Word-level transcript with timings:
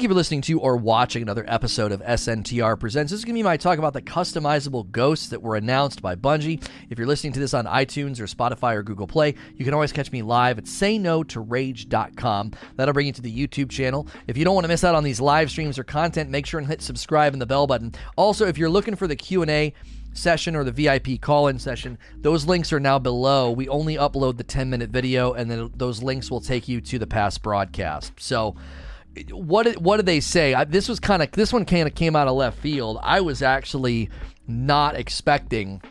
Thank 0.00 0.08
you 0.08 0.14
for 0.14 0.16
listening 0.16 0.40
to 0.40 0.58
or 0.58 0.78
watching 0.78 1.20
another 1.20 1.44
episode 1.46 1.92
of 1.92 2.00
SNTR 2.00 2.80
Presents. 2.80 3.10
This 3.12 3.18
is 3.18 3.24
going 3.26 3.34
to 3.34 3.38
be 3.38 3.42
my 3.42 3.58
talk 3.58 3.76
about 3.76 3.92
the 3.92 4.00
customizable 4.00 4.90
ghosts 4.90 5.28
that 5.28 5.42
were 5.42 5.56
announced 5.56 6.00
by 6.00 6.16
Bungie. 6.16 6.66
If 6.88 6.96
you're 6.96 7.06
listening 7.06 7.34
to 7.34 7.38
this 7.38 7.52
on 7.52 7.66
iTunes 7.66 8.18
or 8.18 8.24
Spotify 8.24 8.76
or 8.76 8.82
Google 8.82 9.06
Play, 9.06 9.34
you 9.56 9.64
can 9.66 9.74
always 9.74 9.92
catch 9.92 10.10
me 10.10 10.22
live 10.22 10.56
at 10.56 10.64
sayno2rage.com. 10.64 12.52
That'll 12.76 12.94
bring 12.94 13.08
you 13.08 13.12
to 13.12 13.20
the 13.20 13.46
YouTube 13.46 13.68
channel. 13.68 14.08
If 14.26 14.38
you 14.38 14.44
don't 14.46 14.54
want 14.54 14.64
to 14.64 14.68
miss 14.68 14.84
out 14.84 14.94
on 14.94 15.04
these 15.04 15.20
live 15.20 15.50
streams 15.50 15.78
or 15.78 15.84
content, 15.84 16.30
make 16.30 16.46
sure 16.46 16.60
and 16.60 16.66
hit 16.66 16.80
subscribe 16.80 17.34
and 17.34 17.42
the 17.42 17.44
bell 17.44 17.66
button. 17.66 17.92
Also, 18.16 18.46
if 18.46 18.56
you're 18.56 18.70
looking 18.70 18.96
for 18.96 19.06
the 19.06 19.16
Q&A, 19.16 19.74
session 20.14 20.56
or 20.56 20.64
the 20.64 20.72
VIP 20.72 21.20
call 21.20 21.48
in 21.48 21.58
session, 21.58 21.98
those 22.16 22.46
links 22.46 22.72
are 22.72 22.80
now 22.80 22.98
below. 22.98 23.50
We 23.50 23.68
only 23.68 23.96
upload 23.96 24.38
the 24.38 24.44
10 24.44 24.70
minute 24.70 24.88
video, 24.88 25.34
and 25.34 25.50
then 25.50 25.70
those 25.76 26.02
links 26.02 26.30
will 26.30 26.40
take 26.40 26.68
you 26.68 26.80
to 26.80 26.98
the 26.98 27.06
past 27.06 27.42
broadcast. 27.42 28.14
So, 28.18 28.56
what 29.30 29.76
what 29.78 29.96
did 29.96 30.06
they 30.06 30.20
say? 30.20 30.54
I, 30.54 30.64
this 30.64 30.88
was 30.88 31.00
kind 31.00 31.22
of 31.22 31.30
this 31.32 31.52
one 31.52 31.64
kind 31.64 31.86
of 31.86 31.94
came 31.94 32.16
out 32.16 32.28
of 32.28 32.34
left 32.34 32.58
field. 32.58 32.98
I 33.02 33.20
was 33.20 33.42
actually 33.42 34.10
not 34.46 34.96
expecting 34.96 35.82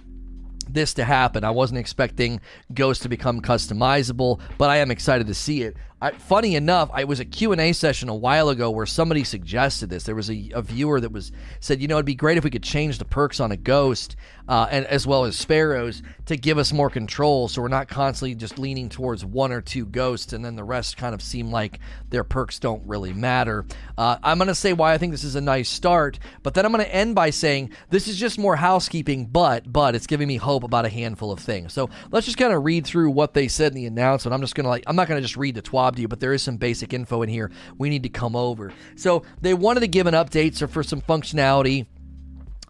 this 0.68 0.94
to 0.96 1.04
happen. 1.04 1.44
I 1.44 1.52
wasn't 1.52 1.80
expecting 1.80 2.42
Ghost 2.74 3.02
to 3.02 3.10
become 3.10 3.42
customizable, 3.42 4.40
but 4.58 4.70
I 4.70 4.78
am 4.78 4.92
excited 4.92 5.28
to 5.28 5.34
see 5.34 5.64
it. 5.64 5.76
I, 6.02 6.12
funny 6.12 6.56
enough, 6.56 6.90
I 6.94 7.04
was 7.04 7.20
a 7.20 7.26
Q&A 7.26 7.74
session 7.74 8.08
a 8.08 8.16
while 8.16 8.50
ago 8.50 8.70
where 8.70 8.86
somebody 8.86 9.24
suggested 9.24 9.90
this. 9.90 10.04
There 10.04 10.16
was 10.16 10.30
a, 10.30 10.52
a 10.54 10.62
viewer 10.62 11.02
that 11.02 11.12
was 11.12 11.32
said, 11.60 11.82
you 11.82 11.88
know, 11.88 11.96
it'd 11.96 12.06
be 12.06 12.16
great 12.16 12.38
if 12.38 12.44
we 12.44 12.50
could 12.50 12.64
change 12.64 13.00
the 13.00 13.06
perks 13.06 13.40
on 13.40 13.52
a 13.52 13.58
ghost 13.58 14.16
uh, 14.50 14.68
and 14.72 14.86
as 14.88 15.06
well 15.06 15.26
as 15.26 15.38
sparrows 15.38 16.02
to 16.26 16.36
give 16.36 16.58
us 16.58 16.74
more 16.74 16.90
control, 16.90 17.48
so 17.48 17.62
we're 17.62 17.68
not 17.68 17.88
constantly 17.88 18.34
just 18.34 18.58
leaning 18.58 18.90
towards 18.90 19.24
one 19.24 19.52
or 19.52 19.62
two 19.62 19.86
ghosts, 19.86 20.34
and 20.34 20.44
then 20.44 20.56
the 20.56 20.64
rest 20.64 20.98
kind 20.98 21.14
of 21.14 21.22
seem 21.22 21.52
like 21.52 21.80
their 22.10 22.24
perks 22.24 22.58
don't 22.58 22.86
really 22.88 23.14
matter. 23.14 23.64
Uh, 23.96 24.18
I'm 24.24 24.40
going 24.40 24.48
to 24.48 24.56
say 24.56 24.74
why 24.74 24.94
I 24.94 24.98
think 24.98 25.12
this 25.12 25.24
is 25.24 25.36
a 25.36 25.42
nice 25.42 25.70
start, 25.70 26.18
but 26.42 26.56
then 26.56 26.66
I'm 26.66 26.72
going 26.72 26.84
to 26.84 26.94
end 26.94 27.14
by 27.14 27.30
saying 27.30 27.72
this 27.92 28.08
is 28.08 28.18
just 28.18 28.40
more 28.40 28.56
housekeeping, 28.56 29.28
but 29.28 29.72
but 29.72 29.94
it's 29.94 30.08
giving 30.08 30.28
me 30.28 30.38
hope 30.38 30.64
about 30.64 30.86
a 30.86 30.90
handful 30.90 31.32
of 31.32 31.40
things. 31.40 31.72
So 31.72 31.92
let's 32.12 32.26
just 32.26 32.40
kind 32.40 32.52
of 32.52 32.66
read 32.66 32.88
through 32.88 33.12
what 33.12 33.36
they 33.36 33.48
said 33.48 33.74
in 33.74 33.76
the 33.76 33.86
announcement. 33.86 34.34
I'm 34.34 34.42
just 34.42 34.56
going 34.56 34.66
to 34.66 34.70
like 34.70 34.84
I'm 34.88 34.96
not 34.96 35.08
going 35.08 35.20
to 35.20 35.26
just 35.26 35.38
read 35.38 35.54
the 35.54 35.62
twab 35.62 35.96
to 35.96 36.02
you, 36.02 36.08
but 36.08 36.20
there 36.20 36.34
is 36.34 36.42
some 36.42 36.58
basic 36.58 36.92
info 36.92 37.22
in 37.22 37.30
here 37.30 37.52
we 37.78 37.90
need 37.90 38.02
to 38.04 38.10
come 38.10 38.36
over. 38.36 38.74
So 38.96 39.22
they 39.42 39.54
wanted 39.54 39.82
to 39.82 39.88
give 39.88 40.08
an 40.08 40.16
update 40.16 40.56
so 40.56 40.66
for 40.66 40.82
some 40.82 41.02
functionality 41.02 41.86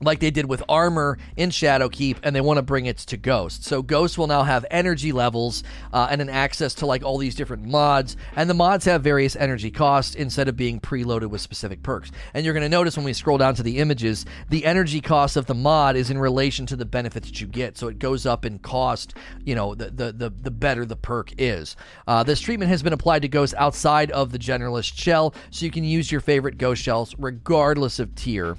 like 0.02 0.19
they 0.19 0.31
did 0.31 0.45
with 0.45 0.64
armor 0.69 1.17
in 1.36 1.50
Shadowkeep, 1.50 2.17
and 2.23 2.36
they 2.36 2.42
want 2.42 2.58
to 2.58 2.61
bring 2.61 2.86
it 2.86 2.97
to 2.97 3.17
Ghost. 3.17 3.64
So 3.64 3.81
Ghost 3.81 4.17
will 4.17 4.28
now 4.28 4.44
have 4.44 4.66
energy 4.72 5.11
levels 5.11 5.64
uh, 5.94 6.08
and 6.09 6.22
an 6.22 6.30
access 6.30 6.73
to 6.75 6.86
like 6.86 7.03
all 7.03 7.17
these 7.17 7.36
different 7.36 7.66
mods, 7.66 8.17
and 8.36 8.50
the 8.50 8.53
mods 8.53 8.86
have 8.86 9.03
various 9.03 9.36
energy 9.36 9.72
costs 9.72 10.16
instead 10.16 10.47
of 10.47 10.56
being 10.56 10.80
preloaded 10.80 11.30
with 11.30 11.41
specific 11.41 11.83
perks. 11.83 12.11
And 12.33 12.45
you're 12.45 12.53
going 12.53 12.64
to 12.64 12.69
notice 12.69 12.95
when 12.95 13.06
we 13.06 13.14
scroll 13.14 13.38
down 13.38 13.56
to 13.56 13.64
the 13.64 13.78
images, 13.78 14.25
the 14.50 14.66
energy 14.66 15.02
cost 15.02 15.38
of 15.38 15.45
the 15.45 15.56
mod 15.56 15.95
is 15.95 16.09
in 16.09 16.17
relation 16.17 16.66
to 16.67 16.75
the 16.75 16.86
benefit 16.86 17.23
that 17.23 17.41
you 17.41 17.47
get. 17.47 17.78
So 17.78 17.88
it 17.88 18.00
goes 18.00 18.25
up 18.25 18.45
in 18.45 18.59
cost, 18.59 19.16
you 19.44 19.56
know, 19.56 19.75
the 19.75 19.89
the 19.89 20.11
the, 20.11 20.30
the 20.30 20.52
better 20.52 20.86
the 20.86 20.95
perk 20.95 21.34
is. 21.38 21.75
Uh, 22.08 22.23
this 22.23 22.39
treatment 22.39 22.69
has 22.69 22.84
been 22.84 22.94
applied 22.94 23.22
to 23.23 23.28
Ghost 23.28 23.53
outside 23.58 24.11
of 24.11 24.31
the 24.31 24.39
generalist 24.39 24.97
shell, 24.97 25.34
so 25.52 25.66
you 25.66 25.72
can 25.72 25.84
use 25.84 26.11
your 26.11 26.22
favorite 26.22 26.58
Ghost 26.58 26.81
shells 26.81 27.16
regardless 27.17 28.00
of 28.00 28.16
tier 28.16 28.58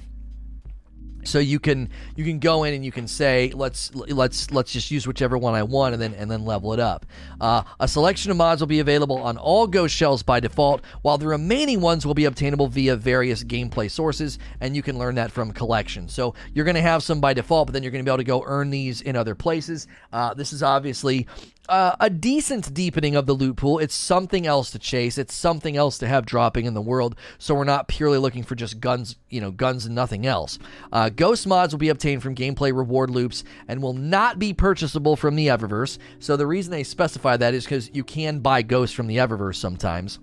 so 1.23 1.39
you 1.39 1.59
can 1.59 1.89
you 2.15 2.23
can 2.23 2.39
go 2.39 2.63
in 2.63 2.73
and 2.73 2.83
you 2.83 2.91
can 2.91 3.07
say 3.07 3.51
let's 3.55 3.93
let's 3.95 4.51
let's 4.51 4.71
just 4.71 4.91
use 4.91 5.07
whichever 5.07 5.37
one 5.37 5.53
I 5.53 5.63
want 5.63 5.93
and 5.93 6.01
then 6.01 6.13
and 6.13 6.29
then 6.29 6.45
level 6.45 6.73
it 6.73 6.79
up. 6.79 7.05
Uh, 7.39 7.63
a 7.79 7.87
selection 7.87 8.31
of 8.31 8.37
mods 8.37 8.61
will 8.61 8.67
be 8.67 8.79
available 8.79 9.17
on 9.17 9.37
all 9.37 9.67
Ghost 9.67 9.95
shells 9.95 10.23
by 10.23 10.39
default, 10.39 10.81
while 11.01 11.17
the 11.17 11.27
remaining 11.27 11.81
ones 11.81 12.05
will 12.05 12.13
be 12.13 12.25
obtainable 12.25 12.67
via 12.67 12.95
various 12.95 13.43
gameplay 13.43 13.89
sources, 13.89 14.39
and 14.59 14.75
you 14.75 14.81
can 14.81 14.97
learn 14.97 15.15
that 15.15 15.31
from 15.31 15.51
collection. 15.51 16.07
So 16.07 16.33
you're 16.53 16.65
going 16.65 16.75
to 16.75 16.81
have 16.81 17.03
some 17.03 17.21
by 17.21 17.33
default, 17.33 17.67
but 17.67 17.73
then 17.73 17.83
you're 17.83 17.91
going 17.91 18.03
to 18.03 18.09
be 18.09 18.11
able 18.11 18.17
to 18.17 18.23
go 18.23 18.43
earn 18.45 18.69
these 18.69 19.01
in 19.01 19.15
other 19.15 19.35
places. 19.35 19.87
Uh, 20.11 20.33
this 20.33 20.53
is 20.53 20.63
obviously 20.63 21.27
uh, 21.69 21.95
a 21.99 22.09
decent 22.09 22.73
deepening 22.73 23.15
of 23.15 23.25
the 23.25 23.33
loot 23.33 23.57
pool. 23.57 23.79
It's 23.79 23.95
something 23.95 24.45
else 24.45 24.71
to 24.71 24.79
chase. 24.79 25.17
It's 25.17 25.33
something 25.33 25.77
else 25.77 25.97
to 25.99 26.07
have 26.07 26.25
dropping 26.25 26.65
in 26.65 26.73
the 26.73 26.81
world. 26.81 27.15
So 27.37 27.55
we're 27.55 27.63
not 27.63 27.87
purely 27.87 28.17
looking 28.17 28.43
for 28.43 28.55
just 28.55 28.79
guns, 28.79 29.15
you 29.29 29.41
know, 29.41 29.51
guns 29.51 29.85
and 29.85 29.95
nothing 29.95 30.25
else. 30.25 30.59
Uh, 30.91 31.09
ghost 31.09 31.47
mods 31.47 31.73
will 31.73 31.79
be 31.79 31.89
obtained 31.89 32.23
from 32.23 32.35
gameplay 32.35 32.75
reward 32.75 33.09
loops 33.09 33.43
and 33.67 33.81
will 33.81 33.93
not 33.93 34.39
be 34.39 34.53
purchasable 34.53 35.15
from 35.15 35.35
the 35.35 35.47
Eververse. 35.47 35.97
So 36.19 36.35
the 36.35 36.47
reason 36.47 36.71
they 36.71 36.83
specify 36.83 37.37
that 37.37 37.53
is 37.53 37.63
because 37.65 37.89
you 37.93 38.03
can 38.03 38.39
buy 38.39 38.61
ghosts 38.61 38.95
from 38.95 39.07
the 39.07 39.17
Eververse 39.17 39.55
sometimes 39.55 40.19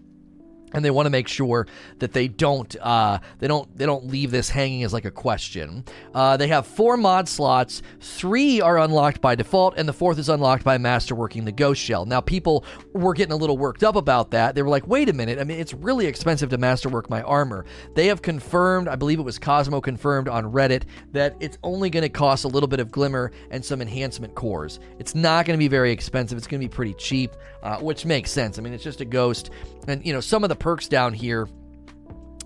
and 0.72 0.84
they 0.84 0.90
want 0.90 1.06
to 1.06 1.10
make 1.10 1.28
sure 1.28 1.66
that 1.98 2.12
they 2.12 2.28
don't 2.28 2.74
uh, 2.80 3.18
they 3.38 3.48
don't 3.48 3.76
they 3.76 3.86
don't 3.86 4.06
leave 4.06 4.30
this 4.30 4.48
hanging 4.48 4.84
as 4.84 4.92
like 4.92 5.04
a 5.04 5.10
question. 5.10 5.84
Uh, 6.14 6.36
they 6.36 6.48
have 6.48 6.66
four 6.66 6.96
mod 6.96 7.28
slots. 7.28 7.82
Three 8.00 8.60
are 8.60 8.78
unlocked 8.78 9.20
by 9.20 9.34
default, 9.34 9.74
and 9.76 9.88
the 9.88 9.92
fourth 9.92 10.18
is 10.18 10.28
unlocked 10.28 10.64
by 10.64 10.78
masterworking 10.78 11.44
the 11.44 11.52
ghost 11.52 11.80
shell. 11.80 12.04
Now, 12.04 12.20
people 12.20 12.64
were 12.92 13.14
getting 13.14 13.32
a 13.32 13.36
little 13.36 13.58
worked 13.58 13.82
up 13.82 13.96
about 13.96 14.30
that. 14.32 14.54
They 14.54 14.62
were 14.62 14.68
like, 14.68 14.86
"Wait 14.86 15.08
a 15.08 15.12
minute! 15.12 15.38
I 15.38 15.44
mean, 15.44 15.58
it's 15.58 15.74
really 15.74 16.06
expensive 16.06 16.50
to 16.50 16.58
masterwork 16.58 17.10
my 17.10 17.22
armor." 17.22 17.64
They 17.94 18.06
have 18.06 18.22
confirmed, 18.22 18.88
I 18.88 18.96
believe 18.96 19.18
it 19.18 19.22
was 19.22 19.38
Cozmo 19.38 19.80
confirmed 19.80 20.28
on 20.28 20.52
Reddit, 20.52 20.84
that 21.12 21.36
it's 21.40 21.58
only 21.62 21.90
going 21.90 22.02
to 22.02 22.08
cost 22.08 22.44
a 22.44 22.48
little 22.48 22.68
bit 22.68 22.80
of 22.80 22.90
glimmer 22.90 23.32
and 23.50 23.64
some 23.64 23.80
enhancement 23.80 24.34
cores. 24.34 24.80
It's 24.98 25.14
not 25.14 25.46
going 25.46 25.56
to 25.56 25.58
be 25.58 25.68
very 25.68 25.90
expensive. 25.90 26.38
It's 26.38 26.46
going 26.46 26.60
to 26.60 26.68
be 26.68 26.72
pretty 26.72 26.94
cheap, 26.94 27.32
uh, 27.62 27.78
which 27.78 28.04
makes 28.04 28.30
sense. 28.30 28.58
I 28.58 28.62
mean, 28.62 28.72
it's 28.72 28.84
just 28.84 29.00
a 29.00 29.04
ghost, 29.04 29.50
and 29.88 30.04
you 30.04 30.12
know, 30.12 30.20
some 30.20 30.44
of 30.44 30.48
the 30.48 30.56
perks 30.56 30.88
down 30.88 31.12
here 31.12 31.48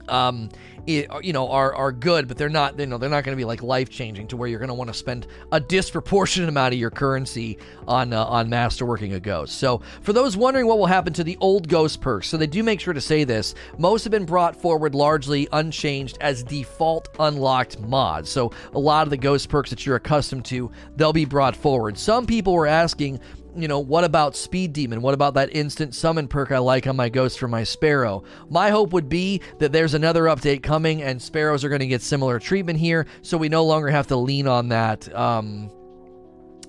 um, 0.08 0.50
it, 0.86 1.08
you 1.22 1.32
know, 1.32 1.48
are 1.48 1.74
are 1.74 1.92
good, 1.92 2.26
but 2.26 2.36
they're 2.36 2.48
not. 2.48 2.78
You 2.78 2.86
know, 2.86 2.98
they're 2.98 3.08
not 3.08 3.22
going 3.22 3.36
to 3.36 3.40
be 3.40 3.44
like 3.44 3.62
life 3.62 3.88
changing 3.88 4.26
to 4.28 4.36
where 4.36 4.48
you're 4.48 4.58
going 4.58 4.68
to 4.68 4.74
want 4.74 4.88
to 4.88 4.94
spend 4.94 5.28
a 5.52 5.60
disproportionate 5.60 6.48
amount 6.48 6.74
of 6.74 6.80
your 6.80 6.90
currency 6.90 7.58
on 7.86 8.12
uh, 8.12 8.24
on 8.24 8.48
masterworking 8.48 9.14
a 9.14 9.20
ghost. 9.20 9.58
So, 9.58 9.80
for 10.00 10.12
those 10.12 10.36
wondering 10.36 10.66
what 10.66 10.78
will 10.78 10.86
happen 10.86 11.12
to 11.14 11.24
the 11.24 11.36
old 11.40 11.68
ghost 11.68 12.00
perks, 12.00 12.28
so 12.28 12.36
they 12.36 12.48
do 12.48 12.64
make 12.64 12.80
sure 12.80 12.94
to 12.94 13.00
say 13.00 13.22
this. 13.22 13.54
Most 13.78 14.02
have 14.02 14.10
been 14.10 14.24
brought 14.24 14.60
forward 14.60 14.94
largely 14.94 15.46
unchanged 15.52 16.18
as 16.20 16.42
default 16.42 17.08
unlocked 17.20 17.78
mods. 17.80 18.28
So, 18.28 18.52
a 18.74 18.78
lot 18.78 19.06
of 19.06 19.10
the 19.10 19.16
ghost 19.16 19.48
perks 19.48 19.70
that 19.70 19.86
you're 19.86 19.96
accustomed 19.96 20.44
to, 20.46 20.70
they'll 20.96 21.12
be 21.12 21.24
brought 21.24 21.54
forward. 21.54 21.96
Some 21.96 22.26
people 22.26 22.54
were 22.54 22.66
asking 22.66 23.20
you 23.56 23.68
know, 23.68 23.78
what 23.78 24.04
about 24.04 24.36
Speed 24.36 24.72
Demon? 24.72 25.02
What 25.02 25.14
about 25.14 25.34
that 25.34 25.54
instant 25.54 25.94
summon 25.94 26.28
perk 26.28 26.52
I 26.52 26.58
like 26.58 26.86
on 26.86 26.96
my 26.96 27.08
Ghost 27.08 27.38
for 27.38 27.48
my 27.48 27.64
Sparrow? 27.64 28.24
My 28.48 28.70
hope 28.70 28.92
would 28.92 29.08
be 29.08 29.40
that 29.58 29.72
there's 29.72 29.94
another 29.94 30.24
update 30.24 30.62
coming 30.62 31.02
and 31.02 31.20
Sparrows 31.20 31.64
are 31.64 31.68
going 31.68 31.80
to 31.80 31.86
get 31.86 32.02
similar 32.02 32.38
treatment 32.38 32.78
here, 32.78 33.06
so 33.22 33.36
we 33.36 33.48
no 33.48 33.64
longer 33.64 33.88
have 33.88 34.06
to 34.08 34.16
lean 34.16 34.46
on 34.46 34.68
that. 34.68 35.14
Um, 35.14 35.70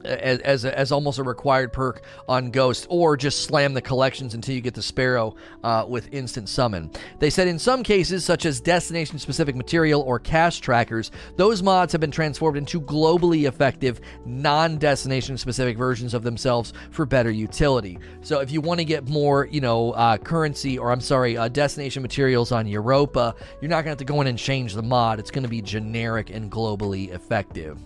as 0.05 0.39
as, 0.39 0.65
as 0.65 0.91
almost 0.91 1.19
a 1.19 1.23
required 1.23 1.73
perk 1.73 2.03
on 2.27 2.51
Ghost, 2.51 2.87
or 2.89 3.17
just 3.17 3.43
slam 3.43 3.73
the 3.73 3.81
collections 3.81 4.33
until 4.33 4.55
you 4.55 4.61
get 4.61 4.73
the 4.73 4.81
Sparrow 4.81 5.35
uh, 5.63 5.85
with 5.87 6.13
instant 6.13 6.49
summon. 6.49 6.91
They 7.19 7.29
said 7.29 7.47
in 7.47 7.59
some 7.59 7.83
cases, 7.83 8.23
such 8.23 8.45
as 8.45 8.61
destination 8.61 9.19
specific 9.19 9.55
material 9.55 10.01
or 10.01 10.19
cache 10.19 10.59
trackers, 10.59 11.11
those 11.35 11.63
mods 11.63 11.91
have 11.91 12.01
been 12.01 12.11
transformed 12.11 12.57
into 12.57 12.81
globally 12.81 13.47
effective, 13.47 13.99
non 14.25 14.77
destination 14.77 15.37
specific 15.37 15.77
versions 15.77 16.13
of 16.13 16.23
themselves 16.23 16.73
for 16.91 17.05
better 17.05 17.31
utility. 17.31 17.97
So 18.21 18.39
if 18.39 18.51
you 18.51 18.61
want 18.61 18.79
to 18.79 18.85
get 18.85 19.07
more, 19.07 19.47
you 19.51 19.61
know, 19.61 19.91
uh, 19.91 20.17
currency 20.17 20.77
or 20.77 20.91
I'm 20.91 21.01
sorry, 21.01 21.37
uh, 21.37 21.47
destination 21.47 22.01
materials 22.01 22.51
on 22.51 22.67
Europa, 22.67 23.35
you're 23.61 23.69
not 23.69 23.77
going 23.77 23.85
to 23.85 23.89
have 23.89 23.97
to 23.99 24.05
go 24.05 24.21
in 24.21 24.27
and 24.27 24.37
change 24.37 24.73
the 24.73 24.83
mod. 24.83 25.19
It's 25.19 25.31
going 25.31 25.43
to 25.43 25.49
be 25.49 25.61
generic 25.61 26.29
and 26.29 26.51
globally 26.51 27.13
effective. 27.13 27.77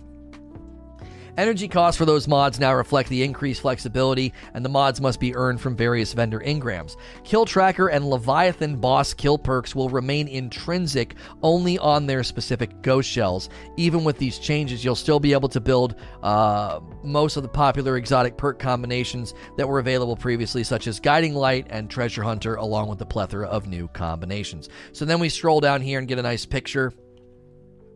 Energy 1.38 1.68
costs 1.68 1.96
for 1.96 2.04
those 2.04 2.26
mods 2.26 2.58
now 2.58 2.74
reflect 2.74 3.08
the 3.08 3.22
increased 3.22 3.60
flexibility, 3.60 4.34
and 4.54 4.64
the 4.64 4.68
mods 4.68 5.00
must 5.00 5.20
be 5.20 5.36
earned 5.36 5.60
from 5.60 5.76
various 5.76 6.12
vendor 6.12 6.40
engrams. 6.40 6.96
Kill 7.22 7.44
Tracker 7.44 7.86
and 7.86 8.10
Leviathan 8.10 8.74
boss 8.80 9.14
kill 9.14 9.38
perks 9.38 9.72
will 9.72 9.88
remain 9.88 10.26
intrinsic 10.26 11.14
only 11.44 11.78
on 11.78 12.08
their 12.08 12.24
specific 12.24 12.82
ghost 12.82 13.08
shells. 13.08 13.50
Even 13.76 14.02
with 14.02 14.18
these 14.18 14.40
changes, 14.40 14.84
you'll 14.84 14.96
still 14.96 15.20
be 15.20 15.32
able 15.32 15.48
to 15.48 15.60
build 15.60 15.94
uh, 16.24 16.80
most 17.04 17.36
of 17.36 17.44
the 17.44 17.48
popular 17.48 17.96
exotic 17.96 18.36
perk 18.36 18.58
combinations 18.58 19.32
that 19.56 19.68
were 19.68 19.78
available 19.78 20.16
previously, 20.16 20.64
such 20.64 20.88
as 20.88 20.98
Guiding 20.98 21.36
Light 21.36 21.68
and 21.70 21.88
Treasure 21.88 22.24
Hunter, 22.24 22.56
along 22.56 22.88
with 22.88 22.98
the 22.98 23.06
plethora 23.06 23.46
of 23.46 23.68
new 23.68 23.86
combinations. 23.86 24.68
So 24.90 25.04
then 25.04 25.20
we 25.20 25.28
stroll 25.28 25.60
down 25.60 25.82
here 25.82 26.00
and 26.00 26.08
get 26.08 26.18
a 26.18 26.22
nice 26.22 26.44
picture 26.44 26.92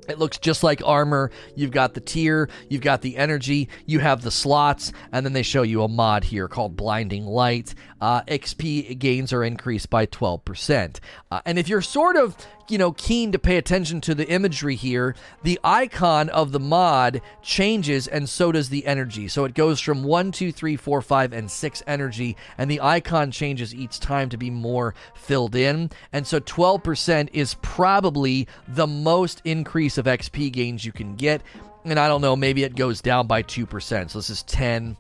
it 0.09 0.19
looks 0.19 0.39
just 0.39 0.63
like 0.63 0.83
armor. 0.85 1.31
You've 1.55 1.71
got 1.71 1.95
the 1.95 2.01
tier, 2.01 2.49
you've 2.69 2.83
got 2.83 3.03
the 3.03 3.17
energy, 3.17 3.69
you 3.87 4.01
have 4.01 4.23
the 4.23 4.31
slots, 4.31 4.93
and 5.13 5.25
then 5.25 5.33
they 5.33 5.43
show 5.43 5.63
you 5.63 5.83
a 5.83 5.89
mod 5.89 6.25
here 6.25 6.49
called 6.49 6.77
Blinding 6.77 7.27
Light. 7.27 7.75
Uh, 8.01 8.23
XP 8.23 8.99
gains 8.99 9.33
are 9.33 9.45
increased 9.45 9.91
by 9.91 10.07
12%. 10.07 10.99
Uh, 11.31 11.41
and 11.47 11.59
if 11.59 11.69
you're 11.69 11.83
sort 11.83 12.17
of 12.17 12.37
you 12.73 12.79
know, 12.79 12.93
keen 12.93 13.31
to 13.33 13.39
pay 13.39 13.59
attention 13.59 14.01
to 14.01 14.15
the 14.15 14.27
imagery 14.31 14.77
here, 14.77 15.15
the 15.43 15.61
icon 15.63 16.31
of 16.31 16.53
the 16.53 16.59
mod 16.59 17.21
changes 17.43 18.09
and 18.09 18.27
so 18.27 18.51
does 18.51 18.71
the 18.71 18.87
energy. 18.87 19.29
So 19.29 19.45
it 19.45 19.53
goes 19.53 19.79
from 19.79 20.03
one, 20.03 20.33
two, 20.33 20.51
three, 20.51 20.77
four, 20.77 21.03
five, 21.03 21.35
and 21.35 21.51
6 21.51 21.83
energy, 21.87 22.35
and 22.57 22.71
the 22.71 22.81
icon 22.81 23.31
changes 23.31 23.75
each 23.75 24.01
time 24.01 24.31
to 24.31 24.39
be 24.39 24.49
more 24.49 24.95
filled 25.15 25.55
in. 25.55 25.91
And 26.15 26.27
so 26.27 26.41
12% 26.41 27.29
is 27.35 27.57
probably 27.61 28.49
the 28.67 28.87
most 28.87 29.43
increase 29.45 29.99
of 29.99 30.07
XP 30.07 30.51
gains 30.51 30.83
you 30.83 30.93
can 30.93 31.15
get. 31.15 31.43
And 31.85 32.01
I 32.01 32.09
don't 32.09 32.23
know, 32.23 32.37
maybe 32.37 32.65
it 32.65 32.75
goes 32.75 33.03
down 33.03 33.27
by 33.27 33.43
2%. 33.43 34.11
So 34.11 34.19
this 34.19 34.31
is 34.31 34.45
10, 34.45 34.97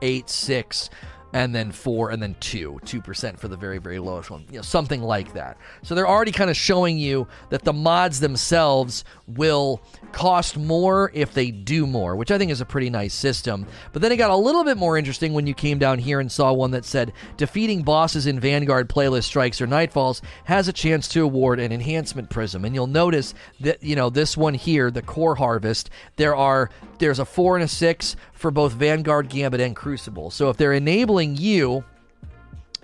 8, 0.00 0.30
6 0.30 0.90
and 1.32 1.54
then 1.54 1.70
four, 1.70 2.10
and 2.10 2.22
then 2.22 2.34
two, 2.40 2.80
two 2.84 3.00
percent 3.00 3.38
for 3.38 3.48
the 3.48 3.56
very, 3.56 3.78
very 3.78 3.98
lowest 3.98 4.30
one, 4.30 4.44
you 4.50 4.56
know, 4.56 4.62
something 4.62 5.02
like 5.02 5.32
that. 5.34 5.58
So 5.82 5.94
they're 5.94 6.08
already 6.08 6.32
kind 6.32 6.50
of 6.50 6.56
showing 6.56 6.98
you 6.98 7.28
that 7.50 7.62
the 7.62 7.72
mods 7.72 8.20
themselves 8.20 9.04
will 9.26 9.80
cost 10.12 10.56
more 10.56 11.10
if 11.14 11.32
they 11.32 11.50
do 11.50 11.86
more, 11.86 12.16
which 12.16 12.30
I 12.30 12.38
think 12.38 12.50
is 12.50 12.60
a 12.60 12.66
pretty 12.66 12.90
nice 12.90 13.14
system. 13.14 13.66
But 13.92 14.02
then 14.02 14.12
it 14.12 14.16
got 14.16 14.30
a 14.30 14.36
little 14.36 14.64
bit 14.64 14.76
more 14.76 14.98
interesting 14.98 15.32
when 15.32 15.46
you 15.46 15.54
came 15.54 15.78
down 15.78 15.98
here 15.98 16.20
and 16.20 16.30
saw 16.30 16.52
one 16.52 16.72
that 16.72 16.84
said 16.84 17.12
defeating 17.36 17.82
bosses 17.82 18.26
in 18.26 18.40
Vanguard 18.40 18.88
playlist 18.88 19.24
strikes 19.24 19.60
or 19.60 19.66
nightfalls 19.66 20.20
has 20.44 20.68
a 20.68 20.72
chance 20.72 21.06
to 21.08 21.22
award 21.22 21.60
an 21.60 21.72
enhancement 21.72 22.30
prism. 22.30 22.64
And 22.64 22.74
you'll 22.74 22.86
notice 22.86 23.34
that 23.60 23.82
you 23.82 23.94
know 23.94 24.10
this 24.10 24.36
one 24.36 24.54
here, 24.54 24.90
the 24.90 25.02
core 25.02 25.36
harvest, 25.36 25.90
there 26.16 26.34
are 26.34 26.70
there's 27.00 27.18
a 27.18 27.24
four 27.24 27.56
and 27.56 27.64
a 27.64 27.68
six 27.68 28.14
for 28.32 28.50
both 28.50 28.72
Vanguard, 28.72 29.28
Gambit, 29.28 29.60
and 29.60 29.74
Crucible. 29.74 30.30
So 30.30 30.48
if 30.50 30.56
they're 30.56 30.72
enabling 30.72 31.36
you 31.36 31.84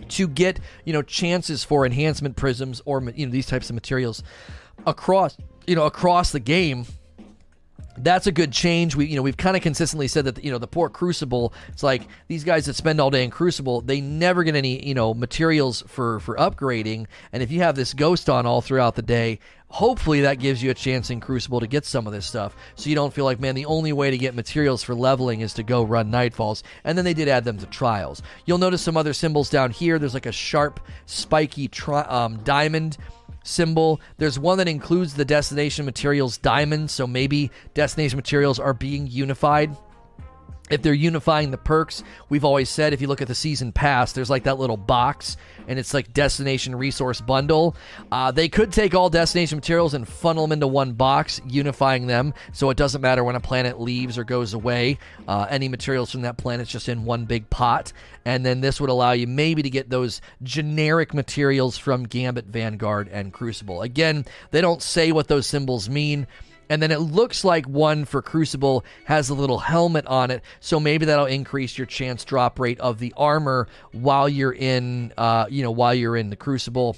to 0.09 0.29
get 0.29 0.61
you 0.85 0.93
know 0.93 1.03
chances 1.03 1.65
for 1.65 1.87
enhancement 1.87 2.37
prisms 2.37 2.83
or 2.85 3.03
you 3.15 3.27
know 3.27 3.33
these 3.33 3.47
types 3.47 3.71
of 3.71 3.75
materials 3.75 4.23
across 4.87 5.37
you 5.67 5.75
know 5.75 5.87
across 5.87 6.33
the 6.33 6.41
game 6.41 6.85
that's 7.99 8.27
a 8.27 8.33
good 8.33 8.53
change. 8.53 8.95
We, 8.95 9.07
you 9.07 9.17
know, 9.17 9.23
we've 9.23 9.37
kind 9.37 9.57
of 9.57 9.63
consistently 9.63 10.09
said 10.09 10.25
that, 10.27 10.45
you 10.45 10.51
know, 10.51 10.59
the 10.59 10.67
poor 10.67 10.89
Crucible. 10.89 11.53
It's 11.69 11.83
like 11.83 12.03
these 12.29 12.45
guys 12.45 12.67
that 12.67 12.75
spend 12.75 13.01
all 13.01 13.11
day 13.11 13.25
in 13.25 13.31
Crucible, 13.31 13.81
they 13.81 14.01
never 14.01 14.45
get 14.45 14.57
any, 14.57 14.87
you 14.87 14.95
know, 14.95 15.15
materials 15.15 15.83
for 15.87 16.21
for 16.21 16.37
upgrading. 16.37 17.07
And 17.33 17.43
if 17.43 17.51
you 17.51 17.61
have 17.61 17.77
this 17.77 17.95
Ghost 17.95 18.29
on 18.29 18.47
all 18.47 18.61
throughout 18.61 18.95
the 18.95 19.03
day, 19.03 19.39
hopefully 19.69 20.23
that 20.23 20.39
gives 20.39 20.63
you 20.63 20.71
a 20.71 20.75
chance 20.75 21.11
in 21.11 21.21
Crucible 21.21 21.61
to 21.61 21.67
get 21.67 21.85
some 21.85 22.07
of 22.07 22.13
this 22.13 22.27
stuff, 22.27 22.55
so 22.77 22.89
you 22.89 22.95
don't 22.95 23.13
feel 23.13 23.25
like, 23.25 23.41
man, 23.41 23.55
the 23.55 23.67
only 23.67 23.93
way 23.93 24.11
to 24.11 24.19
get 24.19 24.35
materials 24.35 24.83
for 24.83 24.95
leveling 24.95 25.41
is 25.41 25.55
to 25.55 25.63
go 25.63 25.83
run 25.83 26.11
Nightfalls. 26.11 26.63
And 26.85 26.97
then 26.97 27.05
they 27.05 27.15
did 27.15 27.29
add 27.29 27.45
them 27.45 27.59
to 27.59 27.67
Trials. 27.67 28.23
You'll 28.45 28.59
notice 28.59 28.83
some 28.83 28.97
other 28.97 29.13
symbols 29.13 29.51
down 29.51 29.71
here. 29.71 29.99
There's 29.99 30.15
like 30.15 30.27
a 30.27 30.33
sharp, 30.33 30.81
spiky 31.07 31.69
tri- 31.69 32.03
um, 32.03 32.39
diamond 32.45 32.97
symbol. 33.47 34.01
There's 34.19 34.39
one 34.39 34.59
that 34.59 34.69
includes 34.69 35.15
the 35.15 35.25
destination 35.25 35.85
materials 35.85 36.39
diamond, 36.39 36.91
so 36.91 37.07
maybe 37.07 37.51
destination 37.75 38.17
materials 38.17 38.59
are 38.59 38.75
being 38.75 39.07
unified. 39.07 39.77
If 40.71 40.83
they're 40.83 40.95
unifying 40.95 41.51
the 41.51 41.59
perks, 41.59 42.03
we've 42.29 42.45
always 42.45 42.69
said 42.69 42.93
if 42.93 43.01
you 43.01 43.07
look 43.07 43.23
at 43.23 43.29
the 43.29 43.35
season 43.35 43.73
pass, 43.73 44.13
there's 44.13 44.31
like 44.31 44.45
that 44.45 44.59
little 44.59 44.77
box 44.77 45.37
and 45.69 45.79
it's 45.79 45.95
like 45.95 46.13
destination 46.13 46.75
resource 46.75 47.21
bundle. 47.21 47.77
Uh, 48.11 48.31
they 48.31 48.49
could 48.49 48.73
take 48.73 48.95
all 48.95 49.11
destination 49.11 49.57
materials 49.57 49.95
and 49.95 50.09
funnel 50.09 50.45
them 50.45 50.53
into 50.53 50.67
one 50.67 50.93
box, 50.93 51.41
unifying 51.47 52.07
them 52.07 52.35
so 52.53 52.71
it 52.71 52.77
doesn't 52.77 53.01
matter 53.01 53.23
when 53.23 53.37
a 53.37 53.41
planet 53.41 53.81
leaves 53.81 54.19
or 54.19 54.25
goes 54.25 54.55
away. 54.55 54.99
Uh, 55.29 55.47
any 55.51 55.69
materials 55.69 56.11
from 56.11 56.23
that 56.23 56.37
planet's 56.37 56.71
just 56.71 56.89
in 56.89 57.05
one 57.05 57.25
big 57.25 57.49
pot. 57.51 57.93
And 58.25 58.45
then 58.45 58.61
this 58.61 58.81
would 58.81 58.91
allow 58.91 59.13
you 59.13 59.27
maybe 59.27 59.63
to 59.63 59.71
get 59.71 59.89
those 59.89 60.21
generic 60.43 61.15
materials 61.15 61.79
from 61.79 62.05
Gambit, 62.05 62.47
Vanguard, 62.47 63.09
and 63.09 63.33
Crucible. 63.33 63.83
Again, 63.83 64.25
they 64.51 64.61
don't 64.61 64.83
say 64.83 65.13
what 65.13 65.29
those 65.29 65.47
symbols 65.47 65.89
mean. 65.89 66.27
And 66.69 66.83
then 66.83 66.91
it 66.91 66.99
looks 66.99 67.45
like 67.45 67.67
one 67.67 68.05
for 68.05 68.23
Crucible 68.23 68.85
has 69.05 69.29
a 69.29 69.35
little 69.35 69.59
helmet 69.59 70.07
on 70.07 70.31
it, 70.31 70.43
so 70.61 70.81
maybe 70.81 71.07
that'll 71.07 71.27
increase 71.27 71.79
your 71.79 71.87
chance 71.87 72.25
drop 72.25 72.59
rate 72.59 72.81
of 72.81 72.99
the 72.99 73.15
armor 73.17 73.69
while 73.93 74.29
you're 74.29 74.53
in, 74.53 75.13
uh, 75.17 75.47
you 75.49 75.63
know, 75.63 75.71
while 75.71 75.95
you're 75.95 76.17
in 76.17 76.31
the 76.31 76.37
Crucible. 76.37 76.97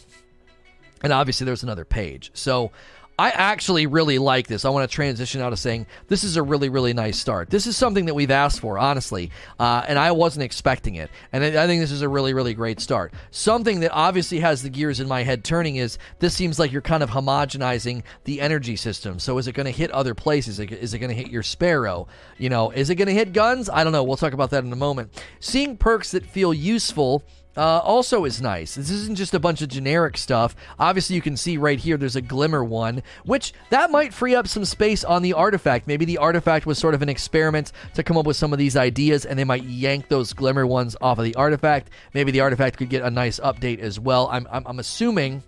And 1.02 1.12
obviously, 1.12 1.44
there's 1.44 1.62
another 1.62 1.84
page. 1.84 2.30
So 2.34 2.72
I 3.18 3.30
actually 3.30 3.86
really 3.86 4.18
like 4.18 4.46
this. 4.46 4.64
I 4.64 4.70
want 4.70 4.88
to 4.88 4.94
transition 4.94 5.40
out 5.40 5.52
of 5.52 5.58
saying 5.58 5.86
this 6.06 6.22
is 6.22 6.36
a 6.36 6.42
really, 6.42 6.68
really 6.68 6.92
nice 6.92 7.18
start. 7.18 7.50
This 7.50 7.66
is 7.66 7.76
something 7.76 8.06
that 8.06 8.14
we've 8.14 8.30
asked 8.30 8.60
for, 8.60 8.78
honestly, 8.78 9.32
uh, 9.58 9.84
and 9.88 9.98
I 9.98 10.12
wasn't 10.12 10.44
expecting 10.44 10.94
it. 10.94 11.10
And 11.32 11.42
I 11.42 11.66
think 11.66 11.80
this 11.80 11.90
is 11.90 12.02
a 12.02 12.08
really, 12.08 12.32
really 12.32 12.54
great 12.54 12.78
start. 12.78 13.12
Something 13.32 13.80
that 13.80 13.90
obviously 13.90 14.38
has 14.38 14.62
the 14.62 14.70
gears 14.70 15.00
in 15.00 15.08
my 15.08 15.24
head 15.24 15.42
turning 15.42 15.76
is 15.76 15.98
this 16.20 16.34
seems 16.34 16.60
like 16.60 16.70
you're 16.70 16.80
kind 16.80 17.02
of 17.02 17.10
homogenizing 17.10 18.04
the 18.22 18.40
energy 18.40 18.76
system. 18.76 19.18
So 19.18 19.36
is 19.38 19.48
it 19.48 19.52
going 19.52 19.66
to 19.66 19.72
hit 19.72 19.90
other 19.90 20.14
places? 20.14 20.60
Is 20.60 20.94
it 20.94 20.98
going 20.98 21.10
to 21.10 21.20
hit 21.20 21.28
your 21.28 21.42
Sparrow? 21.42 22.06
You 22.38 22.50
know, 22.50 22.70
is 22.70 22.88
it 22.88 22.94
going 22.94 23.08
to 23.08 23.14
hit 23.14 23.32
guns? 23.32 23.68
I 23.68 23.82
don't 23.82 23.92
know. 23.92 24.04
We'll 24.04 24.16
talk 24.16 24.32
about 24.32 24.50
that 24.50 24.62
in 24.62 24.72
a 24.72 24.76
moment. 24.76 25.24
Seeing 25.40 25.76
perks 25.76 26.12
that 26.12 26.24
feel 26.24 26.54
useful 26.54 27.24
uh, 27.58 27.81
also 27.82 28.25
is 28.25 28.40
nice. 28.40 28.76
This 28.76 28.90
isn't 28.90 29.16
just 29.16 29.34
a 29.34 29.40
bunch 29.40 29.62
of 29.62 29.69
generic 29.69 30.16
stuff. 30.16 30.55
Obviously, 30.78 31.16
you 31.16 31.22
can 31.22 31.37
see 31.37 31.56
right 31.56 31.78
here 31.78 31.96
there's 31.96 32.14
a 32.14 32.22
glimmer 32.22 32.62
one, 32.62 33.02
which 33.25 33.52
that 33.70 33.90
might 33.90 34.14
free 34.14 34.37
up 34.37 34.46
some 34.46 34.64
space 34.64 35.02
on 35.02 35.22
the 35.22 35.32
artifact. 35.32 35.88
Maybe 35.88 36.05
the 36.05 36.19
artifact 36.19 36.66
was 36.66 36.78
sort 36.78 36.94
of 36.94 37.02
an 37.02 37.08
experiment 37.08 37.72
to 37.94 38.05
come 38.05 38.16
up 38.16 38.26
with 38.26 38.37
some 38.37 38.52
of 38.52 38.60
these 38.60 38.76
ideas, 38.76 39.26
and 39.26 39.37
they 39.37 39.44
might 39.44 39.64
yank 39.64 40.08
those 40.08 40.32
glimmer 40.32 40.66
ones 40.66 40.96
off 41.00 41.19
of 41.19 41.25
the 41.25 41.34
artifact. 41.34 41.90
Maybe 42.14 42.31
the 42.31 42.40
artifact 42.40 42.76
could 42.76 42.90
get 42.90 43.02
a 43.02 43.10
nice 43.10 43.40
update 43.40 43.81
as 43.81 43.99
well. 43.99 44.28
I'm, 44.31 44.46
I'm, 44.52 44.64
I'm 44.64 44.78
assuming 44.78 45.43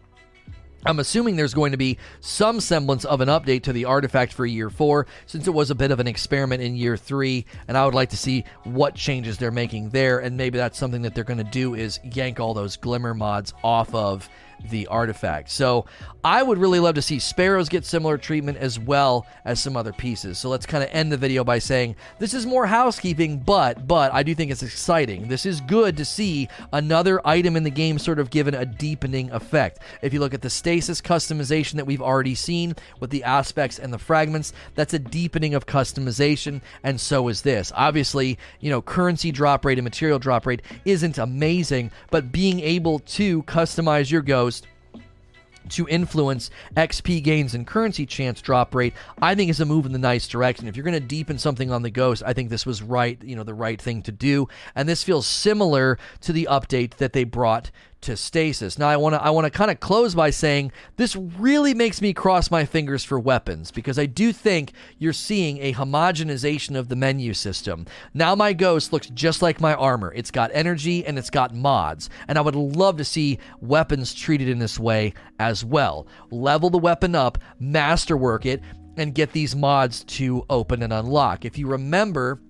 I'm 0.86 0.98
assuming 0.98 1.36
there's 1.36 1.52
going 1.52 1.72
to 1.72 1.78
be 1.78 1.98
some 2.20 2.58
semblance 2.58 3.04
of 3.04 3.20
an 3.20 3.28
update 3.28 3.64
to 3.64 3.72
the 3.72 3.84
artifact 3.84 4.32
for 4.32 4.46
year 4.46 4.70
four, 4.70 5.06
since 5.26 5.46
it 5.46 5.50
was 5.50 5.70
a 5.70 5.74
bit 5.74 5.90
of 5.90 6.00
an 6.00 6.06
experiment 6.06 6.62
in 6.62 6.74
year 6.74 6.96
three, 6.96 7.44
and 7.68 7.76
I 7.76 7.84
would 7.84 7.94
like 7.94 8.10
to 8.10 8.16
see 8.16 8.44
what 8.64 8.94
changes 8.94 9.36
they're 9.36 9.50
making 9.50 9.90
there, 9.90 10.20
and 10.20 10.38
maybe 10.38 10.56
that's 10.56 10.78
something 10.78 11.02
that 11.02 11.14
they're 11.14 11.24
going 11.24 11.38
to 11.38 11.44
do 11.44 11.74
is 11.74 12.00
yank 12.02 12.40
all 12.40 12.54
those 12.54 12.76
glimmer 12.76 13.12
mods 13.12 13.52
off 13.62 13.94
of 13.94 14.28
the 14.68 14.86
artifact. 14.88 15.50
So 15.50 15.86
I 16.22 16.42
would 16.42 16.58
really 16.58 16.80
love 16.80 16.96
to 16.96 17.02
see 17.02 17.18
sparrows 17.18 17.68
get 17.68 17.84
similar 17.84 18.18
treatment 18.18 18.58
as 18.58 18.78
well 18.78 19.26
as 19.44 19.60
some 19.60 19.76
other 19.76 19.92
pieces. 19.92 20.38
So 20.38 20.50
let's 20.50 20.66
kind 20.66 20.84
of 20.84 20.90
end 20.92 21.10
the 21.10 21.16
video 21.16 21.44
by 21.44 21.58
saying 21.58 21.96
this 22.18 22.34
is 22.34 22.44
more 22.44 22.66
housekeeping, 22.66 23.38
but 23.38 23.86
but 23.86 24.12
I 24.12 24.22
do 24.22 24.34
think 24.34 24.50
it's 24.50 24.62
exciting. 24.62 25.28
This 25.28 25.46
is 25.46 25.60
good 25.62 25.96
to 25.96 26.04
see 26.04 26.48
another 26.72 27.26
item 27.26 27.56
in 27.56 27.62
the 27.62 27.70
game 27.70 27.98
sort 27.98 28.18
of 28.18 28.30
given 28.30 28.54
a 28.54 28.66
deepening 28.66 29.30
effect. 29.30 29.78
If 30.02 30.12
you 30.12 30.20
look 30.20 30.34
at 30.34 30.42
the 30.42 30.50
stasis 30.50 31.00
customization 31.00 31.74
that 31.74 31.86
we've 31.86 32.02
already 32.02 32.34
seen 32.34 32.76
with 32.98 33.10
the 33.10 33.24
aspects 33.24 33.78
and 33.78 33.92
the 33.92 33.98
fragments, 33.98 34.52
that's 34.74 34.94
a 34.94 34.98
deepening 34.98 35.54
of 35.54 35.66
customization, 35.66 36.60
and 36.82 37.00
so 37.00 37.28
is 37.28 37.42
this. 37.42 37.72
Obviously, 37.74 38.38
you 38.60 38.70
know, 38.70 38.82
currency 38.82 39.32
drop 39.32 39.64
rate 39.64 39.78
and 39.78 39.84
material 39.84 40.18
drop 40.18 40.44
rate 40.44 40.62
isn't 40.84 41.16
amazing, 41.16 41.90
but 42.10 42.30
being 42.30 42.60
able 42.60 42.98
to 43.00 43.42
customize 43.44 44.10
your 44.10 44.22
ghost 44.22 44.49
to 45.70 45.88
influence 45.88 46.50
XP 46.76 47.22
gains 47.22 47.54
and 47.54 47.66
currency 47.66 48.06
chance 48.06 48.40
drop 48.40 48.74
rate, 48.74 48.94
I 49.20 49.34
think 49.34 49.50
is 49.50 49.60
a 49.60 49.66
move 49.66 49.86
in 49.86 49.92
the 49.92 49.98
nice 49.98 50.28
direction. 50.28 50.68
If 50.68 50.76
you're 50.76 50.84
going 50.84 50.94
to 50.94 51.00
deepen 51.00 51.38
something 51.38 51.70
on 51.70 51.82
the 51.82 51.90
Ghost, 51.90 52.22
I 52.24 52.32
think 52.32 52.50
this 52.50 52.66
was 52.66 52.82
right, 52.82 53.22
you 53.22 53.36
know, 53.36 53.44
the 53.44 53.54
right 53.54 53.80
thing 53.80 54.02
to 54.02 54.12
do. 54.12 54.48
And 54.74 54.88
this 54.88 55.02
feels 55.02 55.26
similar 55.26 55.98
to 56.22 56.32
the 56.32 56.48
update 56.50 56.96
that 56.96 57.12
they 57.12 57.24
brought 57.24 57.70
to 58.02 58.16
stasis. 58.16 58.78
Now 58.78 58.88
I 58.88 58.96
want 58.96 59.14
to 59.14 59.22
I 59.22 59.30
want 59.30 59.44
to 59.44 59.50
kind 59.50 59.70
of 59.70 59.80
close 59.80 60.14
by 60.14 60.30
saying 60.30 60.72
this 60.96 61.16
really 61.16 61.74
makes 61.74 62.00
me 62.00 62.12
cross 62.12 62.50
my 62.50 62.64
fingers 62.64 63.04
for 63.04 63.18
weapons 63.18 63.70
because 63.70 63.98
I 63.98 64.06
do 64.06 64.32
think 64.32 64.72
you're 64.98 65.12
seeing 65.12 65.58
a 65.58 65.74
homogenization 65.74 66.76
of 66.76 66.88
the 66.88 66.96
menu 66.96 67.34
system. 67.34 67.86
Now 68.14 68.34
my 68.34 68.52
ghost 68.52 68.92
looks 68.92 69.08
just 69.08 69.42
like 69.42 69.60
my 69.60 69.74
armor. 69.74 70.12
It's 70.14 70.30
got 70.30 70.50
energy 70.54 71.04
and 71.04 71.18
it's 71.18 71.30
got 71.30 71.54
mods, 71.54 72.10
and 72.28 72.38
I 72.38 72.40
would 72.40 72.56
love 72.56 72.96
to 72.98 73.04
see 73.04 73.38
weapons 73.60 74.14
treated 74.14 74.48
in 74.48 74.58
this 74.58 74.78
way 74.78 75.14
as 75.38 75.64
well. 75.64 76.06
Level 76.30 76.70
the 76.70 76.78
weapon 76.78 77.14
up, 77.14 77.38
masterwork 77.58 78.46
it, 78.46 78.62
and 78.96 79.14
get 79.14 79.32
these 79.32 79.54
mods 79.56 80.04
to 80.04 80.44
open 80.50 80.82
and 80.82 80.92
unlock. 80.92 81.44
If 81.44 81.58
you 81.58 81.66
remember 81.66 82.40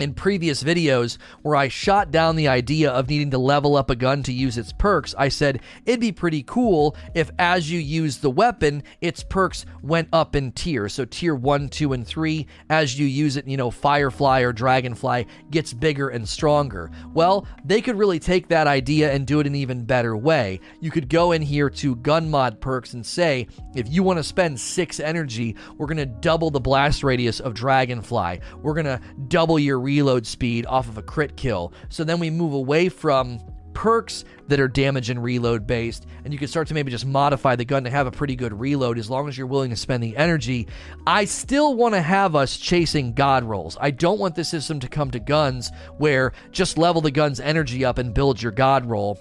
in 0.00 0.14
previous 0.14 0.62
videos 0.62 1.18
where 1.42 1.56
I 1.56 1.68
shot 1.68 2.10
down 2.10 2.36
the 2.36 2.48
idea 2.48 2.90
of 2.90 3.08
needing 3.08 3.30
to 3.32 3.38
level 3.38 3.76
up 3.76 3.90
a 3.90 3.96
gun 3.96 4.22
to 4.24 4.32
use 4.32 4.56
its 4.58 4.72
perks, 4.72 5.14
I 5.18 5.28
said 5.28 5.60
it'd 5.84 6.00
be 6.00 6.12
pretty 6.12 6.42
cool 6.44 6.96
if 7.14 7.30
as 7.38 7.70
you 7.70 7.78
use 7.78 8.18
the 8.18 8.30
weapon, 8.30 8.82
its 9.00 9.22
perks 9.22 9.66
went 9.82 10.08
up 10.12 10.36
in 10.36 10.52
tier. 10.52 10.88
So 10.88 11.04
tier 11.04 11.34
1, 11.34 11.68
2, 11.68 11.92
and 11.92 12.06
3, 12.06 12.46
as 12.70 12.98
you 12.98 13.06
use 13.06 13.36
it, 13.36 13.46
you 13.46 13.56
know, 13.56 13.70
Firefly 13.70 14.40
or 14.40 14.52
Dragonfly 14.52 15.26
gets 15.50 15.72
bigger 15.72 16.08
and 16.08 16.28
stronger. 16.28 16.90
Well, 17.12 17.46
they 17.64 17.80
could 17.80 17.96
really 17.96 18.18
take 18.18 18.48
that 18.48 18.66
idea 18.66 19.12
and 19.12 19.26
do 19.26 19.40
it 19.40 19.46
in 19.46 19.54
an 19.54 19.56
even 19.56 19.84
better 19.84 20.16
way. 20.16 20.60
You 20.80 20.90
could 20.90 21.08
go 21.08 21.32
in 21.32 21.42
here 21.42 21.70
to 21.70 21.96
gun 21.96 22.30
mod 22.30 22.60
perks 22.60 22.94
and 22.94 23.04
say, 23.04 23.48
if 23.74 23.88
you 23.88 24.02
want 24.02 24.18
to 24.18 24.22
spend 24.22 24.58
6 24.58 25.00
energy, 25.00 25.56
we're 25.76 25.86
going 25.86 25.98
to 25.98 26.06
double 26.06 26.50
the 26.50 26.60
blast 26.60 27.02
radius 27.02 27.40
of 27.40 27.54
Dragonfly. 27.54 28.40
We're 28.62 28.74
going 28.74 28.86
to 28.86 29.00
double 29.28 29.58
your 29.58 29.80
reload 29.88 30.26
speed 30.26 30.66
off 30.66 30.86
of 30.86 30.98
a 30.98 31.02
crit 31.02 31.34
kill. 31.34 31.72
So 31.88 32.04
then 32.04 32.20
we 32.20 32.28
move 32.28 32.52
away 32.52 32.90
from 32.90 33.40
perks 33.72 34.26
that 34.48 34.60
are 34.60 34.68
damage 34.68 35.08
and 35.08 35.22
reload 35.22 35.66
based, 35.66 36.06
and 36.24 36.32
you 36.32 36.38
can 36.38 36.46
start 36.46 36.68
to 36.68 36.74
maybe 36.74 36.90
just 36.90 37.06
modify 37.06 37.56
the 37.56 37.64
gun 37.64 37.84
to 37.84 37.90
have 37.90 38.06
a 38.06 38.10
pretty 38.10 38.36
good 38.36 38.52
reload 38.52 38.98
as 38.98 39.08
long 39.08 39.28
as 39.28 39.38
you're 39.38 39.46
willing 39.46 39.70
to 39.70 39.76
spend 39.76 40.02
the 40.02 40.14
energy. 40.14 40.68
I 41.06 41.24
still 41.24 41.74
want 41.74 41.94
to 41.94 42.02
have 42.02 42.36
us 42.36 42.58
chasing 42.58 43.14
god 43.14 43.44
rolls. 43.44 43.78
I 43.80 43.90
don't 43.90 44.18
want 44.18 44.34
the 44.34 44.44
system 44.44 44.78
to 44.80 44.88
come 44.88 45.10
to 45.12 45.20
guns 45.20 45.70
where 45.96 46.34
just 46.52 46.76
level 46.76 47.00
the 47.00 47.10
gun's 47.10 47.40
energy 47.40 47.82
up 47.82 47.96
and 47.96 48.12
build 48.12 48.42
your 48.42 48.52
god 48.52 48.84
roll. 48.84 49.18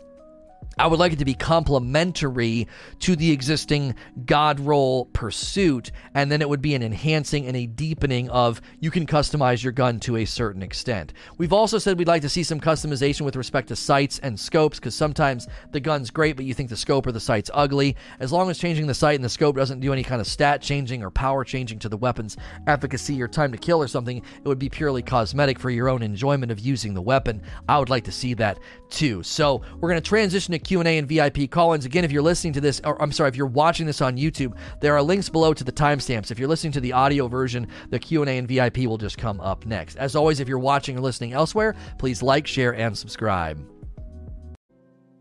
I 0.80 0.86
would 0.86 1.00
like 1.00 1.12
it 1.12 1.20
to 1.20 1.26
be 1.26 1.34
complementary 1.34 2.68
to 3.00 3.16
the 3.16 3.32
existing 3.32 3.96
God 4.28 4.60
roll 4.60 5.06
pursuit, 5.06 5.92
and 6.14 6.32
then 6.32 6.40
it 6.40 6.48
would 6.48 6.62
be 6.62 6.76
an 6.76 6.84
enhancing 6.84 7.48
and 7.48 7.58
a 7.58 7.66
deepening 7.66 8.30
of 8.30 8.62
you 8.80 8.92
can 8.92 9.08
customize 9.08 9.64
your 9.64 9.74
gun 9.74 10.00
to 10.02 10.18
a 10.18 10.26
certain 10.26 10.62
extent. 10.62 11.14
We've 11.40 11.54
also 11.54 11.80
said 11.80 11.98
we'd 11.98 12.08
like 12.08 12.22
to 12.22 12.30
see 12.30 12.44
some 12.44 12.60
customization 12.60 13.22
with 13.22 13.36
respect 13.36 13.70
to 13.70 13.76
sights 13.76 14.20
and 14.20 14.40
scopes, 14.40 14.78
because 14.78 14.94
sometimes 14.94 15.48
the 15.72 15.80
gun's 15.80 16.12
great, 16.12 16.36
but 16.36 16.46
you 16.46 16.54
think 16.54 16.70
the 16.70 16.78
scope 16.78 17.08
or 17.08 17.12
the 17.12 17.20
sight's 17.20 17.50
ugly. 17.56 17.96
As 18.20 18.32
long 18.32 18.52
as 18.52 18.60
changing 18.60 18.86
the 18.86 18.94
sight 18.94 19.16
and 19.16 19.26
the 19.26 19.30
scope 19.30 19.56
doesn't 19.56 19.80
do 19.80 19.94
any 19.94 20.04
kind 20.04 20.22
of 20.22 20.28
stat 20.28 20.62
changing 20.62 21.04
or 21.04 21.10
power 21.10 21.44
changing 21.44 21.80
to 21.80 21.90
the 21.90 21.98
weapon's 21.98 22.38
efficacy 22.68 23.20
or 23.20 23.28
time 23.28 23.52
to 23.52 23.58
kill 23.58 23.82
or 23.82 23.88
something, 23.88 24.18
it 24.18 24.48
would 24.48 24.60
be 24.60 24.70
purely 24.70 25.02
cosmetic 25.02 25.58
for 25.58 25.72
your 25.72 25.90
own 25.90 26.04
enjoyment 26.04 26.52
of 26.52 26.60
using 26.60 26.94
the 26.94 27.02
weapon. 27.02 27.42
I 27.68 27.80
would 27.80 27.90
like 27.90 28.04
to 28.04 28.12
see 28.12 28.36
that 28.36 28.60
too. 28.92 29.24
So 29.24 29.64
we're 29.80 29.90
going 29.90 30.02
to 30.02 30.08
transition 30.08 30.47
to 30.54 30.60
Q&A 30.60 30.98
and 30.98 31.08
VIP 31.08 31.50
call-ins. 31.50 31.86
Again, 31.86 32.04
if 32.04 32.12
you're 32.12 32.22
listening 32.22 32.54
to 32.54 32.62
this, 32.62 32.82
or 32.84 33.02
I'm 33.02 33.12
sorry, 33.12 33.30
if 33.30 33.36
you're 33.36 33.48
watching 33.48 33.86
this 33.86 34.02
on 34.02 34.18
YouTube, 34.18 34.56
there 34.82 34.96
are 34.96 35.02
links 35.02 35.30
below 35.30 35.54
to 35.54 35.64
the 35.64 35.72
timestamps. 35.72 36.32
If 36.32 36.40
you're 36.40 36.48
listening 36.48 36.74
to 36.74 36.82
the 36.82 36.94
audio 36.94 37.28
version, 37.28 37.68
the 37.90 38.00
Q&A 38.00 38.38
and 38.38 38.48
VIP 38.48 38.80
will 38.80 38.98
just 38.98 39.18
come 39.18 39.40
up 39.40 39.66
next. 39.66 39.98
As 39.98 40.16
always, 40.16 40.40
if 40.40 40.48
you're 40.48 40.60
watching 40.60 40.98
or 40.98 41.02
listening 41.02 41.34
elsewhere, 41.34 41.76
please 41.98 42.22
like, 42.22 42.48
share, 42.48 42.74
and 42.74 42.98
subscribe. 42.98 43.77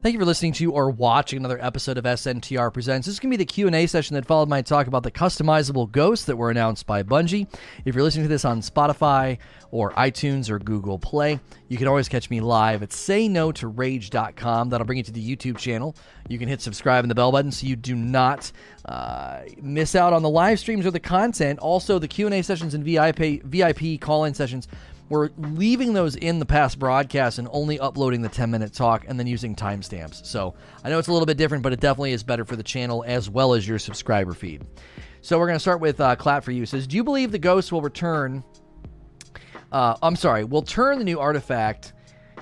Thank 0.03 0.13
you 0.13 0.21
for 0.21 0.27
listening 0.27 0.53
to 0.53 0.73
or 0.73 0.91
watching 0.91 1.39
another 1.39 1.59
episode 1.61 1.99
of 1.99 2.05
SNTR 2.05 2.73
Presents. 2.73 3.07
This 3.07 3.15
is 3.15 3.19
going 3.19 3.33
to 3.33 3.39
be 3.39 3.43
the 3.43 3.47
Q&A 3.47 3.87
session 3.87 4.15
that 4.15 4.25
followed 4.25 4.49
my 4.49 4.63
talk 4.63 4.87
about 4.87 5.03
the 5.03 5.11
customizable 5.11 5.91
ghosts 5.91 6.27
that 6.27 6.37
were 6.37 6.51
announced 6.51 6.87
by 6.87 7.03
Bungie. 7.03 7.53
If 7.85 7.95
you're 7.95 8.05
listening 8.05 8.27
to 8.27 8.29
this 8.29 8.45
on 8.45 8.61
Spotify 8.61 9.39
or 9.73 9.93
iTunes 9.93 10.49
or 10.49 10.61
Google 10.61 10.99
Play, 10.99 11.41
you 11.69 11.77
can 11.77 11.89
always 11.89 12.09
catch 12.09 12.31
me 12.31 12.41
live 12.41 12.85
at 12.85 12.91
sayno2rage.com. 12.91 14.69
That'll 14.69 14.87
bring 14.87 14.99
you 14.99 15.05
to 15.05 15.13
the 15.13 15.37
YouTube 15.37 15.57
channel. 15.57 15.97
You 16.29 16.39
can 16.39 16.47
hit 16.47 16.61
subscribe 16.61 17.03
and 17.03 17.11
the 17.11 17.17
bell 17.17 17.33
button 17.33 17.51
so 17.51 17.67
you 17.67 17.75
do 17.75 17.97
not 17.97 18.53
uh, 18.85 19.41
miss 19.61 19.97
out 19.97 20.13
on 20.13 20.23
the 20.23 20.31
live 20.31 20.61
streams 20.61 20.87
or 20.87 20.93
the 20.93 21.01
content. 21.01 21.59
Also, 21.59 21.99
the 21.99 22.07
Q&A 22.07 22.43
sessions 22.43 22.75
and 22.75 22.85
VIP, 22.85 23.43
VIP 23.43 24.01
call-in 24.01 24.35
sessions 24.35 24.69
we're 25.09 25.31
leaving 25.37 25.93
those 25.93 26.17
in 26.17 26.39
the 26.39 26.47
past 26.47 26.79
broadcast 26.79 27.39
and 27.39 27.49
only 27.53 27.79
uploading 27.79 28.23
the 28.23 28.29
10 28.29 28.51
minute 28.51 28.73
talk 28.73 29.05
and 29.07 29.19
then 29.19 29.27
using 29.27 29.55
timestamps. 29.55 30.25
So 30.27 30.55
I 30.85 30.91
know 30.91 30.99
it's 30.99 31.09
a 31.09 31.13
little 31.13 31.27
bit 31.27 31.37
different, 31.37 31.63
but 31.63 31.73
it 31.73 31.81
definitely 31.81 32.13
is 32.13 32.23
better 32.23 32.45
for 32.45 32.57
the 32.57 32.63
channel 32.63 33.05
as 33.07 33.31
well 33.31 33.55
as 33.55 33.67
your 33.67 33.79
subscriber 33.79 34.33
feed. 34.33 34.67
So 35.21 35.39
we're 35.39 35.47
going 35.47 35.57
to 35.57 35.61
start 35.61 35.81
with 35.81 36.01
uh, 36.01 36.17
Clap 36.17 36.45
for 36.45 36.53
You. 36.53 36.67
Says, 36.67 36.87
Do 36.87 36.97
you 36.97 37.05
believe 37.05 37.33
the 37.33 37.39
ghost 37.39 37.73
will 37.73 37.83
return? 37.83 38.45
Uh, 39.71 39.97
I'm 40.03 40.17
sorry, 40.17 40.45
will 40.45 40.63
turn 40.63 40.99
the 40.99 41.05
new 41.05 41.19
artifact 41.21 41.93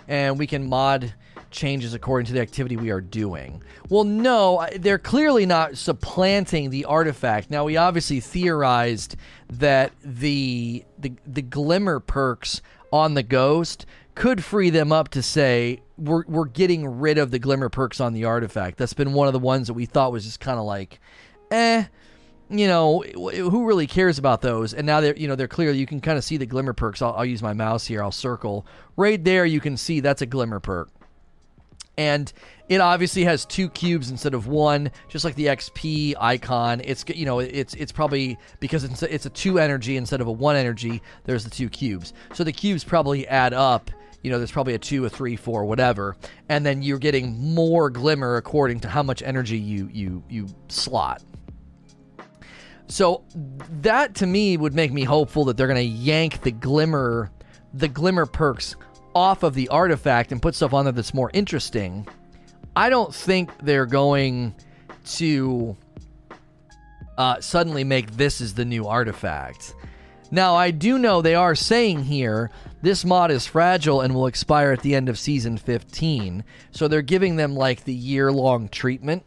and 0.09 0.39
we 0.39 0.47
can 0.47 0.69
mod 0.69 1.15
changes 1.55 1.95
according 1.95 2.27
to 2.27 2.33
the 2.33 2.41
activity 2.41 2.77
we 2.77 2.91
are 2.91 3.01
doing. 3.01 3.63
Well, 3.89 4.05
no, 4.05 4.67
they're 4.77 4.99
clearly 4.99 5.47
not 5.47 5.79
supplanting 5.79 6.69
the 6.71 6.85
artifact. 6.85 7.51
Now, 7.51 7.65
we 7.65 7.77
obviously 7.77 8.21
theorized 8.21 9.17
that 9.49 9.93
the 10.05 10.85
the, 10.99 11.13
the 11.27 11.43
glimmer 11.43 12.01
perks 12.01 12.61
on 12.93 13.15
the 13.15 13.23
ghost 13.23 13.87
could 14.15 14.45
free 14.45 14.71
them 14.71 14.93
up 14.93 15.09
to 15.11 15.23
say 15.23 15.81
we're 15.97 16.25
we're 16.27 16.45
getting 16.45 16.87
rid 16.87 17.19
of 17.19 17.31
the 17.31 17.39
glimmer 17.39 17.69
perks 17.69 18.01
on 18.01 18.13
the 18.13 18.25
artifact. 18.25 18.77
That's 18.77 18.93
been 18.93 19.13
one 19.13 19.27
of 19.27 19.33
the 19.33 19.39
ones 19.39 19.69
that 19.69 19.75
we 19.75 19.87
thought 19.87 20.13
was 20.13 20.25
just 20.25 20.41
kind 20.41 20.59
of 20.59 20.65
like, 20.65 21.01
eh, 21.51 21.85
you 22.51 22.67
know, 22.67 23.01
who 23.01 23.65
really 23.65 23.87
cares 23.87 24.19
about 24.19 24.43
those? 24.43 24.75
And 24.75 24.87
now 24.87 25.01
they're, 25.01 25.17
you 25.17 25.29
know, 25.29 25.35
they're 25.35 25.49
clear. 25.49 25.71
You 25.71 25.87
can 25.87 26.01
kind 26.01 26.19
of 26.19 26.25
see 26.25 26.37
the 26.37 26.47
glimmer 26.47 26.73
perks. 26.73 27.01
I'll, 27.01 27.15
I'll 27.15 27.25
use 27.25 27.43
my 27.43 27.55
mouse 27.55 27.87
here. 27.87 28.03
I'll 28.03 28.13
circle 28.13 28.67
right 28.97 29.23
there. 29.23 29.47
You 29.47 29.61
can 29.61 29.77
see 29.77 30.01
that's 30.01 30.23
a 30.23 30.27
glimmer 30.27 30.61
perk 30.61 30.91
and 31.97 32.33
it 32.69 32.81
obviously 32.81 33.25
has 33.25 33.45
two 33.45 33.69
cubes 33.71 34.11
instead 34.11 34.35
of 34.35 34.47
one 34.47 34.91
just 35.09 35.25
like 35.25 35.35
the 35.35 35.47
xp 35.47 36.15
icon. 36.19 36.81
It's 36.85 37.05
you 37.09 37.27
know 37.27 37.39
it's 37.41 37.75
it's 37.75 37.93
probably 37.93 38.39
because 38.61 38.85
it's 38.85 39.03
a, 39.03 39.15
it's 39.15 39.27
a 39.27 39.31
two 39.31 39.59
energy 39.59 39.97
instead 39.97 40.21
of 40.21 40.27
a 40.27 40.33
one 40.33 40.57
energy 40.57 41.03
there's 41.25 41.45
the 41.45 41.51
two 41.51 41.69
cubes. 41.69 42.13
So 42.33 42.45
the 42.45 42.53
cubes 42.53 42.85
probably 42.85 43.27
add 43.29 43.53
up 43.53 43.91
you 44.23 44.31
know 44.31 44.39
there's 44.39 44.53
probably 44.53 44.75
a 44.75 44.79
two 44.79 45.05
a 45.05 45.11
three 45.11 45.37
four 45.37 45.65
whatever. 45.65 46.17
And 46.49 46.65
then 46.65 46.83
you're 46.83 46.99
getting 46.99 47.55
more 47.55 47.91
glimmer 47.91 48.37
according 48.37 48.81
to 48.81 48.89
how 48.89 49.03
much 49.03 49.23
energy 49.23 49.59
you 49.59 49.89
you 49.93 50.25
you 50.29 50.49
slot. 50.69 51.23
So 52.87 53.25
that 53.81 54.15
to 54.17 54.27
me 54.27 54.57
would 54.57 54.75
make 54.75 54.93
me 54.93 55.05
hopeful 55.05 55.47
that 55.47 55.57
they're 55.57 55.67
going 55.67 55.77
to 55.77 55.83
yank 55.83 56.43
the 56.43 56.51
glimmer 56.51 57.31
the 57.73 57.89
glimmer 57.89 58.25
perks 58.25 58.77
off 59.15 59.43
of 59.43 59.55
the 59.55 59.69
artifact 59.69 60.33
and 60.33 60.43
put 60.43 60.55
stuff 60.55 60.73
on 60.73 60.85
there 60.85 60.93
that's 60.93 61.15
more 61.15 61.31
interesting, 61.33 62.07
I 62.77 62.91
don't 62.91 63.15
think 63.15 63.51
they're 63.59 63.87
going 63.87 64.55
to 65.05 65.77
uh, 67.17 67.41
suddenly 67.41 67.85
make 67.85 68.13
this 68.13 68.41
is 68.41 68.55
the 68.55 68.65
new 68.65 68.87
artifact. 68.87 69.75
Now, 70.31 70.57
I 70.57 70.73
do 70.73 70.99
know 70.99 71.23
they 71.23 71.35
are 71.35 71.55
saying 71.55 72.05
here 72.05 72.51
this 72.83 73.05
mod 73.05 73.31
is 73.31 73.47
fragile 73.47 74.01
and 74.01 74.15
will 74.15 74.27
expire 74.27 74.73
at 74.73 74.81
the 74.81 74.95
end 74.95 75.09
of 75.09 75.19
season 75.19 75.57
15. 75.57 76.45
So 76.73 76.89
they're 76.89 77.03
giving 77.03 77.37
them 77.37 77.55
like 77.55 77.85
the 77.85 77.95
year 77.95 78.33
long 78.33 78.69
treatment. 78.69 79.25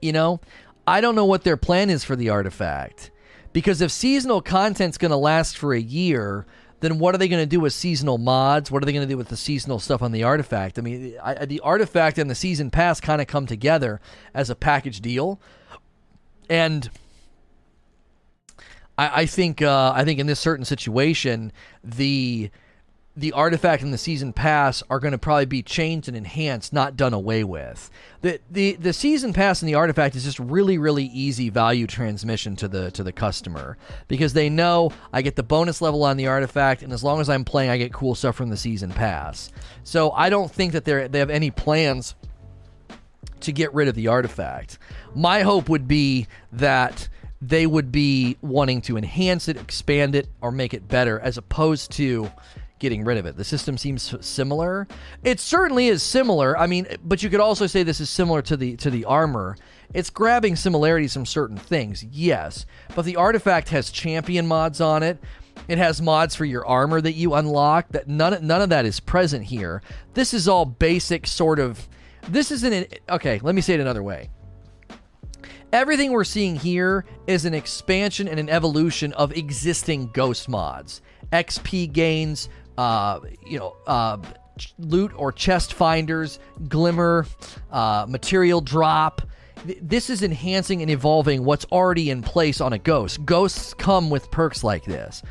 You 0.00 0.12
know, 0.12 0.40
I 0.86 1.00
don't 1.00 1.14
know 1.14 1.26
what 1.26 1.44
their 1.44 1.56
plan 1.56 1.90
is 1.90 2.04
for 2.04 2.16
the 2.16 2.30
artifact. 2.30 3.10
Because 3.52 3.80
if 3.80 3.90
seasonal 3.90 4.40
content's 4.40 4.98
going 4.98 5.10
to 5.10 5.16
last 5.16 5.58
for 5.58 5.74
a 5.74 5.80
year, 5.80 6.46
then 6.80 6.98
what 6.98 7.14
are 7.14 7.18
they 7.18 7.28
going 7.28 7.42
to 7.42 7.46
do 7.46 7.60
with 7.60 7.72
seasonal 7.72 8.18
mods? 8.18 8.70
What 8.70 8.82
are 8.82 8.86
they 8.86 8.92
going 8.92 9.06
to 9.06 9.12
do 9.12 9.16
with 9.16 9.28
the 9.28 9.36
seasonal 9.36 9.78
stuff 9.78 10.02
on 10.02 10.12
the 10.12 10.22
artifact? 10.22 10.78
I 10.78 10.82
mean, 10.82 11.14
I, 11.22 11.44
the 11.44 11.60
artifact 11.60 12.18
and 12.18 12.30
the 12.30 12.34
season 12.34 12.70
pass 12.70 13.00
kind 13.00 13.20
of 13.20 13.26
come 13.26 13.46
together 13.46 14.00
as 14.34 14.50
a 14.50 14.54
package 14.54 15.00
deal, 15.00 15.40
and 16.48 16.88
I, 18.96 19.22
I 19.22 19.26
think 19.26 19.62
uh, 19.62 19.92
I 19.94 20.04
think 20.04 20.20
in 20.20 20.26
this 20.26 20.40
certain 20.40 20.64
situation, 20.64 21.52
the 21.82 22.50
the 23.18 23.32
artifact 23.32 23.82
and 23.82 23.92
the 23.92 23.98
season 23.98 24.32
pass 24.32 24.80
are 24.88 25.00
going 25.00 25.10
to 25.10 25.18
probably 25.18 25.44
be 25.44 25.60
changed 25.60 26.06
and 26.06 26.16
enhanced, 26.16 26.72
not 26.72 26.96
done 26.96 27.12
away 27.12 27.42
with. 27.42 27.90
The, 28.20 28.40
the 28.48 28.74
the 28.74 28.92
season 28.92 29.32
pass 29.32 29.60
and 29.60 29.68
the 29.68 29.74
artifact 29.74 30.14
is 30.14 30.22
just 30.22 30.38
really 30.38 30.78
really 30.78 31.04
easy 31.06 31.50
value 31.50 31.86
transmission 31.86 32.54
to 32.56 32.68
the 32.68 32.92
to 32.92 33.02
the 33.02 33.12
customer 33.12 33.76
because 34.06 34.34
they 34.34 34.48
know 34.48 34.92
I 35.12 35.22
get 35.22 35.34
the 35.34 35.42
bonus 35.42 35.82
level 35.82 36.04
on 36.04 36.16
the 36.16 36.28
artifact 36.28 36.82
and 36.82 36.92
as 36.92 37.02
long 37.02 37.20
as 37.20 37.28
I'm 37.28 37.44
playing 37.44 37.70
I 37.70 37.76
get 37.76 37.92
cool 37.92 38.14
stuff 38.14 38.36
from 38.36 38.50
the 38.50 38.56
season 38.56 38.90
pass. 38.90 39.50
So 39.82 40.12
I 40.12 40.30
don't 40.30 40.50
think 40.50 40.72
that 40.72 40.84
they 40.84 41.08
they 41.08 41.18
have 41.18 41.30
any 41.30 41.50
plans 41.50 42.14
to 43.40 43.52
get 43.52 43.74
rid 43.74 43.88
of 43.88 43.96
the 43.96 44.08
artifact. 44.08 44.78
My 45.14 45.42
hope 45.42 45.68
would 45.68 45.88
be 45.88 46.28
that 46.52 47.08
they 47.40 47.66
would 47.66 47.92
be 47.92 48.36
wanting 48.42 48.80
to 48.82 48.96
enhance 48.96 49.48
it, 49.48 49.56
expand 49.56 50.14
it, 50.14 50.28
or 50.40 50.50
make 50.50 50.74
it 50.74 50.88
better 50.88 51.20
as 51.20 51.36
opposed 51.36 51.92
to 51.92 52.30
getting 52.78 53.04
rid 53.04 53.18
of 53.18 53.26
it. 53.26 53.36
The 53.36 53.44
system 53.44 53.76
seems 53.76 54.14
similar. 54.24 54.86
It 55.22 55.40
certainly 55.40 55.88
is 55.88 56.02
similar. 56.02 56.58
I 56.58 56.66
mean, 56.66 56.86
but 57.02 57.22
you 57.22 57.30
could 57.30 57.40
also 57.40 57.66
say 57.66 57.82
this 57.82 58.00
is 58.00 58.10
similar 58.10 58.42
to 58.42 58.56
the 58.56 58.76
to 58.76 58.90
the 58.90 59.04
armor. 59.04 59.56
It's 59.94 60.10
grabbing 60.10 60.56
similarities 60.56 61.14
from 61.14 61.26
certain 61.26 61.56
things, 61.56 62.04
yes, 62.04 62.66
but 62.94 63.04
the 63.04 63.16
artifact 63.16 63.70
has 63.70 63.90
champion 63.90 64.46
mods 64.46 64.80
on 64.80 65.02
it. 65.02 65.18
It 65.66 65.78
has 65.78 66.00
mods 66.00 66.34
for 66.34 66.44
your 66.44 66.66
armor 66.66 67.00
that 67.00 67.12
you 67.12 67.34
unlock. 67.34 67.88
That 67.90 68.08
none 68.08 68.46
none 68.46 68.62
of 68.62 68.68
that 68.68 68.84
is 68.84 69.00
present 69.00 69.44
here. 69.44 69.82
This 70.14 70.32
is 70.34 70.48
all 70.48 70.64
basic 70.64 71.26
sort 71.26 71.58
of. 71.58 71.88
This 72.28 72.50
isn't 72.50 72.72
an, 72.72 72.86
okay. 73.08 73.40
Let 73.42 73.54
me 73.54 73.60
say 73.60 73.74
it 73.74 73.80
another 73.80 74.02
way. 74.02 74.30
Everything 75.72 76.12
we're 76.12 76.24
seeing 76.24 76.56
here 76.56 77.04
is 77.26 77.44
an 77.44 77.52
expansion 77.52 78.26
and 78.26 78.40
an 78.40 78.48
evolution 78.48 79.12
of 79.12 79.36
existing 79.36 80.10
ghost 80.12 80.48
mods. 80.48 81.02
XP 81.30 81.92
gains, 81.92 82.48
uh, 82.78 83.18
you 83.44 83.58
know, 83.58 83.76
uh, 83.88 84.16
loot 84.78 85.12
or 85.16 85.32
chest 85.32 85.74
finders, 85.74 86.38
glimmer, 86.68 87.26
uh, 87.72 88.06
material 88.08 88.60
drop. 88.60 89.20
This 89.82 90.08
is 90.08 90.22
enhancing 90.22 90.80
and 90.80 90.90
evolving 90.90 91.44
what's 91.44 91.64
already 91.66 92.08
in 92.08 92.22
place 92.22 92.60
on 92.60 92.72
a 92.72 92.78
ghost. 92.78 93.24
Ghosts 93.24 93.74
come 93.74 94.10
with 94.10 94.30
perks 94.30 94.62
like 94.62 94.84
this. 94.84 95.22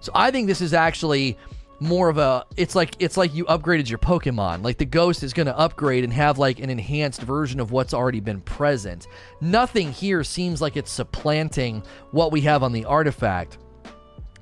So 0.00 0.10
I 0.16 0.32
think 0.32 0.48
this 0.48 0.60
is 0.60 0.74
actually 0.74 1.38
more 1.78 2.08
of 2.08 2.18
a 2.18 2.44
it's 2.56 2.74
like 2.74 2.96
it's 2.98 3.16
like 3.16 3.34
you 3.34 3.44
upgraded 3.44 3.86
your 3.86 3.98
pokemon 3.98 4.64
like 4.64 4.78
the 4.78 4.84
ghost 4.86 5.22
is 5.22 5.34
going 5.34 5.44
to 5.44 5.58
upgrade 5.58 6.04
and 6.04 6.12
have 6.12 6.38
like 6.38 6.58
an 6.58 6.70
enhanced 6.70 7.20
version 7.20 7.60
of 7.60 7.70
what's 7.70 7.92
already 7.92 8.18
been 8.18 8.40
present 8.40 9.06
nothing 9.42 9.92
here 9.92 10.24
seems 10.24 10.62
like 10.62 10.74
it's 10.78 10.90
supplanting 10.90 11.82
what 12.12 12.32
we 12.32 12.40
have 12.40 12.62
on 12.62 12.72
the 12.72 12.82
artifact 12.86 13.58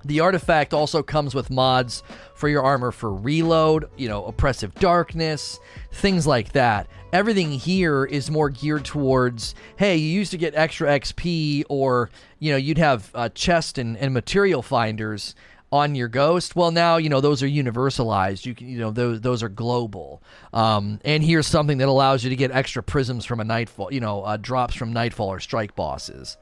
The 0.04 0.20
artifact 0.20 0.74
also 0.74 1.02
comes 1.02 1.34
with 1.34 1.50
mods 1.50 2.02
for 2.34 2.48
your 2.48 2.62
armor 2.62 2.92
for 2.92 3.12
reload, 3.12 3.88
you 3.96 4.08
know, 4.08 4.24
oppressive 4.26 4.74
darkness, 4.74 5.58
things 5.92 6.26
like 6.26 6.52
that. 6.52 6.88
Everything 7.12 7.52
here 7.52 8.04
is 8.04 8.30
more 8.30 8.50
geared 8.50 8.84
towards, 8.84 9.54
hey, 9.76 9.96
you 9.96 10.08
used 10.08 10.32
to 10.32 10.38
get 10.38 10.54
extra 10.54 10.88
XP, 10.88 11.64
or 11.68 12.10
you 12.38 12.50
know, 12.50 12.56
you'd 12.58 12.78
have 12.78 13.10
uh, 13.14 13.28
chest 13.30 13.78
and, 13.78 13.96
and 13.96 14.12
material 14.12 14.62
finders 14.62 15.34
on 15.74 15.96
your 15.96 16.06
ghost. 16.06 16.54
Well, 16.54 16.70
now 16.70 16.98
you 16.98 17.08
know 17.08 17.20
those 17.20 17.42
are 17.42 17.48
universalized. 17.48 18.46
You 18.46 18.54
can, 18.54 18.68
you 18.68 18.78
know, 18.78 18.92
those 18.92 19.20
those 19.22 19.42
are 19.42 19.48
global. 19.48 20.22
Um, 20.52 21.00
and 21.04 21.22
here's 21.24 21.48
something 21.48 21.78
that 21.78 21.88
allows 21.88 22.22
you 22.22 22.30
to 22.30 22.36
get 22.36 22.52
extra 22.52 22.82
prisms 22.82 23.24
from 23.24 23.40
a 23.40 23.44
nightfall, 23.44 23.92
you 23.92 24.00
know, 24.00 24.22
uh, 24.22 24.36
drops 24.36 24.76
from 24.76 24.92
nightfall 24.92 25.28
or 25.28 25.40
strike 25.40 25.74
bosses. 25.74 26.36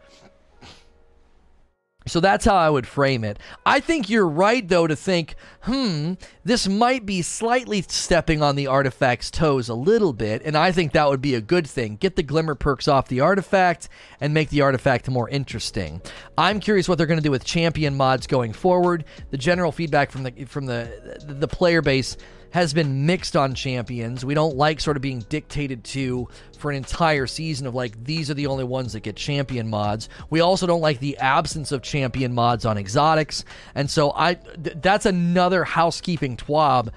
So 2.06 2.20
that's 2.20 2.44
how 2.44 2.56
I 2.56 2.70
would 2.70 2.86
frame 2.86 3.24
it. 3.24 3.38
I 3.64 3.80
think 3.80 4.08
you're 4.08 4.28
right, 4.28 4.66
though, 4.66 4.86
to 4.86 4.96
think, 4.96 5.34
hmm, 5.62 6.14
this 6.44 6.68
might 6.68 7.06
be 7.06 7.22
slightly 7.22 7.82
stepping 7.82 8.42
on 8.42 8.56
the 8.56 8.66
artifact's 8.66 9.30
toes 9.30 9.68
a 9.68 9.74
little 9.74 10.12
bit, 10.12 10.42
and 10.44 10.56
I 10.56 10.72
think 10.72 10.92
that 10.92 11.08
would 11.08 11.22
be 11.22 11.34
a 11.34 11.40
good 11.40 11.66
thing. 11.66 11.96
Get 11.96 12.16
the 12.16 12.22
glimmer 12.22 12.54
perks 12.54 12.88
off 12.88 13.08
the 13.08 13.20
artifact 13.20 13.88
and 14.20 14.34
make 14.34 14.50
the 14.50 14.62
artifact 14.62 15.08
more 15.08 15.28
interesting. 15.28 16.00
I'm 16.36 16.60
curious 16.60 16.88
what 16.88 16.98
they're 16.98 17.06
going 17.06 17.20
to 17.20 17.22
do 17.22 17.30
with 17.30 17.44
champion 17.44 17.96
mods 17.96 18.26
going 18.26 18.52
forward. 18.52 19.04
The 19.30 19.38
general 19.38 19.72
feedback 19.72 20.10
from 20.10 20.24
the 20.24 20.44
from 20.46 20.66
the 20.66 21.22
the 21.26 21.48
player 21.48 21.82
base 21.82 22.16
has 22.52 22.72
been 22.72 23.06
mixed 23.06 23.36
on 23.36 23.54
champions. 23.54 24.24
We 24.24 24.34
don't 24.34 24.56
like 24.56 24.80
sort 24.80 24.96
of 24.96 25.02
being 25.02 25.20
dictated 25.28 25.84
to 25.84 26.28
for 26.58 26.70
an 26.70 26.76
entire 26.76 27.26
season 27.26 27.66
of 27.66 27.74
like 27.74 28.04
these 28.04 28.30
are 28.30 28.34
the 28.34 28.46
only 28.46 28.64
ones 28.64 28.92
that 28.92 29.00
get 29.00 29.16
champion 29.16 29.68
mods. 29.68 30.08
We 30.30 30.40
also 30.40 30.66
don't 30.66 30.80
like 30.80 31.00
the 31.00 31.18
absence 31.18 31.72
of 31.72 31.82
champion 31.82 32.34
mods 32.34 32.64
on 32.64 32.78
exotics. 32.78 33.44
And 33.74 33.90
so 33.90 34.12
I 34.14 34.34
th- 34.34 34.76
that's 34.80 35.06
another 35.06 35.64
housekeeping 35.64 36.36
twab 36.36 36.90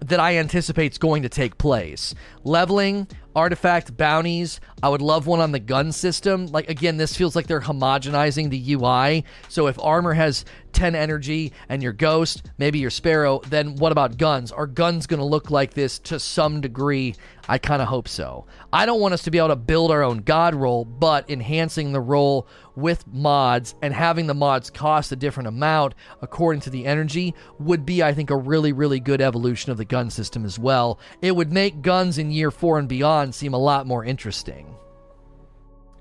that 0.00 0.18
I 0.18 0.38
anticipate 0.38 0.92
is 0.92 0.98
going 0.98 1.22
to 1.22 1.28
take 1.28 1.58
place. 1.58 2.14
Leveling, 2.42 3.06
artifact 3.34 3.96
bounties. 3.96 4.60
I 4.82 4.88
would 4.88 5.02
love 5.02 5.26
one 5.26 5.40
on 5.40 5.52
the 5.52 5.58
gun 5.58 5.92
system. 5.92 6.46
Like 6.46 6.68
again, 6.68 6.96
this 6.96 7.16
feels 7.16 7.36
like 7.36 7.46
they're 7.46 7.60
homogenizing 7.60 8.50
the 8.50 8.74
UI. 8.74 9.24
So 9.48 9.66
if 9.66 9.78
armor 9.78 10.14
has 10.14 10.44
10 10.72 10.94
energy 10.94 11.52
and 11.68 11.82
your 11.82 11.92
ghost, 11.92 12.42
maybe 12.58 12.78
your 12.78 12.90
sparrow, 12.90 13.40
then 13.48 13.76
what 13.76 13.92
about 13.92 14.16
guns? 14.16 14.50
Are 14.52 14.66
guns 14.66 15.06
going 15.06 15.20
to 15.20 15.26
look 15.26 15.50
like 15.50 15.74
this 15.74 15.98
to 16.00 16.18
some 16.18 16.60
degree? 16.60 17.14
I 17.48 17.58
kind 17.58 17.82
of 17.82 17.88
hope 17.88 18.06
so. 18.06 18.46
I 18.72 18.86
don't 18.86 19.00
want 19.00 19.14
us 19.14 19.22
to 19.24 19.30
be 19.30 19.38
able 19.38 19.48
to 19.48 19.56
build 19.56 19.90
our 19.90 20.02
own 20.02 20.18
god 20.18 20.54
roll, 20.54 20.84
but 20.84 21.28
enhancing 21.28 21.92
the 21.92 22.00
roll 22.00 22.46
with 22.76 23.06
mods 23.06 23.74
and 23.82 23.92
having 23.92 24.26
the 24.26 24.34
mods 24.34 24.70
cost 24.70 25.12
a 25.12 25.16
different 25.16 25.48
amount 25.48 25.94
according 26.20 26.60
to 26.62 26.70
the 26.70 26.86
energy 26.86 27.34
would 27.58 27.84
be, 27.84 28.02
I 28.02 28.14
think, 28.14 28.30
a 28.30 28.36
really, 28.36 28.72
really 28.72 29.00
good 29.00 29.20
evolution 29.20 29.72
of 29.72 29.78
the 29.78 29.84
gun 29.84 30.10
system 30.10 30.44
as 30.44 30.58
well. 30.58 30.98
It 31.20 31.34
would 31.34 31.52
make 31.52 31.82
guns 31.82 32.18
in 32.18 32.30
year 32.30 32.50
four 32.50 32.78
and 32.78 32.88
beyond 32.88 33.34
seem 33.34 33.54
a 33.54 33.58
lot 33.58 33.86
more 33.86 34.04
interesting. 34.04 34.74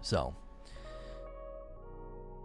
So. 0.02 0.36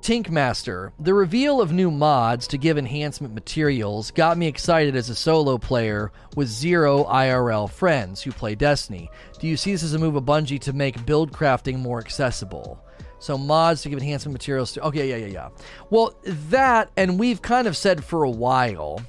Tinkmaster. 0.06 0.92
The 1.00 1.12
reveal 1.12 1.60
of 1.60 1.72
new 1.72 1.90
mods 1.90 2.46
to 2.46 2.58
give 2.58 2.78
enhancement 2.78 3.34
materials 3.34 4.12
got 4.12 4.38
me 4.38 4.46
excited 4.46 4.94
as 4.94 5.10
a 5.10 5.16
solo 5.16 5.58
player 5.58 6.12
with 6.36 6.46
zero 6.46 7.02
IRL 7.06 7.68
friends 7.68 8.22
who 8.22 8.30
play 8.30 8.54
Destiny. 8.54 9.10
Do 9.40 9.48
you 9.48 9.56
see 9.56 9.72
this 9.72 9.82
as 9.82 9.94
a 9.94 9.98
move 9.98 10.14
of 10.14 10.22
Bungie 10.22 10.60
to 10.60 10.72
make 10.72 11.04
build 11.04 11.32
crafting 11.32 11.80
more 11.80 11.98
accessible? 11.98 12.80
So 13.18 13.36
mods 13.36 13.82
to 13.82 13.88
give 13.88 13.98
enhancement 13.98 14.34
materials 14.34 14.72
to 14.74 14.82
Okay, 14.84 15.10
yeah, 15.10 15.26
yeah, 15.26 15.26
yeah. 15.26 15.48
Well, 15.90 16.14
that 16.22 16.92
and 16.96 17.18
we've 17.18 17.42
kind 17.42 17.66
of 17.66 17.76
said 17.76 18.04
for 18.04 18.22
a 18.22 18.30
while 18.30 19.02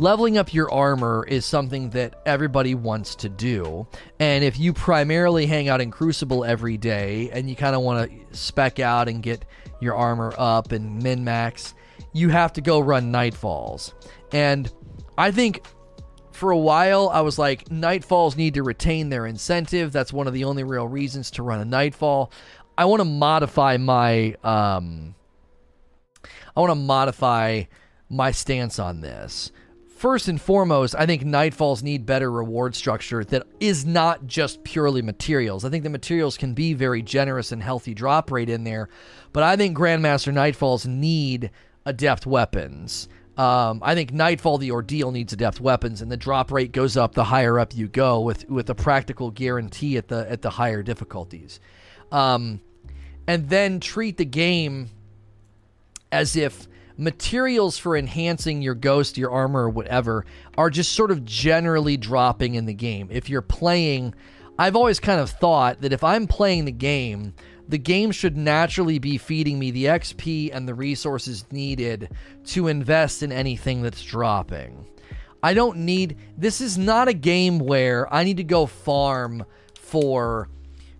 leveling 0.00 0.38
up 0.38 0.54
your 0.54 0.72
armor 0.72 1.26
is 1.28 1.44
something 1.44 1.90
that 1.90 2.22
everybody 2.24 2.74
wants 2.74 3.14
to 3.14 3.28
do. 3.28 3.86
And 4.18 4.42
if 4.42 4.58
you 4.58 4.72
primarily 4.72 5.44
hang 5.44 5.68
out 5.68 5.82
in 5.82 5.90
Crucible 5.90 6.42
every 6.42 6.78
day 6.78 7.28
and 7.34 7.50
you 7.50 7.54
kind 7.54 7.76
of 7.76 7.82
want 7.82 8.10
to 8.10 8.36
spec 8.36 8.80
out 8.80 9.10
and 9.10 9.22
get 9.22 9.44
your 9.78 9.94
armor 9.94 10.32
up 10.38 10.72
and 10.72 11.02
min 11.02 11.22
max, 11.22 11.74
you 12.14 12.30
have 12.30 12.54
to 12.54 12.62
go 12.62 12.80
run 12.80 13.12
Nightfalls. 13.12 13.92
And 14.32 14.72
I 15.18 15.32
think 15.32 15.66
for 16.32 16.50
a 16.50 16.58
while 16.58 17.10
I 17.10 17.20
was 17.20 17.38
like, 17.38 17.66
Nightfalls 17.66 18.38
need 18.38 18.54
to 18.54 18.62
retain 18.62 19.10
their 19.10 19.26
incentive. 19.26 19.92
That's 19.92 20.14
one 20.14 20.26
of 20.26 20.32
the 20.32 20.44
only 20.44 20.64
real 20.64 20.88
reasons 20.88 21.30
to 21.32 21.42
run 21.42 21.60
a 21.60 21.66
Nightfall. 21.66 22.32
I 22.78 22.86
want 22.86 23.00
to 23.00 23.04
modify 23.04 23.76
my 23.76 24.34
um 24.42 25.14
I 26.56 26.60
want 26.60 26.70
to 26.70 26.74
modify 26.74 27.64
my 28.08 28.30
stance 28.30 28.78
on 28.78 29.02
this 29.02 29.52
first 30.00 30.28
and 30.28 30.40
foremost, 30.40 30.94
I 30.94 31.04
think 31.04 31.24
Nightfalls 31.24 31.82
need 31.82 32.06
better 32.06 32.32
reward 32.32 32.74
structure 32.74 33.22
that 33.22 33.46
is 33.60 33.84
not 33.84 34.26
just 34.26 34.64
purely 34.64 35.02
materials. 35.02 35.62
I 35.62 35.68
think 35.68 35.84
the 35.84 35.90
materials 35.90 36.38
can 36.38 36.54
be 36.54 36.72
very 36.72 37.02
generous 37.02 37.52
and 37.52 37.62
healthy 37.62 37.92
drop 37.92 38.30
rate 38.30 38.48
in 38.48 38.64
there, 38.64 38.88
but 39.34 39.42
I 39.42 39.56
think 39.56 39.76
Grandmaster 39.76 40.32
Nightfalls 40.32 40.86
need 40.86 41.50
adept 41.84 42.24
weapons. 42.24 43.10
Um, 43.36 43.80
I 43.82 43.94
think 43.94 44.10
Nightfall 44.10 44.56
the 44.56 44.70
Ordeal 44.70 45.12
needs 45.12 45.34
adept 45.34 45.60
weapons, 45.60 46.00
and 46.00 46.10
the 46.10 46.16
drop 46.16 46.50
rate 46.50 46.72
goes 46.72 46.96
up 46.96 47.14
the 47.14 47.24
higher 47.24 47.58
up 47.58 47.76
you 47.76 47.86
go 47.86 48.20
with 48.20 48.48
with 48.48 48.70
a 48.70 48.74
practical 48.74 49.30
guarantee 49.30 49.98
at 49.98 50.08
the 50.08 50.30
at 50.30 50.40
the 50.40 50.50
higher 50.50 50.82
difficulties. 50.82 51.60
Um, 52.10 52.62
and 53.26 53.50
then 53.50 53.80
treat 53.80 54.16
the 54.16 54.24
game 54.24 54.88
as 56.10 56.36
if 56.36 56.66
materials 57.00 57.78
for 57.78 57.96
enhancing 57.96 58.62
your 58.62 58.74
ghost, 58.74 59.16
your 59.16 59.30
armor, 59.30 59.64
or 59.64 59.70
whatever 59.70 60.26
are 60.56 60.70
just 60.70 60.92
sort 60.92 61.10
of 61.10 61.24
generally 61.24 61.96
dropping 61.96 62.54
in 62.54 62.66
the 62.66 62.74
game. 62.74 63.08
If 63.10 63.28
you're 63.30 63.42
playing, 63.42 64.14
I've 64.58 64.76
always 64.76 65.00
kind 65.00 65.20
of 65.20 65.30
thought 65.30 65.80
that 65.80 65.92
if 65.92 66.04
I'm 66.04 66.26
playing 66.26 66.66
the 66.66 66.72
game, 66.72 67.34
the 67.68 67.78
game 67.78 68.10
should 68.10 68.36
naturally 68.36 68.98
be 68.98 69.16
feeding 69.16 69.58
me 69.58 69.70
the 69.70 69.86
XP 69.86 70.50
and 70.52 70.68
the 70.68 70.74
resources 70.74 71.44
needed 71.50 72.10
to 72.46 72.68
invest 72.68 73.22
in 73.22 73.32
anything 73.32 73.80
that's 73.80 74.02
dropping. 74.02 74.86
I 75.42 75.54
don't 75.54 75.78
need, 75.78 76.18
this 76.36 76.60
is 76.60 76.76
not 76.76 77.08
a 77.08 77.14
game 77.14 77.58
where 77.60 78.12
I 78.12 78.24
need 78.24 78.36
to 78.36 78.44
go 78.44 78.66
farm 78.66 79.46
for 79.74 80.50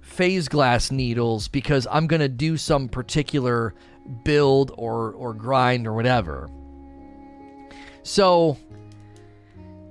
phase 0.00 0.48
glass 0.48 0.90
needles 0.90 1.48
because 1.48 1.86
I'm 1.90 2.06
going 2.06 2.20
to 2.20 2.28
do 2.28 2.56
some 2.56 2.88
particular 2.88 3.74
build 4.24 4.72
or 4.76 5.12
or 5.12 5.34
grind 5.34 5.86
or 5.86 5.94
whatever. 5.94 6.48
So 8.02 8.56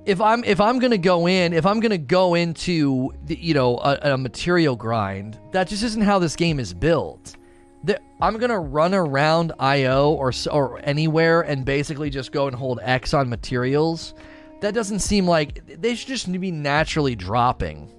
if 0.05 0.19
I'm 0.19 0.43
if 0.43 0.59
I'm 0.59 0.79
gonna 0.79 0.97
go 0.97 1.27
in 1.27 1.53
if 1.53 1.65
I'm 1.65 1.79
gonna 1.79 1.97
go 1.97 2.33
into 2.33 3.11
the, 3.25 3.35
you 3.35 3.53
know 3.53 3.77
a, 3.77 4.13
a, 4.13 4.17
material 4.17 4.75
grind, 4.75 5.39
that 5.51 5.67
just 5.67 5.83
isn't 5.83 6.01
how 6.01 6.19
this 6.19 6.35
game 6.35 6.59
is 6.59 6.73
built. 6.73 7.35
The, 7.83 7.99
I'm 8.19 8.37
gonna 8.37 8.59
run 8.59 8.93
around 8.93 9.53
IO 9.59 10.11
or 10.11 10.33
or 10.51 10.79
anywhere 10.83 11.41
and 11.41 11.63
basically 11.63 12.09
just 12.09 12.31
go 12.31 12.47
and 12.47 12.55
hold 12.55 12.79
X 12.81 13.13
on 13.13 13.29
materials. 13.29 14.15
That 14.61 14.73
doesn't 14.73 14.99
seem 14.99 15.27
like 15.27 15.79
they 15.79 15.95
should 15.95 16.07
just 16.07 16.31
be 16.31 16.51
naturally 16.51 17.15
dropping. 17.15 17.93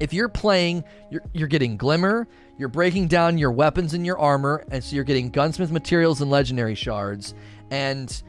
If 0.00 0.12
you're 0.12 0.28
playing, 0.28 0.84
you're 1.10 1.22
you're 1.32 1.48
getting 1.48 1.76
glimmer, 1.76 2.26
you're 2.58 2.68
breaking 2.68 3.08
down 3.08 3.38
your 3.38 3.50
weapons 3.50 3.94
and 3.94 4.06
your 4.06 4.18
armor, 4.18 4.64
and 4.70 4.82
so 4.82 4.94
you're 4.94 5.04
getting 5.04 5.30
gunsmith 5.30 5.70
materials 5.70 6.20
and 6.20 6.30
legendary 6.30 6.74
shards, 6.74 7.34
and 7.70 8.22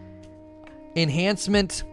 enhancement, 0.96 1.84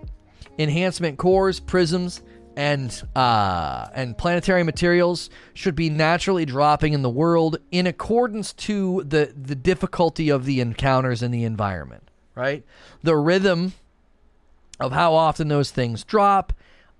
enhancement 0.59 1.18
cores, 1.18 1.61
prisms, 1.61 2.23
and 2.57 3.03
uh, 3.16 3.88
and 3.95 4.16
planetary 4.16 4.62
materials 4.62 5.31
should 5.55 5.75
be 5.75 5.88
naturally 5.88 6.45
dropping 6.45 6.92
in 6.92 7.03
the 7.03 7.11
world 7.11 7.59
in 7.71 7.87
accordance 7.87 8.53
to 8.53 9.03
the 9.07 9.33
the 9.37 9.55
difficulty 9.55 10.29
of 10.29 10.45
the 10.45 10.61
encounters 10.61 11.23
in 11.23 11.31
the 11.31 11.45
environment. 11.45 12.03
Right, 12.35 12.64
the 13.03 13.16
rhythm 13.16 13.75
of 14.81 14.92
how 14.92 15.14
often 15.14 15.49
those 15.49 15.71
things 15.71 16.03
drop 16.03 16.53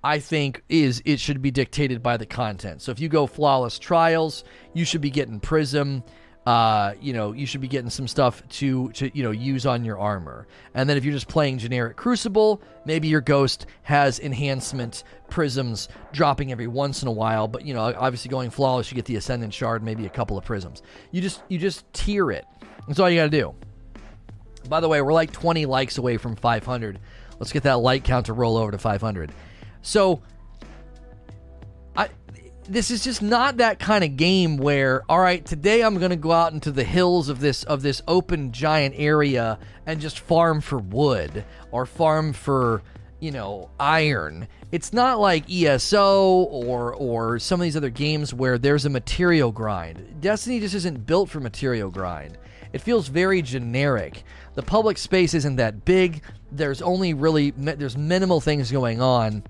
I 0.05 0.19
think 0.19 0.63
is 0.69 1.03
it 1.05 1.21
should 1.21 1.43
be 1.43 1.51
dictated 1.51 2.03
by 2.03 2.17
the 2.17 2.27
content. 2.27 2.83
So 2.83 2.91
if 2.91 3.01
you 3.01 3.09
go 3.09 3.27
flawless 3.27 3.79
trials, 3.79 4.45
you 4.75 4.85
should 4.85 5.01
be 5.01 5.11
getting 5.11 5.39
prism. 5.39 6.03
Uh, 6.45 6.95
you 7.01 7.13
know, 7.13 7.31
you 7.31 7.47
should 7.47 7.61
be 7.61 7.69
getting 7.69 7.91
some 7.91 8.09
stuff 8.09 8.43
to 8.49 8.91
to 8.93 9.17
you 9.17 9.23
know 9.23 9.31
use 9.31 9.65
on 9.65 9.85
your 9.85 9.99
armor. 9.99 10.49
And 10.75 10.91
then 10.91 10.97
if 10.97 11.05
you're 11.05 11.15
just 11.15 11.29
playing 11.29 11.59
generic 11.59 11.97
Crucible, 11.97 12.61
maybe 12.85 13.07
your 13.07 13.21
ghost 13.21 13.67
has 13.83 14.19
enhancement 14.19 15.05
prisms 15.31 15.89
dropping 16.13 16.51
every 16.51 16.67
once 16.67 17.03
in 17.03 17.07
a 17.07 17.13
while. 17.13 17.47
But 17.47 17.65
you 17.65 17.73
know, 17.73 17.83
obviously 17.83 18.29
going 18.29 18.51
flawless, 18.51 18.91
you 18.91 18.97
get 18.97 19.05
the 19.05 19.15
ascendant 19.15 19.55
shard, 19.55 19.85
maybe 19.85 20.05
a 20.05 20.11
couple 20.11 20.37
of 20.37 20.45
prisms. 20.45 20.83
You 21.13 21.21
just 21.21 21.43
you 21.49 21.59
just 21.59 21.91
tier 21.93 22.33
it. 22.33 22.45
That's 22.89 22.99
all 22.99 23.09
you 23.09 23.21
got 23.21 23.31
to 23.31 23.39
do. 23.39 23.55
By 24.69 24.81
the 24.81 24.89
way, 24.89 25.01
we're 25.01 25.13
like 25.13 25.31
20 25.33 25.67
likes 25.67 25.99
away 25.99 26.17
from 26.17 26.35
500. 26.35 26.99
Let's 27.39 27.53
get 27.53 27.63
that 27.65 27.79
like 27.79 28.03
count 28.05 28.27
to 28.27 28.33
roll 28.33 28.57
over 28.57 28.73
to 28.73 28.79
500. 28.79 29.33
So 29.83 30.23
I 31.95 32.09
this 32.69 32.91
is 32.91 33.05
just 33.05 33.23
not 33.23 33.59
that 33.59 33.79
kind 33.79 34.05
of 34.05 34.17
game 34.17 34.57
where 34.57 35.03
all 35.09 35.19
right 35.19 35.45
today 35.45 35.83
i'm 35.83 35.99
going 35.99 36.11
to 36.11 36.17
go 36.17 36.31
out 36.31 36.53
into 36.53 36.71
the 36.71 36.85
hills 36.85 37.29
of 37.29 37.41
this 37.41 37.65
of 37.65 37.83
this 37.83 38.01
open 38.07 38.53
giant 38.53 38.95
area 38.97 39.59
and 39.85 40.01
just 40.01 40.21
farm 40.21 40.61
for 40.61 40.79
wood 40.79 41.45
or 41.73 41.85
farm 41.85 42.33
for 42.33 42.83
you 43.23 43.31
know 43.31 43.71
iron. 43.79 44.49
It's 44.73 44.93
not 44.93 45.21
like 45.21 45.45
eso 45.49 46.43
or 46.43 46.93
or 46.93 47.39
some 47.39 47.61
of 47.61 47.65
these 47.65 47.77
other 47.77 47.89
games 47.89 48.35
where 48.35 48.59
there's 48.59 48.85
a 48.85 48.91
material 48.91 49.53
grind. 49.53 50.21
Destiny 50.21 50.59
just 50.59 50.75
isn't 50.75 51.07
built 51.07 51.31
for 51.31 51.39
material 51.39 51.89
grind. 51.89 52.37
It 52.73 52.81
feels 52.81 53.07
very 53.07 53.41
generic. 53.41 54.25
The 54.55 54.63
public 54.63 54.99
space 54.99 55.35
isn't 55.35 55.57
that 55.57 55.85
big. 55.85 56.23
There's 56.51 56.83
only 56.83 57.15
really 57.15 57.53
there's 57.53 57.97
minimal 57.97 58.41
things 58.41 58.73
going 58.73 59.01
on 59.01 59.45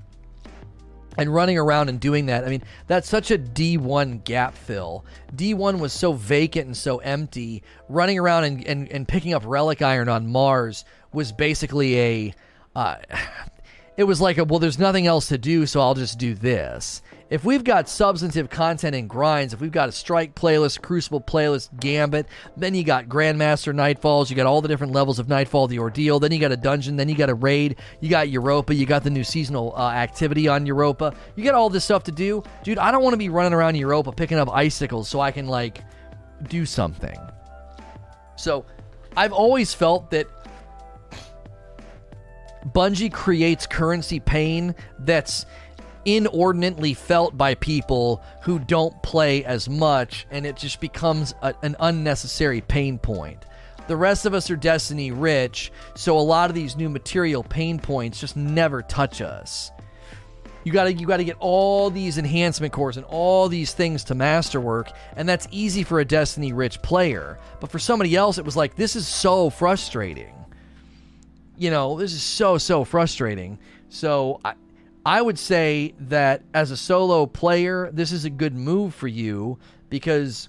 and 1.18 1.32
running 1.32 1.58
around 1.58 1.88
and 1.88 2.00
doing 2.00 2.26
that. 2.26 2.44
I 2.44 2.48
mean, 2.48 2.62
that's 2.86 3.08
such 3.08 3.30
a 3.30 3.38
D1 3.38 4.24
gap 4.24 4.54
fill. 4.54 5.04
D1 5.34 5.78
was 5.78 5.92
so 5.92 6.12
vacant 6.12 6.66
and 6.66 6.76
so 6.76 6.98
empty. 6.98 7.62
Running 7.88 8.18
around 8.18 8.44
and, 8.44 8.66
and, 8.66 8.90
and 8.90 9.08
picking 9.08 9.34
up 9.34 9.42
relic 9.44 9.82
iron 9.82 10.08
on 10.08 10.26
Mars 10.26 10.84
was 11.12 11.32
basically 11.32 11.98
a. 11.98 12.34
Uh, 12.74 12.96
it 13.96 14.04
was 14.04 14.20
like 14.20 14.38
a, 14.38 14.44
well, 14.44 14.58
there's 14.58 14.78
nothing 14.78 15.06
else 15.06 15.28
to 15.28 15.38
do, 15.38 15.66
so 15.66 15.80
I'll 15.80 15.94
just 15.94 16.18
do 16.18 16.34
this 16.34 17.02
if 17.32 17.46
we've 17.46 17.64
got 17.64 17.88
substantive 17.88 18.50
content 18.50 18.94
and 18.94 19.08
grinds, 19.08 19.54
if 19.54 19.60
we've 19.62 19.72
got 19.72 19.88
a 19.88 19.92
strike 19.92 20.34
playlist, 20.34 20.82
crucible 20.82 21.18
playlist, 21.18 21.70
gambit, 21.80 22.26
then 22.58 22.74
you 22.74 22.84
got 22.84 23.08
grandmaster 23.08 23.74
nightfalls, 23.74 24.28
you 24.28 24.36
got 24.36 24.44
all 24.44 24.60
the 24.60 24.68
different 24.68 24.92
levels 24.92 25.18
of 25.18 25.30
nightfall, 25.30 25.66
the 25.66 25.78
ordeal, 25.78 26.20
then 26.20 26.30
you 26.30 26.38
got 26.38 26.52
a 26.52 26.58
dungeon, 26.58 26.94
then 26.94 27.08
you 27.08 27.14
got 27.14 27.30
a 27.30 27.34
raid, 27.34 27.76
you 28.00 28.10
got 28.10 28.28
Europa, 28.28 28.74
you 28.74 28.84
got 28.84 29.02
the 29.02 29.08
new 29.08 29.24
seasonal 29.24 29.72
uh, 29.78 29.90
activity 29.92 30.46
on 30.46 30.66
Europa, 30.66 31.14
you 31.34 31.42
got 31.42 31.54
all 31.54 31.70
this 31.70 31.86
stuff 31.86 32.04
to 32.04 32.12
do, 32.12 32.42
dude. 32.64 32.76
I 32.76 32.90
don't 32.90 33.02
want 33.02 33.14
to 33.14 33.18
be 33.18 33.30
running 33.30 33.54
around 33.54 33.76
Europa 33.76 34.12
picking 34.12 34.36
up 34.36 34.50
icicles 34.50 35.08
so 35.08 35.18
I 35.18 35.30
can 35.30 35.46
like 35.46 35.80
do 36.50 36.66
something. 36.66 37.16
So, 38.36 38.66
I've 39.16 39.32
always 39.32 39.72
felt 39.72 40.10
that 40.10 40.26
Bungie 42.66 43.12
creates 43.12 43.66
currency 43.66 44.20
pain 44.20 44.74
that's 44.98 45.46
inordinately 46.04 46.94
felt 46.94 47.36
by 47.36 47.54
people 47.54 48.22
who 48.42 48.58
don't 48.58 49.02
play 49.02 49.44
as 49.44 49.68
much, 49.68 50.26
and 50.30 50.46
it 50.46 50.56
just 50.56 50.80
becomes 50.80 51.34
a, 51.42 51.54
an 51.62 51.76
unnecessary 51.80 52.60
pain 52.60 52.98
point. 52.98 53.44
The 53.88 53.96
rest 53.96 54.26
of 54.26 54.34
us 54.34 54.50
are 54.50 54.56
Destiny 54.56 55.10
rich, 55.10 55.72
so 55.94 56.18
a 56.18 56.20
lot 56.20 56.50
of 56.50 56.54
these 56.54 56.76
new 56.76 56.88
material 56.88 57.42
pain 57.42 57.78
points 57.78 58.20
just 58.20 58.36
never 58.36 58.82
touch 58.82 59.20
us. 59.20 59.70
You 60.64 60.72
gotta 60.72 60.92
you 60.92 61.06
gotta 61.06 61.24
get 61.24 61.36
all 61.40 61.90
these 61.90 62.18
enhancement 62.18 62.72
cores 62.72 62.96
and 62.96 63.04
all 63.06 63.48
these 63.48 63.74
things 63.74 64.04
to 64.04 64.14
masterwork, 64.14 64.92
and 65.16 65.28
that's 65.28 65.48
easy 65.50 65.82
for 65.82 65.98
a 65.98 66.04
Destiny 66.04 66.52
rich 66.52 66.80
player. 66.82 67.38
But 67.60 67.70
for 67.70 67.80
somebody 67.80 68.14
else, 68.14 68.38
it 68.38 68.44
was 68.44 68.56
like 68.56 68.76
this 68.76 68.94
is 68.94 69.08
so 69.08 69.50
frustrating. 69.50 70.34
You 71.58 71.70
know, 71.70 71.98
this 71.98 72.12
is 72.12 72.22
so 72.22 72.58
so 72.58 72.84
frustrating. 72.84 73.58
So 73.88 74.40
I, 74.44 74.54
I 75.04 75.20
would 75.20 75.38
say 75.38 75.94
that 75.98 76.42
as 76.54 76.70
a 76.70 76.76
solo 76.76 77.26
player, 77.26 77.90
this 77.92 78.12
is 78.12 78.24
a 78.24 78.30
good 78.30 78.54
move 78.54 78.94
for 78.94 79.08
you 79.08 79.58
because 79.90 80.48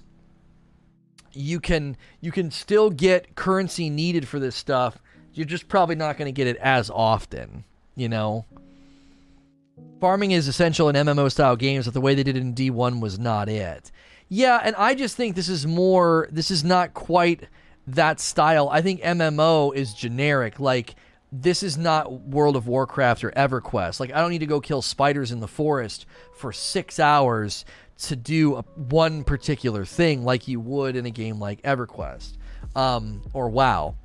you 1.32 1.60
can 1.60 1.96
you 2.20 2.30
can 2.30 2.50
still 2.50 2.90
get 2.90 3.34
currency 3.34 3.90
needed 3.90 4.28
for 4.28 4.38
this 4.38 4.54
stuff. 4.54 4.98
You're 5.32 5.46
just 5.46 5.66
probably 5.66 5.96
not 5.96 6.16
going 6.16 6.26
to 6.26 6.32
get 6.32 6.46
it 6.46 6.56
as 6.58 6.90
often, 6.90 7.64
you 7.96 8.08
know. 8.08 8.44
Farming 10.00 10.30
is 10.30 10.46
essential 10.46 10.88
in 10.88 10.94
MMO 10.94 11.30
style 11.30 11.56
games, 11.56 11.86
but 11.86 11.94
the 11.94 12.00
way 12.00 12.14
they 12.14 12.22
did 12.22 12.36
it 12.36 12.40
in 12.40 12.54
D1 12.54 13.00
was 13.00 13.18
not 13.18 13.48
it. 13.48 13.90
Yeah, 14.28 14.60
and 14.62 14.76
I 14.76 14.94
just 14.94 15.16
think 15.16 15.34
this 15.34 15.48
is 15.48 15.66
more 15.66 16.28
this 16.30 16.50
is 16.52 16.62
not 16.62 16.94
quite 16.94 17.48
that 17.86 18.20
style. 18.20 18.68
I 18.70 18.82
think 18.82 19.00
MMO 19.02 19.74
is 19.74 19.92
generic 19.94 20.60
like 20.60 20.94
this 21.36 21.64
is 21.64 21.76
not 21.76 22.12
World 22.12 22.54
of 22.54 22.68
Warcraft 22.68 23.24
or 23.24 23.30
EverQuest. 23.32 23.98
Like, 23.98 24.12
I 24.12 24.20
don't 24.20 24.30
need 24.30 24.38
to 24.38 24.46
go 24.46 24.60
kill 24.60 24.82
spiders 24.82 25.32
in 25.32 25.40
the 25.40 25.48
forest 25.48 26.06
for 26.32 26.52
six 26.52 27.00
hours 27.00 27.64
to 27.98 28.14
do 28.14 28.56
a, 28.56 28.62
one 28.76 29.24
particular 29.24 29.84
thing 29.84 30.24
like 30.24 30.46
you 30.46 30.60
would 30.60 30.94
in 30.94 31.06
a 31.06 31.10
game 31.10 31.40
like 31.40 31.60
EverQuest 31.62 32.36
um, 32.76 33.22
or 33.32 33.48
WoW. 33.48 33.96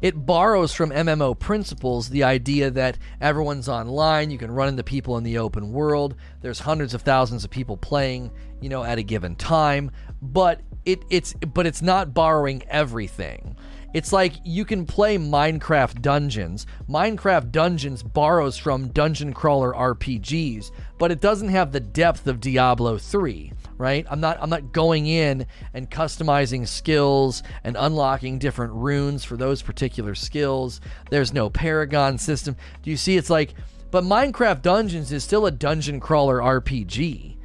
It 0.00 0.26
borrows 0.26 0.72
from 0.72 0.90
MMO 0.90 1.38
principles 1.38 2.08
the 2.08 2.24
idea 2.24 2.70
that 2.70 2.98
everyone's 3.20 3.68
online, 3.68 4.30
you 4.30 4.38
can 4.38 4.50
run 4.50 4.68
into 4.68 4.82
people 4.82 5.18
in 5.18 5.24
the 5.24 5.38
open 5.38 5.70
world, 5.70 6.16
there's 6.40 6.60
hundreds 6.60 6.94
of 6.94 7.02
thousands 7.02 7.44
of 7.44 7.50
people 7.50 7.76
playing, 7.76 8.30
you 8.60 8.70
know, 8.70 8.84
at 8.84 8.98
a 8.98 9.02
given 9.02 9.36
time, 9.36 9.90
but 10.22 10.60
it, 10.86 11.04
it's 11.10 11.34
but 11.34 11.66
it's 11.66 11.82
not 11.82 12.14
borrowing 12.14 12.62
everything. 12.68 13.56
It's 13.92 14.12
like 14.12 14.34
you 14.44 14.64
can 14.64 14.86
play 14.86 15.18
Minecraft 15.18 16.00
Dungeons. 16.00 16.64
Minecraft 16.88 17.50
Dungeons 17.50 18.04
borrows 18.04 18.56
from 18.56 18.88
dungeon 18.88 19.32
crawler 19.32 19.72
RPGs, 19.72 20.70
but 20.98 21.10
it 21.10 21.20
doesn't 21.20 21.48
have 21.48 21.72
the 21.72 21.80
depth 21.80 22.28
of 22.28 22.38
Diablo 22.38 22.98
3, 22.98 23.52
right? 23.78 24.06
I'm 24.08 24.20
not 24.20 24.38
I'm 24.40 24.50
not 24.50 24.72
going 24.72 25.06
in 25.06 25.44
and 25.74 25.90
customizing 25.90 26.68
skills 26.68 27.42
and 27.64 27.76
unlocking 27.76 28.38
different 28.38 28.74
runes 28.74 29.24
for 29.24 29.36
those 29.36 29.60
particular 29.60 30.14
skills. 30.14 30.80
There's 31.10 31.34
no 31.34 31.50
paragon 31.50 32.16
system. 32.18 32.54
Do 32.82 32.90
you 32.90 32.96
see 32.96 33.16
it's 33.16 33.30
like 33.30 33.54
but 33.90 34.04
Minecraft 34.04 34.62
Dungeons 34.62 35.10
is 35.10 35.24
still 35.24 35.46
a 35.46 35.50
dungeon 35.50 35.98
crawler 35.98 36.38
RPG 36.38 37.38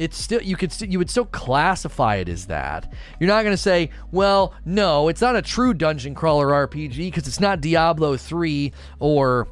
it's 0.00 0.16
still 0.16 0.40
you 0.40 0.56
could 0.56 0.72
st- 0.72 0.90
you 0.90 0.98
would 0.98 1.10
still 1.10 1.26
classify 1.26 2.16
it 2.16 2.28
as 2.28 2.46
that. 2.46 2.90
You're 3.20 3.28
not 3.28 3.42
going 3.42 3.52
to 3.52 3.62
say, 3.62 3.90
"Well, 4.10 4.54
no, 4.64 5.08
it's 5.08 5.20
not 5.20 5.36
a 5.36 5.42
true 5.42 5.74
dungeon 5.74 6.14
crawler 6.14 6.48
RPG 6.48 6.96
because 6.96 7.28
it's 7.28 7.38
not 7.38 7.60
Diablo 7.60 8.16
3 8.16 8.72
or 8.98 9.46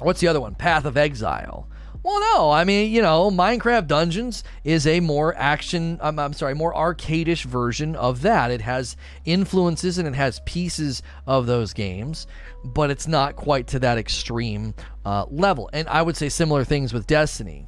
what's 0.00 0.20
the 0.20 0.28
other 0.28 0.40
one? 0.40 0.54
Path 0.54 0.84
of 0.84 0.96
Exile." 0.96 1.68
Well, 2.04 2.20
no, 2.20 2.50
I 2.52 2.62
mean, 2.62 2.92
you 2.92 3.02
know, 3.02 3.28
Minecraft 3.30 3.88
Dungeons 3.88 4.44
is 4.62 4.86
a 4.86 5.00
more 5.00 5.34
action, 5.36 5.98
I'm, 6.00 6.32
sorry, 6.32 6.54
more 6.54 6.72
arcadish 6.72 7.44
version 7.44 7.96
of 7.96 8.22
that. 8.22 8.52
It 8.52 8.60
has 8.60 8.96
influences 9.24 9.98
and 9.98 10.06
it 10.06 10.14
has 10.14 10.40
pieces 10.46 11.02
of 11.26 11.46
those 11.46 11.74
games, 11.74 12.28
but 12.64 12.90
it's 12.90 13.08
not 13.08 13.34
quite 13.34 13.66
to 13.68 13.80
that 13.80 13.98
extreme 13.98 14.74
uh, 15.04 15.26
level. 15.28 15.68
And 15.72 15.88
I 15.88 16.00
would 16.00 16.16
say 16.16 16.28
similar 16.28 16.62
things 16.64 16.94
with 16.94 17.08
Destiny. 17.08 17.66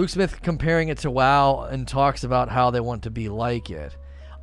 Luke 0.00 0.08
Smith 0.08 0.40
comparing 0.40 0.88
it 0.88 0.96
to 0.96 1.10
WoW 1.10 1.68
and 1.70 1.86
talks 1.86 2.24
about 2.24 2.48
how 2.48 2.70
they 2.70 2.80
want 2.80 3.02
to 3.02 3.10
be 3.10 3.28
like 3.28 3.68
it. 3.68 3.94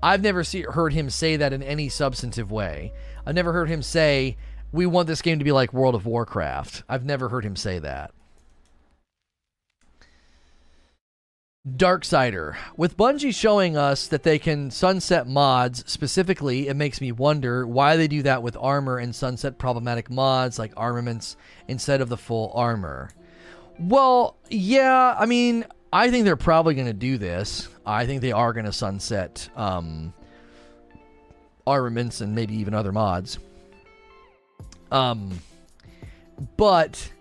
I've 0.03 0.21
never 0.21 0.43
see, 0.43 0.61
heard 0.61 0.93
him 0.93 1.09
say 1.09 1.35
that 1.35 1.51
in 1.51 1.63
any 1.63 1.89
substantive 1.89 2.51
way. 2.51 2.93
I've 3.25 3.33
never 3.33 3.51
heard 3.53 3.67
him 3.67 3.81
say, 3.81 4.37
we 4.71 4.85
want 4.85 5.07
this 5.07 5.23
game 5.23 5.39
to 5.39 5.43
be 5.43 5.51
like 5.51 5.73
World 5.73 5.95
of 5.95 6.05
Warcraft. 6.05 6.83
I've 6.87 7.05
never 7.05 7.29
heard 7.29 7.43
him 7.43 7.55
say 7.55 7.79
that. 7.79 8.11
Darksider. 11.67 12.55
With 12.77 12.95
Bungie 12.95 13.33
showing 13.33 13.75
us 13.75 14.05
that 14.05 14.21
they 14.21 14.37
can 14.37 14.69
sunset 14.69 15.25
mods, 15.25 15.83
specifically, 15.87 16.67
it 16.67 16.75
makes 16.75 17.01
me 17.01 17.11
wonder 17.11 17.65
why 17.65 17.97
they 17.97 18.07
do 18.07 18.21
that 18.21 18.43
with 18.43 18.55
armor 18.57 18.99
and 18.99 19.15
sunset 19.15 19.57
problematic 19.57 20.11
mods 20.11 20.59
like 20.59 20.73
armaments 20.77 21.35
instead 21.67 21.99
of 21.99 22.09
the 22.09 22.15
full 22.15 22.51
armor. 22.53 23.09
Well, 23.79 24.37
yeah, 24.49 25.15
I 25.17 25.25
mean, 25.25 25.65
I 25.93 26.09
think 26.09 26.25
they're 26.25 26.35
probably 26.35 26.73
going 26.75 26.87
to 26.87 26.93
do 26.93 27.17
this. 27.17 27.67
I 27.85 28.05
think 28.05 28.21
they 28.21 28.31
are 28.31 28.53
going 28.53 28.65
to 28.65 28.73
sunset 28.73 29.49
um, 29.55 30.13
armaments 31.65 32.21
and 32.21 32.35
maybe 32.35 32.55
even 32.55 32.73
other 32.73 32.91
mods. 32.91 33.39
Um, 34.91 35.39
but 36.55 37.11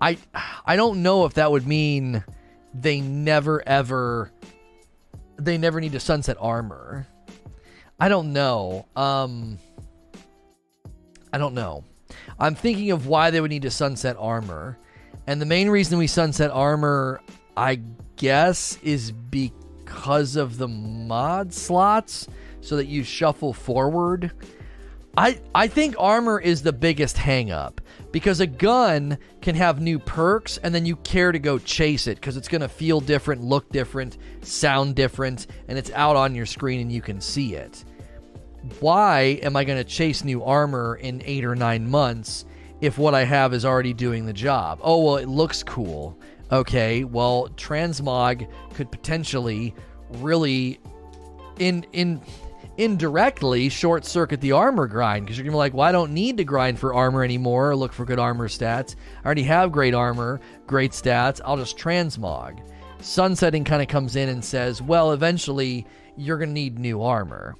I 0.00 0.18
I 0.66 0.76
don't 0.76 1.02
know 1.02 1.24
if 1.24 1.34
that 1.34 1.50
would 1.50 1.66
mean 1.66 2.22
they 2.74 3.00
never 3.00 3.66
ever 3.66 4.30
they 5.38 5.58
never 5.58 5.80
need 5.80 5.92
to 5.92 6.00
sunset 6.00 6.36
armor. 6.40 7.06
I 7.98 8.08
don't 8.08 8.32
know. 8.32 8.86
Um, 8.96 9.58
I 11.32 11.38
don't 11.38 11.54
know. 11.54 11.84
I'm 12.38 12.54
thinking 12.54 12.90
of 12.90 13.06
why 13.06 13.30
they 13.30 13.40
would 13.40 13.50
need 13.50 13.62
to 13.62 13.70
sunset 13.70 14.16
armor. 14.18 14.78
And 15.26 15.40
the 15.40 15.46
main 15.46 15.70
reason 15.70 15.98
we 15.98 16.06
sunset 16.06 16.50
armor, 16.50 17.20
I 17.56 17.80
guess, 18.16 18.78
is 18.82 19.12
because 19.12 20.36
of 20.36 20.58
the 20.58 20.68
mod 20.68 21.52
slots 21.52 22.28
so 22.60 22.76
that 22.76 22.86
you 22.86 23.04
shuffle 23.04 23.52
forward. 23.52 24.32
I 25.16 25.40
I 25.54 25.68
think 25.68 25.94
armor 25.98 26.40
is 26.40 26.62
the 26.62 26.72
biggest 26.72 27.16
hangup 27.16 27.78
because 28.10 28.40
a 28.40 28.46
gun 28.46 29.18
can 29.42 29.54
have 29.54 29.80
new 29.80 29.98
perks 29.98 30.58
and 30.58 30.74
then 30.74 30.86
you 30.86 30.96
care 30.96 31.30
to 31.30 31.38
go 31.38 31.58
chase 31.58 32.06
it 32.06 32.16
because 32.16 32.36
it's 32.36 32.48
going 32.48 32.62
to 32.62 32.68
feel 32.68 33.00
different, 33.00 33.42
look 33.42 33.68
different, 33.70 34.18
sound 34.42 34.96
different, 34.96 35.46
and 35.68 35.78
it's 35.78 35.90
out 35.92 36.16
on 36.16 36.34
your 36.34 36.46
screen 36.46 36.80
and 36.80 36.90
you 36.90 37.00
can 37.00 37.20
see 37.20 37.54
it. 37.54 37.84
Why 38.80 39.38
am 39.42 39.56
I 39.56 39.64
going 39.64 39.78
to 39.78 39.84
chase 39.84 40.24
new 40.24 40.42
armor 40.42 40.96
in 40.96 41.22
8 41.24 41.44
or 41.44 41.54
9 41.54 41.88
months 41.88 42.44
if 42.84 42.98
what 42.98 43.14
I 43.14 43.24
have 43.24 43.54
is 43.54 43.64
already 43.64 43.92
doing 43.92 44.26
the 44.26 44.32
job. 44.32 44.78
Oh, 44.82 45.02
well, 45.02 45.16
it 45.16 45.28
looks 45.28 45.62
cool. 45.62 46.18
Okay, 46.52 47.04
well, 47.04 47.48
transmog 47.56 48.46
could 48.74 48.90
potentially 48.90 49.74
really 50.10 50.78
in 51.58 51.86
in 51.92 52.20
indirectly 52.76 53.68
short 53.68 54.04
circuit 54.04 54.40
the 54.40 54.52
armor 54.52 54.86
grind 54.86 55.24
because 55.24 55.38
you're 55.38 55.44
gonna 55.44 55.54
be 55.54 55.58
like, 55.58 55.74
well, 55.74 55.86
I 55.86 55.92
don't 55.92 56.12
need 56.12 56.36
to 56.38 56.44
grind 56.44 56.78
for 56.78 56.92
armor 56.92 57.22
anymore 57.22 57.70
or 57.70 57.76
look 57.76 57.92
for 57.92 58.04
good 58.04 58.18
armor 58.18 58.48
stats. 58.48 58.96
I 59.22 59.26
already 59.26 59.44
have 59.44 59.72
great 59.72 59.94
armor, 59.94 60.40
great 60.66 60.90
stats. 60.92 61.40
I'll 61.44 61.56
just 61.56 61.78
transmog. 61.78 62.60
Sunsetting 63.00 63.64
kind 63.64 63.82
of 63.82 63.88
comes 63.88 64.16
in 64.16 64.28
and 64.28 64.44
says, 64.44 64.82
well, 64.82 65.12
eventually 65.12 65.86
you're 66.16 66.38
gonna 66.38 66.52
need 66.52 66.78
new 66.78 67.02
armor. 67.02 67.54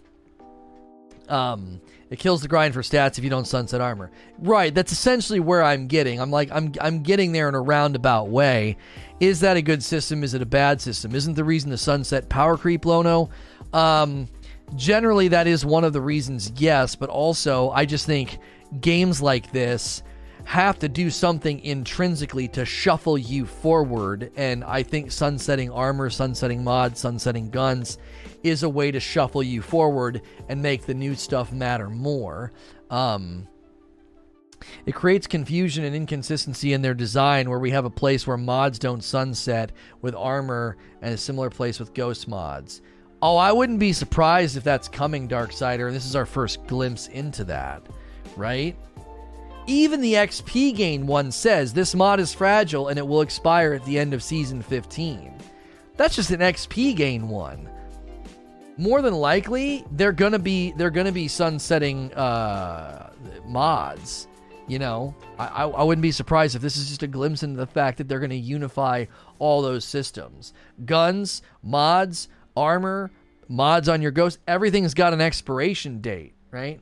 Um, 1.28 1.80
it 2.10 2.18
kills 2.18 2.42
the 2.42 2.48
grind 2.48 2.74
for 2.74 2.82
stats 2.82 3.18
if 3.18 3.24
you 3.24 3.30
don't 3.30 3.46
sunset 3.46 3.80
armor. 3.80 4.10
Right, 4.38 4.74
that's 4.74 4.92
essentially 4.92 5.40
where 5.40 5.62
I'm 5.62 5.86
getting. 5.86 6.20
I'm 6.20 6.30
like 6.30 6.50
I'm 6.52 6.72
I'm 6.80 7.02
getting 7.02 7.32
there 7.32 7.48
in 7.48 7.54
a 7.54 7.60
roundabout 7.60 8.28
way. 8.28 8.76
Is 9.20 9.40
that 9.40 9.56
a 9.56 9.62
good 9.62 9.82
system? 9.82 10.22
Is 10.22 10.34
it 10.34 10.42
a 10.42 10.46
bad 10.46 10.80
system? 10.80 11.14
Isn't 11.14 11.34
the 11.34 11.44
reason 11.44 11.70
to 11.70 11.78
sunset 11.78 12.28
power 12.28 12.56
creep, 12.56 12.84
Lono? 12.84 13.30
Um, 13.72 14.28
generally 14.76 15.28
that 15.28 15.46
is 15.46 15.64
one 15.64 15.84
of 15.84 15.92
the 15.92 16.00
reasons, 16.00 16.52
yes, 16.56 16.94
but 16.94 17.08
also 17.08 17.70
I 17.70 17.84
just 17.84 18.06
think 18.06 18.38
games 18.80 19.22
like 19.22 19.52
this 19.52 20.02
have 20.44 20.78
to 20.78 20.88
do 20.88 21.10
something 21.10 21.58
intrinsically 21.60 22.48
to 22.48 22.64
shuffle 22.64 23.16
you 23.16 23.46
forward. 23.46 24.30
And 24.36 24.62
I 24.62 24.82
think 24.82 25.10
sunsetting 25.10 25.70
armor, 25.70 26.10
sunsetting 26.10 26.62
mods, 26.62 27.00
sunsetting 27.00 27.50
guns 27.50 27.98
is 28.44 28.62
a 28.62 28.68
way 28.68 28.90
to 28.90 29.00
shuffle 29.00 29.42
you 29.42 29.62
forward 29.62 30.22
and 30.48 30.62
make 30.62 30.86
the 30.86 30.94
new 30.94 31.14
stuff 31.14 31.50
matter 31.52 31.90
more. 31.90 32.52
Um, 32.90 33.48
it 34.86 34.94
creates 34.94 35.26
confusion 35.26 35.84
and 35.84 35.96
inconsistency 35.96 36.72
in 36.72 36.82
their 36.82 36.94
design 36.94 37.50
where 37.50 37.58
we 37.58 37.70
have 37.70 37.84
a 37.84 37.90
place 37.90 38.26
where 38.26 38.36
mods 38.36 38.78
don't 38.78 39.02
sunset 39.02 39.72
with 40.00 40.14
armor 40.14 40.76
and 41.02 41.12
a 41.12 41.18
similar 41.18 41.50
place 41.50 41.80
with 41.80 41.94
ghost 41.94 42.28
mods. 42.28 42.82
Oh, 43.20 43.36
I 43.36 43.52
wouldn't 43.52 43.78
be 43.78 43.92
surprised 43.92 44.56
if 44.56 44.64
that's 44.64 44.88
coming, 44.88 45.28
Darksider, 45.28 45.86
and 45.86 45.96
this 45.96 46.04
is 46.04 46.16
our 46.16 46.26
first 46.26 46.66
glimpse 46.66 47.08
into 47.08 47.44
that, 47.44 47.82
right? 48.36 48.76
Even 49.66 50.02
the 50.02 50.14
XP 50.14 50.76
gain 50.76 51.06
one 51.06 51.32
says 51.32 51.72
this 51.72 51.94
mod 51.94 52.20
is 52.20 52.34
fragile 52.34 52.88
and 52.88 52.98
it 52.98 53.06
will 53.06 53.22
expire 53.22 53.72
at 53.72 53.84
the 53.86 53.98
end 53.98 54.12
of 54.12 54.22
season 54.22 54.60
15. 54.60 55.32
That's 55.96 56.16
just 56.16 56.32
an 56.32 56.40
XP 56.40 56.96
gain 56.96 57.28
one. 57.28 57.70
More 58.76 59.02
than 59.02 59.14
likely, 59.14 59.84
they're 59.92 60.12
gonna 60.12 60.38
be 60.38 60.72
they're 60.72 60.90
gonna 60.90 61.12
be 61.12 61.28
sunsetting 61.28 62.12
uh, 62.14 63.10
mods. 63.46 64.28
You 64.66 64.78
know, 64.78 65.14
I, 65.38 65.64
I 65.64 65.82
wouldn't 65.82 66.02
be 66.02 66.10
surprised 66.10 66.56
if 66.56 66.62
this 66.62 66.78
is 66.78 66.88
just 66.88 67.02
a 67.02 67.06
glimpse 67.06 67.42
into 67.42 67.58
the 67.58 67.66
fact 67.66 67.98
that 67.98 68.08
they're 68.08 68.18
to 68.30 68.36
unify 68.36 69.04
all 69.38 69.60
those 69.62 69.84
systems 69.84 70.54
guns, 70.86 71.42
mods, 71.62 72.28
armor, 72.56 73.10
mods 73.48 73.88
on 73.88 74.02
your 74.02 74.10
ghost. 74.10 74.38
Everything's 74.48 74.94
got 74.94 75.12
an 75.12 75.20
expiration 75.20 76.00
date, 76.00 76.34
right? 76.50 76.80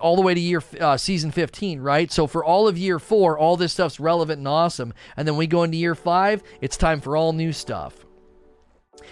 all 0.00 0.16
the 0.16 0.22
way 0.22 0.32
to 0.32 0.40
year 0.40 0.62
uh, 0.80 0.96
season 0.96 1.30
15 1.30 1.80
right 1.80 2.10
so 2.10 2.26
for 2.26 2.42
all 2.42 2.66
of 2.66 2.78
year 2.78 2.98
four 2.98 3.38
all 3.38 3.58
this 3.58 3.74
stuff's 3.74 4.00
relevant 4.00 4.38
and 4.38 4.48
awesome 4.48 4.94
and 5.18 5.28
then 5.28 5.36
we 5.36 5.46
go 5.46 5.64
into 5.64 5.76
year 5.76 5.94
five 5.94 6.42
it's 6.62 6.78
time 6.78 6.98
for 6.98 7.14
all 7.14 7.34
new 7.34 7.52
stuff 7.52 8.06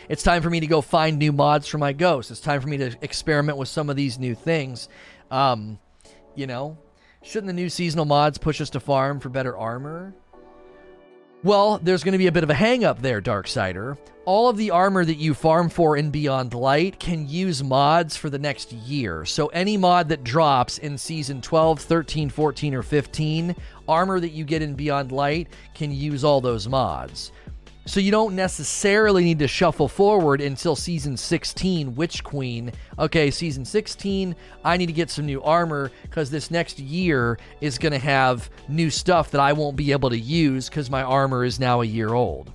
it's 0.09 0.23
time 0.23 0.43
for 0.43 0.51
me 0.51 0.61
to 0.61 0.67
go 0.67 0.81
find 0.81 1.19
new 1.19 1.33
mods 1.33 1.67
for 1.67 1.79
my 1.79 1.93
ghost 1.93 2.31
it's 2.31 2.41
time 2.41 2.61
for 2.61 2.69
me 2.69 2.77
to 2.77 2.97
experiment 3.03 3.59
with 3.59 3.69
some 3.69 3.91
of 3.91 3.97
these 3.97 4.19
new 4.19 4.35
things 4.35 4.89
um, 5.31 5.79
you 6.35 6.47
know 6.47 6.77
shouldn't 7.23 7.49
the 7.49 7.53
new 7.53 7.69
seasonal 7.69 8.05
mods 8.05 8.39
push 8.39 8.61
us 8.61 8.71
to 8.71 8.81
farm 8.81 9.21
for 9.21 9.29
better 9.29 9.57
armor 9.57 10.15
well, 11.45 11.79
there's 11.81 12.03
going 12.03 12.13
to 12.13 12.19
be 12.19 12.27
a 12.27 12.33
bit 12.33 12.43
of 12.43 12.51
a 12.51 12.55
hang 12.55 12.85
up 12.85 13.01
there, 13.01 13.23
Darksider. 13.23 13.97
All 14.25 14.49
of 14.49 14.57
the 14.57 14.73
armor 14.73 15.05
that 15.05 15.19
you 15.19 15.35
farm 15.35 15.69
for 15.69 15.97
in 15.97 16.11
Beyond 16.11 16.53
Light 16.53 16.99
can 16.99 17.29
use 17.29 17.63
mods 17.63 18.17
for 18.17 18.29
the 18.29 18.41
next 18.41 18.73
year. 18.73 19.25
So, 19.25 19.47
any 19.49 19.77
mod 19.77 20.09
that 20.09 20.25
drops 20.25 20.79
in 20.79 20.99
season 20.99 21.41
12, 21.41 21.79
13, 21.79 22.29
14, 22.29 22.75
or 22.75 22.83
15, 22.83 23.55
armor 23.87 24.19
that 24.19 24.33
you 24.33 24.45
get 24.45 24.63
in 24.63 24.75
Beyond 24.75 25.13
Light 25.13 25.49
can 25.75 25.93
use 25.93 26.25
all 26.25 26.41
those 26.41 26.69
mods. 26.69 27.31
So 27.89 28.01
you 28.01 28.11
don't 28.11 28.37
necessarily 28.37 29.25
need 29.25 29.39
to 29.39 29.49
shuffle 29.49 29.89
forward 29.89 30.43
until 30.43 30.77
season 30.77 31.17
16, 31.17 31.95
Witch 31.95 32.23
Queen. 32.23 32.71
Okay, 32.99 33.31
season 33.31 33.65
16, 33.65 34.37
I 34.63 34.77
need 34.77 34.89
to 34.89 34.93
get 34.93 35.09
some 35.09 35.25
new 35.25 35.41
armor 35.41 35.91
because 36.03 36.31
this 36.31 36.51
next 36.51 36.79
year 36.79 37.39
is 37.63 37.79
going 37.79 37.93
to 37.93 37.99
have 37.99 38.51
new 38.69 38.91
stuff 38.91 39.31
that 39.31 39.41
I 39.41 39.55
won't 39.55 39.75
be 39.75 39.91
able 39.93 40.11
to 40.11 40.19
use 40.19 40.69
because 40.69 40.91
my 40.91 41.03
armor 41.03 41.47
is 41.47 41.59
now 41.59 41.81
a 41.81 41.87
year 41.87 42.13
old. 42.13 42.53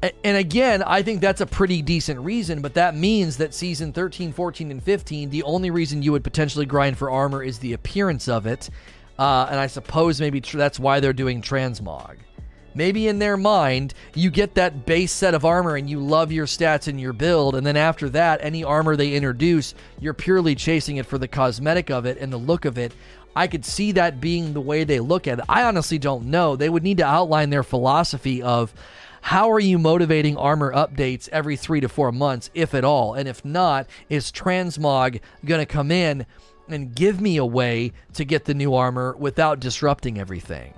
And 0.00 0.36
again, 0.36 0.84
I 0.84 1.02
think 1.02 1.20
that's 1.20 1.40
a 1.40 1.46
pretty 1.46 1.82
decent 1.82 2.20
reason, 2.20 2.62
but 2.62 2.74
that 2.74 2.94
means 2.94 3.36
that 3.38 3.52
season 3.52 3.92
13, 3.92 4.32
14, 4.32 4.70
and 4.70 4.80
15, 4.80 5.30
the 5.30 5.42
only 5.42 5.72
reason 5.72 6.04
you 6.04 6.12
would 6.12 6.22
potentially 6.22 6.66
grind 6.66 6.96
for 6.96 7.10
armor 7.10 7.42
is 7.42 7.58
the 7.58 7.72
appearance 7.72 8.28
of 8.28 8.46
it. 8.46 8.70
Uh, 9.18 9.48
and 9.50 9.58
I 9.58 9.66
suppose 9.66 10.20
maybe 10.20 10.40
tr- 10.40 10.56
that's 10.56 10.78
why 10.78 11.00
they're 11.00 11.12
doing 11.12 11.42
transmog. 11.42 12.18
Maybe 12.74 13.08
in 13.08 13.18
their 13.18 13.36
mind, 13.36 13.94
you 14.14 14.30
get 14.30 14.54
that 14.54 14.86
base 14.86 15.12
set 15.12 15.34
of 15.34 15.44
armor 15.44 15.76
and 15.76 15.88
you 15.88 16.00
love 16.00 16.30
your 16.30 16.46
stats 16.46 16.86
and 16.86 17.00
your 17.00 17.12
build, 17.12 17.54
and 17.54 17.66
then 17.66 17.76
after 17.76 18.08
that, 18.10 18.40
any 18.42 18.62
armor 18.62 18.94
they 18.94 19.14
introduce, 19.14 19.74
you're 20.00 20.14
purely 20.14 20.54
chasing 20.54 20.96
it 20.96 21.06
for 21.06 21.18
the 21.18 21.28
cosmetic 21.28 21.90
of 21.90 22.06
it 22.06 22.18
and 22.18 22.32
the 22.32 22.36
look 22.36 22.64
of 22.64 22.78
it. 22.78 22.92
I 23.34 23.46
could 23.46 23.64
see 23.64 23.92
that 23.92 24.20
being 24.20 24.52
the 24.52 24.60
way 24.60 24.84
they 24.84 25.00
look 25.00 25.26
at 25.26 25.38
it. 25.38 25.44
I 25.48 25.62
honestly 25.62 25.98
don't 25.98 26.26
know. 26.26 26.56
They 26.56 26.68
would 26.68 26.82
need 26.82 26.98
to 26.98 27.06
outline 27.06 27.50
their 27.50 27.62
philosophy 27.62 28.42
of 28.42 28.74
how 29.20 29.50
are 29.50 29.60
you 29.60 29.78
motivating 29.78 30.36
armor 30.36 30.72
updates 30.72 31.28
every 31.30 31.56
three 31.56 31.80
to 31.80 31.88
four 31.88 32.12
months, 32.12 32.50
if 32.54 32.74
at 32.74 32.84
all? 32.84 33.14
And 33.14 33.28
if 33.28 33.44
not, 33.44 33.86
is 34.08 34.32
Transmog 34.32 35.20
going 35.44 35.60
to 35.60 35.66
come 35.66 35.90
in 35.90 36.26
and 36.68 36.94
give 36.94 37.20
me 37.20 37.36
a 37.36 37.44
way 37.44 37.92
to 38.14 38.24
get 38.24 38.44
the 38.44 38.54
new 38.54 38.74
armor 38.74 39.14
without 39.18 39.60
disrupting 39.60 40.18
everything? 40.18 40.72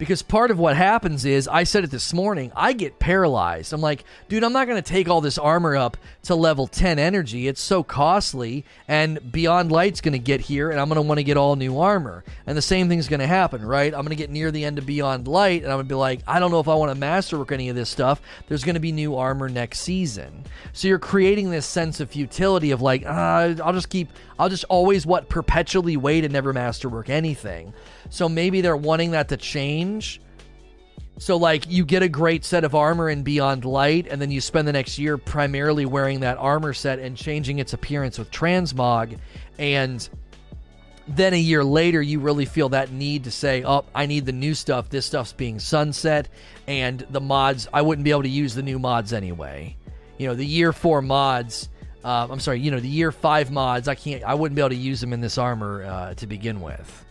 Because 0.00 0.22
part 0.22 0.50
of 0.50 0.58
what 0.58 0.78
happens 0.78 1.26
is 1.26 1.46
I 1.46 1.64
said 1.64 1.84
it 1.84 1.90
this 1.90 2.14
morning, 2.14 2.50
I 2.56 2.72
get 2.72 2.98
paralyzed. 2.98 3.74
I'm 3.74 3.82
like, 3.82 4.04
dude, 4.30 4.42
I'm 4.42 4.54
not 4.54 4.66
going 4.66 4.82
to 4.82 4.88
take 4.92 5.10
all 5.10 5.20
this 5.20 5.36
armor 5.36 5.76
up 5.76 5.98
to 6.22 6.34
level 6.34 6.66
10 6.66 6.98
energy. 6.98 7.46
It's 7.46 7.60
so 7.60 7.82
costly 7.82 8.64
and 8.88 9.30
Beyond 9.30 9.70
Light's 9.70 10.00
going 10.00 10.14
to 10.14 10.18
get 10.18 10.40
here 10.40 10.70
and 10.70 10.80
I'm 10.80 10.88
going 10.88 10.96
to 10.96 11.06
want 11.06 11.18
to 11.18 11.22
get 11.22 11.36
all 11.36 11.54
new 11.54 11.78
armor. 11.78 12.24
And 12.46 12.56
the 12.56 12.62
same 12.62 12.88
thing's 12.88 13.08
going 13.08 13.20
to 13.20 13.26
happen, 13.26 13.62
right? 13.62 13.92
I'm 13.92 14.00
going 14.00 14.08
to 14.08 14.16
get 14.16 14.30
near 14.30 14.50
the 14.50 14.64
end 14.64 14.78
of 14.78 14.86
Beyond 14.86 15.28
Light 15.28 15.64
and 15.64 15.70
I'm 15.70 15.76
going 15.76 15.86
to 15.86 15.92
be 15.92 15.96
like, 15.96 16.20
I 16.26 16.38
don't 16.38 16.50
know 16.50 16.60
if 16.60 16.68
I 16.68 16.74
want 16.76 16.90
to 16.92 16.98
masterwork 16.98 17.52
any 17.52 17.68
of 17.68 17.76
this 17.76 17.90
stuff. 17.90 18.22
There's 18.48 18.64
going 18.64 18.76
to 18.76 18.80
be 18.80 18.92
new 18.92 19.16
armor 19.16 19.50
next 19.50 19.80
season. 19.80 20.44
So 20.72 20.88
you're 20.88 20.98
creating 20.98 21.50
this 21.50 21.66
sense 21.66 22.00
of 22.00 22.08
futility 22.08 22.70
of 22.70 22.80
like, 22.80 23.04
ah, 23.06 23.54
I'll 23.62 23.74
just 23.74 23.90
keep 23.90 24.08
I'll 24.40 24.48
just 24.48 24.64
always 24.70 25.04
what 25.04 25.28
perpetually 25.28 25.98
wait 25.98 26.24
and 26.24 26.32
never 26.32 26.54
masterwork 26.54 27.10
anything. 27.10 27.74
So 28.08 28.26
maybe 28.26 28.62
they're 28.62 28.74
wanting 28.74 29.10
that 29.10 29.28
to 29.28 29.36
change. 29.36 29.89
So 31.20 31.36
like 31.36 31.70
you 31.70 31.84
get 31.84 32.02
a 32.02 32.08
great 32.08 32.46
set 32.46 32.64
of 32.64 32.74
armor 32.74 33.10
in 33.10 33.22
Beyond 33.22 33.66
Light, 33.66 34.06
and 34.10 34.22
then 34.22 34.30
you 34.30 34.40
spend 34.40 34.66
the 34.66 34.72
next 34.72 34.98
year 34.98 35.18
primarily 35.18 35.84
wearing 35.84 36.20
that 36.20 36.38
armor 36.38 36.72
set 36.72 36.98
and 36.98 37.14
changing 37.14 37.58
its 37.58 37.74
appearance 37.74 38.18
with 38.18 38.30
transmog, 38.30 39.18
and 39.58 40.08
then 41.06 41.34
a 41.34 41.38
year 41.38 41.62
later 41.62 42.00
you 42.00 42.20
really 42.20 42.46
feel 42.46 42.70
that 42.70 42.90
need 42.90 43.24
to 43.24 43.30
say, 43.30 43.62
"Oh, 43.62 43.84
I 43.94 44.06
need 44.06 44.24
the 44.24 44.32
new 44.32 44.54
stuff. 44.54 44.88
This 44.88 45.04
stuff's 45.04 45.34
being 45.34 45.58
sunset, 45.58 46.28
and 46.66 47.04
the 47.10 47.20
mods 47.20 47.68
I 47.70 47.82
wouldn't 47.82 48.04
be 48.06 48.12
able 48.12 48.22
to 48.22 48.28
use 48.30 48.54
the 48.54 48.62
new 48.62 48.78
mods 48.78 49.12
anyway." 49.12 49.76
You 50.16 50.28
know, 50.28 50.34
the 50.34 50.46
year 50.46 50.72
four 50.72 51.02
mods. 51.02 51.68
Uh, 52.02 52.28
I'm 52.30 52.40
sorry, 52.40 52.60
you 52.60 52.70
know, 52.70 52.80
the 52.80 52.88
year 52.88 53.12
five 53.12 53.50
mods. 53.50 53.88
I 53.88 53.94
can't. 53.94 54.24
I 54.24 54.32
wouldn't 54.32 54.56
be 54.56 54.62
able 54.62 54.70
to 54.70 54.74
use 54.76 55.02
them 55.02 55.12
in 55.12 55.20
this 55.20 55.36
armor 55.36 55.84
uh, 55.84 56.14
to 56.14 56.26
begin 56.26 56.62
with. 56.62 57.04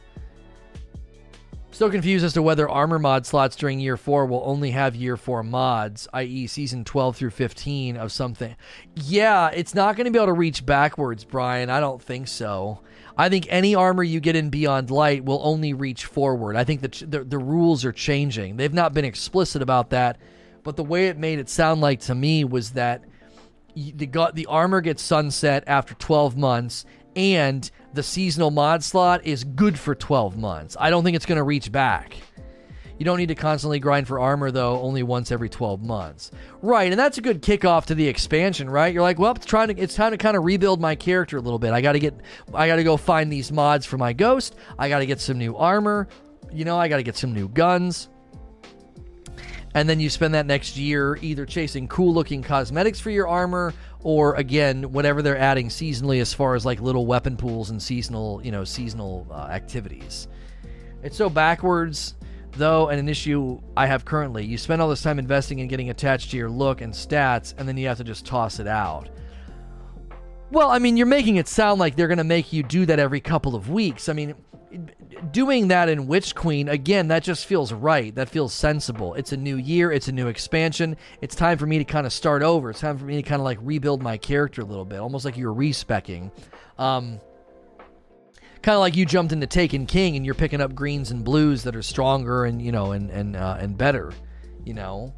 Still 1.79 1.89
confused 1.89 2.25
as 2.25 2.33
to 2.33 2.41
whether 2.41 2.67
armor 2.67 2.99
mod 2.99 3.25
slots 3.25 3.55
during 3.55 3.79
year 3.79 3.95
4 3.95 4.25
will 4.25 4.43
only 4.43 4.71
have 4.71 4.97
year 4.97 5.15
4 5.15 5.43
mods, 5.43 6.09
i.e., 6.11 6.45
season 6.45 6.83
12 6.83 7.15
through 7.15 7.29
15 7.29 7.95
of 7.95 8.11
something. 8.11 8.53
Yeah, 8.95 9.47
it's 9.47 9.73
not 9.73 9.95
going 9.95 10.03
to 10.03 10.11
be 10.11 10.19
able 10.19 10.25
to 10.25 10.33
reach 10.33 10.65
backwards, 10.65 11.23
Brian. 11.23 11.69
I 11.69 11.79
don't 11.79 12.01
think 12.01 12.27
so. 12.27 12.81
I 13.17 13.29
think 13.29 13.47
any 13.49 13.75
armor 13.75 14.03
you 14.03 14.19
get 14.19 14.35
in 14.35 14.49
Beyond 14.49 14.91
Light 14.91 15.23
will 15.23 15.39
only 15.41 15.71
reach 15.71 16.03
forward. 16.03 16.57
I 16.57 16.65
think 16.65 16.81
that 16.81 17.01
the, 17.09 17.23
the 17.23 17.37
rules 17.37 17.85
are 17.85 17.93
changing. 17.93 18.57
They've 18.57 18.73
not 18.73 18.93
been 18.93 19.05
explicit 19.05 19.61
about 19.61 19.91
that, 19.91 20.19
but 20.63 20.75
the 20.75 20.83
way 20.83 21.07
it 21.07 21.17
made 21.17 21.39
it 21.39 21.47
sound 21.47 21.79
like 21.79 22.01
to 22.01 22.13
me 22.13 22.43
was 22.43 22.71
that 22.71 23.05
the, 23.73 24.31
the 24.33 24.47
armor 24.47 24.81
gets 24.81 25.01
sunset 25.01 25.63
after 25.65 25.93
12 25.93 26.35
months 26.35 26.83
and 27.19 27.69
the 27.93 28.01
seasonal 28.03 28.49
mod 28.49 28.83
slot 28.83 29.25
is 29.25 29.43
good 29.43 29.77
for 29.77 29.93
12 29.93 30.37
months. 30.37 30.77
I 30.79 30.89
don't 30.89 31.03
think 31.03 31.15
it's 31.15 31.25
going 31.25 31.37
to 31.37 31.43
reach 31.43 31.71
back. 31.71 32.15
You 32.97 33.05
don't 33.05 33.17
need 33.17 33.27
to 33.27 33.35
constantly 33.35 33.79
grind 33.79 34.07
for 34.07 34.19
armor 34.19 34.51
though, 34.51 34.79
only 34.81 35.03
once 35.03 35.31
every 35.31 35.49
12 35.49 35.81
months. 35.83 36.31
Right, 36.61 36.91
and 36.91 36.99
that's 36.99 37.17
a 37.17 37.21
good 37.21 37.41
kickoff 37.41 37.85
to 37.85 37.95
the 37.95 38.07
expansion, 38.07 38.69
right? 38.69 38.93
You're 38.93 39.03
like, 39.03 39.19
well, 39.19 39.33
it's 39.33 39.45
trying 39.45 39.69
to 39.69 39.81
it's 39.81 39.95
time 39.95 40.11
to 40.11 40.17
kind 40.17 40.35
of 40.35 40.43
rebuild 40.43 40.81
my 40.81 40.95
character 40.95 41.37
a 41.37 41.41
little 41.41 41.59
bit. 41.59 41.71
I 41.71 41.81
got 41.81 41.93
to 41.93 41.99
get 41.99 42.13
I 42.53 42.67
got 42.67 42.75
to 42.75 42.83
go 42.83 42.97
find 42.97 43.31
these 43.31 43.51
mods 43.51 43.85
for 43.85 43.97
my 43.97 44.13
ghost. 44.13 44.55
I 44.77 44.89
got 44.89 44.99
to 44.99 45.05
get 45.05 45.19
some 45.19 45.37
new 45.37 45.55
armor. 45.55 46.07
you 46.51 46.65
know, 46.65 46.77
I 46.77 46.87
got 46.87 46.97
to 46.97 47.03
get 47.03 47.15
some 47.15 47.33
new 47.33 47.47
guns. 47.47 48.09
And 49.75 49.87
then 49.87 49.99
you 49.99 50.09
spend 50.09 50.33
that 50.33 50.45
next 50.45 50.77
year 50.77 51.17
either 51.21 51.45
chasing 51.45 51.87
cool 51.87 52.13
looking 52.13 52.41
cosmetics 52.41 52.99
for 52.99 53.11
your 53.11 53.27
armor 53.27 53.73
or 54.01 54.35
again 54.35 54.91
whatever 54.91 55.21
they're 55.21 55.37
adding 55.37 55.69
seasonally 55.69 56.21
as 56.21 56.33
far 56.33 56.55
as 56.55 56.65
like 56.65 56.81
little 56.81 57.05
weapon 57.05 57.37
pools 57.37 57.69
and 57.69 57.81
seasonal, 57.81 58.41
you 58.43 58.51
know, 58.51 58.63
seasonal 58.63 59.27
uh, 59.29 59.47
activities. 59.51 60.27
It's 61.03 61.15
so 61.15 61.29
backwards 61.29 62.15
though 62.53 62.89
and 62.89 62.99
an 62.99 63.07
issue 63.07 63.59
I 63.77 63.85
have 63.85 64.05
currently. 64.05 64.43
You 64.43 64.57
spend 64.57 64.81
all 64.81 64.89
this 64.89 65.03
time 65.03 65.19
investing 65.19 65.59
in 65.59 65.67
getting 65.67 65.91
attached 65.91 66.31
to 66.31 66.37
your 66.37 66.49
look 66.49 66.81
and 66.81 66.91
stats 66.91 67.53
and 67.57 67.67
then 67.67 67.77
you 67.77 67.87
have 67.87 67.97
to 67.97 68.03
just 68.03 68.25
toss 68.25 68.59
it 68.59 68.67
out. 68.67 69.09
Well, 70.51 70.71
I 70.71 70.79
mean, 70.79 70.97
you're 70.97 71.05
making 71.05 71.35
it 71.35 71.47
sound 71.47 71.79
like 71.79 71.95
they're 71.95 72.07
going 72.07 72.17
to 72.17 72.23
make 72.23 72.51
you 72.51 72.63
do 72.63 72.85
that 72.87 72.99
every 72.99 73.21
couple 73.21 73.55
of 73.55 73.69
weeks. 73.69 74.09
I 74.09 74.13
mean, 74.13 74.33
doing 75.31 75.67
that 75.67 75.89
in 75.89 76.07
Witch 76.07 76.33
Queen, 76.33 76.69
again, 76.69 77.09
that 77.09 77.23
just 77.23 77.45
feels 77.45 77.71
right. 77.71 78.13
That 78.15 78.29
feels 78.29 78.53
sensible. 78.53 79.13
It's 79.13 79.31
a 79.31 79.37
new 79.37 79.57
year, 79.57 79.91
it's 79.91 80.07
a 80.07 80.11
new 80.11 80.27
expansion. 80.27 80.97
It's 81.21 81.35
time 81.35 81.57
for 81.59 81.67
me 81.67 81.77
to 81.77 81.83
kind 81.83 82.07
of 82.07 82.13
start 82.13 82.41
over. 82.41 82.71
It's 82.71 82.79
time 82.79 82.97
for 82.97 83.05
me 83.05 83.15
to 83.17 83.21
kind 83.21 83.39
of 83.39 83.45
like 83.45 83.59
rebuild 83.61 84.01
my 84.01 84.17
character 84.17 84.61
a 84.61 84.65
little 84.65 84.85
bit, 84.85 84.99
almost 84.99 85.23
like 85.23 85.37
you're 85.37 85.53
respecking. 85.53 86.31
Um, 86.79 87.19
kind 88.63 88.75
of 88.75 88.79
like 88.79 88.95
you 88.95 89.05
jumped 89.05 89.31
into 89.31 89.47
Taken 89.47 89.85
King 89.85 90.15
and 90.15 90.25
you're 90.25 90.35
picking 90.35 90.61
up 90.61 90.73
greens 90.73 91.11
and 91.11 91.23
blues 91.23 91.63
that 91.63 91.75
are 91.75 91.83
stronger 91.83 92.45
and, 92.45 92.59
you 92.59 92.71
know, 92.71 92.93
and, 92.93 93.11
and, 93.11 93.35
uh, 93.35 93.57
and 93.59 93.77
better, 93.77 94.11
you 94.65 94.73
know? 94.73 95.13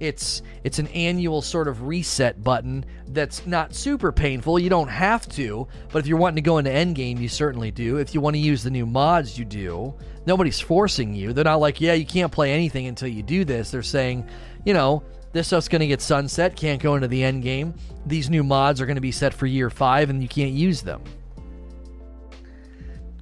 It's 0.00 0.42
it's 0.64 0.78
an 0.78 0.88
annual 0.88 1.42
sort 1.42 1.68
of 1.68 1.82
reset 1.82 2.42
button 2.42 2.84
that's 3.08 3.46
not 3.46 3.74
super 3.74 4.10
painful. 4.10 4.58
You 4.58 4.70
don't 4.70 4.88
have 4.88 5.28
to, 5.30 5.68
but 5.92 5.98
if 6.00 6.06
you're 6.06 6.18
wanting 6.18 6.36
to 6.36 6.42
go 6.42 6.58
into 6.58 6.70
endgame, 6.70 7.20
you 7.20 7.28
certainly 7.28 7.70
do. 7.70 7.98
If 7.98 8.14
you 8.14 8.20
want 8.20 8.34
to 8.34 8.40
use 8.40 8.62
the 8.62 8.70
new 8.70 8.86
mods, 8.86 9.38
you 9.38 9.44
do. 9.44 9.94
Nobody's 10.26 10.58
forcing 10.58 11.14
you. 11.14 11.32
They're 11.32 11.44
not 11.44 11.60
like, 11.60 11.80
yeah, 11.80 11.92
you 11.92 12.06
can't 12.06 12.32
play 12.32 12.52
anything 12.52 12.86
until 12.86 13.08
you 13.08 13.22
do 13.22 13.44
this. 13.44 13.70
They're 13.70 13.82
saying, 13.82 14.28
you 14.64 14.74
know, 14.74 15.02
this 15.32 15.46
stuff's 15.48 15.68
going 15.68 15.80
to 15.80 15.86
get 15.86 16.00
sunset, 16.00 16.56
can't 16.56 16.82
go 16.82 16.94
into 16.94 17.08
the 17.08 17.22
end 17.22 17.42
game. 17.42 17.74
These 18.06 18.30
new 18.30 18.42
mods 18.42 18.80
are 18.80 18.86
going 18.86 18.96
to 18.96 19.00
be 19.00 19.12
set 19.12 19.32
for 19.32 19.46
year 19.46 19.70
five, 19.70 20.10
and 20.10 20.22
you 20.22 20.28
can't 20.28 20.52
use 20.52 20.82
them. 20.82 21.02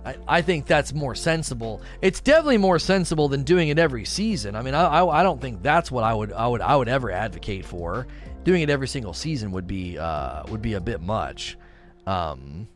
I, 0.09 0.38
I 0.38 0.42
think 0.42 0.66
that's 0.66 0.94
more 0.94 1.14
sensible. 1.14 1.83
It's 2.01 2.21
definitely 2.21 2.57
more 2.57 2.79
sensible 2.79 3.29
than 3.29 3.42
doing 3.42 3.68
it 3.68 3.79
every 3.79 4.07
season. 4.07 4.57
I 4.57 4.62
mean, 4.62 4.75
I, 4.75 4.85
I, 4.85 5.21
I 5.21 5.23
don't 5.23 5.40
think 5.40 5.62
that's 5.62 5.90
what 5.90 6.03
I 6.03 6.14
would 6.14 6.33
I 6.33 6.47
would 6.47 6.62
I 6.62 6.77
would 6.77 6.88
ever 6.88 7.11
advocate 7.11 7.66
for. 7.66 8.07
Doing 8.44 8.62
it 8.62 8.71
every 8.71 8.88
single 8.88 9.12
season 9.12 9.51
would 9.53 9.66
be 9.66 9.99
uh, 9.99 10.44
would 10.49 10.62
be 10.62 10.75
a 10.75 10.81
bit 10.81 11.03
much. 11.03 11.59
Um, 12.07 12.68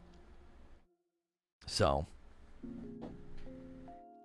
so 1.67 2.07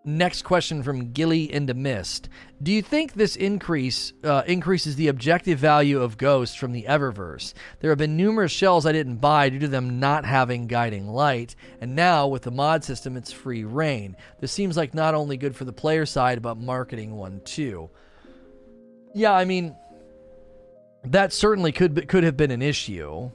Next 0.08 0.44
question 0.44 0.84
from 0.84 1.12
Gilly 1.12 1.52
into 1.52 1.74
Mist. 1.74 2.30
Do 2.64 2.72
you 2.72 2.82
think 2.82 3.12
this 3.12 3.36
increase 3.36 4.14
uh, 4.24 4.42
increases 4.48 4.96
the 4.96 5.10
objective 5.10 5.60
value 5.60 6.02
of 6.02 6.18
Ghosts 6.18 6.56
from 6.56 6.72
the 6.72 6.86
Eververse? 6.88 7.54
There 7.82 7.92
have 7.92 7.98
been 7.98 8.16
numerous 8.16 8.54
shells 8.54 8.86
I 8.86 8.94
didn't 8.94 9.18
buy 9.18 9.50
due 9.50 9.60
to 9.60 9.68
them 9.68 10.00
not 10.00 10.24
having 10.24 10.68
guiding 10.68 11.10
light, 11.10 11.58
and 11.82 11.94
now 11.94 12.26
with 12.26 12.44
the 12.44 12.52
mod 12.52 12.86
system, 12.86 13.18
it's 13.18 13.34
free 13.34 13.66
reign. 13.66 14.16
This 14.40 14.54
seems 14.54 14.78
like 14.78 14.94
not 14.94 15.14
only 15.14 15.36
good 15.36 15.58
for 15.58 15.66
the 15.66 15.74
player 15.74 16.06
side, 16.06 16.42
but 16.42 16.56
marketing 16.56 17.14
one 17.14 17.42
too. 17.42 17.90
Yeah, 19.14 19.34
I 19.34 19.44
mean, 19.44 19.76
that 21.04 21.34
certainly 21.34 21.74
could 21.74 22.08
could 22.08 22.24
have 22.24 22.38
been 22.38 22.52
an 22.52 22.62
issue 22.62 23.30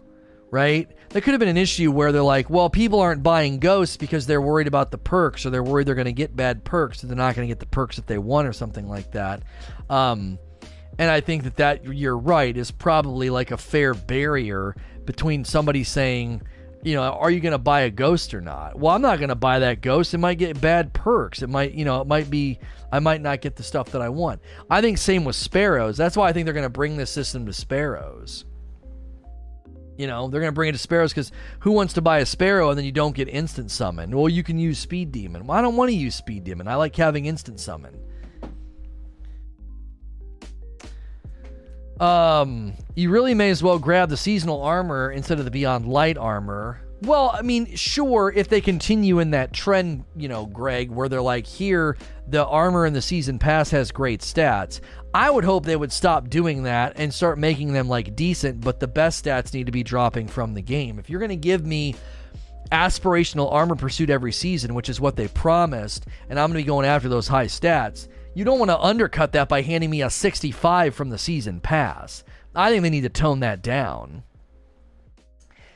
right? 0.53 0.88
There 1.09 1.23
could 1.23 1.33
have 1.33 1.41
been 1.41 1.49
an 1.49 1.57
issue 1.57 1.91
where 1.91 2.12
they're 2.12 2.23
like, 2.23 2.51
well, 2.51 2.71
people 2.71 3.01
aren't 3.01 3.23
buying 3.23 3.59
ghosts 3.59 3.97
because 3.97 4.27
they're 4.27 4.43
worried 4.43 4.69
about 4.69 4.91
the 4.91 4.99
perks 4.99 5.45
or 5.45 5.51
they're 5.51 5.62
worried 5.62 5.88
they're 5.88 5.95
going 5.97 6.05
to 6.05 6.12
get 6.12 6.37
bad 6.37 6.62
perks, 6.62 7.03
or 7.03 7.09
they're 7.09 7.17
not 7.17 7.35
going 7.35 7.49
to 7.49 7.51
get 7.51 7.59
the 7.59 7.67
perks 7.67 7.97
that 7.97 8.07
they 8.07 8.19
want 8.19 8.47
or 8.47 8.53
something 8.53 8.88
like 8.88 9.11
that. 9.12 9.43
Um, 9.91 10.38
and 10.99 11.11
I 11.11 11.21
think 11.21 11.45
that 11.45 11.57
that 11.57 11.85
you're 11.87 12.19
right 12.19 12.55
is 12.55 12.71
probably 12.71 13.31
like 13.31 13.51
a 13.51 13.57
fair 13.57 13.95
barrier 13.95 14.77
between 15.07 15.45
somebody 15.45 15.85
saying, 15.85 16.43
you 16.83 16.97
know, 16.97 17.03
are 17.03 17.31
you 17.31 17.41
going 17.41 17.53
to 17.53 17.59
buy 17.59 17.83
a 17.83 17.91
ghost 17.91 18.35
or 18.35 18.43
not? 18.43 18.79
Well, 18.79 18.95
I'm 18.95 19.03
not 19.03 19.19
going 19.19 19.31
to 19.31 19.35
buy 19.35 19.61
that 19.61 19.81
ghost. 19.81 20.12
It 20.12 20.19
might 20.19 20.37
get 20.37 20.61
bad 20.61 20.93
perks. 20.93 21.41
It 21.41 21.49
might, 21.49 21.73
you 21.73 21.87
know, 21.87 22.03
it 22.03 22.07
might 22.07 22.29
be 22.29 22.59
I 22.91 22.99
might 22.99 23.23
not 23.23 23.41
get 23.41 23.57
the 23.57 23.62
stuff 23.62 23.91
that 23.93 24.03
I 24.03 24.11
want. 24.11 24.43
I 24.69 24.83
think 24.83 24.99
same 24.99 25.25
with 25.25 25.37
sparrows. 25.37 25.97
That's 25.97 26.17
why 26.17 26.29
I 26.29 26.35
think 26.35 26.45
they're 26.45 26.53
going 26.53 26.65
to 26.65 26.69
bring 26.69 26.99
this 26.99 27.11
system 27.11 27.47
to 27.47 27.55
sparrows. 27.55 28.45
You 29.96 30.07
know, 30.07 30.28
they're 30.28 30.40
going 30.40 30.52
to 30.52 30.55
bring 30.55 30.70
it 30.70 30.72
to 30.72 30.78
sparrows 30.78 31.12
because 31.12 31.33
who 31.61 31.72
wants 31.72 31.92
to 31.94 32.00
buy 32.00 32.18
a 32.18 32.26
sparrow 32.26 32.70
and 32.70 32.78
then 32.78 32.85
you 32.85 32.92
don't 32.92 33.14
get 33.14 33.28
instant 33.28 33.70
summon? 33.70 34.16
Well, 34.16 34.28
you 34.28 34.42
can 34.42 34.59
use 34.59 34.78
speed 34.78 35.12
demon. 35.12 35.46
Well, 35.46 35.59
I 35.59 35.61
don't 35.61 35.76
want 35.76 35.90
to 35.90 35.96
use 35.96 36.14
speed 36.14 36.44
demon. 36.44 36.66
I 36.66 36.76
like 36.76 36.96
having 36.96 37.26
instant 37.26 37.61
summon. 37.61 37.98
Um, 42.00 42.72
you 42.96 43.11
really 43.11 43.35
may 43.35 43.50
as 43.50 43.62
well 43.62 43.78
grab 43.78 44.09
the 44.09 44.16
seasonal 44.16 44.62
armor 44.62 45.12
instead 45.12 45.38
of 45.38 45.44
the 45.44 45.50
Beyond 45.50 45.87
Light 45.87 46.18
armor. 46.18 46.81
Well, 47.03 47.33
I 47.35 47.43
mean, 47.43 47.75
sure, 47.75 48.33
if 48.33 48.49
they 48.49 48.61
continue 48.61 49.19
in 49.19 49.33
that 49.33 49.53
trend, 49.53 50.05
you 50.17 50.29
know, 50.29 50.47
Greg, 50.47 50.88
where 50.88 51.09
they're 51.09 51.21
like, 51.21 51.47
here, 51.49 51.97
the 52.29 52.47
armor 52.47 52.87
in 52.87 52.93
the 52.93 53.03
season 53.03 53.41
pass 53.41 53.71
has 53.71 53.91
great 53.91 54.21
stats. 54.21 54.81
I 55.12 55.29
would 55.29 55.43
hope 55.43 55.65
they 55.65 55.75
would 55.75 55.91
stop 55.91 56.31
doing 56.31 56.62
that 56.62 56.93
and 56.95 57.12
start 57.12 57.38
making 57.38 57.73
them 57.73 57.88
like 57.88 58.15
decent, 58.15 58.61
but 58.61 58.79
the 58.79 58.87
best 58.87 59.25
stats 59.25 59.53
need 59.53 59.67
to 59.67 59.73
be 59.73 59.83
dropping 59.83 60.29
from 60.29 60.55
the 60.55 60.62
game. 60.62 61.01
If 61.01 61.11
you're 61.11 61.19
going 61.19 61.31
to 61.31 61.37
give 61.37 61.67
me 61.67 61.97
aspirational 62.71 63.53
armor 63.53 63.75
pursuit 63.75 64.09
every 64.09 64.33
season, 64.33 64.73
which 64.73 64.88
is 64.88 65.01
what 65.01 65.17
they 65.17 65.27
promised, 65.27 66.07
and 66.29 66.38
I'm 66.38 66.53
going 66.53 66.62
to 66.62 66.65
be 66.65 66.69
going 66.69 66.87
after 66.87 67.09
those 67.09 67.27
high 67.27 67.47
stats, 67.47 68.07
you 68.35 68.45
don't 68.45 68.61
want 68.61 68.71
to 68.71 68.79
undercut 68.79 69.33
that 69.33 69.49
by 69.49 69.62
handing 69.62 69.91
me 69.91 70.03
a 70.03 70.09
65 70.09 70.95
from 70.95 71.11
the 71.11 71.19
season 71.19 71.59
pass. 71.59 72.23
I 72.55 72.71
think 72.71 72.85
they 72.85 72.91
need 72.91 73.01
to 73.01 73.09
tone 73.09 73.41
that 73.41 73.61
down. 73.61 74.23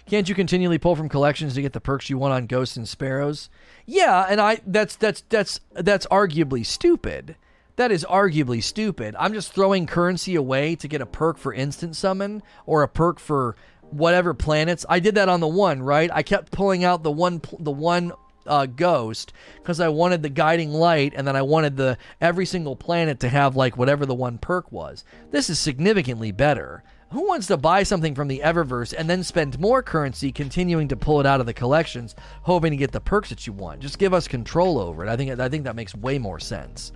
Can't 0.06 0.28
you 0.28 0.34
continually 0.36 0.78
pull 0.78 0.94
from 0.94 1.08
collections 1.08 1.54
to 1.54 1.62
get 1.62 1.72
the 1.72 1.80
perks 1.80 2.08
you 2.08 2.16
want 2.16 2.32
on 2.32 2.46
ghosts 2.46 2.76
and 2.76 2.88
sparrows? 2.88 3.50
Yeah, 3.86 4.26
and 4.28 4.40
I 4.40 4.60
that's 4.64 4.94
that's 4.94 5.24
that's 5.28 5.60
that's 5.72 6.06
arguably 6.06 6.64
stupid. 6.64 7.36
That 7.74 7.90
is 7.90 8.06
arguably 8.08 8.62
stupid. 8.62 9.16
I'm 9.18 9.34
just 9.34 9.52
throwing 9.52 9.86
currency 9.86 10.34
away 10.34 10.76
to 10.76 10.88
get 10.88 11.00
a 11.00 11.06
perk 11.06 11.38
for 11.38 11.52
instant 11.52 11.96
summon 11.96 12.42
or 12.64 12.82
a 12.82 12.88
perk 12.88 13.18
for 13.18 13.56
whatever 13.90 14.32
planets. 14.32 14.86
I 14.88 15.00
did 15.00 15.16
that 15.16 15.28
on 15.28 15.40
the 15.40 15.48
one, 15.48 15.82
right? 15.82 16.10
I 16.12 16.22
kept 16.22 16.52
pulling 16.52 16.84
out 16.84 17.02
the 17.02 17.10
one 17.10 17.40
the 17.58 17.72
one 17.72 18.12
uh, 18.46 18.66
ghost 18.66 19.32
because 19.56 19.80
I 19.80 19.88
wanted 19.88 20.22
the 20.22 20.28
guiding 20.28 20.70
light, 20.70 21.14
and 21.16 21.26
then 21.26 21.34
I 21.34 21.42
wanted 21.42 21.76
the 21.76 21.98
every 22.20 22.46
single 22.46 22.76
planet 22.76 23.18
to 23.20 23.28
have 23.28 23.56
like 23.56 23.76
whatever 23.76 24.06
the 24.06 24.14
one 24.14 24.38
perk 24.38 24.70
was. 24.70 25.04
This 25.32 25.50
is 25.50 25.58
significantly 25.58 26.30
better. 26.30 26.84
Who 27.12 27.26
wants 27.28 27.46
to 27.48 27.56
buy 27.56 27.82
something 27.84 28.14
from 28.14 28.28
the 28.28 28.40
Eververse 28.44 28.92
and 28.96 29.08
then 29.08 29.22
spend 29.22 29.58
more 29.60 29.82
currency 29.82 30.32
continuing 30.32 30.88
to 30.88 30.96
pull 30.96 31.20
it 31.20 31.26
out 31.26 31.40
of 31.40 31.46
the 31.46 31.54
collections, 31.54 32.14
hoping 32.42 32.72
to 32.72 32.76
get 32.76 32.92
the 32.92 33.00
perks 33.00 33.28
that 33.28 33.46
you 33.46 33.52
want? 33.52 33.80
Just 33.80 33.98
give 33.98 34.12
us 34.12 34.26
control 34.26 34.78
over 34.78 35.04
it. 35.04 35.08
I 35.08 35.16
think 35.16 35.38
I 35.38 35.48
think 35.48 35.64
that 35.64 35.76
makes 35.76 35.94
way 35.94 36.18
more 36.18 36.40
sense 36.40 36.92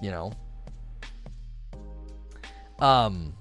you 0.00 0.10
know. 0.10 0.32
Um, 2.78 3.34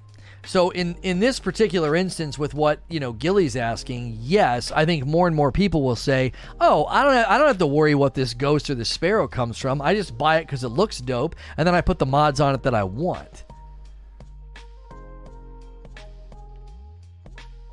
so 0.45 0.69
in 0.71 0.95
in 1.01 1.19
this 1.19 1.39
particular 1.39 1.95
instance, 1.95 2.37
with 2.37 2.53
what 2.53 2.81
you 2.89 2.99
know 2.99 3.13
Gilly's 3.13 3.55
asking, 3.55 4.17
yes, 4.19 4.71
I 4.71 4.85
think 4.85 5.05
more 5.05 5.27
and 5.27 5.35
more 5.35 5.51
people 5.51 5.81
will 5.83 5.95
say, 5.95 6.33
"Oh, 6.59 6.85
I 6.85 7.03
don't 7.03 7.13
have, 7.13 7.27
I 7.27 7.37
don't 7.37 7.47
have 7.47 7.57
to 7.59 7.67
worry 7.67 7.95
what 7.95 8.13
this 8.13 8.33
ghost 8.33 8.69
or 8.69 8.75
this 8.75 8.89
sparrow 8.89 9.27
comes 9.27 9.57
from. 9.57 9.81
I 9.81 9.95
just 9.95 10.17
buy 10.17 10.37
it 10.37 10.41
because 10.45 10.63
it 10.63 10.69
looks 10.69 10.99
dope, 10.99 11.35
and 11.57 11.65
then 11.65 11.75
I 11.75 11.81
put 11.81 11.99
the 11.99 12.05
mods 12.05 12.39
on 12.39 12.53
it 12.53 12.63
that 12.63 12.75
I 12.75 12.83
want." 12.83 13.45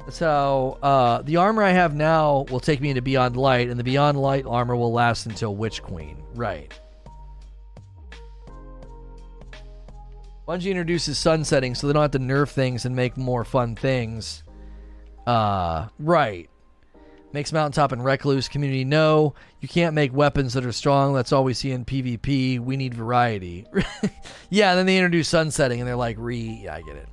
So 0.09 0.79
uh, 0.83 1.23
the 1.23 1.37
armor 1.37 1.62
I 1.62 1.71
have 1.71 1.95
now 1.95 2.47
will 2.51 2.61
take 2.61 2.81
me 2.81 2.90
into 2.90 3.03
Beyond 3.03 3.37
Light, 3.37 3.69
and 3.69 3.79
the 3.79 3.85
Beyond 3.85 4.21
Light 4.21 4.47
armor 4.47 4.77
will 4.77 4.92
last 4.92 5.27
until 5.27 5.55
Witch 5.55 5.83
Queen. 5.83 6.23
Right. 6.35 6.73
Bungie 10.47 10.71
introduces 10.71 11.19
sunsetting 11.19 11.75
so 11.75 11.87
they 11.87 11.92
don't 11.92 12.03
have 12.03 12.12
to 12.12 12.21
nerf 12.21 12.51
things 12.51 12.85
and 12.85 12.95
make 12.95 13.16
more 13.16 13.45
fun 13.45 13.75
things. 13.75 14.45
Uh, 15.27 15.88
right. 15.99 16.49
Makes 17.33 17.53
Mountaintop 17.53 17.90
and 17.90 18.05
Recluse 18.05 18.47
community 18.49 18.85
know 18.85 19.35
you 19.61 19.66
can't 19.66 19.95
make 19.95 20.14
weapons 20.14 20.55
that 20.55 20.64
are 20.64 20.73
strong. 20.73 21.14
That's 21.14 21.33
all 21.33 21.42
we 21.42 21.53
see 21.53 21.73
in 21.73 21.85
PvP. 21.85 22.61
We 22.61 22.77
need 22.77 22.95
variety. 22.95 23.66
yeah, 24.51 24.71
and 24.71 24.79
then 24.79 24.87
they 24.87 24.97
introduce 24.97 25.29
sunsetting 25.29 25.81
and 25.81 25.88
they're 25.88 25.97
like, 25.97 26.16
re. 26.19 26.61
Yeah, 26.64 26.77
I 26.77 26.83
get 26.83 26.95
it. 26.95 27.09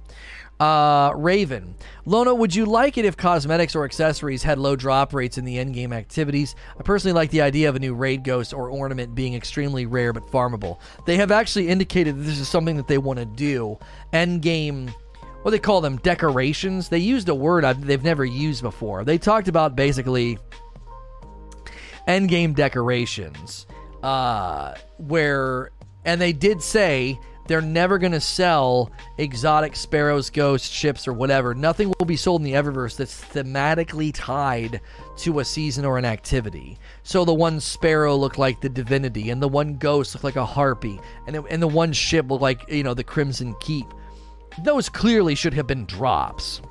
Uh, 0.64 1.12
Raven. 1.16 1.76
Lona, 2.06 2.34
would 2.34 2.56
you 2.56 2.66
like 2.66 2.98
it 2.98 3.04
if 3.04 3.18
cosmetics 3.18 3.76
or 3.76 3.84
accessories 3.84 4.44
had 4.44 4.58
low 4.58 4.78
drop 4.78 5.14
rates 5.14 5.38
in 5.38 5.44
the 5.44 5.58
endgame 5.58 5.94
activities? 5.94 6.56
I 6.80 6.84
personally 6.84 7.14
like 7.14 7.32
the 7.32 7.42
idea 7.42 7.68
of 7.68 7.76
a 7.76 7.80
new 7.80 7.94
raid 7.94 8.24
ghost 8.24 8.54
or 8.54 8.70
ornament 8.70 9.14
being 9.14 9.34
extremely 9.34 9.86
rare 9.86 10.14
but 10.14 10.24
farmable. 10.28 10.80
They 11.06 11.18
have 11.18 11.32
actually 11.32 11.68
indicated 11.68 12.18
that 12.18 12.22
this 12.22 12.40
is 12.40 12.48
something 12.48 12.78
that 12.78 12.88
they 12.88 12.98
want 12.98 13.20
to 13.20 13.26
do. 13.26 13.78
Endgame 14.14 14.94
what 15.42 15.52
they 15.52 15.60
call 15.60 15.82
them 15.82 15.98
decorations. 15.98 16.88
They 16.88 17.00
used 17.00 17.28
a 17.28 17.36
word 17.36 17.66
they've 17.82 18.02
never 18.02 18.24
used 18.24 18.62
before. 18.62 19.04
They 19.04 19.18
talked 19.18 19.50
about 19.50 19.76
basically 19.76 20.38
endgame 22.08 22.56
decorations. 22.56 23.68
uh, 24.04 24.76
where, 24.98 25.72
and 26.06 26.22
they 26.22 26.34
did 26.34 26.62
say 26.62 27.20
they're 27.48 27.62
never 27.62 27.98
going 27.98 28.14
to 28.14 28.22
sell 28.22 28.92
exotic 29.18 29.76
sparrows, 29.76 30.30
ghosts, 30.30 30.70
ships, 30.70 31.08
or 31.08 31.14
whatever. 31.14 31.54
Nothing 31.54 31.94
will 32.00 32.06
be 32.06 32.16
sold 32.16 32.42
in 32.42 32.46
the 32.46 32.54
Eververse 32.54 32.96
that's 32.96 33.24
thematically 33.24 34.12
tied 34.14 34.82
to 35.18 35.40
a 35.40 35.46
season 35.46 35.86
or 35.86 35.98
an 35.98 36.06
activity. 36.06 36.78
So 37.04 37.26
the 37.26 37.34
one 37.34 37.60
sparrow 37.60 38.16
looked 38.16 38.38
like 38.38 38.62
the 38.62 38.70
divinity, 38.70 39.30
and 39.30 39.42
the 39.42 39.48
one 39.48 39.78
ghost 39.78 40.16
looked 40.16 40.24
like 40.24 40.36
a 40.38 40.46
harpy, 40.46 41.00
and, 41.28 41.36
it, 41.36 41.44
and 41.50 41.62
the 41.62 41.68
one 41.68 41.94
ship 41.94 42.30
looked 42.30 42.42
like, 42.42 42.70
you 42.70 42.84
know, 42.84 42.94
the 42.94 43.04
Crimson 43.04 43.56
Keep. 43.60 43.88
Those 44.64 44.90
clearly 44.90 45.36
should 45.36 45.54
have 45.54 45.68
been 45.68 45.86
drops. 45.86 46.62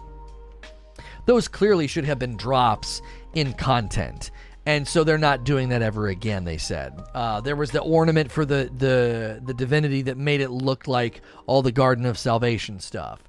Those 1.26 1.46
clearly 1.46 1.86
should 1.86 2.04
have 2.04 2.18
been 2.18 2.36
drops 2.36 3.00
in 3.34 3.52
content 3.54 4.31
and 4.66 4.86
so 4.86 5.04
they're 5.04 5.18
not 5.18 5.44
doing 5.44 5.70
that 5.70 5.82
ever 5.82 6.08
again. 6.08 6.44
They 6.44 6.58
said 6.58 7.00
uh, 7.14 7.40
there 7.40 7.56
was 7.56 7.70
the 7.70 7.80
ornament 7.80 8.30
for 8.30 8.44
the 8.44 8.70
the 8.76 9.40
the 9.44 9.54
divinity 9.54 10.02
that 10.02 10.16
made 10.16 10.40
it 10.40 10.50
look 10.50 10.86
like 10.86 11.20
all 11.46 11.62
the 11.62 11.72
Garden 11.72 12.06
of 12.06 12.18
Salvation 12.18 12.80
stuff. 12.80 13.22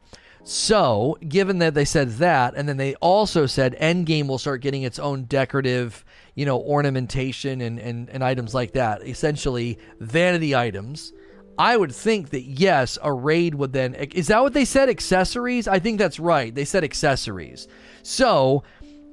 So, 0.45 1.17
given 1.29 1.59
that 1.59 1.73
they 1.73 1.85
said 1.85 2.09
that, 2.17 2.55
and 2.55 2.67
then 2.67 2.75
they 2.75 2.95
also 2.95 3.45
said 3.45 3.77
Endgame 3.79 4.27
will 4.27 4.37
start 4.37 4.61
getting 4.61 4.83
its 4.83 4.99
own 4.99 5.23
decorative, 5.23 6.03
you 6.35 6.45
know, 6.45 6.59
ornamentation 6.59 7.61
and, 7.61 7.79
and, 7.79 8.09
and 8.09 8.21
items 8.21 8.53
like 8.53 8.73
that, 8.73 9.07
essentially 9.07 9.79
vanity 10.01 10.53
items. 10.53 11.13
I 11.57 11.77
would 11.77 11.93
think 11.93 12.31
that 12.31 12.41
yes, 12.41 12.97
a 13.01 13.13
raid 13.13 13.55
would 13.55 13.71
then. 13.71 13.93
Is 13.93 14.27
that 14.27 14.41
what 14.41 14.53
they 14.53 14.65
said? 14.65 14.89
Accessories? 14.89 15.67
I 15.67 15.79
think 15.79 15.97
that's 15.97 16.19
right. 16.19 16.53
They 16.53 16.65
said 16.65 16.83
accessories. 16.83 17.67
So 18.01 18.63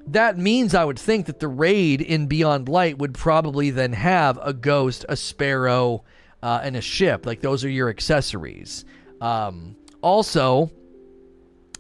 that 0.07 0.38
means 0.38 0.74
I 0.74 0.84
would 0.84 0.98
think 0.98 1.26
that 1.26 1.40
the 1.40 1.48
raid 1.48 2.01
in 2.01 2.26
Beyond 2.26 2.68
Light 2.68 2.98
would 2.98 3.14
probably 3.14 3.70
then 3.70 3.92
have 3.92 4.38
a 4.42 4.53
ghost, 4.53 5.05
a 5.09 5.16
sparrow, 5.16 6.05
uh, 6.42 6.61
and 6.62 6.76
a 6.76 6.80
ship. 6.80 7.26
Like 7.26 7.40
those 7.40 7.64
are 7.64 7.68
your 7.68 7.88
accessories. 7.88 8.84
Um, 9.20 9.76
also, 10.01 10.70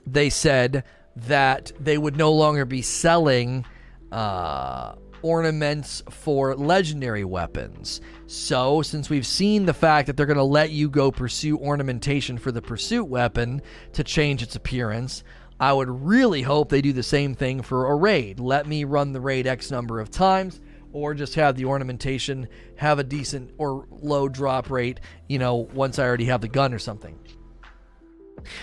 they 0.06 0.30
said 0.30 0.84
that 1.16 1.72
they 1.80 1.98
would 1.98 2.16
no 2.16 2.32
longer 2.32 2.64
be 2.64 2.82
selling 2.82 3.64
uh, 4.12 4.94
ornaments 5.22 6.02
for 6.10 6.54
legendary 6.54 7.24
weapons. 7.24 8.00
So, 8.26 8.82
since 8.82 9.10
we've 9.10 9.26
seen 9.26 9.66
the 9.66 9.74
fact 9.74 10.06
that 10.06 10.16
they're 10.16 10.26
going 10.26 10.36
to 10.36 10.42
let 10.42 10.70
you 10.70 10.88
go 10.88 11.10
pursue 11.10 11.58
ornamentation 11.58 12.38
for 12.38 12.52
the 12.52 12.62
pursuit 12.62 13.04
weapon 13.04 13.62
to 13.94 14.04
change 14.04 14.42
its 14.42 14.56
appearance, 14.56 15.24
I 15.60 15.72
would 15.74 15.90
really 15.90 16.40
hope 16.40 16.70
they 16.70 16.80
do 16.80 16.94
the 16.94 17.02
same 17.02 17.34
thing 17.34 17.60
for 17.60 17.92
a 17.92 17.94
raid. 17.94 18.40
Let 18.40 18.66
me 18.66 18.84
run 18.84 19.12
the 19.12 19.20
raid 19.20 19.46
X 19.46 19.70
number 19.70 20.00
of 20.00 20.10
times, 20.10 20.58
or 20.92 21.12
just 21.12 21.34
have 21.34 21.54
the 21.54 21.66
ornamentation 21.66 22.48
have 22.76 22.98
a 22.98 23.04
decent 23.04 23.52
or 23.58 23.86
low 23.90 24.28
drop 24.28 24.70
rate, 24.70 25.00
you 25.28 25.38
know, 25.38 25.56
once 25.56 25.98
I 25.98 26.04
already 26.04 26.24
have 26.24 26.40
the 26.40 26.48
gun 26.48 26.72
or 26.72 26.78
something. 26.78 27.18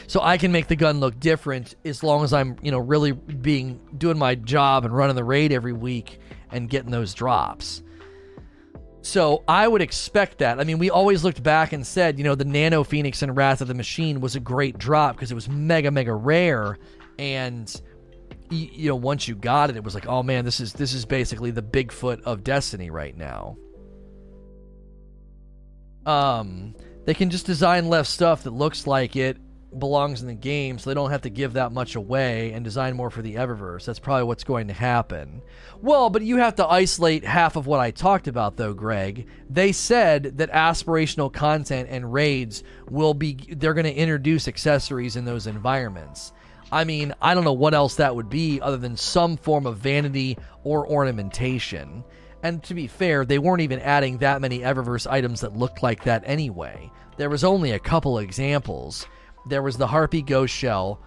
So 0.07 0.21
I 0.21 0.37
can 0.37 0.51
make 0.51 0.67
the 0.67 0.75
gun 0.75 0.99
look 0.99 1.19
different 1.19 1.75
as 1.85 2.01
long 2.01 2.23
as 2.23 2.33
I'm, 2.33 2.57
you 2.63 2.71
know, 2.71 2.79
really 2.79 3.11
being 3.11 3.79
doing 3.95 4.17
my 4.17 4.33
job 4.33 4.83
and 4.83 4.95
running 4.95 5.15
the 5.15 5.23
raid 5.23 5.51
every 5.51 5.73
week 5.73 6.19
and 6.51 6.67
getting 6.67 6.89
those 6.89 7.13
drops. 7.13 7.83
So 9.07 9.45
I 9.47 9.65
would 9.65 9.81
expect 9.81 10.39
that. 10.39 10.59
I 10.59 10.65
mean, 10.65 10.79
we 10.79 10.89
always 10.89 11.23
looked 11.23 11.41
back 11.41 11.71
and 11.71 11.87
said, 11.87 12.17
you 12.17 12.25
know, 12.25 12.35
the 12.35 12.43
Nano 12.43 12.83
Phoenix 12.83 13.21
and 13.21 13.37
Wrath 13.37 13.61
of 13.61 13.69
the 13.69 13.73
Machine 13.73 14.19
was 14.19 14.35
a 14.35 14.41
great 14.41 14.77
drop 14.77 15.15
because 15.15 15.31
it 15.31 15.35
was 15.35 15.47
mega 15.47 15.89
mega 15.91 16.13
rare, 16.13 16.77
and 17.17 17.73
you 18.49 18.89
know, 18.89 18.97
once 18.97 19.25
you 19.25 19.33
got 19.33 19.69
it, 19.69 19.77
it 19.77 19.83
was 19.85 19.95
like, 19.95 20.07
oh 20.07 20.23
man, 20.23 20.43
this 20.43 20.59
is 20.59 20.73
this 20.73 20.93
is 20.93 21.05
basically 21.05 21.51
the 21.51 21.61
Bigfoot 21.61 22.21
of 22.23 22.43
Destiny 22.43 22.89
right 22.89 23.15
now. 23.15 23.55
Um, 26.05 26.75
they 27.05 27.13
can 27.13 27.29
just 27.29 27.45
design 27.45 27.87
less 27.87 28.09
stuff 28.09 28.43
that 28.43 28.51
looks 28.51 28.85
like 28.87 29.15
it 29.15 29.37
belongs 29.79 30.21
in 30.21 30.27
the 30.27 30.33
game, 30.33 30.77
so 30.77 30.89
they 30.89 30.93
don't 30.93 31.11
have 31.11 31.21
to 31.21 31.29
give 31.29 31.53
that 31.53 31.71
much 31.71 31.95
away 31.95 32.51
and 32.53 32.63
design 32.63 32.95
more 32.95 33.09
for 33.09 33.21
the 33.21 33.35
Eververse. 33.35 33.85
That's 33.85 33.99
probably 33.99 34.23
what's 34.23 34.43
going 34.43 34.67
to 34.67 34.73
happen. 34.73 35.41
Well, 35.81 36.09
but 36.09 36.21
you 36.21 36.37
have 36.37 36.55
to 36.55 36.67
isolate 36.67 37.23
half 37.23 37.55
of 37.55 37.67
what 37.67 37.79
I 37.79 37.91
talked 37.91 38.27
about, 38.27 38.57
though, 38.57 38.73
Greg. 38.73 39.27
They 39.49 39.71
said 39.71 40.37
that 40.37 40.51
aspirational 40.51 41.31
content 41.31 41.89
and 41.89 42.11
raids 42.11 42.63
will 42.89 43.13
be, 43.13 43.37
they're 43.49 43.73
going 43.73 43.85
to 43.85 43.93
introduce 43.93 44.47
accessories 44.47 45.15
in 45.15 45.25
those 45.25 45.47
environments. 45.47 46.33
I 46.71 46.83
mean, 46.83 47.13
I 47.21 47.33
don't 47.33 47.45
know 47.45 47.53
what 47.53 47.73
else 47.73 47.95
that 47.95 48.15
would 48.15 48.29
be 48.29 48.59
other 48.59 48.77
than 48.77 48.97
some 48.97 49.37
form 49.37 49.65
of 49.65 49.77
vanity 49.77 50.37
or 50.63 50.87
ornamentation. 50.87 52.03
And 52.43 52.61
to 52.63 52.73
be 52.73 52.87
fair, 52.87 53.25
they 53.25 53.39
weren't 53.39 53.61
even 53.61 53.79
adding 53.79 54.17
that 54.17 54.41
many 54.41 54.59
Eververse 54.59 55.09
items 55.09 55.41
that 55.41 55.57
looked 55.57 55.81
like 55.81 56.03
that 56.03 56.23
anyway. 56.25 56.91
There 57.17 57.29
was 57.29 57.43
only 57.43 57.71
a 57.71 57.79
couple 57.79 58.19
examples 58.19 59.07
there 59.49 59.61
was 59.61 59.77
the 59.77 59.87
Harpy 59.87 60.21
Ghost 60.21 60.53
Shell, 60.53 61.01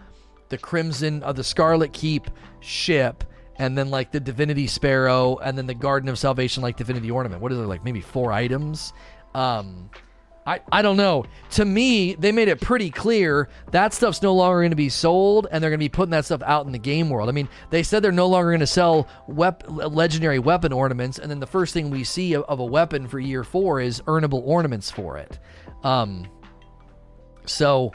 the 0.48 0.58
Crimson 0.58 1.22
of 1.22 1.30
uh, 1.30 1.32
the 1.32 1.44
Scarlet 1.44 1.92
Keep 1.92 2.30
ship, 2.60 3.24
and 3.56 3.76
then 3.76 3.90
like 3.90 4.10
the 4.10 4.20
Divinity 4.20 4.66
Sparrow, 4.66 5.36
and 5.38 5.56
then 5.56 5.66
the 5.66 5.74
Garden 5.74 6.08
of 6.08 6.18
Salvation 6.18 6.62
like 6.62 6.76
Divinity 6.76 7.10
Ornament. 7.10 7.42
What 7.42 7.52
is 7.52 7.58
it 7.58 7.62
like? 7.62 7.84
Maybe 7.84 8.00
four 8.00 8.32
items. 8.32 8.92
Um, 9.34 9.90
I, 10.46 10.60
I 10.72 10.82
don't 10.82 10.96
know. 10.96 11.26
To 11.52 11.64
me, 11.64 12.14
they 12.14 12.32
made 12.32 12.48
it 12.48 12.60
pretty 12.60 12.90
clear 12.90 13.48
that 13.70 13.92
stuff's 13.92 14.22
no 14.22 14.34
longer 14.34 14.60
going 14.60 14.70
to 14.70 14.76
be 14.76 14.88
sold, 14.88 15.46
and 15.50 15.62
they're 15.62 15.70
going 15.70 15.78
to 15.78 15.84
be 15.84 15.90
putting 15.90 16.10
that 16.12 16.24
stuff 16.24 16.42
out 16.42 16.66
in 16.66 16.72
the 16.72 16.78
game 16.78 17.10
world. 17.10 17.28
I 17.28 17.32
mean, 17.32 17.48
they 17.68 17.82
said 17.82 18.02
they're 18.02 18.10
no 18.10 18.26
longer 18.26 18.50
going 18.50 18.60
to 18.60 18.66
sell 18.66 19.06
wep- 19.28 19.64
legendary 19.68 20.38
weapon 20.38 20.72
ornaments, 20.72 21.18
and 21.18 21.30
then 21.30 21.40
the 21.40 21.46
first 21.46 21.74
thing 21.74 21.90
we 21.90 22.04
see 22.04 22.32
of, 22.34 22.44
of, 22.44 22.58
a 22.58 22.64
weapon 22.64 23.06
for 23.06 23.20
year 23.20 23.44
four 23.44 23.80
is 23.80 24.00
earnable 24.02 24.42
ornaments 24.44 24.90
for 24.90 25.18
it. 25.18 25.38
Um, 25.84 26.26
so 27.44 27.92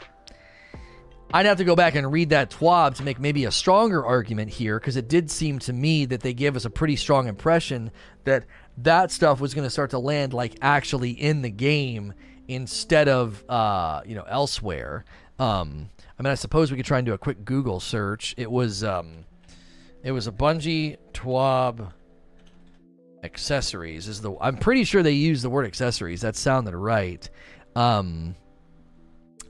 I'd 1.32 1.46
have 1.46 1.58
to 1.58 1.64
go 1.64 1.74
back 1.74 1.96
and 1.96 2.10
read 2.10 2.30
that 2.30 2.50
TWAB 2.50 2.94
to 2.96 3.02
make 3.02 3.18
maybe 3.18 3.44
a 3.44 3.50
stronger 3.50 4.04
argument 4.04 4.50
here 4.50 4.78
because 4.78 4.96
it 4.96 5.08
did 5.08 5.30
seem 5.30 5.58
to 5.60 5.72
me 5.72 6.06
that 6.06 6.20
they 6.20 6.32
gave 6.32 6.56
us 6.56 6.64
a 6.64 6.70
pretty 6.70 6.96
strong 6.96 7.26
impression 7.26 7.90
that 8.24 8.44
that 8.78 9.10
stuff 9.10 9.40
was 9.40 9.52
going 9.52 9.66
to 9.66 9.70
start 9.70 9.90
to 9.90 9.98
land 9.98 10.32
like 10.32 10.56
actually 10.62 11.10
in 11.10 11.42
the 11.42 11.50
game 11.50 12.14
instead 12.48 13.08
of 13.08 13.44
uh, 13.48 14.02
you 14.06 14.14
know 14.14 14.24
elsewhere. 14.28 15.04
Um, 15.38 15.90
I 16.18 16.22
mean, 16.22 16.30
I 16.30 16.36
suppose 16.36 16.70
we 16.70 16.76
could 16.76 16.86
try 16.86 16.98
and 16.98 17.06
do 17.06 17.12
a 17.12 17.18
quick 17.18 17.44
Google 17.44 17.80
search. 17.80 18.34
It 18.36 18.50
was 18.50 18.84
um, 18.84 19.24
it 20.02 20.12
was 20.12 20.26
a 20.26 20.32
Bungie 20.32 20.96
TWAB 21.12 21.92
accessories 23.24 24.06
is 24.06 24.20
the 24.20 24.32
I'm 24.40 24.56
pretty 24.56 24.84
sure 24.84 25.02
they 25.02 25.12
used 25.12 25.42
the 25.42 25.50
word 25.50 25.66
accessories. 25.66 26.20
That 26.20 26.36
sounded 26.36 26.76
right. 26.76 27.28
Um, 27.74 28.36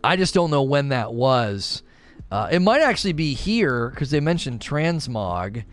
I 0.06 0.14
just 0.14 0.34
don't 0.34 0.52
know 0.52 0.62
when 0.62 0.90
that 0.90 1.12
was. 1.12 1.82
Uh, 2.30 2.48
it 2.52 2.60
might 2.60 2.80
actually 2.80 3.12
be 3.12 3.34
here 3.34 3.90
because 3.90 4.12
they 4.12 4.20
mentioned 4.20 4.60
transmog, 4.60 5.64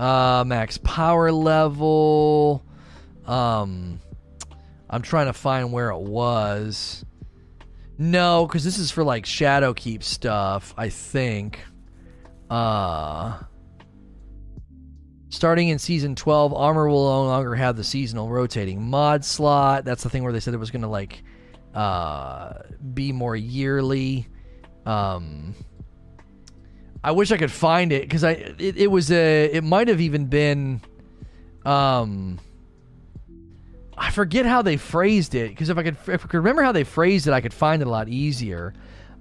uh, 0.00 0.42
max 0.44 0.76
power 0.78 1.30
level. 1.30 2.64
Um, 3.26 4.00
I'm 4.90 5.02
trying 5.02 5.26
to 5.26 5.32
find 5.32 5.72
where 5.72 5.90
it 5.90 6.00
was. 6.00 7.04
No, 7.96 8.44
because 8.44 8.64
this 8.64 8.78
is 8.78 8.90
for 8.90 9.04
like 9.04 9.24
Shadowkeep 9.24 10.02
stuff. 10.02 10.74
I 10.76 10.88
think. 10.88 11.60
Uh, 12.50 13.38
starting 15.28 15.68
in 15.68 15.78
season 15.78 16.16
12, 16.16 16.52
armor 16.54 16.88
will 16.88 17.04
no 17.04 17.24
longer 17.26 17.54
have 17.54 17.76
the 17.76 17.84
seasonal 17.84 18.30
rotating 18.30 18.82
mod 18.82 19.24
slot. 19.24 19.84
That's 19.84 20.02
the 20.02 20.10
thing 20.10 20.24
where 20.24 20.32
they 20.32 20.40
said 20.40 20.54
it 20.54 20.58
was 20.58 20.72
going 20.72 20.82
to 20.82 20.88
like 20.88 21.22
uh, 21.76 22.62
be 22.94 23.12
more 23.12 23.36
yearly. 23.36 24.26
Um, 24.86 25.54
I 27.04 27.12
wish 27.12 27.30
I 27.30 27.36
could 27.36 27.52
find 27.52 27.92
it 27.92 28.02
because 28.02 28.24
I 28.24 28.30
it, 28.32 28.78
it, 28.78 28.90
was 28.90 29.12
a 29.12 29.44
it 29.44 29.62
might 29.62 29.88
have 29.88 30.00
even 30.00 30.26
been 30.26 30.80
um 31.64 32.40
I 33.96 34.10
forget 34.10 34.46
how 34.46 34.62
they 34.62 34.76
phrased 34.76 35.34
it 35.34 35.50
because 35.50 35.68
if 35.68 35.76
I 35.76 35.82
could 35.82 35.96
if 36.08 36.24
I 36.24 36.28
could 36.28 36.38
remember 36.38 36.62
how 36.62 36.72
they 36.72 36.82
phrased 36.82 37.26
it 37.26 37.32
I 37.32 37.42
could 37.42 37.54
find 37.54 37.82
it 37.82 37.88
a 37.88 37.90
lot 37.90 38.08
easier. 38.08 38.72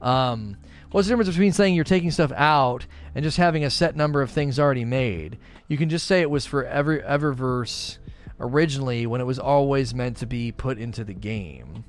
Um, 0.01 0.58
what's 0.91 1.08
the 1.08 1.12
difference 1.12 1.30
between 1.30 1.51
saying 1.51 1.76
you're 1.76 1.84
taking 1.84 2.12
stuff 2.12 2.32
out 2.32 2.86
and 3.14 3.24
just 3.24 3.38
having 3.38 3.66
a 3.66 3.70
set 3.70 3.95
number 3.95 4.22
of 4.22 4.32
things 4.32 4.60
already 4.60 4.86
made? 4.86 5.38
You 5.68 5.78
can 5.78 5.89
just 5.89 6.08
say 6.08 6.22
it 6.22 6.30
was 6.30 6.45
for 6.45 6.64
every 6.66 7.01
Eververse 7.01 7.97
originally 8.39 9.06
when 9.08 9.20
it 9.20 9.26
was 9.26 9.39
always 9.39 9.93
meant 9.93 10.18
to 10.18 10.26
be 10.26 10.51
put 10.51 10.78
into 10.78 11.03
the 11.03 11.14
game. 11.14 11.84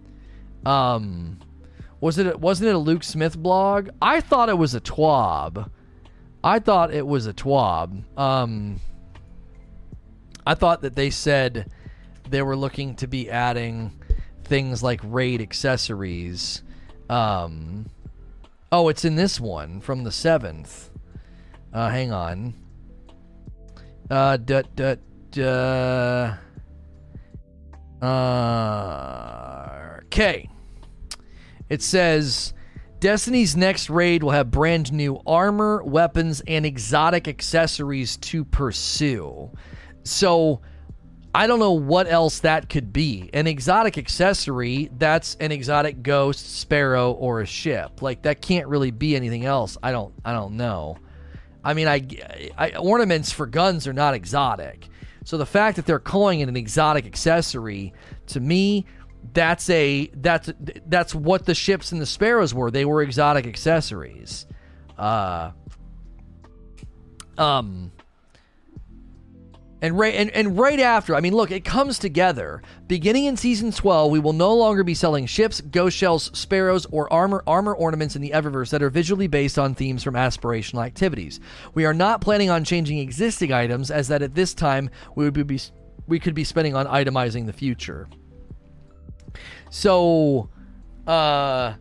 Um, 0.64 1.38
was 2.00 2.18
it 2.18 2.40
wasn't 2.40 2.68
it 2.68 2.74
a 2.74 2.78
Luke 2.78 3.02
Smith 3.02 3.38
blog? 3.38 3.90
I 4.00 4.20
thought 4.20 4.48
it 4.48 4.58
was 4.58 4.74
a 4.74 4.80
TWAB. 4.80 5.70
I 6.42 6.58
thought 6.58 6.94
it 6.94 7.06
was 7.06 7.26
a 7.26 7.32
TWAB. 7.32 8.18
Um, 8.18 8.80
I 10.46 10.54
thought 10.54 10.82
that 10.82 10.94
they 10.94 11.10
said 11.10 11.70
they 12.28 12.42
were 12.42 12.56
looking 12.56 12.94
to 12.96 13.06
be 13.06 13.30
adding 13.30 13.92
things 14.44 14.82
like 14.82 15.00
raid 15.02 15.40
accessories. 15.40 16.62
Um, 17.10 17.86
oh, 18.70 18.88
it's 18.88 19.04
in 19.04 19.16
this 19.16 19.40
one 19.40 19.80
from 19.80 20.04
the 20.04 20.12
seventh. 20.12 20.90
Uh, 21.72 21.90
hang 21.90 22.12
on. 22.12 22.54
Uh, 24.08 24.36
duh, 24.36 24.62
duh, 24.74 24.96
duh. 25.30 26.34
Uh, 28.00 29.85
okay. 30.16 30.48
It 31.68 31.82
says 31.82 32.54
Destiny's 33.00 33.54
next 33.54 33.90
raid 33.90 34.22
will 34.22 34.30
have 34.30 34.50
brand 34.50 34.92
new 34.92 35.20
armor, 35.26 35.82
weapons, 35.82 36.42
and 36.46 36.64
exotic 36.64 37.28
accessories 37.28 38.16
to 38.18 38.44
pursue. 38.44 39.50
So 40.04 40.62
I 41.34 41.46
don't 41.46 41.58
know 41.58 41.72
what 41.72 42.10
else 42.10 42.38
that 42.40 42.70
could 42.70 42.94
be. 42.94 43.28
An 43.34 43.46
exotic 43.46 43.98
accessory, 43.98 44.90
that's 44.96 45.36
an 45.38 45.52
exotic 45.52 46.02
ghost, 46.02 46.60
sparrow, 46.60 47.12
or 47.12 47.42
a 47.42 47.46
ship. 47.46 48.00
Like 48.00 48.22
that 48.22 48.40
can't 48.40 48.68
really 48.68 48.92
be 48.92 49.16
anything 49.16 49.44
else. 49.44 49.76
I 49.82 49.92
don't 49.92 50.14
I 50.24 50.32
don't 50.32 50.56
know. 50.56 50.96
I 51.62 51.74
mean, 51.74 51.88
I, 51.88 52.06
I 52.56 52.70
ornaments 52.76 53.32
for 53.32 53.44
guns 53.44 53.86
are 53.86 53.92
not 53.92 54.14
exotic. 54.14 54.88
So 55.24 55.36
the 55.36 55.44
fact 55.44 55.76
that 55.76 55.84
they're 55.84 55.98
calling 55.98 56.38
it 56.40 56.48
an 56.48 56.56
exotic 56.56 57.04
accessory 57.04 57.92
to 58.28 58.40
me 58.40 58.86
that's 59.36 59.68
a 59.68 60.06
that's 60.14 60.50
that's 60.86 61.14
what 61.14 61.44
the 61.44 61.54
ships 61.54 61.92
and 61.92 62.00
the 62.00 62.06
sparrows 62.06 62.54
were. 62.54 62.70
They 62.70 62.86
were 62.86 63.02
exotic 63.02 63.46
accessories. 63.46 64.46
Uh 64.98 65.50
um 67.36 67.92
and 69.82 69.98
right 69.98 70.14
and, 70.14 70.30
and 70.30 70.58
right 70.58 70.80
after, 70.80 71.14
I 71.14 71.20
mean, 71.20 71.34
look, 71.34 71.50
it 71.50 71.66
comes 71.66 71.98
together. 71.98 72.62
Beginning 72.86 73.26
in 73.26 73.36
season 73.36 73.72
12, 73.72 74.10
we 74.10 74.18
will 74.18 74.32
no 74.32 74.54
longer 74.54 74.82
be 74.82 74.94
selling 74.94 75.26
ships, 75.26 75.60
ghost 75.60 75.94
shells, 75.94 76.30
sparrows, 76.32 76.86
or 76.86 77.12
armor 77.12 77.44
armor 77.46 77.74
ornaments 77.74 78.16
in 78.16 78.22
the 78.22 78.30
Eververse 78.30 78.70
that 78.70 78.82
are 78.82 78.88
visually 78.88 79.26
based 79.26 79.58
on 79.58 79.74
themes 79.74 80.02
from 80.02 80.14
aspirational 80.14 80.84
activities. 80.84 81.40
We 81.74 81.84
are 81.84 81.92
not 81.92 82.22
planning 82.22 82.48
on 82.48 82.64
changing 82.64 83.00
existing 83.00 83.52
items, 83.52 83.90
as 83.90 84.08
that 84.08 84.22
at 84.22 84.34
this 84.34 84.54
time 84.54 84.88
we 85.14 85.28
would 85.28 85.46
be 85.46 85.60
we 86.06 86.20
could 86.20 86.34
be 86.34 86.44
spending 86.44 86.74
on 86.74 86.86
itemizing 86.86 87.44
the 87.44 87.52
future. 87.52 88.08
So, 89.70 90.48
uh, 91.06 91.74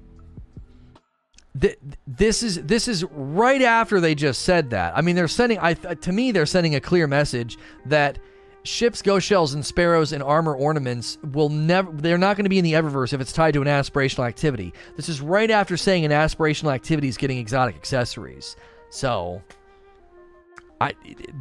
th- 1.60 1.78
this 2.08 2.44
is 2.44 2.64
this 2.64 2.88
is 2.88 3.04
right 3.06 3.62
after 3.62 4.00
they 4.00 4.16
just 4.16 4.42
said 4.44 4.72
that. 4.72 4.98
I 4.98 5.02
mean, 5.02 5.16
they're 5.16 5.28
sending. 5.28 5.60
I 5.60 5.74
to 5.74 6.12
me, 6.12 6.32
they're 6.32 6.46
sending 6.46 6.76
a 6.76 6.82
clear 6.82 7.08
message 7.08 7.58
that 7.86 8.20
ships, 8.64 9.02
ghost 9.02 9.26
shells, 9.26 9.54
and 9.54 9.66
sparrows 9.66 10.12
and 10.12 10.22
armor 10.22 10.56
ornaments 10.56 11.18
will 11.32 11.50
never. 11.50 11.92
They're 11.92 12.18
not 12.18 12.36
going 12.36 12.46
to 12.46 12.50
be 12.50 12.60
in 12.60 12.64
the 12.64 12.74
Eververse 12.74 13.14
if 13.14 13.22
it's 13.22 13.34
tied 13.34 13.54
to 13.54 13.62
an 13.62 13.68
aspirational 13.68 14.28
activity. 14.28 14.74
This 14.96 15.10
is 15.10 15.22
right 15.22 15.52
after 15.52 15.78
saying 15.78 16.06
an 16.06 16.12
aspirational 16.12 16.74
activity 16.74 17.08
is 17.08 17.18
getting 17.18 17.38
exotic 17.38 17.76
accessories. 17.76 18.56
So 18.90 19.42
I 20.82 20.94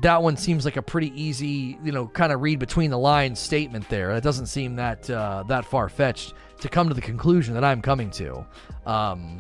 that 0.03 0.23
one 0.23 0.37
seems 0.37 0.65
like 0.65 0.77
a 0.77 0.83
pretty 0.83 1.13
easy, 1.21 1.79
you 1.83 1.93
know, 1.93 2.07
kind 2.07 2.33
of 2.33 2.41
read 2.41 2.59
between 2.59 2.91
the 2.91 2.99
lines 2.99 3.41
statement 3.41 3.89
there. 3.89 4.13
It 4.13 4.23
doesn't 4.23 4.47
seem 4.47 4.77
that 4.77 5.11
uh, 5.11 5.45
that 5.49 5.65
far 5.65 5.89
fetched 5.89 6.35
to 6.61 6.69
come 6.69 6.89
to 6.89 6.95
the 6.95 7.01
conclusion 7.01 7.55
that 7.55 7.65
I'm 7.65 7.83
coming 7.83 8.11
to. 8.13 8.47
Um, 8.87 9.39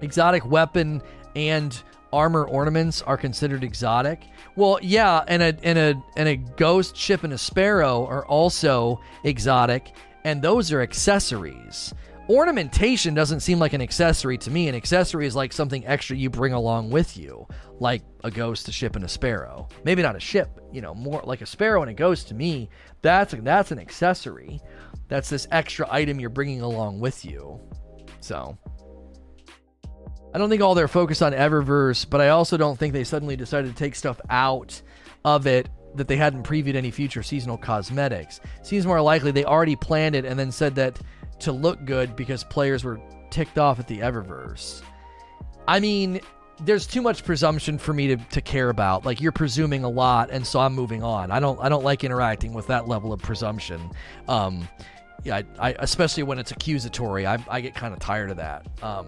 exotic 0.00 0.44
weapon 0.44 1.02
and 1.36 1.80
armor 2.12 2.44
ornaments 2.46 3.00
are 3.02 3.16
considered 3.16 3.62
exotic. 3.62 4.24
Well, 4.56 4.78
yeah, 4.82 5.22
and 5.28 5.42
a 5.42 5.56
and 5.62 5.78
a 5.78 6.02
and 6.16 6.28
a 6.28 6.36
ghost 6.36 6.96
ship 6.96 7.22
and 7.22 7.32
a 7.32 7.38
sparrow 7.38 8.06
are 8.06 8.26
also 8.26 9.00
exotic, 9.22 9.92
and 10.24 10.42
those 10.42 10.72
are 10.72 10.80
accessories 10.80 11.94
ornamentation 12.28 13.14
doesn't 13.14 13.40
seem 13.40 13.58
like 13.58 13.72
an 13.72 13.82
accessory 13.82 14.38
to 14.38 14.50
me. 14.50 14.68
An 14.68 14.74
accessory 14.74 15.26
is 15.26 15.36
like 15.36 15.52
something 15.52 15.86
extra 15.86 16.16
you 16.16 16.30
bring 16.30 16.52
along 16.52 16.90
with 16.90 17.16
you, 17.16 17.46
like 17.80 18.02
a 18.22 18.30
ghost, 18.30 18.68
a 18.68 18.72
ship, 18.72 18.96
and 18.96 19.04
a 19.04 19.08
sparrow. 19.08 19.68
Maybe 19.84 20.02
not 20.02 20.16
a 20.16 20.20
ship, 20.20 20.60
you 20.72 20.80
know, 20.80 20.94
more 20.94 21.22
like 21.24 21.40
a 21.40 21.46
sparrow 21.46 21.82
and 21.82 21.90
a 21.90 21.94
ghost 21.94 22.28
to 22.28 22.34
me. 22.34 22.70
That's 23.02 23.34
that's 23.38 23.70
an 23.70 23.78
accessory. 23.78 24.60
That's 25.08 25.28
this 25.28 25.46
extra 25.50 25.86
item 25.90 26.20
you're 26.20 26.30
bringing 26.30 26.60
along 26.60 27.00
with 27.00 27.24
you. 27.24 27.60
So. 28.20 28.56
I 30.32 30.38
don't 30.38 30.50
think 30.50 30.62
all 30.62 30.74
they're 30.74 30.88
focused 30.88 31.22
on 31.22 31.32
Eververse, 31.32 32.10
but 32.10 32.20
I 32.20 32.30
also 32.30 32.56
don't 32.56 32.76
think 32.76 32.92
they 32.92 33.04
suddenly 33.04 33.36
decided 33.36 33.70
to 33.70 33.76
take 33.76 33.94
stuff 33.94 34.20
out 34.28 34.82
of 35.24 35.46
it 35.46 35.68
that 35.94 36.08
they 36.08 36.16
hadn't 36.16 36.42
previewed 36.42 36.74
any 36.74 36.90
future 36.90 37.22
seasonal 37.22 37.56
cosmetics. 37.56 38.40
Seems 38.62 38.84
more 38.84 39.00
likely 39.00 39.30
they 39.30 39.44
already 39.44 39.76
planned 39.76 40.16
it 40.16 40.24
and 40.24 40.36
then 40.36 40.50
said 40.50 40.74
that 40.74 40.98
to 41.38 41.52
look 41.52 41.84
good 41.84 42.16
because 42.16 42.42
players 42.42 42.82
were 42.82 43.00
ticked 43.30 43.58
off 43.58 43.78
at 43.78 43.86
the 43.86 44.00
Eververse. 44.00 44.82
I 45.66 45.80
mean, 45.80 46.20
there's 46.60 46.86
too 46.86 47.02
much 47.02 47.24
presumption 47.24 47.78
for 47.78 47.92
me 47.92 48.08
to, 48.08 48.16
to 48.16 48.40
care 48.40 48.70
about. 48.70 49.04
Like 49.04 49.20
you're 49.20 49.32
presuming 49.32 49.84
a 49.84 49.88
lot, 49.88 50.30
and 50.30 50.46
so 50.46 50.60
I'm 50.60 50.74
moving 50.74 51.02
on. 51.02 51.30
I 51.30 51.40
don't 51.40 51.60
I 51.60 51.68
don't 51.68 51.84
like 51.84 52.04
interacting 52.04 52.52
with 52.52 52.66
that 52.68 52.88
level 52.88 53.12
of 53.12 53.20
presumption. 53.20 53.90
Um, 54.28 54.68
yeah, 55.24 55.36
I, 55.58 55.70
I 55.70 55.76
especially 55.78 56.22
when 56.22 56.38
it's 56.38 56.50
accusatory, 56.52 57.26
I, 57.26 57.38
I 57.48 57.60
get 57.60 57.74
kind 57.74 57.92
of 57.92 58.00
tired 58.00 58.30
of 58.30 58.36
that. 58.36 58.66
Um, 58.82 59.06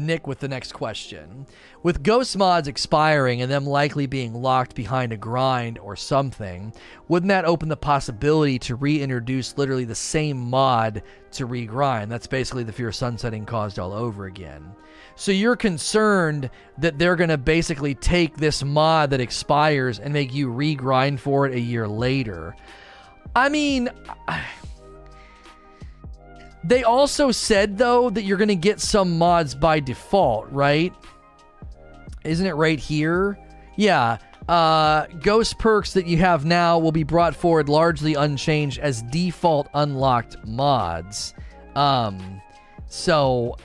Nick 0.00 0.26
with 0.26 0.40
the 0.40 0.48
next 0.48 0.72
question. 0.72 1.46
With 1.82 2.02
Ghost 2.02 2.36
mods 2.36 2.68
expiring 2.68 3.42
and 3.42 3.50
them 3.50 3.66
likely 3.66 4.06
being 4.06 4.34
locked 4.34 4.74
behind 4.74 5.12
a 5.12 5.16
grind 5.16 5.78
or 5.78 5.94
something, 5.96 6.72
wouldn't 7.08 7.28
that 7.28 7.44
open 7.44 7.68
the 7.68 7.76
possibility 7.76 8.58
to 8.60 8.74
reintroduce 8.74 9.56
literally 9.56 9.84
the 9.84 9.94
same 9.94 10.38
mod 10.38 11.02
to 11.32 11.46
regrind? 11.46 12.08
That's 12.08 12.26
basically 12.26 12.64
the 12.64 12.72
fear 12.72 12.88
of 12.88 12.96
sunsetting 12.96 13.46
caused 13.46 13.78
all 13.78 13.92
over 13.92 14.26
again. 14.26 14.74
So 15.14 15.32
you're 15.32 15.56
concerned 15.56 16.50
that 16.78 16.98
they're 16.98 17.16
going 17.16 17.30
to 17.30 17.38
basically 17.38 17.94
take 17.94 18.36
this 18.36 18.64
mod 18.64 19.10
that 19.10 19.20
expires 19.20 19.98
and 19.98 20.12
make 20.12 20.32
you 20.32 20.48
regrind 20.48 21.20
for 21.20 21.46
it 21.46 21.54
a 21.54 21.60
year 21.60 21.86
later. 21.86 22.56
I 23.36 23.48
mean. 23.48 23.90
They 26.64 26.84
also 26.84 27.30
said 27.30 27.78
though 27.78 28.10
that 28.10 28.22
you're 28.22 28.38
going 28.38 28.48
to 28.48 28.56
get 28.56 28.80
some 28.80 29.18
mods 29.18 29.54
by 29.54 29.80
default, 29.80 30.50
right? 30.50 30.92
Isn't 32.24 32.46
it 32.46 32.54
right 32.54 32.78
here? 32.78 33.38
Yeah. 33.76 34.18
Uh, 34.48 35.06
ghost 35.22 35.58
perks 35.58 35.92
that 35.92 36.06
you 36.06 36.16
have 36.18 36.44
now 36.44 36.78
will 36.78 36.92
be 36.92 37.04
brought 37.04 37.34
forward 37.36 37.68
largely 37.68 38.14
unchanged 38.14 38.78
as 38.78 39.02
default 39.02 39.68
unlocked 39.74 40.36
mods. 40.44 41.34
Um, 41.76 42.42
so 42.88 43.56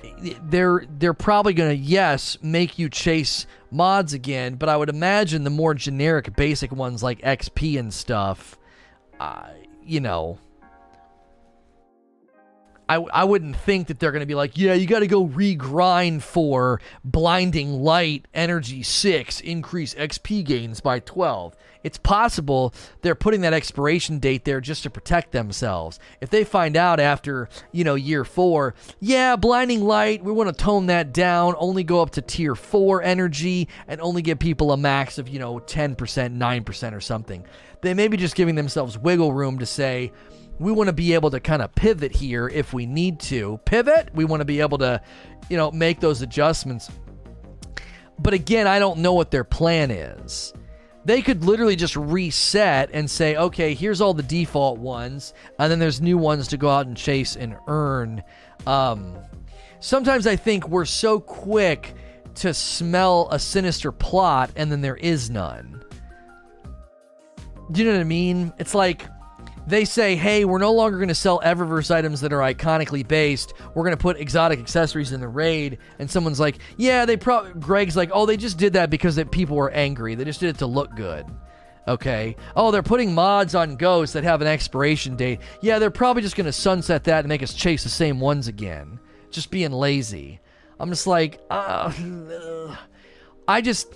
they're 0.44 0.86
they're 1.00 1.16
probably 1.16 1.54
going 1.54 1.72
to 1.72 1.76
yes 1.76 2.38
make 2.44 2.78
you 2.78 2.90
chase 2.90 3.48
mods 3.72 4.14
again, 4.14 4.56
but 4.56 4.70
I 4.70 4.78
would 4.78 4.90
imagine 4.90 5.44
the 5.44 5.50
more 5.50 5.74
generic 5.74 6.36
basic 6.36 6.72
ones 6.72 7.02
like 7.02 7.20
XP 7.22 7.80
and 7.80 7.92
stuff, 7.92 8.58
uh, 9.20 9.48
you 9.84 10.00
know, 10.00 10.38
I, 12.88 12.96
I 12.96 13.24
wouldn't 13.24 13.56
think 13.56 13.88
that 13.88 14.00
they're 14.00 14.12
going 14.12 14.22
to 14.22 14.28
be 14.28 14.36
like, 14.36 14.58
yeah, 14.58 14.74
you 14.74 14.86
got 14.86 15.00
to 15.00 15.08
go 15.08 15.28
regrind 15.28 16.22
for 16.22 16.80
blinding 17.04 17.82
light, 17.82 18.28
energy 18.34 18.84
6, 18.84 19.42
increase 19.42 19.94
XP 19.96 20.46
gains 20.46 20.82
by 20.82 21.00
12. 21.00 21.56
It's 21.84 21.98
possible 22.00 22.74
they're 23.02 23.14
putting 23.14 23.42
that 23.42 23.54
expiration 23.54 24.18
date 24.18 24.44
there 24.44 24.60
just 24.60 24.84
to 24.84 24.90
protect 24.90 25.32
themselves. 25.32 26.00
If 26.20 26.32
they 26.32 26.44
find 26.44 26.76
out 26.76 27.00
after, 27.00 27.48
you 27.72 27.84
know, 27.84 27.94
year 27.94 28.24
4, 28.24 28.74
yeah, 29.00 29.36
blinding 29.36 29.84
light, 29.84 30.24
we 30.24 30.32
want 30.32 30.56
to 30.56 30.64
tone 30.64 30.88
that 30.88 31.14
down, 31.14 31.54
only 31.60 31.84
go 31.84 32.02
up 32.02 32.10
to 32.12 32.22
tier 32.24 32.56
4 32.56 33.04
energy 33.04 33.68
and 33.88 34.02
only 34.02 34.24
give 34.24 34.40
people 34.40 34.72
a 34.72 34.78
max 34.78 35.20
of, 35.20 35.30
you 35.30 35.38
know, 35.38 35.60
10%, 35.60 35.96
9% 35.96 36.94
or 36.94 37.02
something. 37.02 37.46
They 37.82 37.94
may 37.94 38.08
be 38.08 38.18
just 38.18 38.36
giving 38.36 38.56
themselves 38.56 38.98
wiggle 38.98 39.32
room 39.32 39.60
to 39.60 39.66
say, 39.68 40.12
we 40.60 40.72
want 40.72 40.88
to 40.88 40.94
be 40.94 41.14
able 41.14 41.32
to 41.32 41.40
kind 41.40 41.62
of 41.62 41.74
pivot 41.76 42.16
here 42.16 42.48
if 42.48 42.74
we 42.74 42.86
need 42.86 43.20
to. 43.22 43.60
Pivot, 43.66 44.10
we 44.14 44.26
want 44.26 44.42
to 44.42 44.46
be 44.46 44.62
able 44.62 44.78
to, 44.80 45.02
you 45.50 45.58
know, 45.58 45.72
make 45.72 46.00
those 46.00 46.22
adjustments. 46.22 46.90
But 48.18 48.34
again, 48.34 48.68
I 48.68 48.80
don't 48.80 49.00
know 49.00 49.14
what 49.14 49.32
their 49.32 49.44
plan 49.44 49.92
is. 49.92 50.54
They 51.04 51.22
could 51.22 51.44
literally 51.44 51.76
just 51.76 51.96
reset 51.96 52.90
and 52.94 53.10
say, 53.10 53.36
okay, 53.36 53.74
here's 53.76 54.02
all 54.02 54.14
the 54.14 54.24
default 54.24 54.80
ones, 54.80 55.34
and 55.60 55.72
then 55.72 55.78
there's 55.78 56.02
new 56.02 56.18
ones 56.18 56.48
to 56.48 56.58
go 56.58 56.70
out 56.70 56.88
and 56.88 56.98
chase 56.98 57.36
and 57.36 57.56
earn. 57.68 58.24
Um, 58.66 59.16
sometimes 59.80 60.26
I 60.26 60.36
think 60.36 60.68
we're 60.68 60.86
so 60.86 61.20
quick 61.20 61.94
to 62.36 62.54
smell 62.54 63.28
a 63.32 63.38
sinister 63.38 63.92
plot, 63.92 64.50
and 64.56 64.72
then 64.72 64.82
there 64.82 64.96
is 64.96 65.30
none. 65.30 65.84
Do 67.72 67.82
you 67.82 67.88
know 67.88 67.94
what 67.94 68.02
I 68.02 68.06
mean? 68.06 68.54
It's 68.58 68.74
like 68.74 69.06
they 69.68 69.86
say, 69.86 70.16
hey, 70.16 70.46
we're 70.46 70.60
no 70.60 70.74
longer 70.74 70.98
going 70.98 71.10
to 71.10 71.16
sell 71.16 71.40
Eververse 71.42 71.90
items 71.90 72.22
that 72.22 72.32
are 72.32 72.40
iconically 72.40 73.08
based. 73.08 73.54
We're 73.74 73.84
going 73.84 73.96
to 73.96 74.02
put 74.02 74.18
exotic 74.18 74.60
accessories 74.60 75.12
in 75.12 75.20
the 75.20 75.28
raid. 75.28 75.80
And 76.00 76.10
someone's 76.10 76.40
like, 76.40 76.60
yeah, 76.78 77.06
they 77.06 77.18
probably, 77.18 77.54
Greg's 77.60 77.96
like, 77.96 78.12
oh, 78.14 78.26
they 78.26 78.38
just 78.38 78.58
did 78.58 78.74
that 78.74 78.90
because 78.90 79.16
that 79.16 79.32
people 79.32 79.56
were 79.56 79.72
angry. 79.72 80.16
They 80.16 80.24
just 80.24 80.40
did 80.40 80.50
it 80.50 80.60
to 80.60 80.68
look 80.68 80.96
good. 80.96 81.26
Okay. 81.88 82.36
Oh, 82.56 82.72
they're 82.72 82.84
putting 82.84 83.14
mods 83.14 83.56
on 83.56 83.76
ghosts 83.76 84.14
that 84.14 84.24
have 84.24 84.42
an 84.42 84.48
expiration 84.48 85.16
date. 85.16 85.40
Yeah, 85.62 85.80
they're 85.80 85.92
probably 85.92 86.22
just 86.22 86.36
going 86.36 86.46
to 86.46 86.54
sunset 86.54 87.04
that 87.06 87.20
and 87.20 87.28
make 87.28 87.44
us 87.44 87.54
chase 87.54 87.84
the 87.84 87.90
same 87.90 88.20
ones 88.20 88.48
again. 88.48 89.00
Just 89.32 89.52
being 89.52 89.72
lazy. 89.72 90.40
I'm 90.80 90.90
just 90.90 91.08
like, 91.08 91.40
uh, 91.50 91.92
I 93.48 93.62
just 93.62 93.96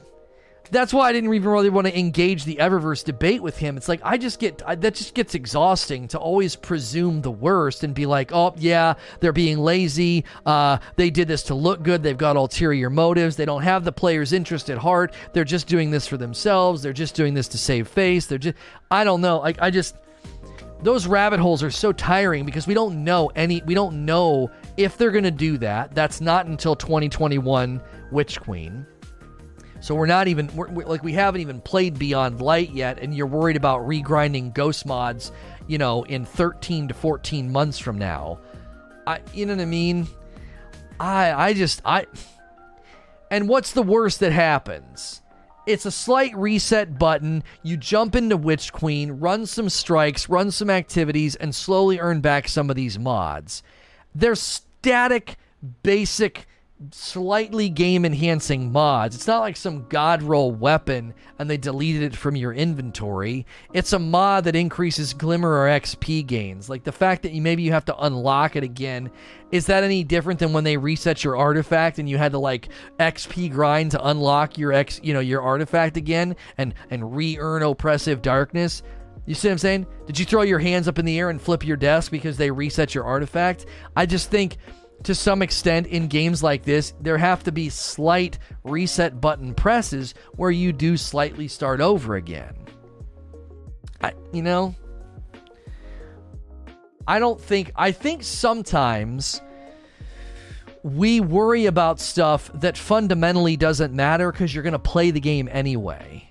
that's 0.72 0.94
why 0.94 1.10
I 1.10 1.14
didn't 1.14 1.34
even 1.34 1.50
really 1.50 1.70
want 1.70 1.88
to 1.88 1.98
engage 1.98 2.46
the 2.46 2.58
Eververse 2.58 3.04
debate 3.04 3.42
with 3.42 3.58
him. 3.58 3.78
It's 3.78 3.88
like 3.88 4.02
I 4.04 4.18
just 4.18 4.40
get 4.40 4.62
I, 4.66 4.76
that 4.76 4.96
just 4.96 5.14
gets 5.14 5.36
exhausting 5.36 6.08
to 6.10 6.20
always 6.20 6.56
presume 6.56 7.22
the 7.22 7.32
worst 7.32 7.84
and 7.84 7.94
be 7.94 8.06
like, 8.06 8.32
oh 8.32 8.54
yeah, 8.58 8.96
they're 9.20 9.34
being 9.34 9.60
lazy. 9.60 10.26
Uh, 10.46 10.78
they 10.96 11.10
did 11.10 11.28
this 11.28 11.44
to 11.44 11.56
look 11.56 11.84
good. 11.84 12.04
They've 12.04 12.18
got 12.18 12.36
ulterior 12.36 12.90
motives. 12.90 13.36
They 13.36 13.46
don't 13.46 13.64
have 13.64 13.84
the 13.84 13.92
player's 13.92 14.34
interest 14.34 14.70
at 14.70 14.78
heart. 14.78 15.14
They're 15.34 15.44
just 15.44 15.68
doing 15.68 15.92
this 15.92 16.08
for 16.08 16.18
themselves. 16.18 16.82
They're 16.82 16.94
just 16.94 17.16
doing 17.16 17.34
this 17.34 17.48
to 17.50 17.58
save 17.58 17.88
face. 17.88 18.26
They're 18.26 18.38
just 18.38 18.58
I 18.92 19.04
don't 19.04 19.22
know. 19.22 19.40
Like 19.40 19.62
I 19.62 19.72
just 19.72 19.96
those 20.82 21.08
rabbit 21.08 21.40
holes 21.40 21.62
are 21.62 21.72
so 21.72 21.92
tiring 21.92 22.46
because 22.46 22.66
we 22.66 22.74
don't 22.74 23.04
know 23.04 23.32
any 23.36 23.62
we 23.66 23.74
don't 23.74 24.06
know 24.06 24.50
if 24.78 24.98
they're 24.98 25.12
going 25.12 25.24
to 25.24 25.32
do 25.32 25.58
that. 25.58 25.94
That's 25.94 26.22
not 26.22 26.46
until 26.46 26.76
2021 26.76 27.82
Witch 28.12 28.40
Queen. 28.40 28.86
So 29.82 29.96
we're 29.96 30.08
not 30.08 30.28
even 30.28 30.54
we're, 30.56 30.70
we're, 30.70 30.86
like 30.86 31.04
we 31.04 31.14
haven't 31.14 31.42
even 31.42 31.62
played 31.62 31.98
Beyond 31.98 32.42
Light 32.42 32.72
yet, 32.72 33.00
and 33.00 33.16
you're 33.16 33.28
worried 33.28 33.56
about 33.56 33.82
regrinding 33.82 34.54
ghost 34.54 34.86
mods, 34.86 35.32
you 35.68 35.78
know, 35.78 36.04
in 36.04 36.26
13 36.26 36.90
to 36.90 36.94
14 36.94 37.52
months 37.52 37.80
from 37.80 37.98
now. 37.98 38.40
I, 39.08 39.22
you 39.34 39.46
know 39.46 39.56
what 39.56 39.62
I 39.62 39.66
mean? 39.66 40.08
I, 41.00 41.32
I 41.32 41.54
just, 41.54 41.82
I. 41.86 42.08
And 43.32 43.48
what's 43.48 43.72
the 43.72 43.84
worst 43.84 44.20
that 44.20 44.32
happens? 44.32 45.22
It's 45.66 45.86
a 45.86 45.92
slight 45.92 46.36
reset 46.36 46.98
button. 46.98 47.44
You 47.62 47.78
jump 47.78 48.16
into 48.16 48.36
Witch 48.36 48.74
Queen, 48.74 49.12
run 49.14 49.46
some 49.46 49.70
strikes, 49.70 50.28
run 50.28 50.52
some 50.52 50.70
activities, 50.70 51.36
and 51.36 51.54
slowly 51.54 52.00
earn 52.00 52.22
back 52.22 52.48
some 52.48 52.70
of 52.70 52.76
these 52.76 52.98
mods. 52.98 53.62
They're 54.16 54.36
static, 54.36 55.38
basic 55.84 56.48
slightly 56.92 57.68
game 57.68 58.06
enhancing 58.06 58.72
mods. 58.72 59.16
It's 59.16 59.28
not 59.28 59.42
like 59.42 59.58
some 59.58 59.86
god 59.90 60.24
roll 60.24 60.52
weapon 60.52 61.14
and 61.38 61.50
they 61.50 61.58
deleted 61.58 62.04
it 62.04 62.16
from 62.16 62.38
your 62.38 62.54
inventory. 62.54 63.46
It's 63.74 63.92
a 63.92 64.00
mod 64.00 64.46
that 64.46 64.56
increases 64.56 65.14
glimmer 65.14 65.50
or 65.50 65.68
XP 65.68 66.26
gains. 66.26 66.70
Like 66.70 66.86
the 66.86 66.92
fact 66.92 67.24
that 67.24 67.34
you 67.34 67.42
maybe 67.42 67.64
you 67.64 67.74
have 67.74 67.86
to 67.86 67.98
unlock 67.98 68.56
it 68.56 68.64
again, 68.64 69.12
is 69.52 69.66
that 69.66 69.84
any 69.84 70.04
different 70.06 70.40
than 70.40 70.54
when 70.54 70.64
they 70.64 70.78
reset 70.78 71.24
your 71.24 71.36
artifact 71.36 72.00
and 72.00 72.10
you 72.10 72.18
had 72.18 72.32
to 72.32 72.40
like 72.40 72.70
XP 73.00 73.52
grind 73.52 73.92
to 73.92 74.08
unlock 74.08 74.58
your 74.58 74.72
X, 74.72 75.02
you 75.04 75.14
know, 75.14 75.20
your 75.20 75.42
artifact 75.42 75.98
again 75.98 76.36
and 76.58 76.74
and 76.90 77.16
re-earn 77.16 77.64
oppressive 77.64 78.22
darkness? 78.22 78.84
You 79.26 79.36
see 79.36 79.50
what 79.50 79.54
I'm 79.54 79.58
saying? 79.60 79.88
Did 80.08 80.18
you 80.18 80.26
throw 80.26 80.42
your 80.42 80.60
hands 80.60 80.88
up 80.88 80.98
in 80.98 81.06
the 81.06 81.20
air 81.20 81.30
and 81.30 81.42
flip 81.42 81.66
your 81.66 81.78
desk 81.78 82.10
because 82.10 82.38
they 82.38 82.50
reset 82.50 82.96
your 82.96 83.04
artifact? 83.04 83.66
I 83.96 84.06
just 84.06 84.32
think 84.32 84.58
to 85.04 85.16
some 85.16 85.42
extent 85.42 85.88
in 85.88 86.08
games 86.08 86.44
like 86.44 86.64
this, 86.64 86.94
there 87.00 87.18
have 87.18 87.44
to 87.44 87.52
be 87.52 87.70
slight 87.70 88.38
reset 88.64 89.22
button 89.22 89.54
presses 89.54 90.14
where 90.36 90.52
you 90.52 90.74
do 90.74 90.98
slightly 90.98 91.48
start 91.48 91.82
over 91.82 92.16
again. 92.16 92.56
I, 94.02 94.14
you 94.34 94.42
know, 94.42 94.76
I 97.08 97.20
don't 97.20 97.40
think, 97.40 97.72
I 97.76 97.92
think 97.92 98.24
sometimes 98.24 99.42
we 100.84 101.20
worry 101.20 101.66
about 101.66 102.00
stuff 102.00 102.52
that 102.54 102.78
fundamentally 102.78 103.58
doesn't 103.58 103.94
matter 103.94 104.32
because 104.32 104.54
you're 104.54 104.64
going 104.64 104.74
to 104.74 104.80
play 104.80 105.12
the 105.12 105.20
game 105.20 105.50
anyway. 105.52 106.30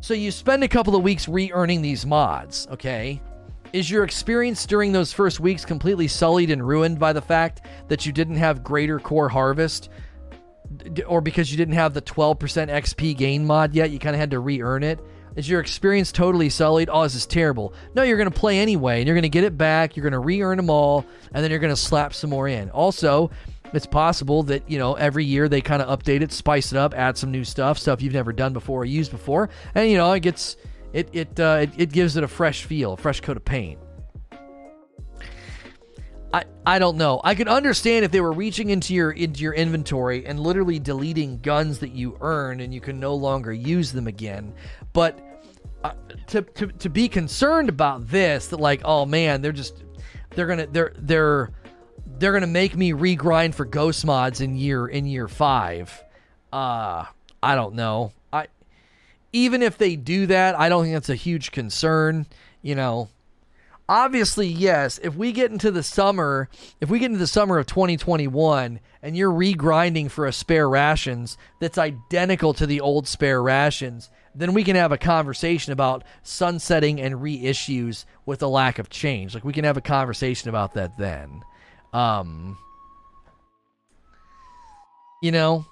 So 0.00 0.14
you 0.14 0.30
spend 0.30 0.64
a 0.64 0.68
couple 0.68 0.96
of 0.96 1.02
weeks 1.02 1.28
re 1.28 1.50
earning 1.52 1.82
these 1.82 2.06
mods, 2.06 2.66
okay? 2.70 3.20
Is 3.72 3.88
your 3.88 4.02
experience 4.02 4.66
during 4.66 4.90
those 4.90 5.12
first 5.12 5.38
weeks 5.38 5.64
completely 5.64 6.08
sullied 6.08 6.50
and 6.50 6.66
ruined 6.66 6.98
by 6.98 7.12
the 7.12 7.22
fact 7.22 7.66
that 7.86 8.04
you 8.04 8.12
didn't 8.12 8.36
have 8.36 8.64
greater 8.64 8.98
core 8.98 9.28
harvest? 9.28 9.90
Or 11.06 11.20
because 11.20 11.52
you 11.52 11.56
didn't 11.56 11.74
have 11.74 11.94
the 11.94 12.02
12% 12.02 12.36
XP 12.36 13.16
gain 13.16 13.46
mod 13.46 13.74
yet, 13.74 13.90
you 13.90 14.00
kind 14.00 14.16
of 14.16 14.20
had 14.20 14.32
to 14.32 14.40
re 14.40 14.60
earn 14.60 14.82
it? 14.82 14.98
Is 15.36 15.48
your 15.48 15.60
experience 15.60 16.10
totally 16.10 16.48
sullied? 16.48 16.88
Oh, 16.90 17.04
this 17.04 17.14
is 17.14 17.26
terrible. 17.26 17.72
No, 17.94 18.02
you're 18.02 18.16
going 18.16 18.30
to 18.30 18.36
play 18.36 18.58
anyway, 18.58 18.98
and 18.98 19.06
you're 19.06 19.14
going 19.14 19.22
to 19.22 19.28
get 19.28 19.44
it 19.44 19.56
back. 19.56 19.96
You're 19.96 20.02
going 20.02 20.12
to 20.12 20.18
re 20.18 20.42
earn 20.42 20.56
them 20.56 20.70
all, 20.70 21.04
and 21.32 21.42
then 21.42 21.52
you're 21.52 21.60
going 21.60 21.72
to 21.72 21.80
slap 21.80 22.12
some 22.12 22.30
more 22.30 22.48
in. 22.48 22.70
Also, 22.70 23.30
it's 23.72 23.86
possible 23.86 24.42
that, 24.44 24.68
you 24.68 24.78
know, 24.78 24.94
every 24.94 25.24
year 25.24 25.48
they 25.48 25.60
kind 25.60 25.80
of 25.80 25.96
update 25.96 26.22
it, 26.22 26.32
spice 26.32 26.72
it 26.72 26.78
up, 26.78 26.92
add 26.94 27.16
some 27.16 27.30
new 27.30 27.44
stuff, 27.44 27.78
stuff 27.78 28.02
you've 28.02 28.14
never 28.14 28.32
done 28.32 28.52
before 28.52 28.82
or 28.82 28.84
used 28.84 29.12
before, 29.12 29.48
and, 29.76 29.88
you 29.88 29.96
know, 29.96 30.10
it 30.12 30.20
gets 30.20 30.56
it 30.92 31.08
it, 31.12 31.40
uh, 31.40 31.58
it 31.62 31.70
it 31.76 31.92
gives 31.92 32.16
it 32.16 32.24
a 32.24 32.28
fresh 32.28 32.64
feel, 32.64 32.94
a 32.94 32.96
fresh 32.96 33.20
coat 33.20 33.36
of 33.36 33.44
paint. 33.44 33.78
I, 36.32 36.44
I 36.64 36.78
don't 36.78 36.96
know. 36.96 37.20
I 37.24 37.34
could 37.34 37.48
understand 37.48 38.04
if 38.04 38.12
they 38.12 38.20
were 38.20 38.32
reaching 38.32 38.70
into 38.70 38.94
your 38.94 39.10
into 39.10 39.42
your 39.42 39.52
inventory 39.54 40.26
and 40.26 40.38
literally 40.38 40.78
deleting 40.78 41.38
guns 41.40 41.80
that 41.80 41.90
you 41.90 42.16
earned 42.20 42.60
and 42.60 42.72
you 42.72 42.80
can 42.80 43.00
no 43.00 43.14
longer 43.14 43.52
use 43.52 43.92
them 43.92 44.06
again. 44.06 44.54
But 44.92 45.18
uh, 45.82 45.92
to, 46.28 46.42
to 46.42 46.66
to 46.68 46.88
be 46.88 47.08
concerned 47.08 47.68
about 47.68 48.06
this, 48.08 48.48
that 48.48 48.60
like, 48.60 48.82
oh 48.84 49.06
man, 49.06 49.42
they're 49.42 49.52
just 49.52 49.82
they're 50.30 50.46
gonna 50.46 50.66
they're 50.66 50.92
they're 50.98 51.50
they're 52.18 52.32
gonna 52.32 52.46
make 52.46 52.76
me 52.76 52.92
regrind 52.92 53.54
for 53.54 53.64
ghost 53.64 54.04
mods 54.04 54.40
in 54.40 54.56
year 54.56 54.86
in 54.86 55.06
year 55.06 55.26
five. 55.26 56.04
Uh 56.52 57.06
I 57.42 57.54
don't 57.54 57.74
know 57.74 58.12
even 59.32 59.62
if 59.62 59.78
they 59.78 59.96
do 59.96 60.26
that, 60.26 60.58
I 60.58 60.68
don't 60.68 60.84
think 60.84 60.94
that's 60.94 61.08
a 61.08 61.14
huge 61.14 61.52
concern. 61.52 62.26
You 62.62 62.74
know, 62.74 63.08
obviously, 63.88 64.46
yes, 64.46 64.98
if 65.02 65.14
we 65.14 65.32
get 65.32 65.50
into 65.50 65.70
the 65.70 65.82
summer, 65.82 66.48
if 66.80 66.90
we 66.90 66.98
get 66.98 67.06
into 67.06 67.18
the 67.18 67.26
summer 67.26 67.58
of 67.58 67.66
2021 67.66 68.80
and 69.02 69.16
you're 69.16 69.32
regrinding 69.32 70.10
for 70.10 70.26
a 70.26 70.32
spare 70.32 70.68
rations 70.68 71.38
that's 71.58 71.78
identical 71.78 72.54
to 72.54 72.66
the 72.66 72.80
old 72.80 73.08
spare 73.08 73.42
rations, 73.42 74.10
then 74.34 74.54
we 74.54 74.62
can 74.62 74.76
have 74.76 74.92
a 74.92 74.98
conversation 74.98 75.72
about 75.72 76.04
sunsetting 76.22 77.00
and 77.00 77.16
reissues 77.16 78.04
with 78.26 78.42
a 78.42 78.46
lack 78.46 78.78
of 78.78 78.90
change. 78.90 79.34
Like 79.34 79.44
we 79.44 79.52
can 79.52 79.64
have 79.64 79.76
a 79.76 79.82
conversation 79.82 80.48
about 80.48 80.74
that 80.74 80.96
then. 80.98 81.42
Um, 81.92 82.56
you 85.22 85.32
know, 85.32 85.66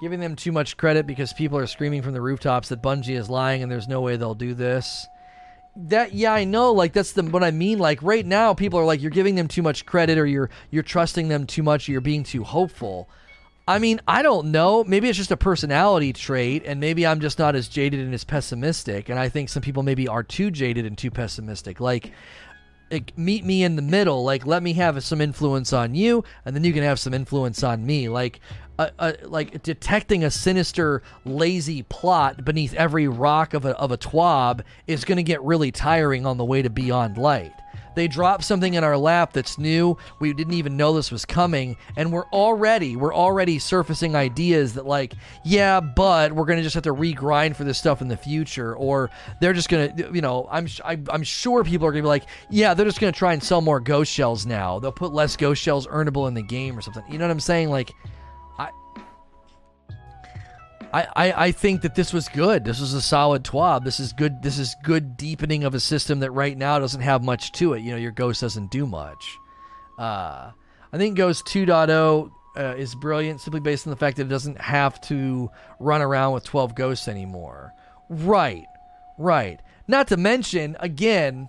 giving 0.00 0.20
them 0.20 0.36
too 0.36 0.52
much 0.52 0.76
credit 0.76 1.06
because 1.06 1.32
people 1.32 1.58
are 1.58 1.66
screaming 1.66 2.02
from 2.02 2.14
the 2.14 2.20
rooftops 2.20 2.68
that 2.70 2.82
Bungie 2.82 3.16
is 3.16 3.28
lying 3.28 3.62
and 3.62 3.70
there's 3.70 3.88
no 3.88 4.00
way 4.00 4.16
they'll 4.16 4.34
do 4.34 4.54
this. 4.54 5.06
That 5.76 6.12
yeah, 6.14 6.32
I 6.32 6.44
know. 6.44 6.72
Like 6.72 6.92
that's 6.92 7.12
the 7.12 7.22
what 7.22 7.44
I 7.44 7.52
mean. 7.52 7.78
Like 7.78 8.02
right 8.02 8.26
now, 8.26 8.54
people 8.54 8.80
are 8.80 8.84
like 8.84 9.00
you're 9.00 9.10
giving 9.10 9.36
them 9.36 9.46
too 9.46 9.62
much 9.62 9.86
credit, 9.86 10.18
or 10.18 10.26
you're 10.26 10.50
you're 10.70 10.82
trusting 10.82 11.28
them 11.28 11.46
too 11.46 11.62
much, 11.62 11.88
or 11.88 11.92
you're 11.92 12.00
being 12.00 12.24
too 12.24 12.42
hopeful. 12.42 13.08
I 13.68 13.78
mean, 13.78 14.00
I 14.08 14.22
don't 14.22 14.50
know. 14.50 14.82
Maybe 14.82 15.08
it's 15.08 15.16
just 15.16 15.30
a 15.30 15.36
personality 15.36 16.12
trait, 16.12 16.64
and 16.66 16.80
maybe 16.80 17.06
I'm 17.06 17.20
just 17.20 17.38
not 17.38 17.54
as 17.54 17.68
jaded 17.68 18.00
and 18.00 18.12
as 18.12 18.24
pessimistic. 18.24 19.08
And 19.08 19.18
I 19.18 19.28
think 19.28 19.48
some 19.48 19.62
people 19.62 19.84
maybe 19.84 20.08
are 20.08 20.24
too 20.24 20.50
jaded 20.50 20.86
and 20.86 20.98
too 20.98 21.12
pessimistic. 21.12 21.78
Like, 21.78 22.12
like, 22.90 23.16
meet 23.16 23.44
me 23.44 23.62
in 23.62 23.76
the 23.76 23.82
middle. 23.82 24.24
Like, 24.24 24.46
let 24.46 24.62
me 24.62 24.72
have 24.74 25.02
some 25.04 25.20
influence 25.20 25.72
on 25.72 25.94
you, 25.94 26.24
and 26.44 26.54
then 26.54 26.64
you 26.64 26.72
can 26.72 26.82
have 26.82 26.98
some 26.98 27.14
influence 27.14 27.62
on 27.62 27.84
me. 27.86 28.08
Like, 28.08 28.40
a, 28.78 28.90
a, 28.98 29.14
like 29.24 29.62
detecting 29.62 30.24
a 30.24 30.30
sinister, 30.30 31.02
lazy 31.24 31.82
plot 31.82 32.44
beneath 32.44 32.74
every 32.74 33.08
rock 33.08 33.54
of 33.54 33.64
a, 33.64 33.76
of 33.76 33.92
a 33.92 33.98
twab 33.98 34.62
is 34.86 35.04
going 35.04 35.16
to 35.16 35.22
get 35.22 35.42
really 35.42 35.70
tiring 35.70 36.24
on 36.26 36.38
the 36.38 36.44
way 36.44 36.62
to 36.62 36.70
Beyond 36.70 37.18
Light. 37.18 37.52
They 37.94 38.08
drop 38.08 38.42
something 38.42 38.74
in 38.74 38.84
our 38.84 38.96
lap 38.96 39.32
that's 39.32 39.58
new. 39.58 39.96
We 40.20 40.32
didn't 40.32 40.54
even 40.54 40.76
know 40.76 40.92
this 40.92 41.10
was 41.10 41.24
coming, 41.24 41.76
and 41.96 42.12
we're 42.12 42.26
already 42.26 42.96
we're 42.96 43.14
already 43.14 43.58
surfacing 43.58 44.14
ideas 44.14 44.74
that 44.74 44.86
like, 44.86 45.14
yeah, 45.44 45.80
but 45.80 46.32
we're 46.32 46.44
gonna 46.44 46.62
just 46.62 46.74
have 46.74 46.84
to 46.84 46.94
regrind 46.94 47.56
for 47.56 47.64
this 47.64 47.78
stuff 47.78 48.00
in 48.00 48.08
the 48.08 48.16
future, 48.16 48.74
or 48.76 49.10
they're 49.40 49.52
just 49.52 49.68
gonna, 49.68 49.92
you 50.12 50.20
know, 50.20 50.48
I'm 50.50 50.66
I'm 50.84 51.22
sure 51.22 51.64
people 51.64 51.86
are 51.86 51.92
gonna 51.92 52.02
be 52.02 52.08
like, 52.08 52.26
yeah, 52.48 52.74
they're 52.74 52.86
just 52.86 53.00
gonna 53.00 53.12
try 53.12 53.32
and 53.32 53.42
sell 53.42 53.60
more 53.60 53.80
ghost 53.80 54.12
shells 54.12 54.46
now. 54.46 54.78
They'll 54.78 54.92
put 54.92 55.12
less 55.12 55.36
ghost 55.36 55.62
shells 55.62 55.86
earnable 55.86 56.28
in 56.28 56.34
the 56.34 56.42
game 56.42 56.76
or 56.76 56.80
something. 56.80 57.04
You 57.08 57.18
know 57.18 57.24
what 57.26 57.32
I'm 57.32 57.40
saying? 57.40 57.70
Like 57.70 57.92
I, 60.92 61.32
I, 61.46 61.52
think 61.52 61.82
that 61.82 61.94
this 61.94 62.12
was 62.12 62.28
good. 62.28 62.64
This 62.64 62.80
was 62.80 62.94
a 62.94 63.00
solid 63.00 63.44
TWAB. 63.44 63.84
This 63.84 64.00
is 64.00 64.12
good. 64.12 64.42
This 64.42 64.58
is 64.58 64.74
good 64.82 65.16
deepening 65.16 65.62
of 65.64 65.74
a 65.74 65.80
system 65.80 66.20
that 66.20 66.32
right 66.32 66.56
now 66.56 66.78
doesn't 66.78 67.00
have 67.00 67.22
much 67.22 67.52
to 67.52 67.74
it. 67.74 67.82
You 67.82 67.92
know, 67.92 67.96
your 67.96 68.10
Ghost 68.10 68.40
doesn't 68.40 68.72
do 68.72 68.86
much. 68.86 69.38
Uh, 69.98 70.50
I 70.92 70.98
think 70.98 71.16
Ghost 71.16 71.46
2.0 71.46 72.30
uh, 72.56 72.74
is 72.76 72.94
brilliant 72.94 73.40
simply 73.40 73.60
based 73.60 73.86
on 73.86 73.90
the 73.90 73.96
fact 73.96 74.16
that 74.16 74.24
it 74.24 74.30
doesn't 74.30 74.60
have 74.60 75.00
to 75.02 75.50
run 75.78 76.02
around 76.02 76.32
with 76.32 76.44
12 76.44 76.74
ghosts 76.74 77.06
anymore. 77.06 77.72
Right, 78.08 78.66
right. 79.18 79.60
Not 79.86 80.08
to 80.08 80.16
mention, 80.16 80.76
again, 80.80 81.48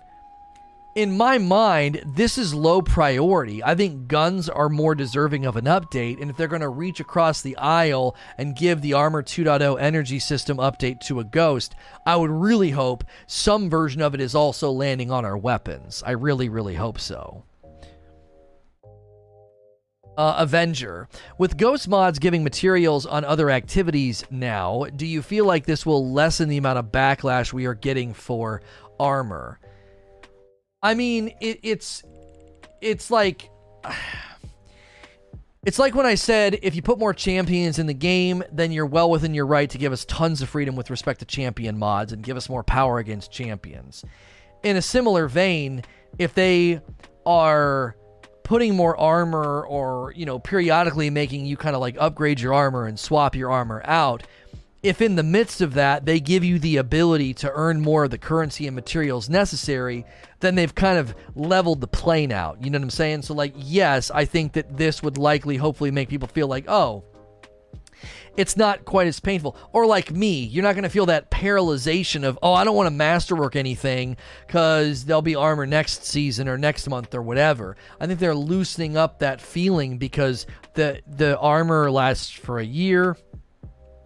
in 0.94 1.16
my 1.16 1.38
mind, 1.38 2.02
this 2.04 2.36
is 2.36 2.52
low 2.52 2.82
priority. 2.82 3.62
I 3.64 3.74
think 3.74 4.08
guns 4.08 4.48
are 4.48 4.68
more 4.68 4.94
deserving 4.94 5.46
of 5.46 5.56
an 5.56 5.64
update, 5.64 6.20
and 6.20 6.30
if 6.30 6.36
they're 6.36 6.48
going 6.48 6.60
to 6.60 6.68
reach 6.68 7.00
across 7.00 7.40
the 7.40 7.56
aisle 7.56 8.14
and 8.36 8.56
give 8.56 8.82
the 8.82 8.92
Armor 8.92 9.22
2.0 9.22 9.80
energy 9.80 10.18
system 10.18 10.58
update 10.58 11.00
to 11.00 11.20
a 11.20 11.24
Ghost, 11.24 11.74
I 12.04 12.16
would 12.16 12.30
really 12.30 12.70
hope 12.70 13.04
some 13.26 13.70
version 13.70 14.02
of 14.02 14.14
it 14.14 14.20
is 14.20 14.34
also 14.34 14.70
landing 14.70 15.10
on 15.10 15.24
our 15.24 15.36
weapons. 15.36 16.02
I 16.06 16.10
really, 16.10 16.50
really 16.50 16.74
hope 16.74 17.00
so. 17.00 17.44
Uh, 20.18 20.34
Avenger. 20.36 21.08
With 21.38 21.56
Ghost 21.56 21.88
mods 21.88 22.18
giving 22.18 22.44
materials 22.44 23.06
on 23.06 23.24
other 23.24 23.48
activities 23.48 24.26
now, 24.30 24.84
do 24.94 25.06
you 25.06 25.22
feel 25.22 25.46
like 25.46 25.64
this 25.64 25.86
will 25.86 26.12
lessen 26.12 26.50
the 26.50 26.58
amount 26.58 26.78
of 26.78 26.92
backlash 26.92 27.50
we 27.50 27.64
are 27.64 27.74
getting 27.74 28.12
for 28.12 28.60
armor? 29.00 29.58
I 30.82 30.94
mean, 30.94 31.28
it, 31.40 31.60
it's 31.62 32.02
it's 32.80 33.10
like 33.10 33.50
it's 35.64 35.78
like 35.78 35.94
when 35.94 36.06
I 36.06 36.16
said 36.16 36.58
if 36.62 36.74
you 36.74 36.82
put 36.82 36.98
more 36.98 37.14
champions 37.14 37.78
in 37.78 37.86
the 37.86 37.94
game, 37.94 38.42
then 38.52 38.72
you're 38.72 38.86
well 38.86 39.10
within 39.10 39.34
your 39.34 39.46
right 39.46 39.70
to 39.70 39.78
give 39.78 39.92
us 39.92 40.04
tons 40.04 40.42
of 40.42 40.48
freedom 40.48 40.74
with 40.76 40.90
respect 40.90 41.20
to 41.20 41.24
champion 41.24 41.78
mods 41.78 42.12
and 42.12 42.22
give 42.22 42.36
us 42.36 42.48
more 42.48 42.64
power 42.64 42.98
against 42.98 43.30
champions. 43.30 44.04
In 44.62 44.76
a 44.76 44.82
similar 44.82 45.28
vein, 45.28 45.82
if 46.18 46.34
they 46.34 46.80
are 47.24 47.96
putting 48.44 48.76
more 48.76 48.96
armor 48.98 49.64
or, 49.66 50.12
you 50.16 50.26
know, 50.26 50.38
periodically 50.38 51.10
making 51.10 51.46
you 51.46 51.56
kind 51.56 51.74
of 51.74 51.80
like 51.80 51.96
upgrade 51.98 52.40
your 52.40 52.52
armor 52.52 52.86
and 52.86 52.98
swap 52.98 53.34
your 53.34 53.50
armor 53.50 53.82
out, 53.84 54.24
if 54.82 55.00
in 55.00 55.14
the 55.14 55.22
midst 55.22 55.60
of 55.60 55.74
that 55.74 56.04
they 56.06 56.18
give 56.18 56.42
you 56.42 56.58
the 56.58 56.76
ability 56.76 57.34
to 57.34 57.52
earn 57.54 57.80
more 57.80 58.04
of 58.04 58.10
the 58.10 58.18
currency 58.18 58.66
and 58.66 58.74
materials 58.74 59.28
necessary, 59.30 60.04
then 60.40 60.56
they've 60.56 60.74
kind 60.74 60.98
of 60.98 61.14
leveled 61.34 61.80
the 61.80 61.86
plane 61.86 62.32
out. 62.32 62.62
You 62.62 62.70
know 62.70 62.78
what 62.78 62.84
I'm 62.84 62.90
saying? 62.90 63.22
So, 63.22 63.34
like, 63.34 63.54
yes, 63.56 64.10
I 64.10 64.24
think 64.24 64.54
that 64.54 64.76
this 64.76 65.02
would 65.02 65.18
likely, 65.18 65.56
hopefully, 65.56 65.92
make 65.92 66.08
people 66.08 66.28
feel 66.28 66.48
like, 66.48 66.64
oh, 66.68 67.04
it's 68.36 68.56
not 68.56 68.84
quite 68.84 69.06
as 69.06 69.20
painful. 69.20 69.56
Or 69.72 69.86
like 69.86 70.10
me, 70.10 70.44
you're 70.44 70.62
not 70.62 70.74
going 70.74 70.84
to 70.84 70.90
feel 70.90 71.06
that 71.06 71.30
paralyzation 71.30 72.24
of, 72.24 72.38
oh, 72.42 72.54
I 72.54 72.64
don't 72.64 72.74
want 72.74 72.86
to 72.86 72.90
masterwork 72.90 73.56
anything 73.56 74.16
because 74.46 75.04
there'll 75.04 75.22
be 75.22 75.36
armor 75.36 75.66
next 75.66 76.04
season 76.04 76.48
or 76.48 76.56
next 76.56 76.88
month 76.88 77.14
or 77.14 77.22
whatever. 77.22 77.76
I 78.00 78.06
think 78.06 78.18
they're 78.18 78.34
loosening 78.34 78.96
up 78.96 79.18
that 79.18 79.40
feeling 79.40 79.98
because 79.98 80.46
the 80.74 81.02
the 81.06 81.38
armor 81.38 81.90
lasts 81.90 82.30
for 82.30 82.58
a 82.58 82.64
year 82.64 83.16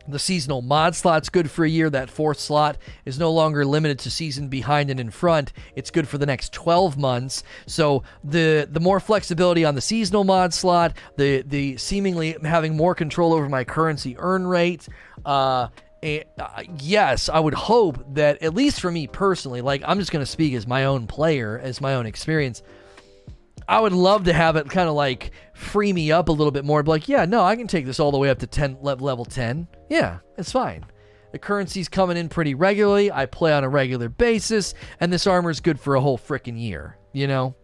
the 0.08 0.18
seasonal 0.18 0.62
mod 0.62 0.94
slot's 0.94 1.28
good 1.28 1.50
for 1.50 1.64
a 1.64 1.68
year. 1.68 1.90
That 1.90 2.10
fourth 2.10 2.38
slot 2.38 2.78
is 3.04 3.18
no 3.18 3.32
longer 3.32 3.64
limited 3.64 3.98
to 4.00 4.10
season 4.10 4.48
behind 4.48 4.90
and 4.90 5.00
in 5.00 5.10
front. 5.10 5.52
It's 5.74 5.90
good 5.90 6.08
for 6.08 6.18
the 6.18 6.26
next 6.26 6.52
12 6.52 6.96
months. 6.96 7.42
So 7.66 8.02
the 8.24 8.68
the 8.70 8.80
more 8.80 9.00
flexibility 9.00 9.64
on 9.64 9.74
the 9.74 9.80
seasonal 9.80 10.24
mod 10.24 10.54
slot, 10.54 10.96
the 11.16 11.42
the 11.42 11.76
seemingly 11.76 12.36
having 12.42 12.76
more 12.76 12.94
control 12.94 13.32
over 13.32 13.48
my 13.48 13.64
currency 13.64 14.16
earn 14.18 14.46
rate, 14.46 14.88
uh, 15.24 15.68
uh, 16.02 16.62
yes, 16.78 17.28
I 17.28 17.40
would 17.40 17.54
hope 17.54 18.14
that 18.14 18.42
at 18.42 18.54
least 18.54 18.80
for 18.80 18.90
me 18.90 19.06
personally, 19.06 19.60
like 19.60 19.82
I'm 19.86 19.98
just 19.98 20.12
going 20.12 20.24
to 20.24 20.30
speak 20.30 20.54
as 20.54 20.66
my 20.66 20.84
own 20.84 21.06
player, 21.06 21.58
as 21.58 21.80
my 21.80 21.94
own 21.94 22.06
experience. 22.06 22.62
I 23.68 23.80
would 23.80 23.92
love 23.92 24.24
to 24.24 24.32
have 24.32 24.54
it 24.54 24.70
kind 24.70 24.88
of 24.88 24.94
like 24.94 25.32
free 25.56 25.92
me 25.92 26.12
up 26.12 26.28
a 26.28 26.32
little 26.32 26.50
bit 26.50 26.64
more. 26.64 26.82
Be 26.82 26.90
like, 26.90 27.08
yeah, 27.08 27.24
no, 27.24 27.42
I 27.42 27.56
can 27.56 27.66
take 27.66 27.86
this 27.86 27.98
all 27.98 28.12
the 28.12 28.18
way 28.18 28.28
up 28.28 28.38
to 28.40 28.46
10 28.46 28.78
level 28.82 29.24
10. 29.24 29.66
Yeah, 29.88 30.18
it's 30.36 30.52
fine. 30.52 30.84
The 31.32 31.38
currency's 31.38 31.88
coming 31.88 32.16
in 32.16 32.28
pretty 32.28 32.54
regularly. 32.54 33.10
I 33.10 33.26
play 33.26 33.52
on 33.52 33.64
a 33.64 33.68
regular 33.68 34.08
basis, 34.08 34.74
and 35.00 35.12
this 35.12 35.26
armor 35.26 35.50
is 35.50 35.60
good 35.60 35.80
for 35.80 35.94
a 35.94 36.00
whole 36.00 36.18
freaking 36.18 36.60
year, 36.60 36.98
you 37.12 37.26
know? 37.26 37.56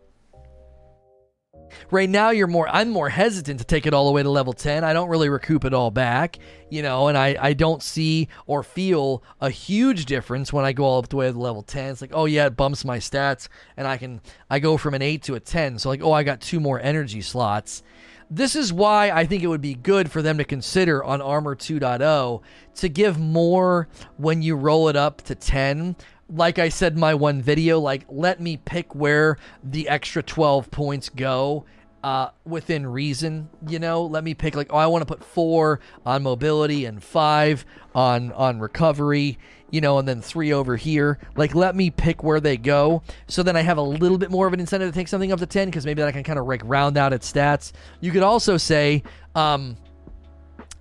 Right 1.91 2.09
now, 2.09 2.31
you're 2.31 2.47
more. 2.47 2.69
I'm 2.69 2.91
more 2.91 3.09
hesitant 3.09 3.59
to 3.61 3.67
take 3.67 3.87
it 3.87 3.95
all 3.95 4.07
the 4.07 4.13
way 4.13 4.23
to 4.23 4.31
level 4.31 4.53
10. 4.53 4.85
I 4.85 4.93
don't 4.93 5.09
really 5.09 5.29
recoup 5.29 5.65
it 5.65 5.75
all 5.75 5.91
back, 5.91 6.39
you 6.71 6.83
know, 6.83 7.09
and 7.09 7.19
I, 7.19 7.37
I 7.39 7.53
don't 7.53 7.83
see 7.83 8.29
or 8.47 8.63
feel 8.63 9.23
a 9.41 9.51
huge 9.51 10.07
difference 10.07 10.53
when 10.53 10.65
I 10.65 10.73
go 10.73 10.85
all 10.85 11.03
the 11.03 11.17
way 11.17 11.31
to 11.31 11.39
level 11.39 11.63
10. 11.63 11.91
It's 11.91 12.01
like, 12.01 12.13
oh 12.15 12.25
yeah, 12.25 12.47
it 12.47 12.57
bumps 12.57 12.85
my 12.85 12.99
stats, 12.99 13.49
and 13.77 13.87
I 13.87 13.97
can 13.97 14.21
I 14.49 14.59
go 14.59 14.77
from 14.77 14.95
an 14.95 15.03
8 15.03 15.23
to 15.25 15.35
a 15.35 15.41
10. 15.41 15.79
So 15.79 15.89
like, 15.89 16.03
oh, 16.03 16.13
I 16.13 16.23
got 16.23 16.41
two 16.41 16.61
more 16.61 16.81
energy 16.81 17.21
slots. 17.21 17.83
This 18.31 18.57
is 18.57 18.73
why 18.73 19.11
I 19.11 19.27
think 19.27 19.43
it 19.43 19.49
would 19.49 19.61
be 19.61 19.75
good 19.75 20.11
for 20.11 20.23
them 20.23 20.39
to 20.39 20.45
consider 20.45 21.05
on 21.05 21.21
Armor 21.21 21.55
2.0 21.55 22.41
to 22.77 22.89
give 22.89 23.19
more 23.19 23.89
when 24.17 24.41
you 24.41 24.57
roll 24.57 24.89
it 24.89 24.97
up 24.97 25.21
to 25.23 25.35
10 25.35 25.97
like 26.35 26.59
I 26.59 26.69
said 26.69 26.95
in 26.95 27.01
my 27.01 27.15
one 27.15 27.43
video, 27.43 27.79
like 27.79 28.05
let 28.09 28.41
me 28.41 28.57
pick 28.57 28.95
where 28.95 29.39
the 29.63 29.89
extra 29.89 30.23
12 30.23 30.71
points 30.71 31.09
go 31.09 31.65
uh, 32.03 32.31
within 32.45 32.87
reason. 32.87 33.49
You 33.67 33.79
know, 33.79 34.05
let 34.05 34.25
me 34.25 34.35
pick 34.35 34.55
like, 34.55 34.73
oh, 34.73 34.77
I 34.77 34.87
want 34.87 35.03
to 35.03 35.07
put 35.07 35.23
four 35.23 35.81
on 36.05 36.23
mobility 36.23 36.85
and 36.85 37.03
five 37.03 37.65
on 37.95 38.33
on 38.33 38.59
recovery. 38.61 39.39
You 39.71 39.81
know, 39.81 39.99
and 39.99 40.07
then 40.07 40.21
three 40.21 40.53
over 40.53 40.77
here. 40.77 41.19
Like, 41.35 41.55
let 41.55 41.75
me 41.75 41.89
pick 41.89 42.23
where 42.23 42.41
they 42.41 42.59
go. 42.59 43.03
So 43.27 43.43
then 43.43 43.57
I 43.57 43.63
have 43.63 43.79
a 43.79 43.83
little 43.83 44.19
bit 44.19 44.31
more 44.31 44.47
of 44.47 44.53
an 44.53 44.61
incentive 44.61 44.93
to 44.93 44.95
take 44.95 45.09
something 45.09 45.33
up 45.33 45.39
to 45.39 45.47
10 45.47 45.69
because 45.69 45.87
maybe 45.87 46.03
that 46.03 46.09
I 46.09 46.13
can 46.13 46.25
kind 46.25 46.39
of 46.39 46.47
like 46.47 46.61
round 46.67 46.99
out 46.99 47.15
its 47.15 47.33
stats. 47.33 47.73
You 48.03 48.11
could 48.11 48.23
also 48.23 48.59
say, 48.59 49.03
um, 49.35 49.79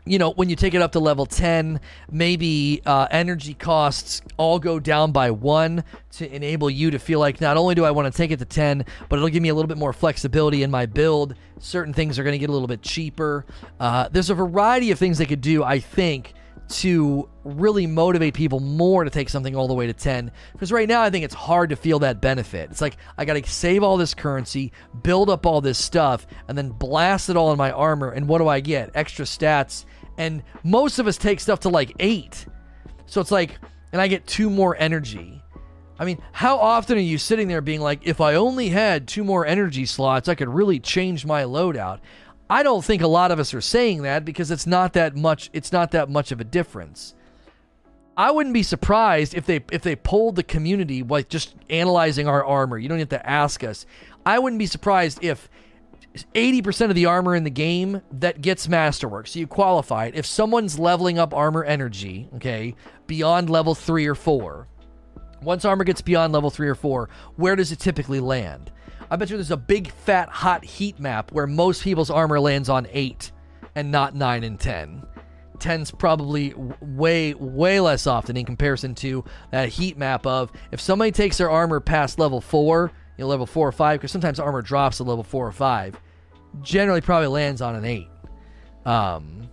you 0.05 0.17
know, 0.17 0.31
when 0.31 0.49
you 0.49 0.55
take 0.55 0.73
it 0.73 0.81
up 0.81 0.93
to 0.93 0.99
level 0.99 1.25
10, 1.25 1.79
maybe 2.09 2.81
uh, 2.85 3.07
energy 3.11 3.53
costs 3.53 4.21
all 4.37 4.57
go 4.57 4.79
down 4.79 5.11
by 5.11 5.29
one 5.29 5.83
to 6.13 6.35
enable 6.35 6.69
you 6.69 6.91
to 6.91 6.99
feel 6.99 7.19
like 7.19 7.39
not 7.39 7.55
only 7.55 7.75
do 7.75 7.85
I 7.85 7.91
want 7.91 8.11
to 8.11 8.17
take 8.17 8.31
it 8.31 8.39
to 8.39 8.45
10, 8.45 8.85
but 9.09 9.17
it'll 9.17 9.29
give 9.29 9.43
me 9.43 9.49
a 9.49 9.55
little 9.55 9.67
bit 9.67 9.77
more 9.77 9.93
flexibility 9.93 10.63
in 10.63 10.71
my 10.71 10.87
build. 10.87 11.35
Certain 11.59 11.93
things 11.93 12.17
are 12.17 12.23
going 12.23 12.33
to 12.33 12.39
get 12.39 12.49
a 12.49 12.53
little 12.53 12.67
bit 12.67 12.81
cheaper. 12.81 13.45
Uh, 13.79 14.09
there's 14.11 14.31
a 14.31 14.35
variety 14.35 14.89
of 14.89 14.97
things 14.97 15.19
they 15.19 15.25
could 15.25 15.41
do, 15.41 15.63
I 15.63 15.79
think, 15.79 16.33
to 16.71 17.29
really 17.43 17.85
motivate 17.85 18.33
people 18.33 18.59
more 18.59 19.03
to 19.03 19.09
take 19.09 19.29
something 19.29 19.55
all 19.55 19.67
the 19.67 19.73
way 19.73 19.87
to 19.87 19.93
10 19.93 20.31
because 20.53 20.71
right 20.71 20.87
now 20.87 21.01
i 21.01 21.09
think 21.09 21.25
it's 21.25 21.33
hard 21.33 21.69
to 21.69 21.75
feel 21.75 21.99
that 21.99 22.21
benefit. 22.21 22.69
It's 22.71 22.81
like 22.81 22.97
i 23.17 23.25
gotta 23.25 23.45
save 23.47 23.83
all 23.83 23.97
this 23.97 24.13
currency 24.13 24.71
build 25.03 25.29
up 25.29 25.45
all 25.45 25.61
this 25.61 25.77
stuff 25.77 26.25
and 26.47 26.57
then 26.57 26.69
blast 26.69 27.29
it 27.29 27.37
all 27.37 27.51
in 27.51 27.57
my 27.57 27.71
armor 27.71 28.11
and 28.11 28.27
what 28.27 28.39
do 28.39 28.47
i 28.47 28.59
get? 28.59 28.91
Extra 28.95 29.25
stats. 29.25 29.85
And 30.17 30.43
most 30.63 30.99
of 30.99 31.07
us 31.07 31.17
take 31.17 31.39
stuff 31.39 31.61
to 31.61 31.69
like 31.69 31.93
8 31.99 32.45
so 33.05 33.21
it's 33.21 33.31
like 33.31 33.59
and 33.91 34.01
i 34.01 34.07
get 34.07 34.25
two 34.25 34.49
more 34.49 34.75
energy. 34.77 35.41
I 35.99 36.05
mean, 36.05 36.19
how 36.31 36.57
often 36.57 36.97
are 36.97 37.01
you 37.01 37.19
sitting 37.19 37.47
there 37.47 37.61
being 37.61 37.79
like, 37.79 38.07
if 38.07 38.21
I 38.21 38.33
only 38.33 38.69
had 38.69 39.07
two 39.07 39.23
more 39.23 39.45
energy 39.45 39.85
slots, 39.85 40.27
I 40.27 40.33
could 40.33 40.49
really 40.49 40.79
change 40.79 41.27
my 41.27 41.43
loadout? 41.43 41.99
I 42.51 42.63
don't 42.63 42.83
think 42.83 43.01
a 43.01 43.07
lot 43.07 43.31
of 43.31 43.39
us 43.39 43.53
are 43.53 43.61
saying 43.61 44.01
that 44.01 44.25
because 44.25 44.51
it's 44.51 44.67
not 44.67 44.91
that 44.93 45.15
much 45.15 45.49
it's 45.53 45.71
not 45.71 45.91
that 45.91 46.09
much 46.09 46.33
of 46.33 46.41
a 46.41 46.43
difference. 46.43 47.15
I 48.17 48.29
wouldn't 48.31 48.53
be 48.53 48.61
surprised 48.61 49.33
if 49.33 49.45
they 49.45 49.61
if 49.71 49.83
they 49.83 49.95
polled 49.95 50.35
the 50.35 50.43
community 50.43 51.01
by 51.01 51.21
just 51.21 51.55
analyzing 51.69 52.27
our 52.27 52.43
armor. 52.43 52.77
You 52.77 52.89
don't 52.89 52.99
have 52.99 53.07
to 53.09 53.29
ask 53.29 53.63
us. 53.63 53.85
I 54.25 54.37
wouldn't 54.37 54.59
be 54.59 54.65
surprised 54.65 55.23
if 55.23 55.49
80% 56.35 56.89
of 56.89 56.95
the 56.95 57.05
armor 57.05 57.37
in 57.37 57.45
the 57.45 57.49
game 57.49 58.01
that 58.11 58.41
gets 58.41 58.67
masterwork. 58.67 59.27
So 59.27 59.39
you 59.39 59.47
qualify 59.47 60.07
it. 60.07 60.15
If 60.15 60.25
someone's 60.25 60.77
leveling 60.77 61.17
up 61.17 61.33
armor 61.33 61.63
energy, 61.63 62.27
okay, 62.35 62.75
beyond 63.07 63.49
level 63.49 63.75
3 63.75 64.05
or 64.07 64.15
4. 64.15 64.67
Once 65.41 65.63
armor 65.63 65.85
gets 65.85 66.01
beyond 66.01 66.33
level 66.33 66.49
3 66.49 66.67
or 66.67 66.75
4, 66.75 67.07
where 67.37 67.55
does 67.55 67.71
it 67.71 67.79
typically 67.79 68.19
land? 68.19 68.73
I 69.11 69.17
bet 69.17 69.29
you 69.29 69.35
there's 69.35 69.51
a 69.51 69.57
big 69.57 69.91
fat 69.91 70.29
hot 70.29 70.63
heat 70.63 70.97
map 70.97 71.33
where 71.33 71.45
most 71.45 71.83
people's 71.83 72.09
armor 72.09 72.39
lands 72.39 72.69
on 72.69 72.87
8 72.89 73.33
and 73.75 73.91
not 73.91 74.15
9 74.15 74.45
and 74.45 74.57
10. 74.57 75.05
10's 75.57 75.91
probably 75.91 76.53
way 76.79 77.33
way 77.33 77.81
less 77.81 78.07
often 78.07 78.37
in 78.37 78.45
comparison 78.45 78.95
to 78.95 79.25
that 79.51 79.67
heat 79.67 79.97
map 79.97 80.25
of 80.25 80.49
if 80.71 80.79
somebody 80.79 81.11
takes 81.11 81.37
their 81.37 81.51
armor 81.51 81.81
past 81.81 82.19
level 82.19 82.39
4, 82.39 82.89
you 83.17 83.23
know, 83.23 83.27
level 83.27 83.45
4 83.45 83.67
or 83.67 83.71
5 83.73 83.99
because 83.99 84.13
sometimes 84.13 84.39
armor 84.39 84.61
drops 84.61 84.97
to 84.97 85.03
level 85.03 85.25
4 85.25 85.45
or 85.45 85.51
5, 85.51 85.99
generally 86.61 87.01
probably 87.01 87.27
lands 87.27 87.61
on 87.61 87.75
an 87.75 87.83
8. 87.83 88.07
Um 88.85 89.49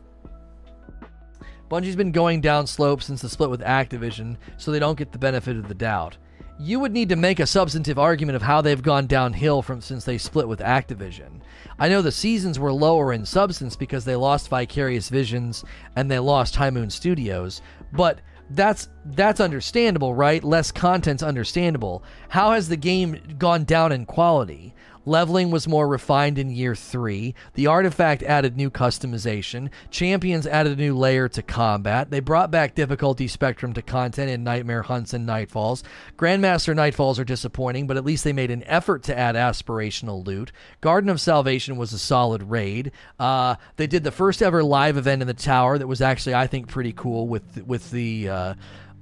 Bungie's 1.68 1.96
been 1.96 2.12
going 2.12 2.40
down 2.40 2.68
slope 2.68 3.02
since 3.02 3.20
the 3.22 3.28
split 3.28 3.50
with 3.50 3.60
Activision, 3.60 4.36
so 4.56 4.70
they 4.70 4.78
don't 4.78 4.96
get 4.96 5.10
the 5.10 5.18
benefit 5.18 5.56
of 5.56 5.66
the 5.66 5.74
doubt 5.74 6.16
you 6.60 6.80
would 6.80 6.92
need 6.92 7.08
to 7.08 7.16
make 7.16 7.38
a 7.38 7.46
substantive 7.46 7.98
argument 7.98 8.36
of 8.36 8.42
how 8.42 8.60
they've 8.60 8.82
gone 8.82 9.06
downhill 9.06 9.62
from 9.62 9.80
since 9.80 10.04
they 10.04 10.18
split 10.18 10.48
with 10.48 10.58
Activision. 10.58 11.40
I 11.78 11.88
know 11.88 12.02
the 12.02 12.10
seasons 12.10 12.58
were 12.58 12.72
lower 12.72 13.12
in 13.12 13.24
substance 13.24 13.76
because 13.76 14.04
they 14.04 14.16
lost 14.16 14.48
Vicarious 14.48 15.08
Visions 15.08 15.64
and 15.94 16.10
they 16.10 16.18
lost 16.18 16.56
High 16.56 16.70
Moon 16.70 16.90
Studios, 16.90 17.62
but 17.92 18.20
that's 18.50 18.88
that's 19.04 19.40
understandable, 19.40 20.14
right? 20.14 20.42
Less 20.42 20.72
content's 20.72 21.22
understandable. 21.22 22.02
How 22.28 22.52
has 22.52 22.68
the 22.68 22.76
game 22.76 23.20
gone 23.38 23.64
down 23.64 23.92
in 23.92 24.06
quality? 24.06 24.74
Leveling 25.08 25.50
was 25.50 25.66
more 25.66 25.88
refined 25.88 26.38
in 26.38 26.50
year 26.50 26.74
three. 26.74 27.34
The 27.54 27.66
artifact 27.66 28.22
added 28.22 28.56
new 28.56 28.70
customization. 28.70 29.70
Champions 29.90 30.46
added 30.46 30.78
a 30.78 30.82
new 30.82 30.96
layer 30.96 31.28
to 31.30 31.42
combat. 31.42 32.10
They 32.10 32.20
brought 32.20 32.50
back 32.50 32.74
difficulty 32.74 33.26
spectrum 33.26 33.72
to 33.72 33.82
content 33.82 34.30
in 34.30 34.44
Nightmare 34.44 34.82
Hunts 34.82 35.14
and 35.14 35.26
Nightfalls. 35.26 35.82
Grandmaster 36.18 36.74
Nightfalls 36.74 37.18
are 37.18 37.24
disappointing, 37.24 37.86
but 37.86 37.96
at 37.96 38.04
least 38.04 38.22
they 38.22 38.34
made 38.34 38.50
an 38.50 38.64
effort 38.64 39.02
to 39.04 39.18
add 39.18 39.34
aspirational 39.34 40.26
loot. 40.26 40.52
Garden 40.82 41.08
of 41.08 41.20
Salvation 41.20 41.76
was 41.76 41.94
a 41.94 41.98
solid 41.98 42.42
raid. 42.42 42.92
Uh, 43.18 43.56
they 43.76 43.86
did 43.86 44.04
the 44.04 44.12
first 44.12 44.42
ever 44.42 44.62
live 44.62 44.98
event 44.98 45.22
in 45.22 45.28
the 45.28 45.34
tower 45.34 45.78
that 45.78 45.86
was 45.86 46.02
actually, 46.02 46.34
I 46.34 46.46
think, 46.46 46.68
pretty 46.68 46.92
cool 46.92 47.26
with 47.26 47.64
with 47.66 47.90
the. 47.90 48.28
Uh, 48.28 48.54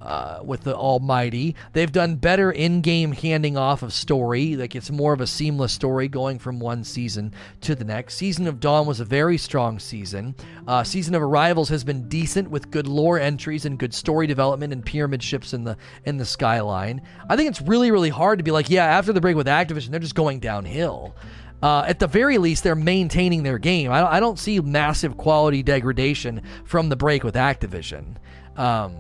uh, 0.07 0.41
with 0.45 0.61
the 0.61 0.75
Almighty. 0.75 1.57
They've 1.73 1.91
done 1.91 2.15
better 2.15 2.53
in-game 2.53 3.11
handing 3.11 3.57
off 3.57 3.83
of 3.83 3.93
story. 3.93 4.55
Like 4.55 4.77
it's 4.77 4.91
more 4.91 5.13
of 5.13 5.21
a 5.21 5.27
seamless 5.27 5.73
story 5.73 6.07
going 6.07 6.39
from 6.39 6.61
one 6.61 6.85
season 6.85 7.35
to 7.63 7.75
the 7.75 7.85
next. 7.85 8.15
Season 8.15 8.47
of 8.47 8.61
Dawn 8.61 8.87
was 8.87 9.01
a 9.01 9.05
very 9.05 9.37
strong 9.37 9.81
season. 9.81 10.37
Uh, 10.69 10.85
season 10.85 11.17
of 11.17 11.23
Arrivals 11.23 11.69
has 11.71 11.83
been 11.83 12.09
decent 12.09 12.49
with 12.49 12.71
good 12.71 12.87
lore 12.87 13.19
entries 13.19 13.65
and 13.65 13.81
good 13.81 13.93
story 13.93 14.29
development 14.29 14.73
and 14.73 14.87
pyramid 14.87 15.23
ships 15.23 15.53
in 15.53 15.65
the 15.65 15.77
in 16.05 16.17
the 16.17 16.25
skyline. 16.25 17.03
I 17.29 17.35
think 17.35 17.51
it's 17.51 17.61
really 17.61 17.91
really 17.91 18.11
hard 18.11 18.39
to 18.39 18.45
be 18.45 18.53
like, 18.53 18.71
yeah, 18.71 18.85
after 18.85 19.13
the 19.13 19.21
break 19.21 19.37
with 19.37 19.49
Activision, 19.49 19.89
they're 19.89 19.99
just 19.99 20.15
going 20.15 20.39
downhill. 20.39 21.17
Uh, 21.63 21.85
at 21.89 21.99
the 21.99 22.07
very 22.07 22.39
least, 22.39 22.63
they're 22.63 22.77
maintaining 22.77 23.43
their 23.43 23.59
game. 23.59 23.91
I 23.91 24.01
don't, 24.01 24.13
I 24.13 24.21
don't 24.21 24.39
see 24.39 24.61
massive 24.61 25.17
quality 25.17 25.65
degradation 25.65 26.43
from 26.65 26.91
the 26.91 26.97
break 26.97 27.25
with 27.25 27.35
Activision. 27.35 28.17
Um, 28.57 28.95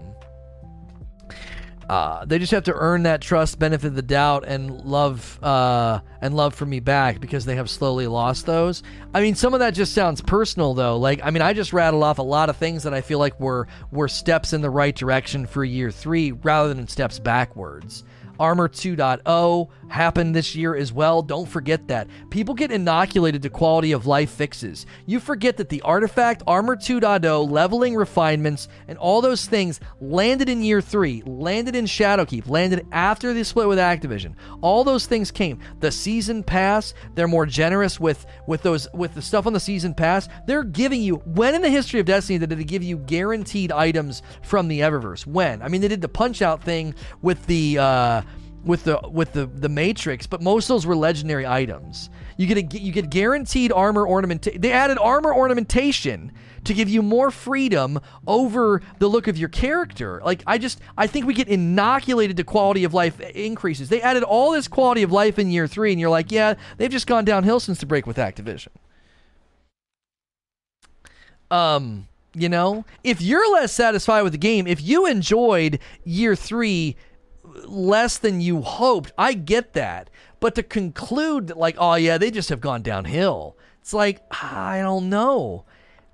uh, 1.88 2.24
they 2.24 2.38
just 2.38 2.52
have 2.52 2.64
to 2.64 2.74
earn 2.74 3.04
that 3.04 3.20
trust, 3.20 3.58
benefit 3.58 3.88
of 3.88 3.94
the 3.94 4.02
doubt, 4.02 4.44
and 4.46 4.80
love 4.84 5.38
uh, 5.42 6.00
and 6.20 6.34
love 6.34 6.54
for 6.54 6.66
me 6.66 6.80
back 6.80 7.20
because 7.20 7.44
they 7.44 7.56
have 7.56 7.70
slowly 7.70 8.06
lost 8.06 8.46
those. 8.46 8.82
I 9.14 9.20
mean, 9.20 9.36
some 9.36 9.54
of 9.54 9.60
that 9.60 9.70
just 9.70 9.94
sounds 9.94 10.20
personal 10.20 10.74
though. 10.74 10.96
Like, 10.96 11.20
I 11.22 11.30
mean, 11.30 11.42
I 11.42 11.52
just 11.52 11.72
rattled 11.72 12.02
off 12.02 12.18
a 12.18 12.22
lot 12.22 12.50
of 12.50 12.56
things 12.56 12.82
that 12.82 12.94
I 12.94 13.00
feel 13.00 13.18
like 13.18 13.38
were 13.38 13.68
were 13.92 14.08
steps 14.08 14.52
in 14.52 14.62
the 14.62 14.70
right 14.70 14.94
direction 14.94 15.46
for 15.46 15.64
year 15.64 15.90
three 15.90 16.32
rather 16.32 16.74
than 16.74 16.88
steps 16.88 17.18
backwards. 17.18 18.02
Armor 18.38 18.68
2.0 18.68 19.68
happened 19.88 20.34
this 20.34 20.54
year 20.54 20.74
as 20.74 20.92
well. 20.92 21.22
Don't 21.22 21.48
forget 21.48 21.88
that. 21.88 22.08
People 22.30 22.54
get 22.54 22.70
inoculated 22.70 23.42
to 23.42 23.50
quality 23.50 23.92
of 23.92 24.06
life 24.06 24.30
fixes. 24.30 24.86
You 25.06 25.20
forget 25.20 25.56
that 25.56 25.68
the 25.68 25.82
artifact, 25.82 26.42
Armor 26.46 26.76
2.0, 26.76 27.50
leveling 27.50 27.94
refinements, 27.94 28.68
and 28.88 28.98
all 28.98 29.20
those 29.20 29.46
things 29.46 29.80
landed 30.00 30.48
in 30.48 30.62
year 30.62 30.80
3, 30.80 31.22
landed 31.26 31.76
in 31.76 31.84
Shadowkeep, 31.84 32.48
landed 32.48 32.86
after 32.92 33.32
the 33.32 33.44
split 33.44 33.68
with 33.68 33.78
Activision. 33.78 34.34
All 34.60 34.84
those 34.84 35.06
things 35.06 35.30
came. 35.30 35.60
The 35.80 35.90
season 35.90 36.42
pass, 36.42 36.94
they're 37.14 37.28
more 37.28 37.46
generous 37.46 38.00
with 38.00 38.26
with 38.46 38.62
those 38.62 38.88
with 38.92 39.14
the 39.14 39.22
stuff 39.22 39.46
on 39.46 39.52
the 39.52 39.60
season 39.60 39.94
pass. 39.94 40.28
They're 40.46 40.64
giving 40.64 41.02
you 41.02 41.16
when 41.24 41.54
in 41.54 41.62
the 41.62 41.70
history 41.70 42.00
of 42.00 42.06
Destiny 42.06 42.38
did 42.38 42.50
they 42.50 42.64
give 42.64 42.82
you 42.82 42.98
guaranteed 42.98 43.72
items 43.72 44.22
from 44.42 44.68
the 44.68 44.80
Eververse? 44.80 45.26
When? 45.26 45.62
I 45.62 45.68
mean 45.68 45.80
they 45.80 45.88
did 45.88 46.00
the 46.00 46.08
punch 46.08 46.42
out 46.42 46.62
thing 46.62 46.94
with 47.22 47.44
the 47.46 47.78
uh 47.78 48.22
with 48.66 48.84
the 48.84 49.00
with 49.08 49.32
the 49.32 49.46
the 49.46 49.68
Matrix, 49.68 50.26
but 50.26 50.42
most 50.42 50.64
of 50.64 50.68
those 50.74 50.86
were 50.86 50.96
legendary 50.96 51.46
items. 51.46 52.10
You 52.36 52.46
get 52.46 52.58
a, 52.58 52.78
you 52.78 52.92
get 52.92 53.08
guaranteed 53.08 53.72
armor 53.72 54.06
ornamentation. 54.06 54.60
They 54.60 54.72
added 54.72 54.98
armor 54.98 55.32
ornamentation 55.32 56.32
to 56.64 56.74
give 56.74 56.88
you 56.88 57.00
more 57.00 57.30
freedom 57.30 58.00
over 58.26 58.82
the 58.98 59.06
look 59.06 59.28
of 59.28 59.38
your 59.38 59.48
character. 59.48 60.20
Like 60.24 60.42
I 60.46 60.58
just 60.58 60.80
I 60.98 61.06
think 61.06 61.26
we 61.26 61.32
get 61.32 61.48
inoculated 61.48 62.36
to 62.38 62.44
quality 62.44 62.82
of 62.84 62.92
life 62.92 63.20
increases. 63.20 63.88
They 63.88 64.02
added 64.02 64.24
all 64.24 64.50
this 64.50 64.66
quality 64.66 65.02
of 65.02 65.12
life 65.12 65.38
in 65.38 65.48
year 65.50 65.68
3 65.68 65.92
and 65.92 66.00
you're 66.00 66.10
like, 66.10 66.32
"Yeah, 66.32 66.54
they've 66.76 66.90
just 66.90 67.06
gone 67.06 67.24
downhill 67.24 67.60
since 67.60 67.78
the 67.78 67.86
break 67.86 68.06
with 68.06 68.16
Activision." 68.16 68.68
Um, 71.52 72.08
you 72.34 72.48
know, 72.48 72.84
if 73.04 73.22
you're 73.22 73.50
less 73.52 73.72
satisfied 73.72 74.22
with 74.22 74.32
the 74.32 74.38
game, 74.38 74.66
if 74.66 74.82
you 74.82 75.06
enjoyed 75.06 75.78
year 76.04 76.34
3 76.34 76.96
less 77.64 78.18
than 78.18 78.40
you 78.40 78.62
hoped. 78.62 79.12
I 79.16 79.32
get 79.32 79.72
that. 79.72 80.10
But 80.40 80.54
to 80.56 80.62
conclude 80.62 81.48
that, 81.48 81.56
like, 81.56 81.76
oh, 81.78 81.94
yeah, 81.94 82.18
they 82.18 82.30
just 82.30 82.50
have 82.50 82.60
gone 82.60 82.82
downhill, 82.82 83.56
it's 83.80 83.94
like, 83.94 84.22
I 84.30 84.80
don't 84.82 85.08
know. 85.08 85.64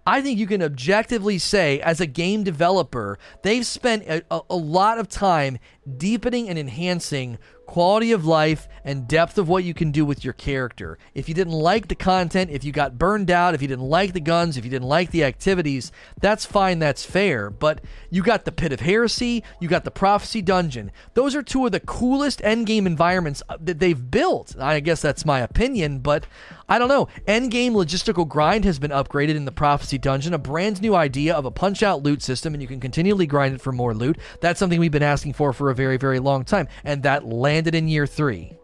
I 0.04 0.20
think 0.20 0.38
you 0.38 0.46
can 0.46 0.62
objectively 0.62 1.38
say, 1.38 1.80
as 1.80 2.00
a 2.00 2.06
game 2.06 2.42
developer, 2.42 3.18
they've 3.42 3.64
spent 3.64 4.02
a, 4.04 4.22
a, 4.30 4.40
a 4.50 4.56
lot 4.56 4.98
of 4.98 5.08
time 5.08 5.58
deepening 5.96 6.48
and 6.48 6.58
enhancing 6.58 7.38
quality 7.66 8.12
of 8.12 8.26
life 8.26 8.68
and 8.84 9.06
depth 9.06 9.38
of 9.38 9.48
what 9.48 9.64
you 9.64 9.74
can 9.74 9.90
do 9.90 10.04
with 10.04 10.24
your 10.24 10.32
character. 10.32 10.98
If 11.14 11.28
you 11.28 11.34
didn't 11.34 11.52
like 11.52 11.88
the 11.88 11.94
content, 11.94 12.50
if 12.50 12.64
you 12.64 12.72
got 12.72 12.98
burned 12.98 13.30
out, 13.30 13.54
if 13.54 13.62
you 13.62 13.68
didn't 13.68 13.88
like 13.88 14.12
the 14.12 14.20
guns, 14.20 14.56
if 14.56 14.64
you 14.64 14.70
didn't 14.70 14.88
like 14.88 15.10
the 15.10 15.24
activities, 15.24 15.92
that's 16.20 16.44
fine, 16.44 16.78
that's 16.80 17.04
fair. 17.04 17.50
But 17.50 17.80
you 18.10 18.22
got 18.22 18.44
the 18.44 18.52
Pit 18.52 18.72
of 18.72 18.80
Heresy, 18.80 19.44
you 19.60 19.68
got 19.68 19.84
the 19.84 19.90
Prophecy 19.90 20.42
Dungeon. 20.42 20.90
Those 21.14 21.34
are 21.34 21.42
two 21.42 21.64
of 21.64 21.72
the 21.72 21.80
coolest 21.80 22.40
endgame 22.40 22.86
environments 22.86 23.42
uh, 23.48 23.56
that 23.60 23.78
they've 23.78 24.10
built. 24.10 24.56
I 24.58 24.80
guess 24.80 25.00
that's 25.00 25.24
my 25.24 25.40
opinion, 25.40 26.00
but 26.00 26.26
I 26.68 26.78
don't 26.78 26.88
know. 26.88 27.08
Endgame 27.26 27.72
logistical 27.72 28.26
grind 28.26 28.64
has 28.64 28.78
been 28.78 28.90
upgraded 28.90 29.36
in 29.36 29.44
the 29.44 29.52
Prophecy 29.52 29.98
Dungeon, 29.98 30.34
a 30.34 30.38
brand 30.38 30.80
new 30.80 30.94
idea 30.94 31.34
of 31.34 31.44
a 31.44 31.50
punch 31.50 31.82
out 31.82 32.02
loot 32.02 32.22
system, 32.22 32.54
and 32.54 32.62
you 32.62 32.68
can 32.68 32.80
continually 32.80 33.26
grind 33.26 33.54
it 33.54 33.60
for 33.60 33.72
more 33.72 33.94
loot. 33.94 34.18
That's 34.40 34.58
something 34.58 34.80
we've 34.80 34.90
been 34.90 35.02
asking 35.02 35.34
for 35.34 35.52
for 35.52 35.70
a 35.70 35.74
very, 35.74 35.96
very 35.96 36.18
long 36.18 36.44
time, 36.44 36.68
and 36.82 37.02
that 37.02 37.26
landed 37.52 37.74
in 37.74 37.86
year 37.86 38.06
three 38.06 38.56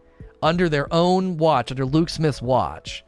under 0.43 0.67
their 0.69 0.93
own 0.93 1.37
watch, 1.37 1.71
under 1.71 1.85
Luke 1.85 2.09
Smith's 2.09 2.41
watch. 2.41 3.05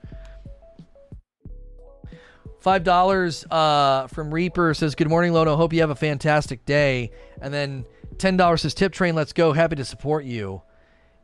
Five 2.61 2.85
dollars 2.85 3.47
uh, 3.51 4.07
from 4.09 4.33
Reaper 4.33 4.75
says, 4.75 4.95
"Good 4.95 5.09
morning, 5.09 5.33
Lono. 5.33 5.57
Hope 5.57 5.73
you 5.73 5.81
have 5.81 5.89
a 5.89 5.95
fantastic 5.95 6.67
day." 6.67 7.13
And 7.41 7.55
then 7.55 7.87
ten 8.19 8.37
dollars 8.37 8.61
says, 8.61 8.75
"Tip 8.75 8.93
train, 8.93 9.15
let's 9.15 9.33
go. 9.33 9.55
Happy 9.55 9.77
to 9.77 9.85
support 9.87 10.27
you." 10.27 10.61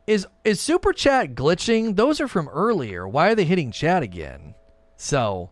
Is 0.07 0.25
is 0.43 0.59
super 0.59 0.91
chat 0.91 1.35
glitching? 1.35 1.95
Those 1.95 2.19
are 2.19 2.27
from 2.27 2.49
earlier. 2.49 3.07
Why 3.07 3.29
are 3.29 3.35
they 3.35 3.45
hitting 3.45 3.71
chat 3.71 4.01
again? 4.01 4.55
So, 4.95 5.51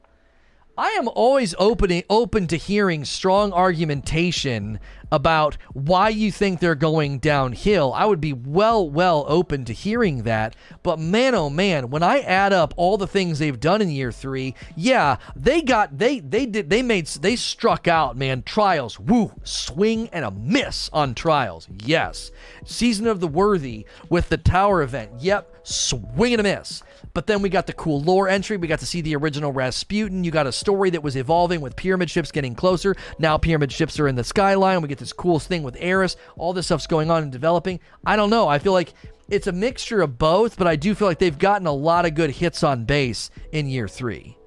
I 0.78 0.89
am 0.91 1.07
always 1.07 1.55
open 1.57 2.03
open 2.09 2.47
to 2.47 2.57
hearing 2.57 3.05
strong 3.05 3.53
argumentation 3.53 4.80
about 5.11 5.57
why 5.71 6.09
you 6.09 6.32
think 6.32 6.59
they're 6.59 6.76
going 6.76 7.19
downhill. 7.19 7.93
I 7.93 8.05
would 8.05 8.19
be 8.19 8.34
well, 8.34 8.89
well 8.89 9.26
open 9.30 9.63
to 9.65 9.73
hearing 9.73 10.23
that. 10.23 10.55
But 10.84 10.99
man, 10.99 11.34
oh 11.34 11.49
man, 11.49 11.89
when 11.89 12.03
I 12.03 12.19
add 12.19 12.51
up 12.51 12.73
all 12.76 12.97
the 12.97 13.07
things 13.07 13.39
they've 13.39 13.59
done 13.59 13.82
in 13.82 13.89
year 13.89 14.11
three, 14.11 14.53
yeah, 14.76 15.17
they 15.36 15.61
got 15.61 15.97
they 15.97 16.19
they 16.19 16.45
did 16.45 16.69
they 16.69 16.82
made 16.82 17.07
they 17.07 17.38
struck 17.38 17.88
out, 17.88 18.17
man. 18.17 18.43
Trials, 18.43 18.99
woo, 18.99 19.32
swing 19.43 20.09
and 20.11 20.26
a 20.26 20.32
miss 20.32 20.89
on 20.91 21.15
trials. 21.15 21.69
Yes, 21.86 22.32
season 22.65 23.07
of 23.07 23.21
the 23.21 23.28
worthy 23.28 23.86
with 24.09 24.28
the 24.28 24.38
tower 24.38 24.82
event. 24.82 25.11
Yep, 25.19 25.65
swing 25.65 26.34
and 26.34 26.41
a 26.41 26.43
miss. 26.43 26.84
But 27.16 27.28
then 27.28 27.41
we 27.41 27.47
got 27.47 27.66
the 27.66 27.74
cool 27.74 28.01
lore 28.01 28.28
entry. 28.28 28.57
We 28.57 28.68
got 28.68 28.80
to 28.80 28.86
see 28.86 28.99
the 28.99 29.16
original 29.16 29.53
Rasputin. 29.53 30.26
You 30.26 30.32
got 30.32 30.47
a 30.47 30.51
story 30.51 30.89
that 30.91 31.01
was 31.01 31.16
evolving 31.16 31.61
with 31.61 31.78
pyramid 31.78 32.11
ships 32.11 32.30
getting 32.30 32.53
closer. 32.53 32.93
Now 33.18 33.38
pyramid 33.38 33.72
ships 33.72 33.97
are 34.01 34.07
in 34.09 34.16
the 34.16 34.24
skyline. 34.24 34.82
We 34.82 34.89
get 34.89 34.97
this 34.97 35.13
cool 35.13 35.39
thing 35.39 35.63
with 35.63 35.78
Eris. 35.80 36.18
All 36.38 36.51
this 36.51 36.66
stuff's 36.66 36.88
going 36.88 37.09
on 37.09 37.24
and 37.24 37.32
developing. 37.32 37.80
I 38.05 38.18
don't 38.18 38.30
know. 38.30 38.49
I 38.49 38.59
feel 38.59 38.74
like 38.74 38.93
it's 39.30 39.47
a 39.47 39.53
mixture 39.53 40.01
of 40.01 40.18
both, 40.18 40.57
but 40.57 40.68
I 40.68 40.76
do 40.76 40.93
feel 40.93 41.07
like 41.07 41.20
they've 41.20 41.39
gotten 41.39 41.66
a 41.66 41.72
lot 41.72 42.05
of 42.05 42.16
good 42.16 42.32
hits 42.32 42.63
on 42.63 42.84
base 42.84 43.32
in 43.53 43.70
year 43.70 43.88
three. 43.88 44.38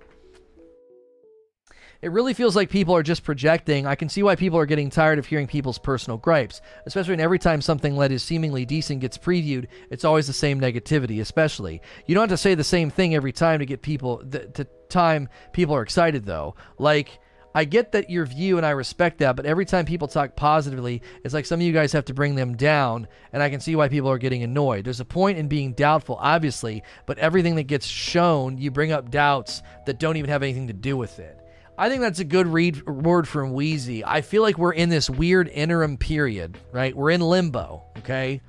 It 2.00 2.12
really 2.12 2.32
feels 2.32 2.54
like 2.54 2.70
people 2.70 2.94
are 2.94 3.02
just 3.02 3.24
projecting. 3.24 3.84
I 3.84 3.96
can 3.96 4.08
see 4.08 4.22
why 4.22 4.36
people 4.36 4.56
are 4.58 4.66
getting 4.66 4.88
tired 4.88 5.18
of 5.18 5.26
hearing 5.26 5.48
people's 5.48 5.78
personal 5.78 6.16
gripes, 6.16 6.60
especially 6.86 7.12
when 7.12 7.20
every 7.20 7.40
time 7.40 7.60
something 7.60 7.96
that 7.96 8.12
is 8.12 8.22
seemingly 8.22 8.64
decent 8.64 9.00
gets 9.00 9.18
previewed, 9.18 9.66
it's 9.90 10.04
always 10.04 10.28
the 10.28 10.32
same 10.32 10.60
negativity, 10.60 11.20
especially. 11.20 11.82
You 12.06 12.14
don't 12.14 12.22
have 12.22 12.30
to 12.30 12.36
say 12.36 12.54
the 12.54 12.62
same 12.62 12.90
thing 12.90 13.16
every 13.16 13.32
time 13.32 13.58
to 13.58 13.66
get 13.66 13.82
people 13.82 14.22
the, 14.24 14.46
to 14.46 14.64
time 14.88 15.28
people 15.52 15.74
are 15.74 15.82
excited 15.82 16.24
though. 16.24 16.54
Like 16.78 17.18
I 17.52 17.64
get 17.64 17.90
that 17.90 18.10
your 18.10 18.26
view 18.26 18.58
and 18.58 18.64
I 18.64 18.70
respect 18.70 19.18
that, 19.18 19.34
but 19.34 19.44
every 19.44 19.64
time 19.64 19.84
people 19.84 20.06
talk 20.06 20.36
positively, 20.36 21.02
it's 21.24 21.34
like 21.34 21.46
some 21.46 21.58
of 21.58 21.66
you 21.66 21.72
guys 21.72 21.90
have 21.92 22.04
to 22.04 22.14
bring 22.14 22.36
them 22.36 22.56
down, 22.56 23.08
and 23.32 23.42
I 23.42 23.50
can 23.50 23.58
see 23.58 23.74
why 23.74 23.88
people 23.88 24.08
are 24.10 24.18
getting 24.18 24.44
annoyed. 24.44 24.84
There's 24.84 25.00
a 25.00 25.04
point 25.04 25.38
in 25.38 25.48
being 25.48 25.72
doubtful, 25.72 26.16
obviously, 26.20 26.84
but 27.06 27.18
everything 27.18 27.56
that 27.56 27.64
gets 27.64 27.86
shown, 27.86 28.58
you 28.58 28.70
bring 28.70 28.92
up 28.92 29.10
doubts 29.10 29.62
that 29.86 29.98
don't 29.98 30.16
even 30.16 30.30
have 30.30 30.44
anything 30.44 30.68
to 30.68 30.72
do 30.72 30.96
with 30.96 31.18
it. 31.18 31.40
I 31.78 31.88
think 31.88 32.00
that's 32.00 32.18
a 32.18 32.24
good 32.24 32.48
read 32.48 32.84
word 32.88 33.28
from 33.28 33.52
Wheezy. 33.52 34.04
I 34.04 34.20
feel 34.20 34.42
like 34.42 34.58
we're 34.58 34.72
in 34.72 34.88
this 34.88 35.08
weird 35.08 35.46
interim 35.46 35.96
period, 35.96 36.58
right? 36.72 36.94
We're 36.94 37.10
in 37.10 37.20
limbo, 37.20 37.84
okay? 37.98 38.40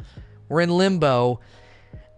We're 0.50 0.62
in 0.62 0.72
limbo, 0.72 1.40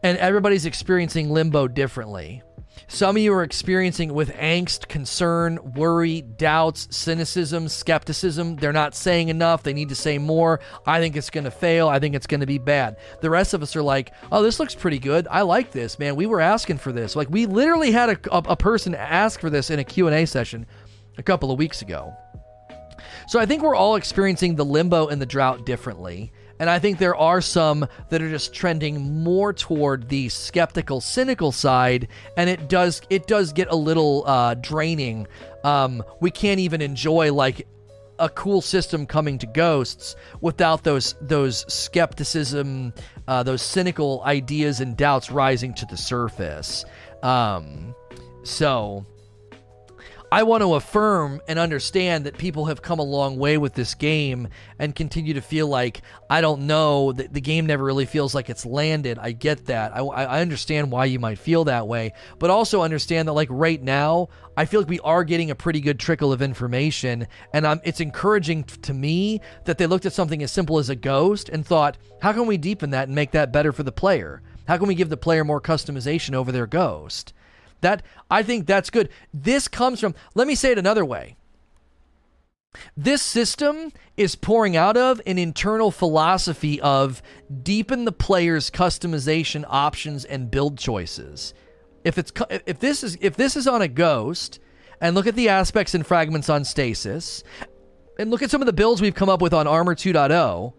and 0.03 0.17
everybody's 0.17 0.65
experiencing 0.65 1.29
limbo 1.29 1.67
differently. 1.67 2.43
Some 2.87 3.15
of 3.15 3.21
you 3.21 3.33
are 3.33 3.43
experiencing 3.43 4.13
with 4.13 4.33
angst, 4.33 4.87
concern, 4.87 5.59
worry, 5.75 6.21
doubts, 6.21 6.87
cynicism, 6.95 7.67
skepticism. 7.67 8.57
They're 8.57 8.73
not 8.73 8.95
saying 8.95 9.29
enough. 9.29 9.63
They 9.63 9.73
need 9.73 9.89
to 9.89 9.95
say 9.95 10.17
more. 10.17 10.59
I 10.85 10.99
think 10.99 11.15
it's 11.15 11.29
going 11.29 11.43
to 11.45 11.51
fail. 11.51 11.87
I 11.87 11.99
think 11.99 12.15
it's 12.15 12.27
going 12.27 12.41
to 12.41 12.45
be 12.45 12.57
bad. 12.57 12.97
The 13.21 13.29
rest 13.29 13.53
of 13.53 13.61
us 13.61 13.75
are 13.75 13.81
like, 13.81 14.13
oh, 14.31 14.43
this 14.43 14.59
looks 14.59 14.75
pretty 14.75 14.99
good. 14.99 15.27
I 15.29 15.41
like 15.41 15.71
this, 15.71 15.99
man. 15.99 16.15
We 16.15 16.25
were 16.25 16.41
asking 16.41 16.79
for 16.79 16.91
this. 16.91 17.15
Like 17.15 17.29
we 17.29 17.45
literally 17.45 17.91
had 17.91 18.09
a, 18.09 18.35
a, 18.35 18.43
a 18.51 18.57
person 18.57 18.95
ask 18.95 19.39
for 19.39 19.49
this 19.49 19.69
in 19.69 19.79
a 19.79 19.83
Q&A 19.83 20.25
session 20.25 20.65
a 21.17 21.23
couple 21.23 21.51
of 21.51 21.57
weeks 21.57 21.81
ago. 21.81 22.13
So 23.27 23.39
I 23.39 23.45
think 23.45 23.63
we're 23.63 23.75
all 23.75 23.95
experiencing 23.95 24.55
the 24.55 24.65
limbo 24.65 25.07
and 25.07 25.21
the 25.21 25.25
drought 25.25 25.65
differently. 25.65 26.31
And 26.59 26.69
I 26.69 26.77
think 26.77 26.99
there 26.99 27.15
are 27.15 27.41
some 27.41 27.87
that 28.09 28.21
are 28.21 28.29
just 28.29 28.53
trending 28.53 29.23
more 29.23 29.51
toward 29.51 30.09
the 30.09 30.29
skeptical, 30.29 31.01
cynical 31.01 31.51
side, 31.51 32.07
and 32.37 32.49
it 32.49 32.69
does 32.69 33.01
it 33.09 33.25
does 33.25 33.51
get 33.51 33.67
a 33.69 33.75
little 33.75 34.23
uh, 34.27 34.53
draining. 34.53 35.27
Um, 35.63 36.03
we 36.19 36.29
can't 36.29 36.59
even 36.59 36.81
enjoy 36.81 37.33
like 37.33 37.67
a 38.19 38.29
cool 38.29 38.61
system 38.61 39.07
coming 39.07 39.39
to 39.39 39.47
Ghosts 39.47 40.15
without 40.41 40.83
those 40.83 41.15
those 41.19 41.65
skepticism, 41.73 42.93
uh, 43.27 43.41
those 43.41 43.63
cynical 43.63 44.21
ideas 44.23 44.81
and 44.81 44.95
doubts 44.95 45.31
rising 45.31 45.73
to 45.73 45.87
the 45.87 45.97
surface. 45.97 46.85
Um, 47.23 47.95
so 48.43 49.07
I 50.33 50.43
want 50.43 50.61
to 50.61 50.75
affirm 50.75 51.41
and 51.49 51.59
understand 51.59 52.25
that 52.25 52.37
people 52.37 52.67
have 52.67 52.81
come 52.81 52.99
a 52.99 53.03
long 53.03 53.37
way 53.37 53.57
with 53.57 53.73
this 53.73 53.95
game 53.95 54.47
and 54.79 54.95
continue 54.95 55.33
to 55.33 55.41
feel 55.41 55.67
like 55.67 56.03
I 56.29 56.39
don't 56.39 56.67
know 56.67 57.11
that 57.11 57.33
the 57.33 57.41
game 57.41 57.65
never 57.65 57.83
really 57.83 58.05
feels 58.05 58.33
like 58.33 58.49
it's 58.49 58.65
landed. 58.65 59.19
I 59.19 59.33
get 59.33 59.65
that. 59.65 59.93
I, 59.93 59.99
I 59.99 60.39
understand 60.39 60.89
why 60.89 61.03
you 61.03 61.19
might 61.19 61.37
feel 61.37 61.65
that 61.65 61.85
way, 61.85 62.13
but 62.39 62.49
also 62.49 62.81
understand 62.81 63.27
that 63.27 63.33
like 63.33 63.49
right 63.51 63.83
now, 63.83 64.29
I 64.55 64.63
feel 64.63 64.79
like 64.79 64.89
we 64.89 65.01
are 65.01 65.25
getting 65.25 65.51
a 65.51 65.55
pretty 65.55 65.81
good 65.81 65.99
trickle 65.99 66.31
of 66.31 66.41
information, 66.41 67.27
and 67.53 67.67
I'm, 67.67 67.81
it's 67.83 67.99
encouraging 67.99 68.63
to 68.63 68.93
me 68.93 69.41
that 69.65 69.77
they 69.77 69.87
looked 69.87 70.05
at 70.05 70.13
something 70.13 70.41
as 70.43 70.51
simple 70.51 70.77
as 70.79 70.89
a 70.89 70.95
ghost 70.95 71.49
and 71.49 71.65
thought, 71.65 71.97
how 72.21 72.31
can 72.31 72.47
we 72.47 72.55
deepen 72.55 72.91
that 72.91 73.09
and 73.09 73.15
make 73.15 73.31
that 73.31 73.51
better 73.51 73.73
for 73.73 73.83
the 73.83 73.91
player? 73.91 74.41
How 74.65 74.77
can 74.77 74.87
we 74.87 74.95
give 74.95 75.09
the 75.09 75.17
player 75.17 75.43
more 75.43 75.59
customization 75.59 76.35
over 76.35 76.53
their 76.53 76.67
ghost? 76.67 77.33
That 77.81 78.03
I 78.29 78.43
think 78.43 78.67
that's 78.67 78.89
good. 78.89 79.09
This 79.33 79.67
comes 79.67 79.99
from 79.99 80.15
let 80.33 80.47
me 80.47 80.55
say 80.55 80.71
it 80.71 80.77
another 80.77 81.05
way. 81.05 81.35
This 82.95 83.21
system 83.21 83.91
is 84.15 84.35
pouring 84.35 84.77
out 84.77 84.95
of 84.95 85.21
an 85.25 85.37
internal 85.37 85.91
philosophy 85.91 86.79
of 86.81 87.21
deepen 87.63 88.05
the 88.05 88.11
player's 88.11 88.69
customization 88.69 89.65
options 89.67 90.23
and 90.25 90.49
build 90.49 90.77
choices. 90.77 91.53
If 92.03 92.17
it's 92.17 92.31
if 92.49 92.79
this 92.79 93.03
is 93.03 93.17
if 93.21 93.35
this 93.35 93.55
is 93.55 93.67
on 93.67 93.81
a 93.81 93.87
ghost 93.87 94.59
and 95.01 95.15
look 95.15 95.27
at 95.27 95.35
the 95.35 95.49
aspects 95.49 95.93
and 95.93 96.05
fragments 96.05 96.49
on 96.49 96.63
stasis 96.63 97.43
and 98.17 98.29
look 98.31 98.41
at 98.41 98.51
some 98.51 98.61
of 98.61 98.67
the 98.67 98.73
builds 98.73 99.01
we've 99.01 99.15
come 99.15 99.29
up 99.29 99.41
with 99.41 99.53
on 99.53 99.67
Armor 99.67 99.95
2.0, 99.95 100.73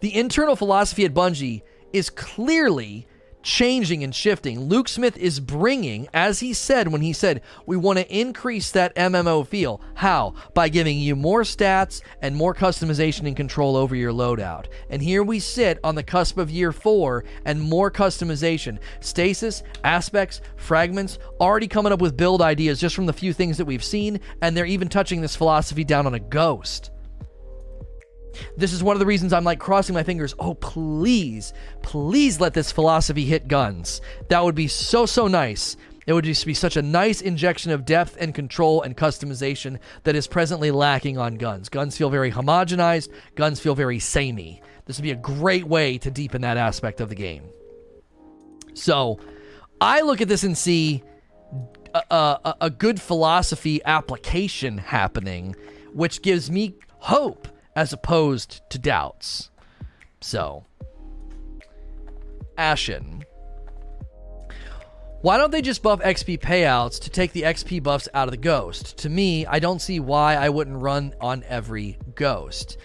the 0.00 0.16
internal 0.16 0.56
philosophy 0.56 1.04
at 1.04 1.14
Bungie 1.14 1.62
is 1.92 2.10
clearly 2.10 3.06
changing 3.44 4.02
and 4.02 4.12
shifting. 4.12 4.58
Luke 4.58 4.88
Smith 4.88 5.16
is 5.16 5.38
bringing, 5.38 6.08
as 6.12 6.40
he 6.40 6.52
said 6.52 6.88
when 6.88 7.02
he 7.02 7.12
said, 7.12 7.42
we 7.66 7.76
want 7.76 7.98
to 7.98 8.12
increase 8.12 8.72
that 8.72 8.96
MMO 8.96 9.46
feel. 9.46 9.80
How? 9.94 10.34
By 10.54 10.68
giving 10.68 10.98
you 10.98 11.14
more 11.14 11.42
stats 11.42 12.00
and 12.22 12.34
more 12.34 12.54
customization 12.54 13.28
and 13.28 13.36
control 13.36 13.76
over 13.76 13.94
your 13.94 14.12
loadout. 14.12 14.66
And 14.88 15.00
here 15.00 15.22
we 15.22 15.38
sit 15.38 15.78
on 15.84 15.94
the 15.94 16.02
cusp 16.02 16.38
of 16.38 16.50
year 16.50 16.72
four 16.72 17.24
and 17.44 17.60
more 17.60 17.90
customization. 17.90 18.78
Stasis, 19.00 19.62
aspects, 19.84 20.40
fragments, 20.56 21.18
already 21.38 21.68
coming 21.68 21.92
up 21.92 22.00
with 22.00 22.16
build 22.16 22.42
ideas 22.42 22.80
just 22.80 22.96
from 22.96 23.06
the 23.06 23.12
few 23.12 23.32
things 23.32 23.58
that 23.58 23.66
we've 23.66 23.84
seen, 23.84 24.20
and 24.40 24.56
they're 24.56 24.64
even 24.64 24.88
touching 24.88 25.20
this 25.20 25.36
philosophy 25.36 25.84
down 25.84 26.06
on 26.06 26.14
a 26.14 26.20
ghost. 26.20 26.90
This 28.56 28.72
is 28.72 28.82
one 28.82 28.96
of 28.96 29.00
the 29.00 29.06
reasons 29.06 29.32
I'm 29.32 29.44
like 29.44 29.58
crossing 29.58 29.94
my 29.94 30.02
fingers. 30.02 30.34
Oh, 30.38 30.54
please, 30.54 31.52
please 31.82 32.40
let 32.40 32.54
this 32.54 32.72
philosophy 32.72 33.24
hit 33.24 33.48
guns. 33.48 34.00
That 34.28 34.44
would 34.44 34.54
be 34.54 34.68
so, 34.68 35.06
so 35.06 35.28
nice. 35.28 35.76
It 36.06 36.12
would 36.12 36.24
just 36.24 36.44
be 36.44 36.54
such 36.54 36.76
a 36.76 36.82
nice 36.82 37.22
injection 37.22 37.70
of 37.72 37.84
depth 37.84 38.16
and 38.20 38.34
control 38.34 38.82
and 38.82 38.96
customization 38.96 39.78
that 40.02 40.14
is 40.14 40.26
presently 40.26 40.70
lacking 40.70 41.16
on 41.16 41.36
guns. 41.36 41.68
Guns 41.68 41.96
feel 41.96 42.10
very 42.10 42.30
homogenized, 42.30 43.08
guns 43.34 43.58
feel 43.58 43.74
very 43.74 43.98
samey. 43.98 44.62
This 44.84 44.98
would 44.98 45.04
be 45.04 45.12
a 45.12 45.16
great 45.16 45.64
way 45.64 45.96
to 45.98 46.10
deepen 46.10 46.42
that 46.42 46.58
aspect 46.58 47.00
of 47.00 47.08
the 47.08 47.14
game. 47.14 47.44
So, 48.74 49.18
I 49.80 50.02
look 50.02 50.20
at 50.20 50.28
this 50.28 50.44
and 50.44 50.56
see 50.58 51.02
a, 51.94 52.02
a, 52.10 52.56
a 52.62 52.70
good 52.70 53.00
philosophy 53.00 53.82
application 53.84 54.78
happening, 54.78 55.54
which 55.92 56.22
gives 56.22 56.50
me 56.50 56.74
hope 56.98 57.48
as 57.76 57.92
opposed 57.92 58.60
to 58.70 58.78
doubts. 58.78 59.50
So, 60.20 60.64
Ashen. 62.56 63.24
Why 65.22 65.38
don't 65.38 65.50
they 65.50 65.62
just 65.62 65.82
buff 65.82 66.00
XP 66.00 66.40
payouts 66.40 67.00
to 67.00 67.10
take 67.10 67.32
the 67.32 67.42
XP 67.42 67.82
buffs 67.82 68.08
out 68.12 68.28
of 68.28 68.32
the 68.32 68.36
ghost? 68.36 68.98
To 68.98 69.08
me, 69.08 69.46
I 69.46 69.58
don't 69.58 69.80
see 69.80 69.98
why 69.98 70.34
I 70.34 70.50
wouldn't 70.50 70.82
run 70.82 71.14
on 71.18 71.42
every 71.48 71.98
ghost. 72.14 72.76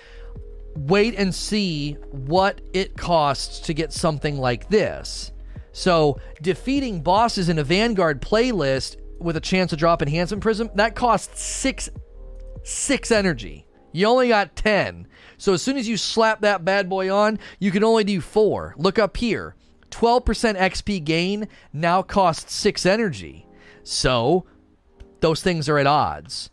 Wait 0.75 1.15
and 1.15 1.35
see 1.35 1.97
what 2.11 2.61
it 2.71 2.95
costs 2.95 3.59
to 3.61 3.73
get 3.73 3.91
something 3.91 4.37
like 4.37 4.69
this. 4.69 5.33
So, 5.73 6.19
defeating 6.41 7.01
bosses 7.01 7.49
in 7.49 7.59
a 7.59 7.63
Vanguard 7.63 8.21
playlist 8.21 8.95
with 9.19 9.35
a 9.35 9.41
chance 9.41 9.71
to 9.71 9.75
drop 9.75 10.01
Enhancement 10.01 10.41
Prism, 10.41 10.69
that 10.75 10.95
costs 10.95 11.41
six 11.41 11.89
six 12.63 13.11
energy. 13.11 13.65
You 13.91 14.07
only 14.07 14.27
got 14.29 14.55
10. 14.55 15.07
So 15.37 15.53
as 15.53 15.61
soon 15.61 15.77
as 15.77 15.87
you 15.87 15.97
slap 15.97 16.41
that 16.41 16.65
bad 16.65 16.89
boy 16.89 17.13
on, 17.13 17.39
you 17.59 17.71
can 17.71 17.83
only 17.83 18.03
do 18.03 18.21
4. 18.21 18.75
Look 18.77 18.99
up 18.99 19.17
here. 19.17 19.55
12% 19.89 20.23
XP 20.57 21.03
gain 21.03 21.47
now 21.73 22.01
costs 22.01 22.53
6 22.53 22.85
energy. 22.85 23.47
So 23.83 24.45
those 25.21 25.41
things 25.41 25.67
are 25.67 25.77
at 25.79 25.87
odds. 25.87 26.49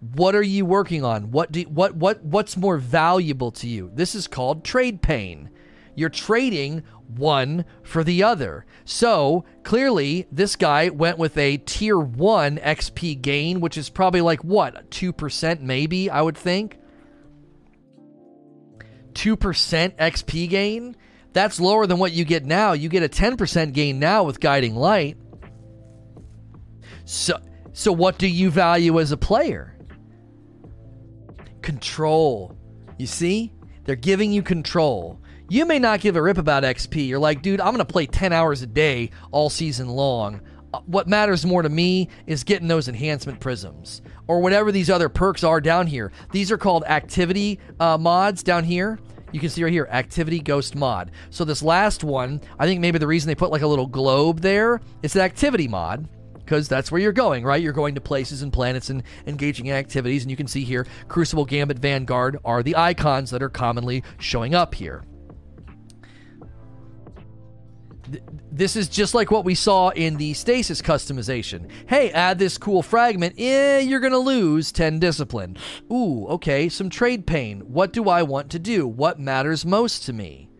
What 0.00 0.34
are 0.34 0.42
you 0.42 0.64
working 0.64 1.04
on? 1.04 1.30
What 1.30 1.52
do 1.52 1.60
what 1.64 1.94
what 1.94 2.24
what's 2.24 2.56
more 2.56 2.78
valuable 2.78 3.50
to 3.52 3.68
you? 3.68 3.90
This 3.94 4.14
is 4.14 4.26
called 4.26 4.64
trade 4.64 5.02
pain. 5.02 5.50
You're 5.94 6.08
trading 6.08 6.82
one 7.06 7.66
for 7.82 8.02
the 8.02 8.22
other. 8.22 8.64
So 8.84 9.44
clearly, 9.62 10.26
this 10.32 10.56
guy 10.56 10.88
went 10.88 11.18
with 11.18 11.36
a 11.36 11.58
tier 11.58 11.98
one 11.98 12.56
XP 12.58 13.20
gain, 13.20 13.60
which 13.60 13.76
is 13.76 13.90
probably 13.90 14.20
like 14.20 14.42
what, 14.42 14.90
2% 14.90 15.60
maybe, 15.60 16.08
I 16.08 16.22
would 16.22 16.38
think. 16.38 16.78
2% 19.14 19.96
XP 19.96 20.48
gain, 20.48 20.96
that's 21.32 21.60
lower 21.60 21.86
than 21.86 21.98
what 21.98 22.12
you 22.12 22.24
get 22.24 22.44
now. 22.44 22.72
You 22.72 22.88
get 22.88 23.02
a 23.02 23.08
10% 23.08 23.72
gain 23.72 23.98
now 23.98 24.24
with 24.24 24.40
Guiding 24.40 24.74
Light. 24.74 25.16
So, 27.04 27.38
so 27.72 27.92
what 27.92 28.18
do 28.18 28.26
you 28.26 28.50
value 28.50 29.00
as 29.00 29.12
a 29.12 29.16
player? 29.16 29.76
Control. 31.62 32.56
You 32.98 33.06
see? 33.06 33.52
They're 33.84 33.96
giving 33.96 34.32
you 34.32 34.42
control. 34.42 35.20
You 35.48 35.66
may 35.66 35.78
not 35.80 36.00
give 36.00 36.14
a 36.14 36.22
rip 36.22 36.38
about 36.38 36.62
XP. 36.62 37.08
You're 37.08 37.18
like, 37.18 37.42
dude, 37.42 37.60
I'm 37.60 37.74
going 37.74 37.78
to 37.78 37.84
play 37.84 38.06
10 38.06 38.32
hours 38.32 38.62
a 38.62 38.66
day 38.66 39.10
all 39.32 39.50
season 39.50 39.88
long. 39.88 40.42
What 40.86 41.08
matters 41.08 41.44
more 41.44 41.62
to 41.62 41.68
me 41.68 42.08
is 42.26 42.44
getting 42.44 42.68
those 42.68 42.88
enhancement 42.88 43.40
prisms 43.40 44.02
or 44.28 44.40
whatever 44.40 44.70
these 44.70 44.88
other 44.88 45.08
perks 45.08 45.42
are 45.42 45.60
down 45.60 45.86
here. 45.86 46.12
These 46.30 46.52
are 46.52 46.58
called 46.58 46.84
activity 46.84 47.58
uh, 47.80 47.98
mods 47.98 48.42
down 48.42 48.64
here. 48.64 48.98
You 49.32 49.40
can 49.40 49.48
see 49.48 49.64
right 49.64 49.72
here, 49.72 49.88
activity 49.90 50.40
ghost 50.40 50.74
mod. 50.74 51.12
So 51.30 51.44
this 51.44 51.62
last 51.62 52.04
one, 52.04 52.40
I 52.58 52.66
think 52.66 52.80
maybe 52.80 52.98
the 52.98 53.06
reason 53.06 53.28
they 53.28 53.34
put 53.34 53.50
like 53.50 53.62
a 53.62 53.66
little 53.66 53.86
globe 53.86 54.40
there, 54.40 54.80
it's 55.02 55.16
an 55.16 55.22
activity 55.22 55.68
mod 55.68 56.08
because 56.34 56.66
that's 56.66 56.90
where 56.90 57.00
you're 57.00 57.12
going, 57.12 57.44
right? 57.44 57.62
You're 57.62 57.72
going 57.72 57.94
to 57.94 58.00
places 58.00 58.42
and 58.42 58.52
planets 58.52 58.90
and 58.90 59.04
engaging 59.26 59.66
in 59.66 59.74
activities. 59.74 60.22
And 60.22 60.30
you 60.32 60.36
can 60.36 60.48
see 60.48 60.64
here, 60.64 60.84
Crucible, 61.06 61.44
Gambit, 61.44 61.78
Vanguard 61.78 62.38
are 62.44 62.64
the 62.64 62.74
icons 62.76 63.30
that 63.30 63.42
are 63.42 63.48
commonly 63.48 64.02
showing 64.18 64.54
up 64.54 64.74
here. 64.74 65.04
This 68.52 68.76
is 68.76 68.88
just 68.88 69.14
like 69.14 69.30
what 69.30 69.44
we 69.44 69.54
saw 69.54 69.90
in 69.90 70.16
the 70.16 70.34
stasis 70.34 70.82
customization. 70.82 71.70
Hey, 71.86 72.10
add 72.10 72.38
this 72.38 72.58
cool 72.58 72.82
fragment. 72.82 73.34
Eh, 73.38 73.80
you're 73.80 74.00
going 74.00 74.12
to 74.12 74.18
lose 74.18 74.72
10 74.72 74.98
discipline. 74.98 75.56
Ooh, 75.90 76.26
okay, 76.28 76.68
some 76.68 76.90
trade 76.90 77.26
pain. 77.26 77.60
What 77.60 77.92
do 77.92 78.08
I 78.08 78.22
want 78.22 78.50
to 78.50 78.58
do? 78.58 78.86
What 78.86 79.20
matters 79.20 79.64
most 79.64 80.04
to 80.06 80.12
me? 80.12 80.50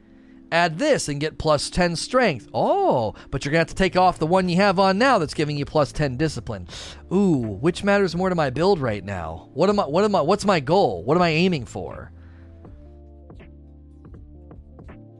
Add 0.52 0.78
this 0.78 1.08
and 1.08 1.20
get 1.20 1.38
plus 1.38 1.70
10 1.70 1.94
strength. 1.96 2.48
Oh, 2.52 3.14
but 3.30 3.44
you're 3.44 3.52
going 3.52 3.64
to 3.64 3.70
have 3.70 3.76
to 3.76 3.82
take 3.82 3.96
off 3.96 4.18
the 4.18 4.26
one 4.26 4.48
you 4.48 4.56
have 4.56 4.78
on 4.78 4.98
now 4.98 5.18
that's 5.18 5.34
giving 5.34 5.56
you 5.56 5.64
plus 5.64 5.92
10 5.92 6.16
discipline. 6.16 6.66
Ooh, 7.12 7.58
which 7.60 7.84
matters 7.84 8.16
more 8.16 8.28
to 8.28 8.34
my 8.34 8.50
build 8.50 8.80
right 8.80 9.04
now? 9.04 9.48
What 9.54 9.68
am 9.68 9.78
I 9.78 9.84
what 9.84 10.04
am 10.04 10.14
I 10.16 10.20
what's 10.22 10.44
my 10.44 10.58
goal? 10.58 11.04
What 11.04 11.16
am 11.16 11.22
I 11.22 11.28
aiming 11.28 11.66
for? 11.66 12.10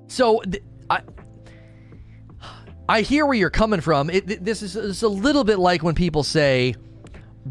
So 0.09 0.41
th- 0.41 0.65
I 0.89 1.03
I 2.91 3.03
hear 3.03 3.25
where 3.25 3.37
you're 3.37 3.51
coming 3.51 3.81
from. 3.81 4.11
It, 4.11 4.45
this 4.45 4.63
is 4.63 4.75
it's 4.75 5.03
a 5.03 5.09
little 5.09 5.45
bit 5.45 5.61
like 5.61 5.85
when 5.85 5.95
people 5.95 6.25
say, 6.25 6.75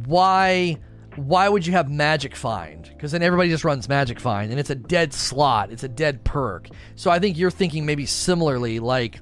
"Why, 0.06 0.78
why 1.16 1.48
would 1.48 1.66
you 1.66 1.72
have 1.72 1.90
Magic 1.90 2.36
Find?" 2.36 2.84
Because 2.84 3.14
then 3.14 3.24
everybody 3.24 3.48
just 3.48 3.64
runs 3.64 3.88
Magic 3.88 4.20
Find, 4.20 4.52
and 4.52 4.60
it's 4.60 4.70
a 4.70 4.76
dead 4.76 5.14
slot. 5.14 5.72
It's 5.72 5.86
a 5.86 5.88
dead 5.88 6.26
perk. 6.26 6.68
So 6.96 7.10
I 7.10 7.20
think 7.20 7.38
you're 7.38 7.52
thinking 7.52 7.86
maybe 7.86 8.06
similarly, 8.06 8.80
like, 8.80 9.22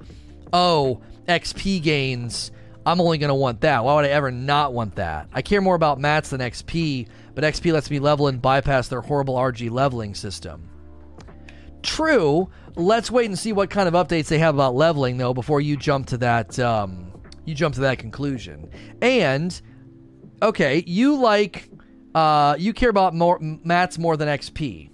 "Oh, 0.51 1.01
XP 1.28 1.84
gains. 1.84 2.49
I'm 2.84 2.99
only 2.99 3.20
going 3.20 3.30
to 3.30 3.36
want 3.36 3.61
that. 3.61 3.84
Why 3.84 3.93
would 3.93 4.05
I 4.05 4.09
ever 4.09 4.32
not 4.32 4.74
want 4.74 4.95
that? 4.95 5.30
I 5.34 5.43
care 5.43 5.61
more 5.61 5.76
about 5.76 5.99
mats 5.99 6.32
than 6.32 6.41
XP, 6.41 7.09
but 7.36 7.43
XP 7.43 7.72
lets 7.72 7.91
me 7.91 7.99
level 7.99 8.28
and 8.28 8.41
bypass 8.41 8.88
their 8.88 9.01
horrible 9.01 9.36
RG 9.36 9.70
leveling 9.70 10.15
system." 10.15 10.68
True, 11.84 12.49
let's 12.78 13.09
wait 13.11 13.25
and 13.25 13.38
see 13.38 13.51
what 13.51 13.69
kind 13.69 13.88
of 13.88 13.93
updates 13.93 14.28
they 14.28 14.38
have 14.38 14.55
about 14.55 14.75
leveling 14.75 15.17
though 15.17 15.34
before 15.34 15.59
you 15.59 15.75
jump 15.75 16.07
to 16.07 16.17
that 16.17 16.57
um, 16.59 17.11
you 17.45 17.55
jump 17.55 17.75
to 17.75 17.82
that 17.82 17.97
conclusion. 17.97 18.69
And 19.01 19.59
okay, 20.41 20.84
you 20.86 21.15
like 21.15 21.69
uh, 22.13 22.55
you 22.57 22.73
care 22.73 22.89
about 22.89 23.15
more 23.15 23.39
mats 23.41 23.97
more 23.97 24.15
than 24.15 24.28
XP. 24.28 24.91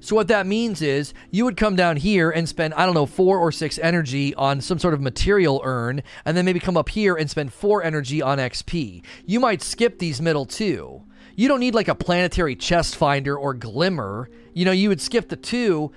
So 0.00 0.14
what 0.14 0.28
that 0.28 0.46
means 0.46 0.82
is 0.82 1.14
you 1.30 1.44
would 1.44 1.56
come 1.56 1.74
down 1.74 1.96
here 1.96 2.30
and 2.30 2.48
spend 2.48 2.74
I 2.74 2.84
don't 2.86 2.94
know 2.94 3.06
four 3.06 3.38
or 3.38 3.50
six 3.50 3.78
energy 3.78 4.34
on 4.34 4.60
some 4.60 4.78
sort 4.78 4.94
of 4.94 5.00
material 5.00 5.60
earn, 5.64 6.02
and 6.24 6.36
then 6.36 6.44
maybe 6.44 6.60
come 6.60 6.76
up 6.76 6.88
here 6.88 7.16
and 7.16 7.28
spend 7.30 7.52
four 7.52 7.82
energy 7.82 8.22
on 8.22 8.38
XP. 8.38 9.04
You 9.24 9.40
might 9.40 9.62
skip 9.62 9.98
these 9.98 10.20
middle 10.20 10.46
two. 10.46 11.02
You 11.34 11.48
don't 11.48 11.60
need 11.60 11.74
like 11.74 11.88
a 11.88 11.94
planetary 11.94 12.56
chest 12.56 12.96
finder 12.96 13.36
or 13.36 13.52
glimmer. 13.52 14.30
You 14.54 14.64
know, 14.64 14.72
you 14.72 14.88
would 14.88 15.00
skip 15.00 15.28
the 15.28 15.36
two. 15.36 15.92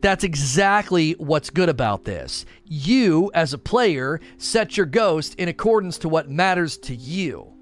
That's 0.00 0.24
exactly 0.24 1.12
what's 1.12 1.50
good 1.50 1.68
about 1.68 2.04
this. 2.04 2.44
You, 2.64 3.30
as 3.34 3.52
a 3.52 3.58
player, 3.58 4.20
set 4.38 4.76
your 4.76 4.86
ghost 4.86 5.34
in 5.36 5.48
accordance 5.48 5.98
to 5.98 6.08
what 6.08 6.30
matters 6.30 6.76
to 6.78 6.94
you. 6.94 7.52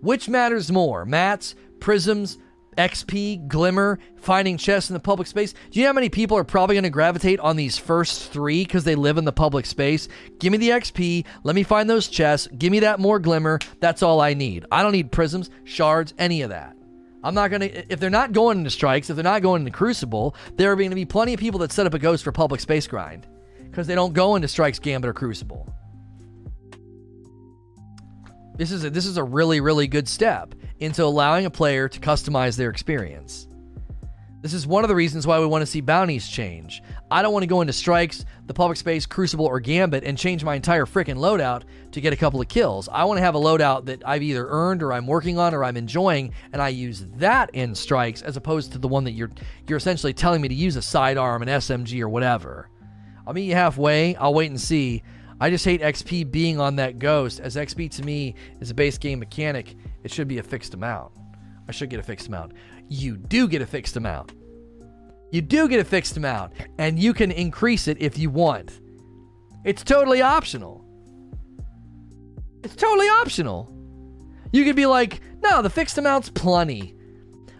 Which 0.00 0.28
matters 0.28 0.72
more, 0.72 1.04
mats, 1.04 1.54
prisms, 1.80 2.38
XP, 2.78 3.48
Glimmer, 3.48 3.98
finding 4.16 4.56
chests 4.56 4.88
in 4.88 4.94
the 4.94 5.00
public 5.00 5.26
space. 5.26 5.52
Do 5.52 5.78
you 5.78 5.84
know 5.84 5.88
how 5.88 5.94
many 5.94 6.08
people 6.08 6.38
are 6.38 6.44
probably 6.44 6.76
going 6.76 6.84
to 6.84 6.90
gravitate 6.90 7.40
on 7.40 7.56
these 7.56 7.76
first 7.76 8.30
three 8.30 8.64
because 8.64 8.84
they 8.84 8.94
live 8.94 9.18
in 9.18 9.24
the 9.24 9.32
public 9.32 9.66
space? 9.66 10.08
Give 10.38 10.52
me 10.52 10.58
the 10.58 10.70
XP. 10.70 11.26
Let 11.42 11.56
me 11.56 11.64
find 11.64 11.90
those 11.90 12.06
chests. 12.06 12.46
Give 12.56 12.70
me 12.70 12.80
that 12.80 13.00
more 13.00 13.18
Glimmer. 13.18 13.58
That's 13.80 14.02
all 14.02 14.20
I 14.20 14.34
need. 14.34 14.64
I 14.70 14.84
don't 14.84 14.92
need 14.92 15.10
prisms, 15.10 15.50
shards, 15.64 16.14
any 16.18 16.42
of 16.42 16.50
that. 16.50 16.77
I'm 17.22 17.34
not 17.34 17.50
going 17.50 17.62
to, 17.62 17.92
if 17.92 17.98
they're 17.98 18.10
not 18.10 18.32
going 18.32 18.58
into 18.58 18.70
strikes, 18.70 19.10
if 19.10 19.16
they're 19.16 19.24
not 19.24 19.42
going 19.42 19.62
into 19.62 19.72
Crucible, 19.72 20.36
there 20.56 20.70
are 20.70 20.76
going 20.76 20.90
to 20.90 20.94
be 20.94 21.04
plenty 21.04 21.34
of 21.34 21.40
people 21.40 21.58
that 21.60 21.72
set 21.72 21.86
up 21.86 21.94
a 21.94 21.98
ghost 21.98 22.22
for 22.22 22.32
public 22.32 22.60
space 22.60 22.86
grind 22.86 23.26
because 23.64 23.86
they 23.86 23.94
don't 23.94 24.12
go 24.12 24.36
into 24.36 24.48
strikes, 24.48 24.78
Gambit, 24.78 25.08
or 25.08 25.12
Crucible. 25.12 25.72
This 28.56 28.72
is 28.72 28.84
a, 28.84 28.90
this 28.90 29.06
is 29.06 29.16
a 29.16 29.22
really 29.22 29.60
really 29.60 29.86
good 29.86 30.08
step 30.08 30.54
into 30.80 31.04
allowing 31.04 31.46
a 31.46 31.50
player 31.50 31.88
to 31.88 32.00
customize 32.00 32.56
their 32.56 32.70
experience. 32.70 33.46
This 34.40 34.54
is 34.54 34.68
one 34.68 34.84
of 34.84 34.88
the 34.88 34.94
reasons 34.94 35.26
why 35.26 35.40
we 35.40 35.46
want 35.46 35.62
to 35.62 35.66
see 35.66 35.80
bounties 35.80 36.28
change. 36.28 36.80
I 37.10 37.22
don't 37.22 37.32
want 37.32 37.42
to 37.42 37.48
go 37.48 37.60
into 37.60 37.72
strikes, 37.72 38.24
the 38.46 38.54
public 38.54 38.78
space, 38.78 39.04
crucible, 39.04 39.46
or 39.46 39.58
gambit 39.58 40.04
and 40.04 40.16
change 40.16 40.44
my 40.44 40.54
entire 40.54 40.86
freaking 40.86 41.16
loadout 41.16 41.64
to 41.90 42.00
get 42.00 42.12
a 42.12 42.16
couple 42.16 42.40
of 42.40 42.46
kills. 42.46 42.88
I 42.88 43.02
want 43.02 43.18
to 43.18 43.22
have 43.22 43.34
a 43.34 43.40
loadout 43.40 43.86
that 43.86 44.06
I've 44.06 44.22
either 44.22 44.46
earned 44.48 44.84
or 44.84 44.92
I'm 44.92 45.08
working 45.08 45.38
on 45.38 45.54
or 45.54 45.64
I'm 45.64 45.76
enjoying, 45.76 46.34
and 46.52 46.62
I 46.62 46.68
use 46.68 47.04
that 47.16 47.50
in 47.52 47.74
strikes 47.74 48.22
as 48.22 48.36
opposed 48.36 48.70
to 48.72 48.78
the 48.78 48.86
one 48.86 49.02
that 49.04 49.12
you're 49.12 49.30
you're 49.66 49.78
essentially 49.78 50.12
telling 50.12 50.40
me 50.40 50.46
to 50.46 50.54
use 50.54 50.76
a 50.76 50.82
sidearm, 50.82 51.42
an 51.42 51.48
SMG, 51.48 52.00
or 52.00 52.08
whatever. 52.08 52.70
I'll 53.26 53.34
meet 53.34 53.46
you 53.46 53.54
halfway. 53.54 54.14
I'll 54.14 54.34
wait 54.34 54.50
and 54.50 54.60
see. 54.60 55.02
I 55.40 55.50
just 55.50 55.64
hate 55.64 55.80
XP 55.80 56.30
being 56.30 56.60
on 56.60 56.76
that 56.76 57.00
ghost, 57.00 57.40
as 57.40 57.56
XP 57.56 57.90
to 57.96 58.04
me 58.04 58.36
is 58.60 58.70
a 58.70 58.74
base 58.74 58.98
game 58.98 59.18
mechanic. 59.18 59.74
It 60.04 60.12
should 60.12 60.28
be 60.28 60.38
a 60.38 60.44
fixed 60.44 60.74
amount. 60.74 61.10
I 61.68 61.72
should 61.72 61.90
get 61.90 62.00
a 62.00 62.04
fixed 62.04 62.28
amount. 62.28 62.52
You 62.88 63.16
do 63.16 63.48
get 63.48 63.62
a 63.62 63.66
fixed 63.66 63.96
amount. 63.96 64.32
You 65.30 65.42
do 65.42 65.68
get 65.68 65.80
a 65.80 65.84
fixed 65.84 66.16
amount, 66.16 66.52
and 66.78 66.98
you 66.98 67.12
can 67.12 67.30
increase 67.30 67.86
it 67.86 68.00
if 68.00 68.18
you 68.18 68.30
want. 68.30 68.80
It's 69.64 69.84
totally 69.84 70.22
optional. 70.22 70.84
It's 72.64 72.74
totally 72.74 73.08
optional. 73.08 73.74
You 74.52 74.64
could 74.64 74.76
be 74.76 74.86
like, 74.86 75.20
no, 75.42 75.60
the 75.60 75.70
fixed 75.70 75.98
amount's 75.98 76.30
plenty. 76.30 76.94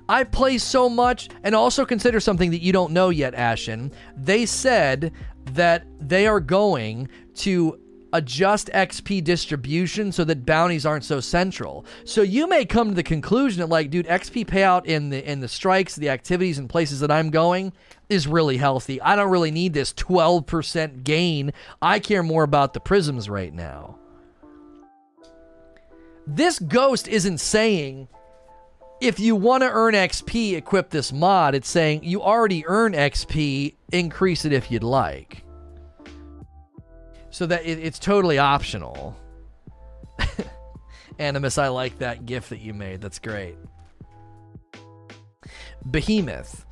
I 0.09 0.25
play 0.25 0.57
so 0.57 0.89
much, 0.89 1.29
and 1.43 1.55
also 1.55 1.85
consider 1.85 2.21
something 2.21 2.51
that 2.53 2.63
you 2.63 2.73
don't 2.73 2.93
know 2.93 3.11
yet, 3.11 3.35
Ashen. 3.35 3.93
They 4.17 4.47
said 4.47 5.13
that 5.53 5.87
they 6.01 6.27
are 6.27 6.41
going 6.41 7.09
to 7.35 7.79
adjust 8.19 8.69
XP 8.75 9.23
distribution 9.23 10.11
so 10.11 10.25
that 10.25 10.45
bounties 10.45 10.85
aren't 10.85 11.05
so 11.05 11.21
central. 11.21 11.87
So 12.05 12.23
you 12.23 12.49
may 12.49 12.65
come 12.65 12.89
to 12.89 12.95
the 12.95 13.03
conclusion 13.05 13.61
that 13.61 13.69
like, 13.69 13.91
dude, 13.91 14.07
XP 14.07 14.47
payout 14.47 14.87
in 14.87 15.11
the 15.11 15.31
in 15.31 15.41
the 15.41 15.49
strikes, 15.49 15.95
the 15.95 16.11
activities 16.11 16.59
and 16.59 16.69
places 16.69 17.01
that 17.01 17.11
I'm 17.11 17.31
going 17.31 17.73
is 18.09 18.27
really 18.27 18.57
healthy. 18.57 19.01
I 19.01 19.17
don't 19.17 19.31
really 19.31 19.51
need 19.53 19.73
this 19.73 19.93
12% 19.95 21.05
gain. 21.05 21.53
I 21.81 22.01
care 22.01 22.23
more 22.23 22.43
about 22.43 22.75
the 22.75 22.81
prisms 22.81 23.31
right 23.31 23.55
now. 23.55 23.99
This 26.27 26.59
ghost 26.59 27.07
isn't 27.09 27.39
saying 27.39 28.09
if 29.01 29.21
you 29.21 29.37
want 29.37 29.63
to 29.63 29.71
earn 29.71 29.95
XP, 29.95 30.57
equip 30.57 30.91
this 30.91 31.13
mod. 31.13 31.55
It's 31.55 31.69
saying 31.69 32.03
you 32.03 32.21
already 32.21 32.67
earn 32.67 32.93
XP, 32.95 33.77
increase 33.93 34.45
it 34.45 34.53
if 34.53 34.71
you'd 34.71 34.83
like. 34.83 35.45
So 37.39 37.47
that 37.47 37.65
it, 37.65 37.79
it's 37.79 38.01
totally 38.01 38.39
optional. 38.39 39.17
Animus, 41.21 41.57
I 41.57 41.69
like 41.69 41.99
that 41.99 42.27
gif 42.27 42.49
that 42.49 42.59
you 42.59 42.75
made. 42.75 43.01
That's 43.01 43.21
great. 43.21 43.55
Behemoth. 45.89 46.67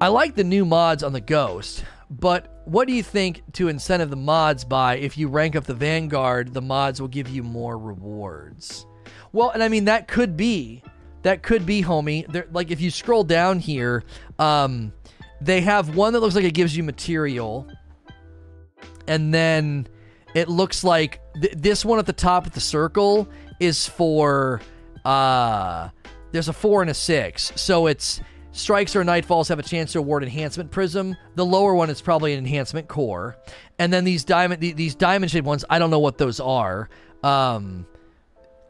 I 0.00 0.08
like 0.08 0.34
the 0.34 0.42
new 0.42 0.64
mods 0.64 1.04
on 1.04 1.12
the 1.12 1.20
Ghost, 1.20 1.84
but 2.10 2.60
what 2.64 2.88
do 2.88 2.92
you 2.92 3.04
think 3.04 3.44
to 3.52 3.68
incentive 3.68 4.10
the 4.10 4.16
mods 4.16 4.64
by 4.64 4.96
if 4.96 5.16
you 5.16 5.28
rank 5.28 5.54
up 5.54 5.62
the 5.62 5.74
Vanguard, 5.74 6.54
the 6.54 6.60
mods 6.60 7.00
will 7.00 7.06
give 7.06 7.28
you 7.28 7.44
more 7.44 7.78
rewards? 7.78 8.84
Well, 9.30 9.50
and 9.50 9.62
I 9.62 9.68
mean 9.68 9.84
that 9.84 10.08
could 10.08 10.36
be 10.36 10.82
that 11.22 11.44
could 11.44 11.64
be, 11.64 11.84
homie. 11.84 12.26
There, 12.26 12.48
like 12.50 12.72
if 12.72 12.80
you 12.80 12.90
scroll 12.90 13.22
down 13.22 13.60
here, 13.60 14.02
um, 14.40 14.92
they 15.40 15.60
have 15.60 15.94
one 15.94 16.14
that 16.14 16.18
looks 16.18 16.34
like 16.34 16.44
it 16.44 16.54
gives 16.54 16.76
you 16.76 16.82
material, 16.82 17.68
and 19.08 19.34
then 19.34 19.88
it 20.34 20.48
looks 20.48 20.84
like 20.84 21.20
th- 21.40 21.54
this 21.56 21.84
one 21.84 21.98
at 21.98 22.06
the 22.06 22.12
top 22.12 22.46
of 22.46 22.52
the 22.52 22.60
circle 22.60 23.28
is 23.58 23.88
for 23.88 24.60
uh, 25.04 25.88
there's 26.30 26.48
a 26.48 26.52
four 26.52 26.82
and 26.82 26.90
a 26.90 26.94
six, 26.94 27.52
so 27.56 27.86
it's 27.86 28.20
strikes 28.52 28.94
or 28.94 29.02
nightfalls 29.02 29.48
have 29.48 29.58
a 29.58 29.62
chance 29.62 29.92
to 29.92 29.98
award 29.98 30.22
enhancement 30.22 30.70
prism. 30.70 31.16
The 31.34 31.44
lower 31.44 31.74
one 31.74 31.90
is 31.90 32.00
probably 32.00 32.34
an 32.34 32.38
enhancement 32.38 32.88
core, 32.88 33.36
and 33.78 33.92
then 33.92 34.04
these 34.04 34.24
diamond 34.24 34.60
these 34.60 34.94
diamond 34.94 35.30
shaped 35.30 35.46
ones. 35.46 35.64
I 35.68 35.78
don't 35.78 35.90
know 35.90 35.98
what 35.98 36.18
those 36.18 36.38
are. 36.38 36.88
Um, 37.22 37.86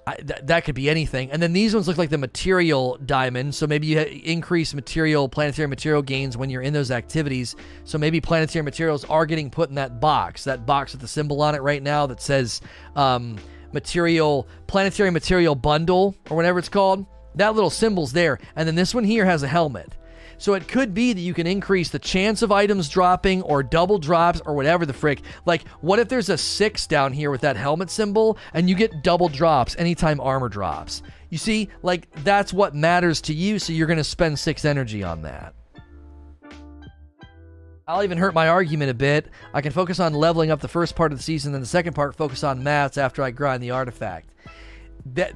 I, 0.08 0.14
th- 0.14 0.40
that 0.44 0.64
could 0.64 0.74
be 0.74 0.88
anything. 0.88 1.30
And 1.30 1.42
then 1.42 1.52
these 1.52 1.74
ones 1.74 1.86
look 1.86 1.98
like 1.98 2.08
the 2.08 2.16
material 2.16 2.96
diamond. 3.04 3.54
So 3.54 3.66
maybe 3.66 3.88
you 3.88 3.98
ha- 3.98 4.22
increase 4.24 4.72
material, 4.72 5.28
planetary 5.28 5.68
material 5.68 6.00
gains 6.00 6.34
when 6.34 6.48
you're 6.48 6.62
in 6.62 6.72
those 6.72 6.90
activities. 6.90 7.54
So 7.84 7.98
maybe 7.98 8.18
planetary 8.18 8.62
materials 8.62 9.04
are 9.04 9.26
getting 9.26 9.50
put 9.50 9.68
in 9.68 9.74
that 9.74 10.00
box, 10.00 10.44
that 10.44 10.64
box 10.64 10.92
with 10.92 11.02
the 11.02 11.08
symbol 11.08 11.42
on 11.42 11.54
it 11.54 11.60
right 11.60 11.82
now 11.82 12.06
that 12.06 12.22
says 12.22 12.62
um, 12.96 13.36
material, 13.72 14.48
planetary 14.66 15.10
material 15.10 15.54
bundle 15.54 16.16
or 16.30 16.36
whatever 16.36 16.58
it's 16.58 16.70
called. 16.70 17.04
That 17.34 17.54
little 17.54 17.70
symbol's 17.70 18.12
there. 18.12 18.38
And 18.56 18.66
then 18.66 18.76
this 18.76 18.94
one 18.94 19.04
here 19.04 19.26
has 19.26 19.42
a 19.42 19.48
helmet. 19.48 19.94
So 20.38 20.54
it 20.54 20.68
could 20.68 20.94
be 20.94 21.12
that 21.12 21.20
you 21.20 21.34
can 21.34 21.46
increase 21.46 21.90
the 21.90 21.98
chance 21.98 22.42
of 22.42 22.52
items 22.52 22.88
dropping 22.88 23.42
or 23.42 23.62
double 23.62 23.98
drops 23.98 24.40
or 24.46 24.54
whatever 24.54 24.86
the 24.86 24.92
frick. 24.92 25.20
Like, 25.44 25.66
what 25.80 25.98
if 25.98 26.08
there's 26.08 26.28
a 26.28 26.38
six 26.38 26.86
down 26.86 27.12
here 27.12 27.30
with 27.30 27.40
that 27.42 27.56
helmet 27.56 27.90
symbol 27.90 28.38
and 28.54 28.68
you 28.68 28.76
get 28.76 29.02
double 29.02 29.28
drops 29.28 29.76
anytime 29.78 30.20
armor 30.20 30.48
drops? 30.48 31.02
You 31.28 31.38
see, 31.38 31.68
like, 31.82 32.08
that's 32.22 32.52
what 32.52 32.74
matters 32.74 33.20
to 33.22 33.34
you, 33.34 33.58
so 33.58 33.72
you're 33.72 33.86
going 33.86 33.98
to 33.98 34.04
spend 34.04 34.38
six 34.38 34.64
energy 34.64 35.02
on 35.02 35.22
that. 35.22 35.54
I'll 37.86 38.02
even 38.02 38.18
hurt 38.18 38.34
my 38.34 38.48
argument 38.48 38.90
a 38.90 38.94
bit. 38.94 39.28
I 39.52 39.60
can 39.60 39.72
focus 39.72 39.98
on 39.98 40.14
leveling 40.14 40.50
up 40.50 40.60
the 40.60 40.68
first 40.68 40.94
part 40.94 41.10
of 41.10 41.18
the 41.18 41.24
season, 41.24 41.52
then 41.52 41.62
the 41.62 41.66
second 41.66 41.94
part 41.94 42.14
focus 42.14 42.44
on 42.44 42.62
mats 42.62 42.96
after 42.98 43.22
I 43.22 43.30
grind 43.30 43.62
the 43.62 43.72
artifact 43.72 44.30
that 45.14 45.34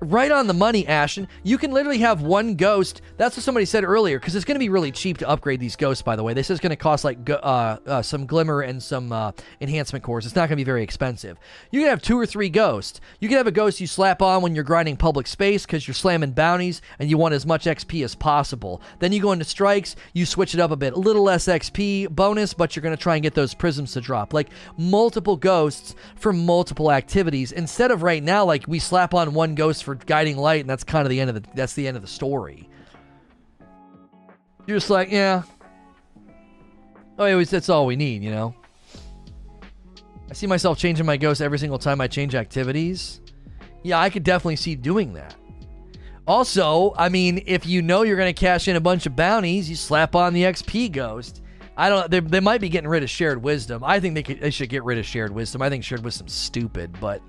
right 0.00 0.30
on 0.30 0.46
the 0.46 0.54
money, 0.54 0.86
Ashton. 0.86 1.28
You 1.42 1.58
can 1.58 1.72
literally 1.72 1.98
have 1.98 2.22
one 2.22 2.54
ghost. 2.54 3.02
That's 3.16 3.36
what 3.36 3.44
somebody 3.44 3.66
said 3.66 3.84
earlier, 3.84 4.18
because 4.18 4.34
it's 4.34 4.44
going 4.44 4.56
to 4.56 4.60
be 4.60 4.68
really 4.68 4.92
cheap 4.92 5.18
to 5.18 5.28
upgrade 5.28 5.60
these 5.60 5.76
ghosts. 5.76 6.02
By 6.02 6.16
the 6.16 6.22
way, 6.22 6.34
this 6.34 6.50
is 6.50 6.60
going 6.60 6.70
to 6.70 6.76
cost 6.76 7.04
like 7.04 7.28
uh, 7.28 7.34
uh, 7.34 8.02
some 8.02 8.26
glimmer 8.26 8.60
and 8.60 8.82
some 8.82 9.12
uh, 9.12 9.32
enhancement 9.60 10.04
cores. 10.04 10.26
It's 10.26 10.34
not 10.34 10.42
going 10.42 10.50
to 10.50 10.56
be 10.56 10.64
very 10.64 10.82
expensive. 10.82 11.38
You 11.70 11.80
can 11.80 11.88
have 11.88 12.02
two 12.02 12.18
or 12.18 12.26
three 12.26 12.48
ghosts. 12.48 13.00
You 13.20 13.28
can 13.28 13.36
have 13.38 13.46
a 13.46 13.52
ghost 13.52 13.80
you 13.80 13.86
slap 13.86 14.22
on 14.22 14.42
when 14.42 14.54
you're 14.54 14.64
grinding 14.64 14.96
public 14.96 15.26
space 15.26 15.66
because 15.66 15.86
you're 15.88 15.94
slamming 15.94 16.32
bounties 16.32 16.80
and 16.98 17.10
you 17.10 17.18
want 17.18 17.34
as 17.34 17.46
much 17.46 17.64
XP 17.64 18.04
as 18.04 18.14
possible. 18.14 18.80
Then 19.00 19.12
you 19.12 19.20
go 19.20 19.32
into 19.32 19.44
strikes. 19.44 19.96
You 20.12 20.26
switch 20.26 20.54
it 20.54 20.60
up 20.60 20.70
a 20.70 20.76
bit, 20.76 20.92
a 20.92 20.98
little 20.98 21.22
less 21.22 21.46
XP 21.46 22.10
bonus, 22.10 22.54
but 22.54 22.76
you're 22.76 22.82
going 22.82 22.96
to 22.96 23.02
try 23.02 23.16
and 23.16 23.22
get 23.22 23.34
those 23.34 23.54
prisms 23.54 23.92
to 23.92 24.00
drop. 24.00 24.32
Like 24.32 24.50
multiple 24.76 25.36
ghosts 25.36 25.94
for 26.16 26.32
multiple 26.32 26.92
activities 26.92 27.52
instead 27.52 27.90
of 27.90 28.02
right 28.02 28.22
now 28.22 28.44
like 28.44 28.66
we 28.68 28.78
slap 28.78 29.14
on 29.14 29.34
one 29.34 29.54
ghost 29.54 29.63
for 29.72 29.94
guiding 29.94 30.36
light, 30.36 30.60
and 30.60 30.70
that's 30.70 30.84
kind 30.84 31.06
of 31.06 31.10
the 31.10 31.20
end 31.20 31.30
of 31.30 31.42
the 31.42 31.48
that's 31.54 31.74
the 31.74 31.86
end 31.86 31.96
of 31.96 32.02
the 32.02 32.08
story. 32.08 32.68
You're 34.66 34.78
just 34.78 34.90
like, 34.90 35.10
yeah. 35.10 35.42
Oh, 37.18 37.24
anyways, 37.24 37.50
that's 37.50 37.68
all 37.68 37.86
we 37.86 37.96
need, 37.96 38.22
you 38.22 38.30
know. 38.30 38.54
I 40.30 40.34
see 40.34 40.46
myself 40.46 40.78
changing 40.78 41.06
my 41.06 41.16
ghost 41.16 41.40
every 41.40 41.58
single 41.58 41.78
time 41.78 42.00
I 42.00 42.08
change 42.08 42.34
activities. 42.34 43.20
Yeah, 43.82 44.00
I 44.00 44.10
could 44.10 44.24
definitely 44.24 44.56
see 44.56 44.74
doing 44.74 45.12
that. 45.14 45.36
Also, 46.26 46.94
I 46.96 47.10
mean, 47.10 47.42
if 47.46 47.66
you 47.66 47.82
know 47.82 48.02
you're 48.02 48.16
going 48.16 48.34
to 48.34 48.40
cash 48.40 48.66
in 48.66 48.76
a 48.76 48.80
bunch 48.80 49.04
of 49.04 49.14
bounties, 49.14 49.68
you 49.68 49.76
slap 49.76 50.14
on 50.14 50.32
the 50.32 50.44
XP 50.44 50.90
ghost. 50.90 51.42
I 51.76 51.88
don't. 51.88 52.10
They, 52.10 52.20
they 52.20 52.40
might 52.40 52.60
be 52.60 52.68
getting 52.68 52.88
rid 52.88 53.02
of 53.02 53.10
shared 53.10 53.42
wisdom. 53.42 53.84
I 53.84 54.00
think 54.00 54.14
they 54.14 54.22
could. 54.22 54.40
They 54.40 54.50
should 54.50 54.68
get 54.68 54.84
rid 54.84 54.96
of 54.96 55.04
shared 55.04 55.32
wisdom. 55.32 55.60
I 55.60 55.68
think 55.68 55.84
shared 55.84 56.04
wisdom's 56.04 56.32
stupid, 56.32 56.96
but 57.00 57.20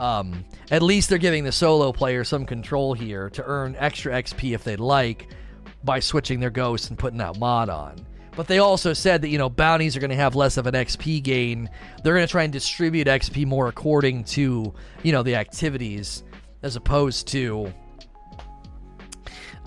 Um, 0.00 0.44
at 0.70 0.82
least 0.82 1.08
they're 1.08 1.18
giving 1.18 1.44
the 1.44 1.52
solo 1.52 1.92
player 1.92 2.24
some 2.24 2.46
control 2.46 2.94
here 2.94 3.30
to 3.30 3.44
earn 3.44 3.76
extra 3.78 4.12
XP 4.12 4.54
if 4.54 4.64
they'd 4.64 4.80
like 4.80 5.28
by 5.84 6.00
switching 6.00 6.40
their 6.40 6.50
ghosts 6.50 6.88
and 6.90 6.98
putting 6.98 7.18
that 7.18 7.38
mod 7.38 7.68
on. 7.68 7.96
But 8.36 8.46
they 8.46 8.58
also 8.58 8.92
said 8.92 9.22
that, 9.22 9.30
you 9.30 9.38
know, 9.38 9.48
bounties 9.48 9.96
are 9.96 10.00
going 10.00 10.10
to 10.10 10.16
have 10.16 10.36
less 10.36 10.56
of 10.56 10.68
an 10.68 10.74
XP 10.74 11.22
gain. 11.24 11.68
They're 12.02 12.14
going 12.14 12.26
to 12.26 12.30
try 12.30 12.44
and 12.44 12.52
distribute 12.52 13.08
XP 13.08 13.46
more 13.46 13.66
according 13.66 14.24
to, 14.24 14.72
you 15.02 15.12
know, 15.12 15.24
the 15.24 15.34
activities 15.34 16.22
as 16.62 16.76
opposed 16.76 17.26
to 17.28 17.72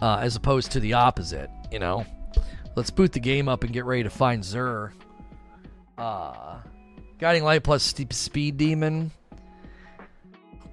uh, 0.01 0.19
as 0.21 0.35
opposed 0.35 0.71
to 0.71 0.79
the 0.79 0.93
opposite, 0.93 1.49
you 1.71 1.79
know. 1.79 2.05
Let's 2.75 2.89
boot 2.89 3.11
the 3.11 3.19
game 3.19 3.47
up 3.49 3.63
and 3.63 3.73
get 3.73 3.85
ready 3.85 4.03
to 4.03 4.09
find 4.09 4.41
Xur. 4.41 4.91
Uh, 5.97 6.59
Guiding 7.19 7.43
Light 7.43 7.63
plus 7.63 7.83
Speed 7.83 8.57
Demon. 8.57 9.11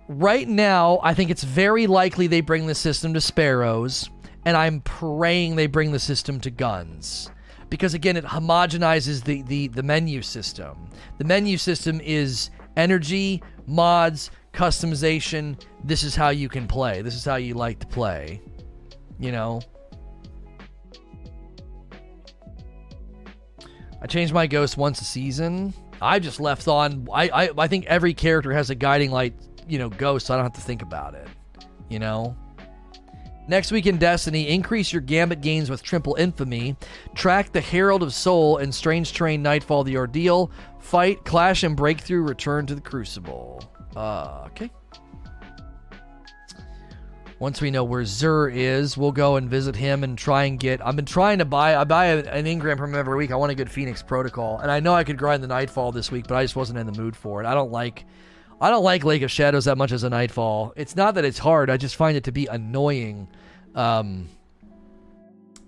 Right 0.09 0.49
now, 0.49 1.01
I 1.03 1.13
think 1.13 1.31
it's 1.31 1.45
very 1.45 1.87
likely 1.87 2.27
they 2.29 2.41
bring 2.41 2.67
the 2.67 2.75
system 2.75 3.13
to 3.13 3.21
Sparrows, 3.21 4.09
and 4.47 4.57
I'm 4.57 4.81
praying 4.81 5.55
they 5.55 5.67
bring 5.67 5.93
the 5.93 5.99
system 5.99 6.41
to 6.41 6.51
guns. 6.51 7.31
Because 7.69 7.93
again, 7.93 8.17
it 8.17 8.25
homogenizes 8.25 9.23
the, 9.23 9.43
the, 9.43 9.69
the 9.69 9.83
menu 9.83 10.23
system. 10.23 10.89
The 11.19 11.25
menu 11.25 11.59
system 11.59 12.01
is 12.03 12.49
energy, 12.79 13.43
mods, 13.67 14.31
customization. 14.55 15.63
This 15.85 16.03
is 16.03 16.17
how 16.17 16.31
you 16.31 16.49
can 16.49 16.67
play. 16.67 17.03
This 17.03 17.15
is 17.15 17.27
how 17.27 17.37
you 17.37 17.53
like 17.53 17.79
to 17.81 17.87
play. 17.87 18.41
You 19.19 19.33
know? 19.33 19.61
I 24.01 24.07
change 24.07 24.33
my 24.33 24.47
ghost 24.47 24.79
once 24.79 25.03
a 25.03 25.05
season. 25.05 25.75
I 26.01 26.19
just 26.19 26.41
left 26.41 26.67
on. 26.67 27.09
I, 27.13 27.29
I 27.29 27.51
I 27.59 27.67
think 27.67 27.87
every 27.87 28.15
character 28.15 28.53
has 28.53 28.71
a 28.71 28.75
guiding 28.77 29.11
light 29.11 29.35
you 29.69 29.79
know, 29.79 29.89
go 29.89 30.19
so 30.19 30.35
I 30.35 30.37
don't 30.37 30.45
have 30.45 30.55
to 30.55 30.61
think 30.61 30.83
about 30.83 31.15
it. 31.15 31.29
You 31.89 31.99
know? 31.99 32.37
Next 33.49 33.73
week 33.73 33.87
in 33.87 33.97
Destiny, 33.97 34.49
increase 34.49 34.93
your 34.93 35.01
Gambit 35.01 35.41
gains 35.41 35.71
with 35.71 35.83
Triple 35.83 36.17
Infamy. 36.17 36.77
Track 37.15 37.51
the 37.53 37.63
Herald 37.63 38.03
of 38.03 38.13
Soul 38.13 38.59
and 38.59 38.75
Strange 38.75 39.15
Terrain 39.15 39.43
Nightfall 39.43 39.85
the 39.85 39.97
Ordeal. 39.97 40.51
Rift, 40.93 41.25
Clash, 41.25 41.63
and 41.63 41.75
Breakthrough 41.77 42.23
return 42.23 42.67
to 42.67 42.75
the 42.75 42.81
Crucible. 42.81 43.63
Uh, 43.97 44.45
okay. 44.47 44.71
Once 47.39 47.61
we 47.61 47.71
know 47.71 47.85
where 47.85 48.03
Xur 48.03 48.53
is, 48.53 48.97
we'll 48.97 49.13
go 49.13 49.37
and 49.37 49.49
visit 49.49 49.77
him 49.77 50.03
and 50.03 50.19
try 50.19 50.45
and 50.45 50.59
get. 50.59 50.85
I've 50.85 50.97
been 50.97 51.05
trying 51.05 51.39
to 51.39 51.45
buy. 51.45 51.77
I 51.77 51.85
buy 51.85 52.07
an 52.07 52.45
engram 52.47 52.77
from 52.77 52.91
him 52.91 52.99
every 52.99 53.17
week. 53.17 53.31
I 53.31 53.37
want 53.37 53.53
a 53.53 53.55
good 53.55 53.71
Phoenix 53.71 54.03
Protocol, 54.03 54.59
and 54.59 54.71
I 54.71 54.81
know 54.81 54.93
I 54.93 55.05
could 55.05 55.17
grind 55.17 55.43
the 55.43 55.47
Nightfall 55.47 55.93
this 55.93 56.11
week, 56.11 56.27
but 56.27 56.37
I 56.37 56.43
just 56.45 56.57
wasn't 56.57 56.81
in 56.81 56.87
the 56.87 57.01
mood 57.01 57.15
for 57.15 57.43
it. 57.43 57.47
I 57.47 57.55
don't 57.55 57.71
like 57.71 58.05
I 58.61 58.71
don't 58.71 58.83
like 58.83 59.05
Lake 59.05 59.23
of 59.23 59.31
Shadows 59.31 59.67
that 59.67 59.79
much 59.79 59.93
as 59.93 60.03
a 60.03 60.11
Nightfall. 60.11 60.73
It's 60.77 60.97
not 60.97 61.15
that 61.15 61.25
it's 61.25 61.39
hard, 61.39 61.71
I 61.71 61.77
just 61.77 61.97
find 61.97 62.17
it 62.17 62.25
to 62.25 62.33
be 62.33 62.47
annoying. 62.47 63.29
Um, 63.75 64.29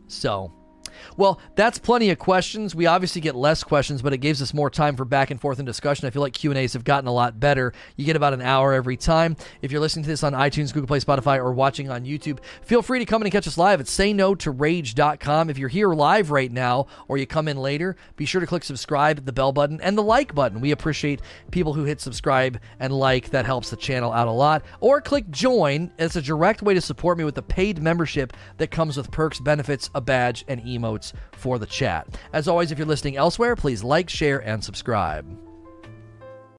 so, 0.08 0.52
well, 1.20 1.38
that's 1.54 1.78
plenty 1.78 2.08
of 2.08 2.18
questions. 2.18 2.74
We 2.74 2.86
obviously 2.86 3.20
get 3.20 3.36
less 3.36 3.62
questions, 3.62 4.00
but 4.00 4.14
it 4.14 4.18
gives 4.18 4.40
us 4.40 4.54
more 4.54 4.70
time 4.70 4.96
for 4.96 5.04
back 5.04 5.30
and 5.30 5.38
forth 5.38 5.58
and 5.58 5.66
discussion. 5.66 6.06
I 6.06 6.10
feel 6.10 6.22
like 6.22 6.32
Q 6.32 6.50
and 6.50 6.56
A's 6.56 6.72
have 6.72 6.82
gotten 6.82 7.06
a 7.06 7.12
lot 7.12 7.38
better. 7.38 7.74
You 7.96 8.06
get 8.06 8.16
about 8.16 8.32
an 8.32 8.40
hour 8.40 8.72
every 8.72 8.96
time. 8.96 9.36
If 9.60 9.70
you're 9.70 9.82
listening 9.82 10.04
to 10.04 10.08
this 10.08 10.24
on 10.24 10.32
iTunes, 10.32 10.72
Google 10.72 10.86
Play, 10.86 11.00
Spotify, 11.00 11.36
or 11.36 11.52
watching 11.52 11.90
on 11.90 12.06
YouTube, 12.06 12.38
feel 12.62 12.80
free 12.80 13.00
to 13.00 13.04
come 13.04 13.20
in 13.20 13.26
and 13.26 13.32
catch 13.32 13.46
us 13.46 13.58
live 13.58 13.80
at 13.80 13.86
sayno2rage.com. 13.86 15.50
If 15.50 15.58
you're 15.58 15.68
here 15.68 15.90
live 15.90 16.30
right 16.30 16.50
now 16.50 16.86
or 17.06 17.18
you 17.18 17.26
come 17.26 17.48
in 17.48 17.58
later, 17.58 17.96
be 18.16 18.24
sure 18.24 18.40
to 18.40 18.46
click 18.46 18.64
subscribe, 18.64 19.26
the 19.26 19.32
bell 19.32 19.52
button, 19.52 19.78
and 19.82 19.98
the 19.98 20.02
like 20.02 20.34
button. 20.34 20.62
We 20.62 20.70
appreciate 20.70 21.20
people 21.50 21.74
who 21.74 21.84
hit 21.84 22.00
subscribe 22.00 22.58
and 22.78 22.94
like. 22.94 23.28
That 23.28 23.44
helps 23.44 23.68
the 23.68 23.76
channel 23.76 24.10
out 24.10 24.26
a 24.26 24.32
lot. 24.32 24.64
Or 24.80 25.02
click 25.02 25.30
join. 25.30 25.90
It's 25.98 26.16
a 26.16 26.22
direct 26.22 26.62
way 26.62 26.72
to 26.72 26.80
support 26.80 27.18
me 27.18 27.24
with 27.24 27.36
a 27.36 27.42
paid 27.42 27.82
membership 27.82 28.32
that 28.56 28.70
comes 28.70 28.96
with 28.96 29.10
perks, 29.10 29.38
benefits, 29.38 29.90
a 29.94 30.00
badge, 30.00 30.46
and 30.48 30.62
emotes 30.62 31.09
for 31.32 31.58
the 31.58 31.66
chat. 31.66 32.06
As 32.32 32.48
always, 32.48 32.72
if 32.72 32.78
you're 32.78 32.86
listening 32.86 33.16
elsewhere, 33.16 33.56
please 33.56 33.82
like, 33.82 34.08
share, 34.08 34.38
and 34.38 34.62
subscribe. 34.62 35.26